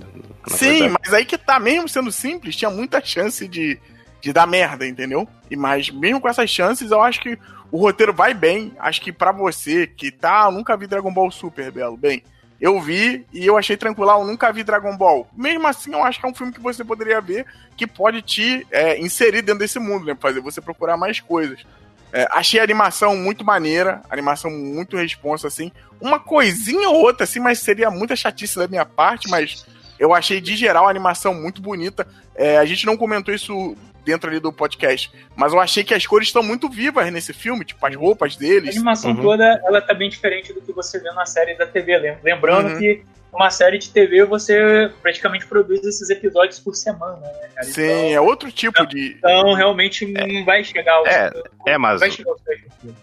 Sim, 0.48 0.80
verdade. 0.80 0.94
mas 1.02 1.14
aí 1.14 1.24
que 1.24 1.38
tá, 1.38 1.58
mesmo 1.58 1.88
sendo 1.88 2.12
simples, 2.12 2.54
tinha 2.56 2.70
muita 2.70 3.02
chance 3.02 3.46
de, 3.48 3.78
de 4.20 4.32
dar 4.32 4.46
merda, 4.46 4.86
entendeu? 4.86 5.26
E 5.50 5.56
mas 5.56 5.90
mesmo 5.90 6.20
com 6.20 6.28
essas 6.28 6.50
chances, 6.50 6.90
eu 6.90 7.00
acho 7.02 7.20
que 7.20 7.38
o 7.70 7.78
roteiro 7.78 8.12
vai 8.12 8.34
bem. 8.34 8.72
Acho 8.78 9.00
que 9.00 9.12
pra 9.12 9.32
você 9.32 9.86
que 9.86 10.10
tá, 10.10 10.50
nunca 10.50 10.76
vi 10.76 10.86
Dragon 10.86 11.12
Ball 11.12 11.30
Super, 11.30 11.70
Belo, 11.70 11.96
bem. 11.96 12.22
Eu 12.60 12.80
vi 12.80 13.26
e 13.32 13.46
eu 13.46 13.56
achei 13.56 13.76
tranquilo, 13.76 14.10
ah, 14.10 14.18
eu 14.18 14.24
nunca 14.24 14.52
vi 14.52 14.64
Dragon 14.64 14.96
Ball. 14.96 15.28
Mesmo 15.36 15.66
assim, 15.66 15.92
eu 15.92 16.02
acho 16.02 16.18
que 16.18 16.26
é 16.26 16.28
um 16.28 16.34
filme 16.34 16.52
que 16.52 16.60
você 16.60 16.84
poderia 16.84 17.20
ver 17.20 17.44
que 17.76 17.86
pode 17.86 18.22
te 18.22 18.66
é, 18.70 18.98
inserir 18.98 19.42
dentro 19.42 19.58
desse 19.58 19.78
mundo, 19.78 20.06
né? 20.06 20.16
Fazer 20.18 20.40
você 20.40 20.60
procurar 20.60 20.96
mais 20.96 21.20
coisas. 21.20 21.64
É, 22.12 22.26
achei 22.30 22.58
a 22.58 22.62
animação 22.62 23.14
muito 23.16 23.44
maneira, 23.44 24.00
animação 24.08 24.50
muito 24.50 24.96
responsa, 24.96 25.46
assim. 25.46 25.70
Uma 26.00 26.18
coisinha 26.18 26.88
ou 26.88 27.02
outra, 27.02 27.24
assim, 27.24 27.40
mas 27.40 27.58
seria 27.58 27.90
muita 27.90 28.16
chatice 28.16 28.56
da 28.56 28.66
minha 28.66 28.86
parte, 28.86 29.28
mas 29.28 29.66
eu 29.98 30.14
achei 30.14 30.40
de 30.40 30.56
geral 30.56 30.86
a 30.86 30.90
animação 30.90 31.34
muito 31.34 31.60
bonita. 31.62 32.06
É, 32.34 32.58
a 32.58 32.64
gente 32.64 32.84
não 32.86 32.96
comentou 32.96 33.34
isso 33.34 33.76
dentro 34.04 34.30
ali 34.30 34.38
do 34.38 34.52
podcast, 34.52 35.10
mas 35.34 35.52
eu 35.52 35.58
achei 35.60 35.82
que 35.82 35.92
as 35.92 36.06
cores 36.06 36.28
estão 36.28 36.42
muito 36.42 36.68
vivas 36.68 37.10
nesse 37.12 37.32
filme, 37.32 37.64
tipo, 37.64 37.84
as 37.84 37.94
roupas 37.96 38.36
A 38.36 38.38
deles. 38.38 38.76
animação 38.76 39.10
Uhum. 39.10 39.22
toda, 39.22 39.44
ela 39.64 39.80
tá 39.80 39.92
bem 39.94 40.08
diferente 40.08 40.52
do 40.52 40.60
que 40.60 40.72
você 40.72 41.00
vê 41.00 41.10
na 41.10 41.26
série 41.26 41.54
da 41.56 41.66
TV. 41.66 41.98
Lem- 41.98 42.18
Lembrando 42.22 42.70
Uhum. 42.74 42.78
que 42.78 43.02
uma 43.32 43.50
série 43.50 43.78
de 43.78 43.90
TV 43.90 44.24
você 44.24 44.90
praticamente 45.02 45.46
produz 45.46 45.84
esses 45.84 46.08
episódios 46.10 46.58
por 46.58 46.74
semana, 46.74 47.16
né, 47.20 47.48
cara? 47.54 47.66
Sim, 47.66 48.12
é 48.12 48.20
outro 48.20 48.50
tipo 48.50 48.86
de. 48.86 49.16
Então, 49.18 49.52
realmente 49.52 50.06
não 50.06 50.44
vai 50.44 50.64
chegar 50.64 50.94
ao. 50.94 51.06
É, 51.06 51.30
é, 51.66 51.76
mas- 51.78 52.00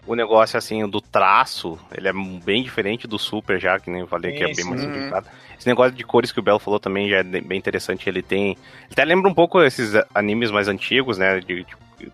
O 0.08 0.16
negócio, 0.16 0.58
assim, 0.58 0.88
do 0.88 1.00
traço, 1.02 1.78
ele 1.96 2.08
é 2.08 2.14
bem 2.44 2.64
diferente 2.64 3.08
do 3.08 3.20
Super 3.20 3.60
já, 3.60 3.80
que 3.80 3.90
nem 3.92 4.02
eu 4.02 4.08
falei, 4.08 4.32
que 4.32 4.44
é 4.44 4.48
Sim, 4.48 4.56
bem 4.56 4.66
mais 4.66 4.82
sim. 4.82 4.88
simplificado. 4.88 5.28
Esse 5.58 5.68
negócio 5.68 5.92
de 5.94 6.04
cores 6.04 6.32
que 6.32 6.40
o 6.40 6.44
Belo 6.44 6.60
falou 6.60 6.80
também 6.80 7.10
já 7.10 7.18
é 7.18 7.24
bem 7.24 7.58
interessante. 7.58 8.08
Ele 8.10 8.22
tem. 8.22 8.50
Ele 8.52 8.58
até 8.92 9.06
lembra 9.06 9.30
um 9.30 9.34
pouco 9.34 9.62
esses 9.62 9.94
animes 10.16 10.50
mais 10.52 10.68
antigos, 10.68 11.18
né? 11.18 11.40
De, 11.40 11.64
de- 11.64 12.12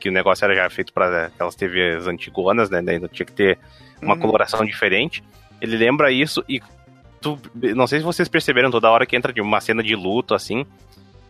que 0.00 0.08
o 0.10 0.12
negócio 0.12 0.44
era 0.44 0.54
já 0.54 0.68
feito 0.68 0.92
para 0.92 1.26
aquelas 1.26 1.54
TVs 1.54 2.06
antigonas, 2.06 2.68
né? 2.68 2.78
Ainda 2.86 3.08
tinha 3.08 3.24
que 3.24 3.32
ter 3.32 3.58
uma 4.02 4.14
Uhum. 4.14 4.20
coloração 4.20 4.62
diferente. 4.64 5.22
Ele 5.60 5.76
lembra 5.76 6.10
isso 6.10 6.44
e. 6.48 6.60
Tu, 7.24 7.38
não 7.74 7.86
sei 7.86 8.00
se 8.00 8.04
vocês 8.04 8.28
perceberam 8.28 8.70
toda 8.70 8.90
hora 8.90 9.06
que 9.06 9.16
entra 9.16 9.32
de 9.32 9.40
uma 9.40 9.58
cena 9.58 9.82
de 9.82 9.96
luto, 9.96 10.34
assim. 10.34 10.66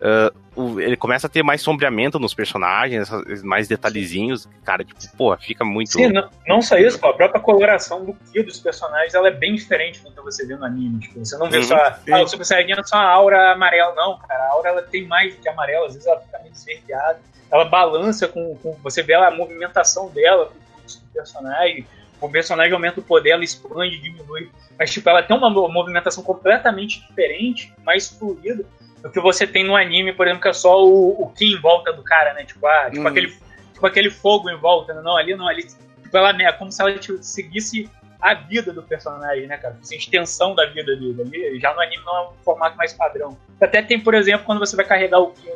Uh, 0.01 0.61
o, 0.61 0.81
ele 0.81 0.97
começa 0.97 1.29
a 1.29 1.31
ter 1.31 1.43
mais 1.43 1.63
sombreamento 1.63 2.19
nos 2.19 2.35
personagens, 2.35 3.09
mais 3.43 3.69
detalhezinhos, 3.69 4.47
cara, 4.65 4.85
tipo, 4.85 5.01
pô, 5.17 5.37
fica 5.37 5.65
muito. 5.65 5.93
Sim, 5.93 6.09
não, 6.09 6.29
não 6.47 6.61
só 6.61 6.77
isso, 6.77 6.99
pô, 6.99 7.07
a 7.07 7.15
própria 7.15 7.41
coloração 7.41 8.05
do 8.05 8.13
que 8.13 8.43
dos 8.43 8.59
personagens 8.59 9.15
ela 9.15 9.29
é 9.29 9.31
bem 9.31 9.55
diferente 9.55 10.03
do 10.03 10.11
que 10.11 10.21
você 10.21 10.45
vê 10.45 10.57
no 10.57 10.65
anime. 10.65 10.99
Tipo, 10.99 11.21
você 11.21 11.39
não 11.39 11.49
vê 11.49 11.59
uhum, 11.59 11.63
só. 11.63 11.77
Ah, 11.77 12.23
o 12.23 12.27
Super 12.27 12.45
Saiyajin 12.45 12.81
é 12.81 12.83
só 12.83 12.97
a 12.97 13.09
aura 13.09 13.53
amarela, 13.53 13.95
não, 13.95 14.19
cara. 14.19 14.43
A 14.43 14.53
aura 14.53 14.69
ela 14.71 14.83
tem 14.83 15.07
mais 15.07 15.35
do 15.35 15.41
que 15.41 15.49
amarela, 15.49 15.87
às 15.87 15.95
vezes 15.95 16.09
ela 16.09 16.21
fica 16.21 16.39
meio 16.41 16.53
esverdeada. 16.53 17.21
Ela 17.51 17.65
balança 17.65 18.27
com, 18.27 18.57
com. 18.57 18.77
Você 18.83 19.01
vê 19.01 19.15
a 19.15 19.31
movimentação 19.31 20.11
dela 20.11 20.47
com 20.47 20.87
o 20.87 21.13
personagem. 21.15 21.87
O 22.21 22.29
personagem 22.29 22.73
aumenta 22.73 23.01
o 23.01 23.03
poder, 23.03 23.31
ela 23.31 23.45
expande, 23.45 23.99
diminui. 23.99 24.51
Mas, 24.79 24.91
tipo, 24.91 25.09
ela 25.09 25.23
tem 25.23 25.37
uma 25.37 25.51
movimentação 25.51 26.23
completamente 26.23 27.07
diferente, 27.07 27.73
mais 27.85 28.09
fluida 28.09 28.65
do 29.03 29.11
que 29.11 29.21
você 29.21 29.47
tem 29.47 29.65
no 29.65 29.77
anime, 29.77 30.13
por 30.15 30.27
exemplo, 30.27 30.43
que 30.43 30.49
é 30.49 30.53
só 30.53 30.83
o, 30.83 31.23
o 31.23 31.29
Ki 31.31 31.53
em 31.53 31.61
volta 31.61 31.93
do 31.93 32.03
cara, 32.03 32.33
né? 32.33 32.45
Tipo, 32.45 32.67
ah, 32.67 32.89
tipo, 32.91 33.03
hum. 33.03 33.07
aquele, 33.07 33.29
tipo 33.73 33.87
aquele 33.87 34.11
fogo 34.11 34.49
em 34.49 34.57
volta, 34.57 34.95
né? 34.95 35.03
Não, 35.03 35.17
ali 35.17 35.37
não, 35.37 35.47
ali. 35.47 35.65
Tipo, 35.65 36.17
ela 36.17 36.31
é 36.31 36.53
como 36.53 36.73
se 36.73 36.81
ela 36.81 36.99
tipo, 36.99 37.23
seguisse 37.23 37.91
a 38.19 38.33
vida 38.33 38.73
do 38.73 38.83
personagem, 38.83 39.47
né, 39.47 39.59
cara? 39.59 39.77
Assim, 39.83 39.97
extensão 39.97 40.55
da 40.55 40.65
vida 40.67 40.97
dele. 40.97 41.21
Ali, 41.21 41.61
já 41.61 41.75
no 41.75 41.81
anime 41.81 42.03
não 42.03 42.17
é 42.17 42.29
um 42.29 42.33
formato 42.43 42.77
mais 42.79 42.95
padrão. 42.95 43.37
Até 43.61 43.83
tem, 43.83 44.01
por 44.01 44.15
exemplo, 44.15 44.47
quando 44.47 44.59
você 44.59 44.75
vai 44.75 44.87
carregar 44.87 45.21
o 45.21 45.33
Ki 45.33 45.51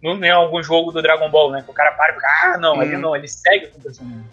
no, 0.00 0.14
no, 0.14 0.24
em 0.24 0.30
algum 0.30 0.62
jogo 0.62 0.92
do 0.92 1.02
Dragon 1.02 1.28
Ball, 1.28 1.50
né? 1.50 1.62
Que 1.62 1.70
o 1.70 1.74
cara 1.74 1.90
para 1.92 2.12
e 2.12 2.14
fica, 2.14 2.28
ah, 2.44 2.58
não, 2.58 2.76
hum. 2.76 2.80
ali 2.80 2.96
não, 2.96 3.16
ele 3.16 3.26
segue 3.26 3.66
com 3.66 3.78
o 3.78 3.82
personagem. 3.82 4.24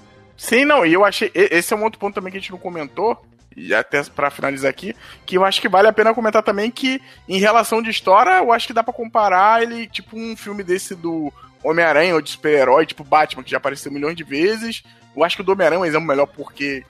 Sim, 0.41 0.65
não, 0.65 0.83
e 0.83 0.91
eu 0.91 1.05
achei. 1.05 1.29
Esse 1.35 1.71
é 1.71 1.77
um 1.77 1.83
outro 1.83 1.99
ponto 1.99 2.15
também 2.15 2.31
que 2.31 2.37
a 2.39 2.41
gente 2.41 2.51
não 2.51 2.57
comentou 2.57 3.15
e 3.55 3.75
até 3.75 4.01
para 4.05 4.31
finalizar 4.31 4.71
aqui, 4.71 4.95
que 5.23 5.37
eu 5.37 5.45
acho 5.45 5.61
que 5.61 5.69
vale 5.69 5.87
a 5.87 5.93
pena 5.93 6.15
comentar 6.15 6.41
também 6.41 6.71
que, 6.71 6.99
em 7.29 7.37
relação 7.37 7.79
de 7.79 7.91
história, 7.91 8.39
eu 8.39 8.51
acho 8.51 8.65
que 8.65 8.73
dá 8.73 8.81
para 8.81 8.91
comparar 8.91 9.61
ele, 9.61 9.85
tipo, 9.85 10.17
um 10.17 10.35
filme 10.35 10.63
desse 10.63 10.95
do 10.95 11.31
Homem-Aranha 11.63 12.15
ou 12.15 12.21
de 12.21 12.31
super-herói, 12.31 12.87
tipo 12.87 13.03
Batman, 13.03 13.43
que 13.43 13.51
já 13.51 13.57
apareceu 13.57 13.91
milhões 13.91 14.15
de 14.15 14.23
vezes. 14.23 14.81
Eu 15.15 15.23
acho 15.23 15.35
que 15.35 15.43
o 15.43 15.45
do 15.45 15.51
Homem-Aranha 15.51 15.77
é 15.77 15.81
um 15.83 15.85
exemplo 15.85 16.07
melhor 16.07 16.25
porque, 16.25 16.83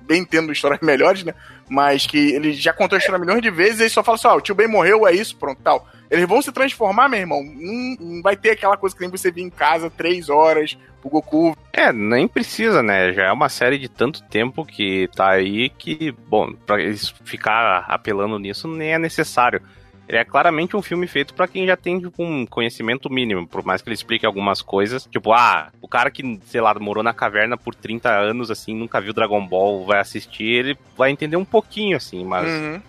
bem 0.00 0.24
tendo 0.24 0.50
histórias 0.50 0.80
melhores, 0.82 1.22
né? 1.22 1.34
Mas 1.68 2.06
que 2.06 2.32
ele 2.32 2.54
já 2.54 2.72
contou 2.72 2.96
a 2.96 2.98
história 2.98 3.20
milhões 3.20 3.42
de 3.42 3.50
vezes 3.50 3.80
e 3.80 3.82
ele 3.82 3.90
só 3.90 4.02
fala 4.02 4.16
assim: 4.16 4.28
ó, 4.28 4.36
oh, 4.36 4.38
o 4.38 4.40
tio 4.40 4.54
Ben 4.54 4.68
morreu, 4.68 5.06
é 5.06 5.12
isso, 5.12 5.36
pronto, 5.36 5.60
tal. 5.62 5.86
Eles 6.10 6.26
vão 6.26 6.40
se 6.40 6.50
transformar, 6.50 7.10
meu 7.10 7.20
irmão. 7.20 7.42
Não, 7.44 7.96
não 8.00 8.22
vai 8.22 8.38
ter 8.38 8.52
aquela 8.52 8.78
coisa 8.78 8.96
que 8.96 9.02
nem 9.02 9.10
você 9.10 9.30
vir 9.30 9.42
em 9.42 9.50
casa 9.50 9.90
três 9.90 10.30
horas 10.30 10.78
pro 11.06 11.10
Goku. 11.10 11.56
É, 11.72 11.92
nem 11.92 12.26
precisa, 12.26 12.82
né? 12.82 13.12
Já 13.12 13.26
é 13.26 13.32
uma 13.32 13.48
série 13.48 13.78
de 13.78 13.88
tanto 13.88 14.22
tempo 14.24 14.64
que 14.64 15.08
tá 15.14 15.30
aí 15.30 15.68
que, 15.70 16.12
bom, 16.28 16.52
pra 16.52 16.80
eles 16.80 17.14
ficar 17.24 17.84
apelando 17.88 18.38
nisso 18.38 18.68
nem 18.68 18.94
é 18.94 18.98
necessário. 18.98 19.62
Ele 20.08 20.18
é 20.18 20.24
claramente 20.24 20.76
um 20.76 20.82
filme 20.82 21.06
feito 21.08 21.34
para 21.34 21.48
quem 21.48 21.66
já 21.66 21.76
tem 21.76 21.98
tipo, 21.98 22.22
um 22.22 22.46
conhecimento 22.46 23.10
mínimo, 23.10 23.46
por 23.46 23.64
mais 23.64 23.82
que 23.82 23.88
ele 23.88 23.94
explique 23.94 24.24
algumas 24.24 24.62
coisas. 24.62 25.04
Tipo, 25.10 25.32
ah, 25.32 25.72
o 25.80 25.88
cara 25.88 26.12
que, 26.12 26.40
sei 26.46 26.60
lá, 26.60 26.72
morou 26.74 27.02
na 27.02 27.12
caverna 27.12 27.56
por 27.56 27.74
30 27.74 28.08
anos, 28.08 28.50
assim, 28.50 28.74
nunca 28.74 29.00
viu 29.00 29.12
Dragon 29.12 29.44
Ball, 29.44 29.84
vai 29.84 29.98
assistir, 29.98 30.44
ele 30.44 30.78
vai 30.96 31.10
entender 31.10 31.36
um 31.36 31.44
pouquinho, 31.44 31.96
assim, 31.96 32.24
mas. 32.24 32.48
Uhum. 32.48 32.80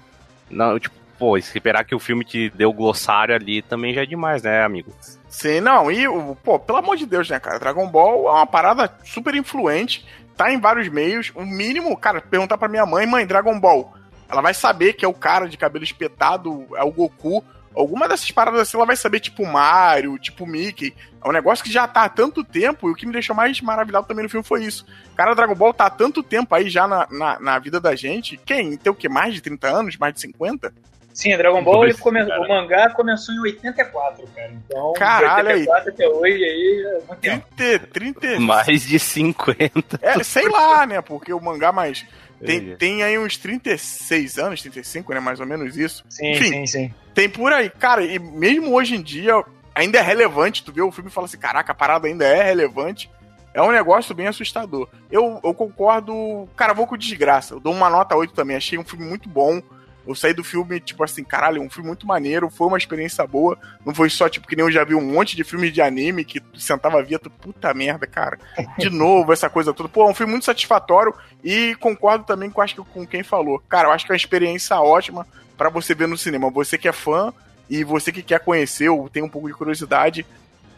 Não, 0.50 0.80
tipo, 0.80 0.96
pô, 1.18 1.38
esperar 1.38 1.84
que 1.84 1.96
o 1.96 2.00
filme 2.00 2.24
te 2.24 2.50
dê 2.50 2.66
o 2.66 2.74
glossário 2.74 3.36
ali 3.36 3.62
também 3.62 3.94
já 3.94 4.04
é 4.04 4.06
demais, 4.06 4.44
né, 4.44 4.64
amigo? 4.64 4.94
Sim, 5.30 5.60
não, 5.60 5.92
e, 5.92 6.06
pô, 6.44 6.58
pelo 6.60 6.78
amor 6.78 6.98
de 6.98 7.06
Deus, 7.06 7.30
né, 7.30 7.40
cara? 7.40 7.60
Dragon 7.60 7.88
Ball 7.88 8.28
é 8.28 8.32
uma 8.32 8.48
parada 8.48 8.92
super 9.04 9.36
influente, 9.36 10.06
tá 10.36 10.52
em 10.52 10.60
vários 10.60 10.88
meios. 10.88 11.32
O 11.36 11.46
mínimo, 11.46 11.96
cara, 11.98 12.22
perguntar 12.22 12.58
pra 12.58 12.68
minha 12.68 12.86
mãe, 12.86 13.06
mãe, 13.06 13.26
Dragon 13.26 13.60
Ball. 13.60 13.94
Ela 14.30 14.42
vai 14.42 14.54
saber 14.54 14.94
que 14.94 15.06
é 15.06 15.08
o 15.08 15.14
cara 15.14 15.48
de 15.48 15.58
cabelo 15.58 15.84
espetado, 15.84 16.68
é 16.76 16.84
o 16.84 16.92
Goku. 16.92 17.44
Alguma 17.76 18.08
dessas 18.08 18.32
paradas 18.32 18.62
assim, 18.62 18.76
ela 18.76 18.86
vai 18.86 18.96
saber, 18.96 19.20
tipo 19.20 19.46
Mario, 19.46 20.18
tipo 20.18 20.48
Mickey. 20.48 20.96
É 21.24 21.30
um 21.30 21.32
negócio 21.32 21.64
que 21.64 21.72
já 21.72 21.88
tá 21.88 22.04
há 22.04 22.10
tanto 22.10 22.44
tempo, 22.44 22.90
e 22.90 22.92
o 22.92 22.96
que 22.96 23.06
me 23.06 23.14
deixou 23.14 23.36
mais 23.36 23.62
maravilhado 23.62 24.08
também 24.08 24.24
no 24.24 24.30
filme 24.30 24.46
foi 24.46 24.64
isso. 24.64 24.86
Cara, 25.16 25.36
Dragon 25.36 25.54
Ball 25.54 25.74
tá 25.74 25.86
há 25.86 25.90
tanto 25.90 26.24
tempo 26.24 26.56
aí 26.56 26.70
já 26.70 26.88
na, 26.88 27.08
na, 27.12 27.40
na 27.40 27.60
vida 27.60 27.80
da 27.80 27.96
gente. 27.96 28.38
Quem? 28.38 28.76
Tem 28.78 28.92
o 28.92 28.96
que? 28.96 29.08
Mais 29.08 29.34
de 29.34 29.42
30 29.42 29.68
anos? 29.68 29.98
Mais 29.98 30.14
de 30.14 30.22
50? 30.22 30.74
Sim, 31.18 31.36
Dragon 31.36 31.64
Ball, 31.64 31.86
ele 31.86 31.96
come... 31.96 32.22
o 32.22 32.48
mangá 32.48 32.92
começou 32.92 33.34
em 33.34 33.40
84, 33.40 34.24
cara. 34.36 34.52
Então, 34.54 34.94
Caralho, 34.94 35.50
84 35.50 35.90
aí. 35.90 35.94
até 35.96 36.08
hoje 36.08 36.44
aí 36.44 36.86
é 36.86 37.08
muito 37.08 37.48
30, 37.56 37.88
30... 37.88 38.40
Mais 38.40 38.84
de 38.84 39.00
50. 39.00 40.00
É, 40.00 40.22
sei 40.24 40.48
lá, 40.48 40.86
né? 40.86 41.02
Porque 41.02 41.34
o 41.34 41.42
mangá 41.42 41.72
mais... 41.72 42.06
Tem, 42.40 42.76
tem 42.76 43.02
aí 43.02 43.18
uns 43.18 43.36
36 43.36 44.38
anos, 44.38 44.62
35, 44.62 45.12
né? 45.12 45.20
Mais 45.20 45.40
ou 45.40 45.48
menos 45.48 45.76
isso. 45.76 46.06
Sim, 46.08 46.34
Enfim, 46.34 46.52
sim, 46.52 46.66
sim. 46.68 46.94
Tem 47.16 47.28
por 47.28 47.52
aí. 47.52 47.68
Cara, 47.68 48.04
e 48.06 48.20
mesmo 48.20 48.76
hoje 48.76 48.96
em 48.96 49.02
dia, 49.02 49.44
ainda 49.74 49.98
é 49.98 50.02
relevante. 50.04 50.64
Tu 50.64 50.72
vê 50.72 50.84
o 50.84 50.92
filme 50.92 51.10
e 51.10 51.14
fala 51.14 51.26
assim: 51.26 51.40
caraca, 51.40 51.72
a 51.72 51.76
parada 51.76 52.08
ainda 52.08 52.26
é 52.26 52.44
relevante. 52.44 53.10
É 53.56 53.62
um 53.64 53.72
negócio 53.72 54.14
bem 54.14 54.28
assustador. 54.28 54.88
Eu, 55.10 55.40
eu 55.44 55.52
concordo. 55.52 56.48
Cara, 56.56 56.76
vou 56.76 56.86
com 56.86 56.96
desgraça. 56.96 57.56
Eu 57.56 57.60
dou 57.60 57.74
uma 57.74 57.90
nota 57.90 58.16
8 58.16 58.36
também. 58.36 58.56
Achei 58.56 58.78
um 58.78 58.84
filme 58.84 59.04
muito 59.04 59.28
bom. 59.28 59.60
Eu 60.08 60.16
saí 60.16 60.34
do 60.34 60.44
filme, 60.44 60.80
tipo 60.80 61.04
assim, 61.04 61.22
caralho, 61.22 61.62
um 61.62 61.70
filme 61.70 61.88
muito 61.88 62.08
maneiro, 62.08 62.50
foi 62.50 62.68
uma 62.68 62.78
experiência 62.78 63.28
boa. 63.28 63.58
Não 63.86 63.94
foi 63.94 64.10
só, 64.10 64.30
tipo, 64.30 64.48
que 64.48 64.56
nem 64.56 64.66
eu 64.66 64.72
já 64.72 64.86
vi 64.86 64.96
um 64.96 65.02
monte 65.02 65.36
de 65.36 65.44
filmes 65.44 65.74
de 65.74 65.82
anime 65.82 66.24
que 66.24 66.40
tu 66.40 66.60
sentava 66.62 67.04
via, 67.04 67.20
tu, 67.20 67.30
puta 67.30 67.74
merda, 67.74 68.08
cara. 68.08 68.40
De 68.78 68.90
novo, 68.90 69.34
essa 69.34 69.50
coisa 69.50 69.74
toda. 69.74 69.90
Pô, 69.90 70.08
é 70.08 70.12
um 70.12 70.16
filme 70.16 70.32
muito 70.32 70.46
satisfatório 70.46 71.14
e 71.44 71.76
concordo 71.76 72.24
também 72.24 72.50
com, 72.50 72.62
acho 72.62 72.76
que, 72.76 72.82
com 72.82 73.06
quem 73.06 73.22
falou. 73.22 73.62
Cara, 73.68 73.90
eu 73.90 73.92
acho 73.92 74.06
que 74.06 74.12
é 74.12 74.14
uma 74.14 74.18
experiência 74.18 74.80
ótima 74.80 75.28
para 75.58 75.70
você 75.70 75.94
ver 75.94 76.08
no 76.08 76.18
cinema. 76.18 76.50
Você 76.52 76.78
que 76.78 76.88
é 76.88 76.94
fã 76.94 77.34
e 77.70 77.84
você 77.84 78.10
que 78.10 78.24
quer 78.24 78.40
conhecer 78.40 78.88
ou 78.88 79.10
tem 79.10 79.22
um 79.22 79.30
pouco 79.30 79.50
de 79.50 79.54
curiosidade, 79.54 80.26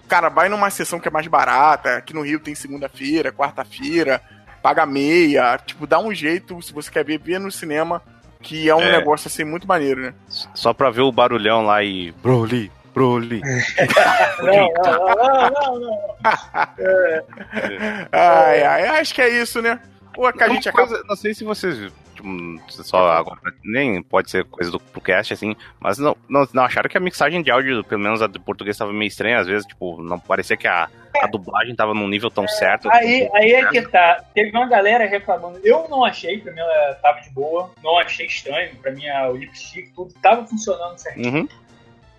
cara, 0.07 0.29
vai 0.29 0.49
numa 0.49 0.71
sessão 0.71 0.99
que 0.99 1.07
é 1.07 1.11
mais 1.11 1.27
barata. 1.27 1.97
Aqui 1.97 2.15
no 2.15 2.23
Rio 2.23 2.39
tem 2.39 2.55
segunda-feira, 2.55 3.31
quarta-feira, 3.31 4.19
paga 4.63 4.87
meia. 4.87 5.55
Tipo, 5.63 5.85
dá 5.85 5.99
um 5.99 6.11
jeito, 6.15 6.59
se 6.63 6.73
você 6.73 6.89
quer 6.89 7.05
ver, 7.05 7.19
ver 7.19 7.39
no 7.39 7.51
cinema 7.51 8.01
que 8.41 8.69
é 8.69 8.75
um 8.75 8.81
é. 8.81 8.91
negócio 8.91 9.27
assim 9.27 9.43
muito 9.43 9.67
maneiro, 9.67 10.01
né? 10.01 10.13
Só 10.53 10.73
pra 10.73 10.89
ver 10.89 11.01
o 11.01 11.11
barulhão 11.11 11.65
lá 11.65 11.83
e. 11.83 12.11
Broly, 12.23 12.71
Broly. 12.93 13.41
não, 14.41 14.71
não, 14.83 15.49
não, 15.49 15.79
não, 15.79 16.09
é. 16.77 17.23
Ai, 18.11 18.63
ai, 18.63 18.87
acho 18.99 19.13
que 19.13 19.21
é 19.21 19.29
isso, 19.41 19.61
né? 19.61 19.79
Ou 20.17 20.31
que 20.33 20.43
a 20.43 20.49
gente 20.49 20.67
acaba... 20.67 21.01
Não 21.07 21.15
sei 21.15 21.33
se 21.33 21.43
vocês 21.43 21.91
tipo, 22.19 22.83
só 22.83 23.11
agora, 23.11 23.39
nem 23.63 24.01
pode 24.01 24.29
ser 24.29 24.45
coisa 24.45 24.71
do 24.71 24.79
pro 24.79 25.01
cast, 25.01 25.33
assim, 25.33 25.55
mas 25.79 25.97
não, 25.97 26.15
não, 26.27 26.47
não 26.53 26.63
acharam 26.63 26.89
que 26.89 26.97
a 26.97 27.01
mixagem 27.01 27.41
de 27.41 27.51
áudio, 27.51 27.83
pelo 27.83 28.01
menos 28.01 28.21
a 28.21 28.27
do 28.27 28.39
português, 28.39 28.75
estava 28.75 28.91
meio 28.91 29.07
estranha, 29.07 29.39
às 29.39 29.47
vezes, 29.47 29.65
tipo, 29.65 30.01
não 30.01 30.19
parecia 30.19 30.57
que 30.57 30.67
a, 30.67 30.89
a 31.21 31.27
dublagem 31.27 31.75
tava 31.75 31.93
num 31.93 32.07
nível 32.07 32.29
tão 32.29 32.47
certo. 32.47 32.89
Aí, 32.91 33.21
tipo, 33.21 33.35
aí 33.35 33.53
é 33.53 33.69
que 33.69 33.81
tá. 33.83 34.23
Teve 34.33 34.51
uma 34.51 34.67
galera 34.67 35.05
reclamando. 35.05 35.59
Eu 35.63 35.87
não 35.89 36.03
achei, 36.03 36.39
pra 36.39 36.51
mim 36.51 36.59
ela 36.59 36.95
tava 36.95 37.21
de 37.21 37.29
boa, 37.31 37.71
não 37.83 37.97
achei 37.97 38.25
estranho, 38.25 38.75
pra 38.75 38.91
mim 38.91 39.09
o 39.09 39.35
lipstick, 39.35 39.91
tudo 39.93 40.13
tava 40.21 40.45
funcionando 40.45 40.97
certinho. 40.97 41.33
Uhum. 41.33 41.47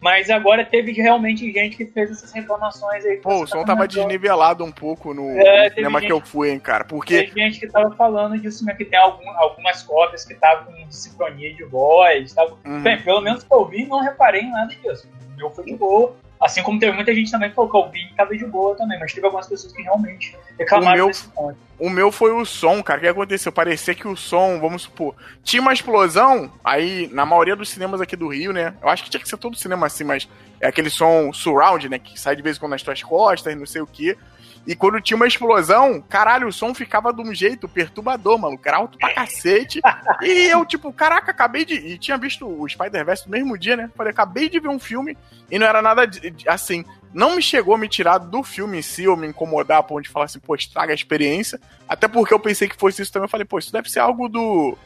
Mas 0.01 0.31
agora 0.31 0.65
teve 0.65 0.93
realmente 0.93 1.53
gente 1.53 1.77
que 1.77 1.85
fez 1.85 2.11
essas 2.11 2.33
reclamações 2.33 3.05
aí. 3.05 3.19
Pô, 3.19 3.43
o 3.43 3.47
som 3.47 3.65
tava 3.65 3.87
desnivelado 3.87 4.65
um 4.65 4.73
pouco 4.73 5.13
no, 5.13 5.29
é, 5.31 5.69
no 5.69 5.75
cinema 5.75 6.01
gente, 6.01 6.07
que 6.07 6.13
eu 6.13 6.21
fui, 6.21 6.51
hein, 6.51 6.59
cara. 6.59 6.85
Porque. 6.85 7.25
Tem 7.25 7.45
gente 7.45 7.61
que 7.61 7.69
tava 7.69 7.95
falando 7.95 8.39
disso, 8.39 8.65
né? 8.65 8.75
Que 8.75 8.87
tem 8.87 8.99
algum, 8.99 9.29
algumas 9.33 9.83
cópias 9.83 10.25
que 10.25 10.33
estavam 10.33 10.73
com 10.73 10.91
sincronia 10.91 11.53
de 11.55 11.65
voz. 11.65 12.33
Tava... 12.33 12.57
Uhum. 12.65 12.83
Bem, 12.83 13.03
pelo 13.03 13.21
menos 13.21 13.45
que 13.45 13.53
eu 13.53 13.67
vi, 13.67 13.85
não 13.87 14.01
reparei 14.01 14.41
em 14.41 14.51
nada 14.51 14.75
disso. 14.75 15.07
O 15.35 15.37
meu 15.37 15.51
foi 15.51 15.65
de 15.67 15.77
boa. 15.77 16.17
Assim 16.41 16.63
como 16.63 16.79
teve 16.79 16.93
muita 16.93 17.15
gente 17.15 17.31
também 17.31 17.51
que 17.51 17.55
falou 17.55 17.71
que 17.71 17.77
eu 17.77 17.91
vi 17.91 18.15
tava 18.17 18.35
de 18.35 18.47
boa 18.47 18.75
também, 18.75 18.99
mas 18.99 19.13
teve 19.13 19.27
algumas 19.27 19.47
pessoas 19.47 19.75
que 19.75 19.83
realmente 19.83 20.35
reclamaram 20.59 20.95
o 20.95 20.97
meu, 20.97 21.07
desse 21.09 21.29
ponto. 21.29 21.57
O 21.79 21.91
meu 21.91 22.11
foi 22.11 22.33
o 22.33 22.45
som, 22.47 22.83
cara. 22.83 22.99
O 22.99 23.03
que 23.03 23.09
aconteceu? 23.09 23.53
Parecia 23.53 23.95
que 23.95 24.09
o 24.09 24.17
som, 24.17 24.59
vamos 24.59 24.83
supor, 24.83 25.15
tinha 25.45 25.61
uma 25.61 25.73
explosão, 25.73 26.51
aí 26.65 27.11
na 27.13 27.27
maioria 27.27 27.55
dos 27.55 27.69
cinemas 27.69 28.01
aqui 28.01 28.17
do 28.17 28.29
Rio, 28.29 28.55
né? 28.55 28.75
Eu 28.83 28.89
acho 28.89 29.05
que 29.05 29.11
tinha 29.11 29.21
que 29.21 29.29
ser 29.29 29.37
todo 29.37 29.55
cinema 29.55 29.87
assim, 29.87 30.05
mas 30.05 30.27
é 30.59 30.67
aquele 30.69 30.89
som 30.89 31.31
surround, 31.31 31.91
né? 31.91 31.99
Que 31.99 32.19
sai 32.19 32.35
de 32.35 32.43
vez 32.43 32.57
em 32.57 32.61
quando 32.61 32.73
nas 32.73 32.83
tuas 32.83 33.03
costas, 33.03 33.55
não 33.55 33.67
sei 33.67 33.83
o 33.83 33.87
que. 33.87 34.17
E 34.67 34.75
quando 34.77 35.01
tinha 35.01 35.17
uma 35.17 35.27
explosão, 35.27 36.03
caralho, 36.07 36.47
o 36.47 36.53
som 36.53 36.75
ficava 36.75 37.13
de 37.13 37.21
um 37.23 37.35
jeito 37.35 37.69
perturbador, 37.69 38.39
maluco. 38.39 38.63
Era 38.67 38.77
alto 38.77 38.99
pra 38.99 39.15
cacete. 39.15 39.81
e 40.21 40.49
eu, 40.49 40.65
tipo, 40.67 40.93
caraca, 40.93 41.31
acabei 41.31 41.65
de. 41.65 41.75
E 41.75 41.99
tinha 41.99 42.19
visto 42.19 42.47
o 42.47 42.69
Spider-Verse 42.69 43.27
no 43.27 43.33
mesmo 43.33 43.57
dia, 43.59 43.77
né? 43.77 43.91
Falei, 43.97 44.13
acabei 44.13 44.49
de 44.49 44.61
ver 44.61 44.69
um 44.69 44.79
filme 44.79 45.17
e 45.51 45.59
não 45.59 45.67
era 45.67 45.81
nada 45.81 46.07
de, 46.07 46.35
assim. 46.47 46.85
Não 47.13 47.35
me 47.35 47.43
chegou 47.43 47.75
a 47.75 47.79
me 47.79 47.89
tirar 47.89 48.19
do 48.19 48.45
filme 48.45 48.79
em 48.79 48.83
si 48.83 49.09
ou 49.09 49.17
me 49.17 49.27
incomodar 49.27 49.79
a 49.79 49.83
ponto 49.83 50.03
de 50.03 50.09
falar 50.09 50.27
assim, 50.27 50.39
pô, 50.39 50.55
estraga 50.55 50.93
a 50.93 50.95
experiência. 50.95 51.61
Até 51.89 52.07
porque 52.07 52.33
eu 52.33 52.39
pensei 52.39 52.69
que 52.69 52.77
fosse 52.77 53.03
isso 53.03 53.13
também. 53.13 53.25
Eu 53.25 53.31
falei, 53.31 53.45
pô, 53.45 53.59
isso 53.59 53.73
deve 53.73 53.91
ser 53.91 53.99
algo 53.99 54.29
do, 54.29 54.79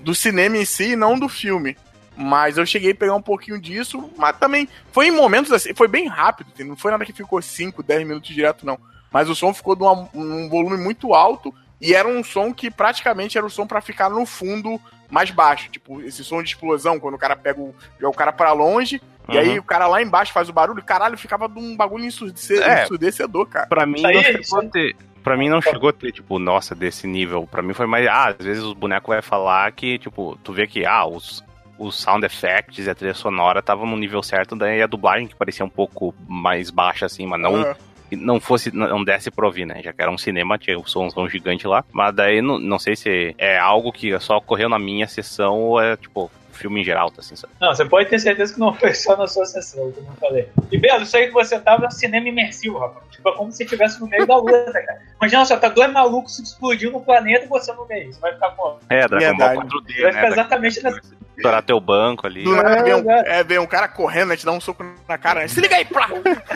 do 0.00 0.14
cinema 0.14 0.56
em 0.56 0.64
si 0.64 0.92
e 0.92 0.96
não 0.96 1.16
do 1.16 1.28
filme. 1.28 1.76
Mas 2.16 2.58
eu 2.58 2.66
cheguei 2.66 2.90
a 2.90 2.94
pegar 2.96 3.14
um 3.14 3.22
pouquinho 3.22 3.60
disso, 3.60 4.10
mas 4.16 4.36
também 4.36 4.68
foi 4.90 5.06
em 5.06 5.12
momentos 5.12 5.52
assim, 5.52 5.72
foi 5.72 5.86
bem 5.86 6.08
rápido, 6.08 6.50
não 6.64 6.76
foi 6.76 6.90
nada 6.90 7.04
que 7.04 7.12
ficou 7.12 7.40
5, 7.40 7.80
10 7.80 8.08
minutos 8.08 8.34
direto, 8.34 8.66
não 8.66 8.76
mas 9.12 9.28
o 9.28 9.34
som 9.34 9.52
ficou 9.54 9.74
de 9.74 9.82
uma, 9.82 10.08
um 10.14 10.48
volume 10.48 10.76
muito 10.76 11.14
alto 11.14 11.54
e 11.80 11.94
era 11.94 12.08
um 12.08 12.22
som 12.22 12.52
que 12.52 12.70
praticamente 12.70 13.38
era 13.38 13.46
o 13.46 13.50
som 13.50 13.66
para 13.66 13.80
ficar 13.80 14.10
no 14.10 14.26
fundo 14.26 14.80
mais 15.10 15.30
baixo. 15.30 15.70
Tipo, 15.70 16.00
esse 16.02 16.24
som 16.24 16.42
de 16.42 16.50
explosão, 16.50 16.98
quando 16.98 17.14
o 17.14 17.18
cara 17.18 17.36
pega 17.36 17.60
o, 17.60 17.74
joga 17.98 18.14
o 18.14 18.18
cara 18.18 18.32
pra 18.32 18.52
longe, 18.52 19.00
uhum. 19.28 19.34
e 19.34 19.38
aí 19.38 19.58
o 19.58 19.62
cara 19.62 19.86
lá 19.86 20.02
embaixo 20.02 20.32
faz 20.32 20.48
o 20.48 20.52
barulho, 20.52 20.82
caralho, 20.82 21.16
ficava 21.16 21.48
de 21.48 21.58
um 21.58 21.76
bagulho 21.76 22.04
ensurdecedor, 22.04 22.68
é, 22.68 22.84
ensurdecedor 22.84 23.46
cara. 23.46 23.66
Pra 23.66 23.86
mim, 23.86 24.02
não 24.02 24.22
chegou 24.22 24.60
a 24.60 24.64
ter. 24.64 24.96
Pra 25.22 25.36
mim 25.36 25.48
não 25.48 25.60
chegou 25.60 25.90
a 25.90 25.92
ter, 25.92 26.12
tipo, 26.12 26.38
nossa, 26.38 26.74
desse 26.74 27.06
nível. 27.06 27.46
Pra 27.46 27.62
mim 27.62 27.74
foi 27.74 27.86
mais. 27.86 28.06
Ah, 28.06 28.34
às 28.38 28.44
vezes 28.44 28.62
os 28.62 28.72
bonecos 28.72 29.08
vai 29.08 29.22
falar 29.22 29.70
que, 29.72 29.98
tipo, 29.98 30.38
tu 30.42 30.52
vê 30.52 30.66
que, 30.66 30.86
ah, 30.86 31.06
os, 31.06 31.44
os 31.78 31.96
sound 31.96 32.24
effects 32.24 32.86
e 32.86 32.90
a 32.90 32.94
trilha 32.94 33.14
sonora 33.14 33.60
estavam 33.60 33.86
no 33.86 33.96
nível 33.96 34.22
certo, 34.22 34.56
daí 34.56 34.82
a 34.82 34.86
dublagem 34.86 35.26
que 35.26 35.36
parecia 35.36 35.64
um 35.64 35.70
pouco 35.70 36.14
mais 36.26 36.70
baixa, 36.70 37.06
assim, 37.06 37.26
mas 37.26 37.40
não. 37.40 37.54
Uhum 37.54 37.87
não 38.16 38.40
fosse, 38.40 38.74
não 38.74 39.04
desse 39.04 39.30
pra 39.30 39.46
ouvir, 39.46 39.66
né? 39.66 39.80
Já 39.82 39.92
que 39.92 40.00
era 40.02 40.10
um 40.10 40.18
cinema, 40.18 40.58
tinha 40.58 40.78
o 40.78 40.86
somzão 40.86 41.28
gigante 41.28 41.66
lá. 41.66 41.84
Mas 41.92 42.14
daí 42.14 42.40
não, 42.40 42.58
não 42.58 42.78
sei 42.78 42.96
se 42.96 43.34
é 43.38 43.58
algo 43.58 43.92
que 43.92 44.18
só 44.20 44.36
ocorreu 44.36 44.68
na 44.68 44.78
minha 44.78 45.06
sessão 45.06 45.58
ou 45.60 45.80
é, 45.80 45.96
tipo, 45.96 46.30
filme 46.58 46.80
em 46.80 46.84
geral, 46.84 47.10
tá 47.10 47.20
assim, 47.20 47.36
sabe? 47.36 47.52
Não, 47.60 47.74
você 47.74 47.84
pode 47.84 48.08
ter 48.08 48.18
certeza 48.18 48.52
que 48.52 48.60
não 48.60 48.74
foi 48.74 48.92
só 48.92 49.16
na 49.16 49.26
sua 49.26 49.46
sessão, 49.46 49.92
como 49.92 50.08
eu 50.08 50.16
falei. 50.20 50.48
E 50.70 50.78
Belo, 50.78 51.04
isso 51.04 51.16
aí 51.16 51.28
que 51.28 51.32
você 51.32 51.58
tava 51.58 51.84
no 51.84 51.90
cinema 51.92 52.28
imersivo, 52.28 52.78
rapaz. 52.78 53.04
Tipo, 53.10 53.28
é 53.28 53.32
como 53.32 53.52
se 53.52 53.62
estivesse 53.62 54.00
no 54.00 54.08
meio 54.08 54.26
da 54.26 54.36
luta, 54.36 54.72
cara. 54.72 55.00
Imagina 55.20 55.44
só, 55.44 55.56
tá 55.56 55.68
dois 55.68 55.90
malucos 55.92 56.38
explodindo 56.38 56.92
no 56.92 57.00
planeta 57.00 57.44
e 57.44 57.48
você 57.48 57.72
no 57.72 57.86
meio. 57.86 58.12
Você 58.12 58.20
vai 58.20 58.34
ficar 58.34 58.50
como? 58.50 58.78
É, 58.90 59.06
Dragon 59.08 59.36
Ball 59.36 59.54
4D, 59.56 60.02
Vai 60.02 60.12
ficar 60.12 60.22
né? 60.22 60.28
exatamente 60.28 60.82
nessa 60.82 61.00
estourar 61.38 61.62
teu 61.62 61.80
banco 61.80 62.26
ali. 62.26 62.44
Do 62.44 62.54
nada 62.54 62.82
vem 62.82 62.94
um, 62.94 63.10
é, 63.10 63.42
vem 63.42 63.58
um 63.58 63.66
cara 63.66 63.88
correndo, 63.88 64.36
te 64.36 64.44
dá 64.44 64.52
um 64.52 64.60
soco 64.60 64.84
na 65.08 65.16
cara. 65.16 65.46
Se 65.48 65.60
liga 65.60 65.76
aí, 65.76 65.84
plá! 65.84 66.08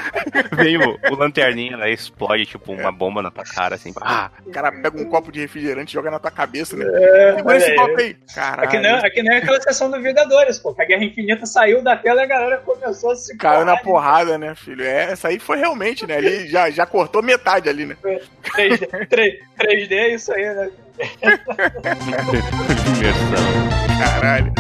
vem 0.52 0.76
o, 0.76 0.98
o 1.10 1.14
lanterninha, 1.14 1.76
aí 1.78 1.92
explode, 1.92 2.46
tipo, 2.46 2.72
uma 2.72 2.92
bomba 2.92 3.22
na 3.22 3.30
tua 3.30 3.44
cara, 3.44 3.76
assim. 3.76 3.92
Ah. 4.00 4.30
O 4.44 4.50
cara 4.50 4.70
pega 4.70 5.00
um 5.00 5.08
copo 5.08 5.32
de 5.32 5.40
refrigerante 5.40 5.92
e 5.92 5.94
joga 5.94 6.10
na 6.10 6.18
tua 6.18 6.30
cabeça, 6.30 6.76
né? 6.76 6.84
É, 6.84 7.34
Segura 7.36 7.56
esse 7.56 7.74
copo 7.74 8.00
aí. 8.00 8.16
Caralho. 8.34 8.68
Aqui 8.68 8.78
não, 8.78 8.96
aqui 8.96 9.22
não 9.22 9.32
é 9.32 9.38
aquela 9.38 9.60
sessão 9.60 9.90
do 9.90 10.00
Vingadores, 10.02 10.58
pô. 10.58 10.74
A 10.78 10.84
Guerra 10.84 11.04
Infinita 11.04 11.46
saiu 11.46 11.82
da 11.82 11.96
tela 11.96 12.20
e 12.20 12.24
a 12.24 12.26
galera 12.26 12.58
começou 12.58 13.12
a 13.12 13.16
se 13.16 13.36
Caiu 13.36 13.64
na 13.64 13.76
porrada, 13.76 14.36
né, 14.36 14.54
filho? 14.54 14.84
É, 14.84 15.12
essa 15.12 15.28
aí 15.28 15.38
foi 15.38 15.58
realmente, 15.58 16.06
né? 16.06 16.16
Ali 16.16 16.48
já, 16.48 16.70
já 16.70 16.84
cortou 16.84 17.22
metade 17.22 17.68
ali, 17.68 17.86
né? 17.86 17.96
3D, 18.02 19.08
3, 19.08 19.34
3D 19.58 19.92
é 19.92 20.14
isso 20.14 20.32
aí, 20.32 20.54
né? 20.54 20.70
Imersão. 22.96 23.68
Caralho. 23.98 24.52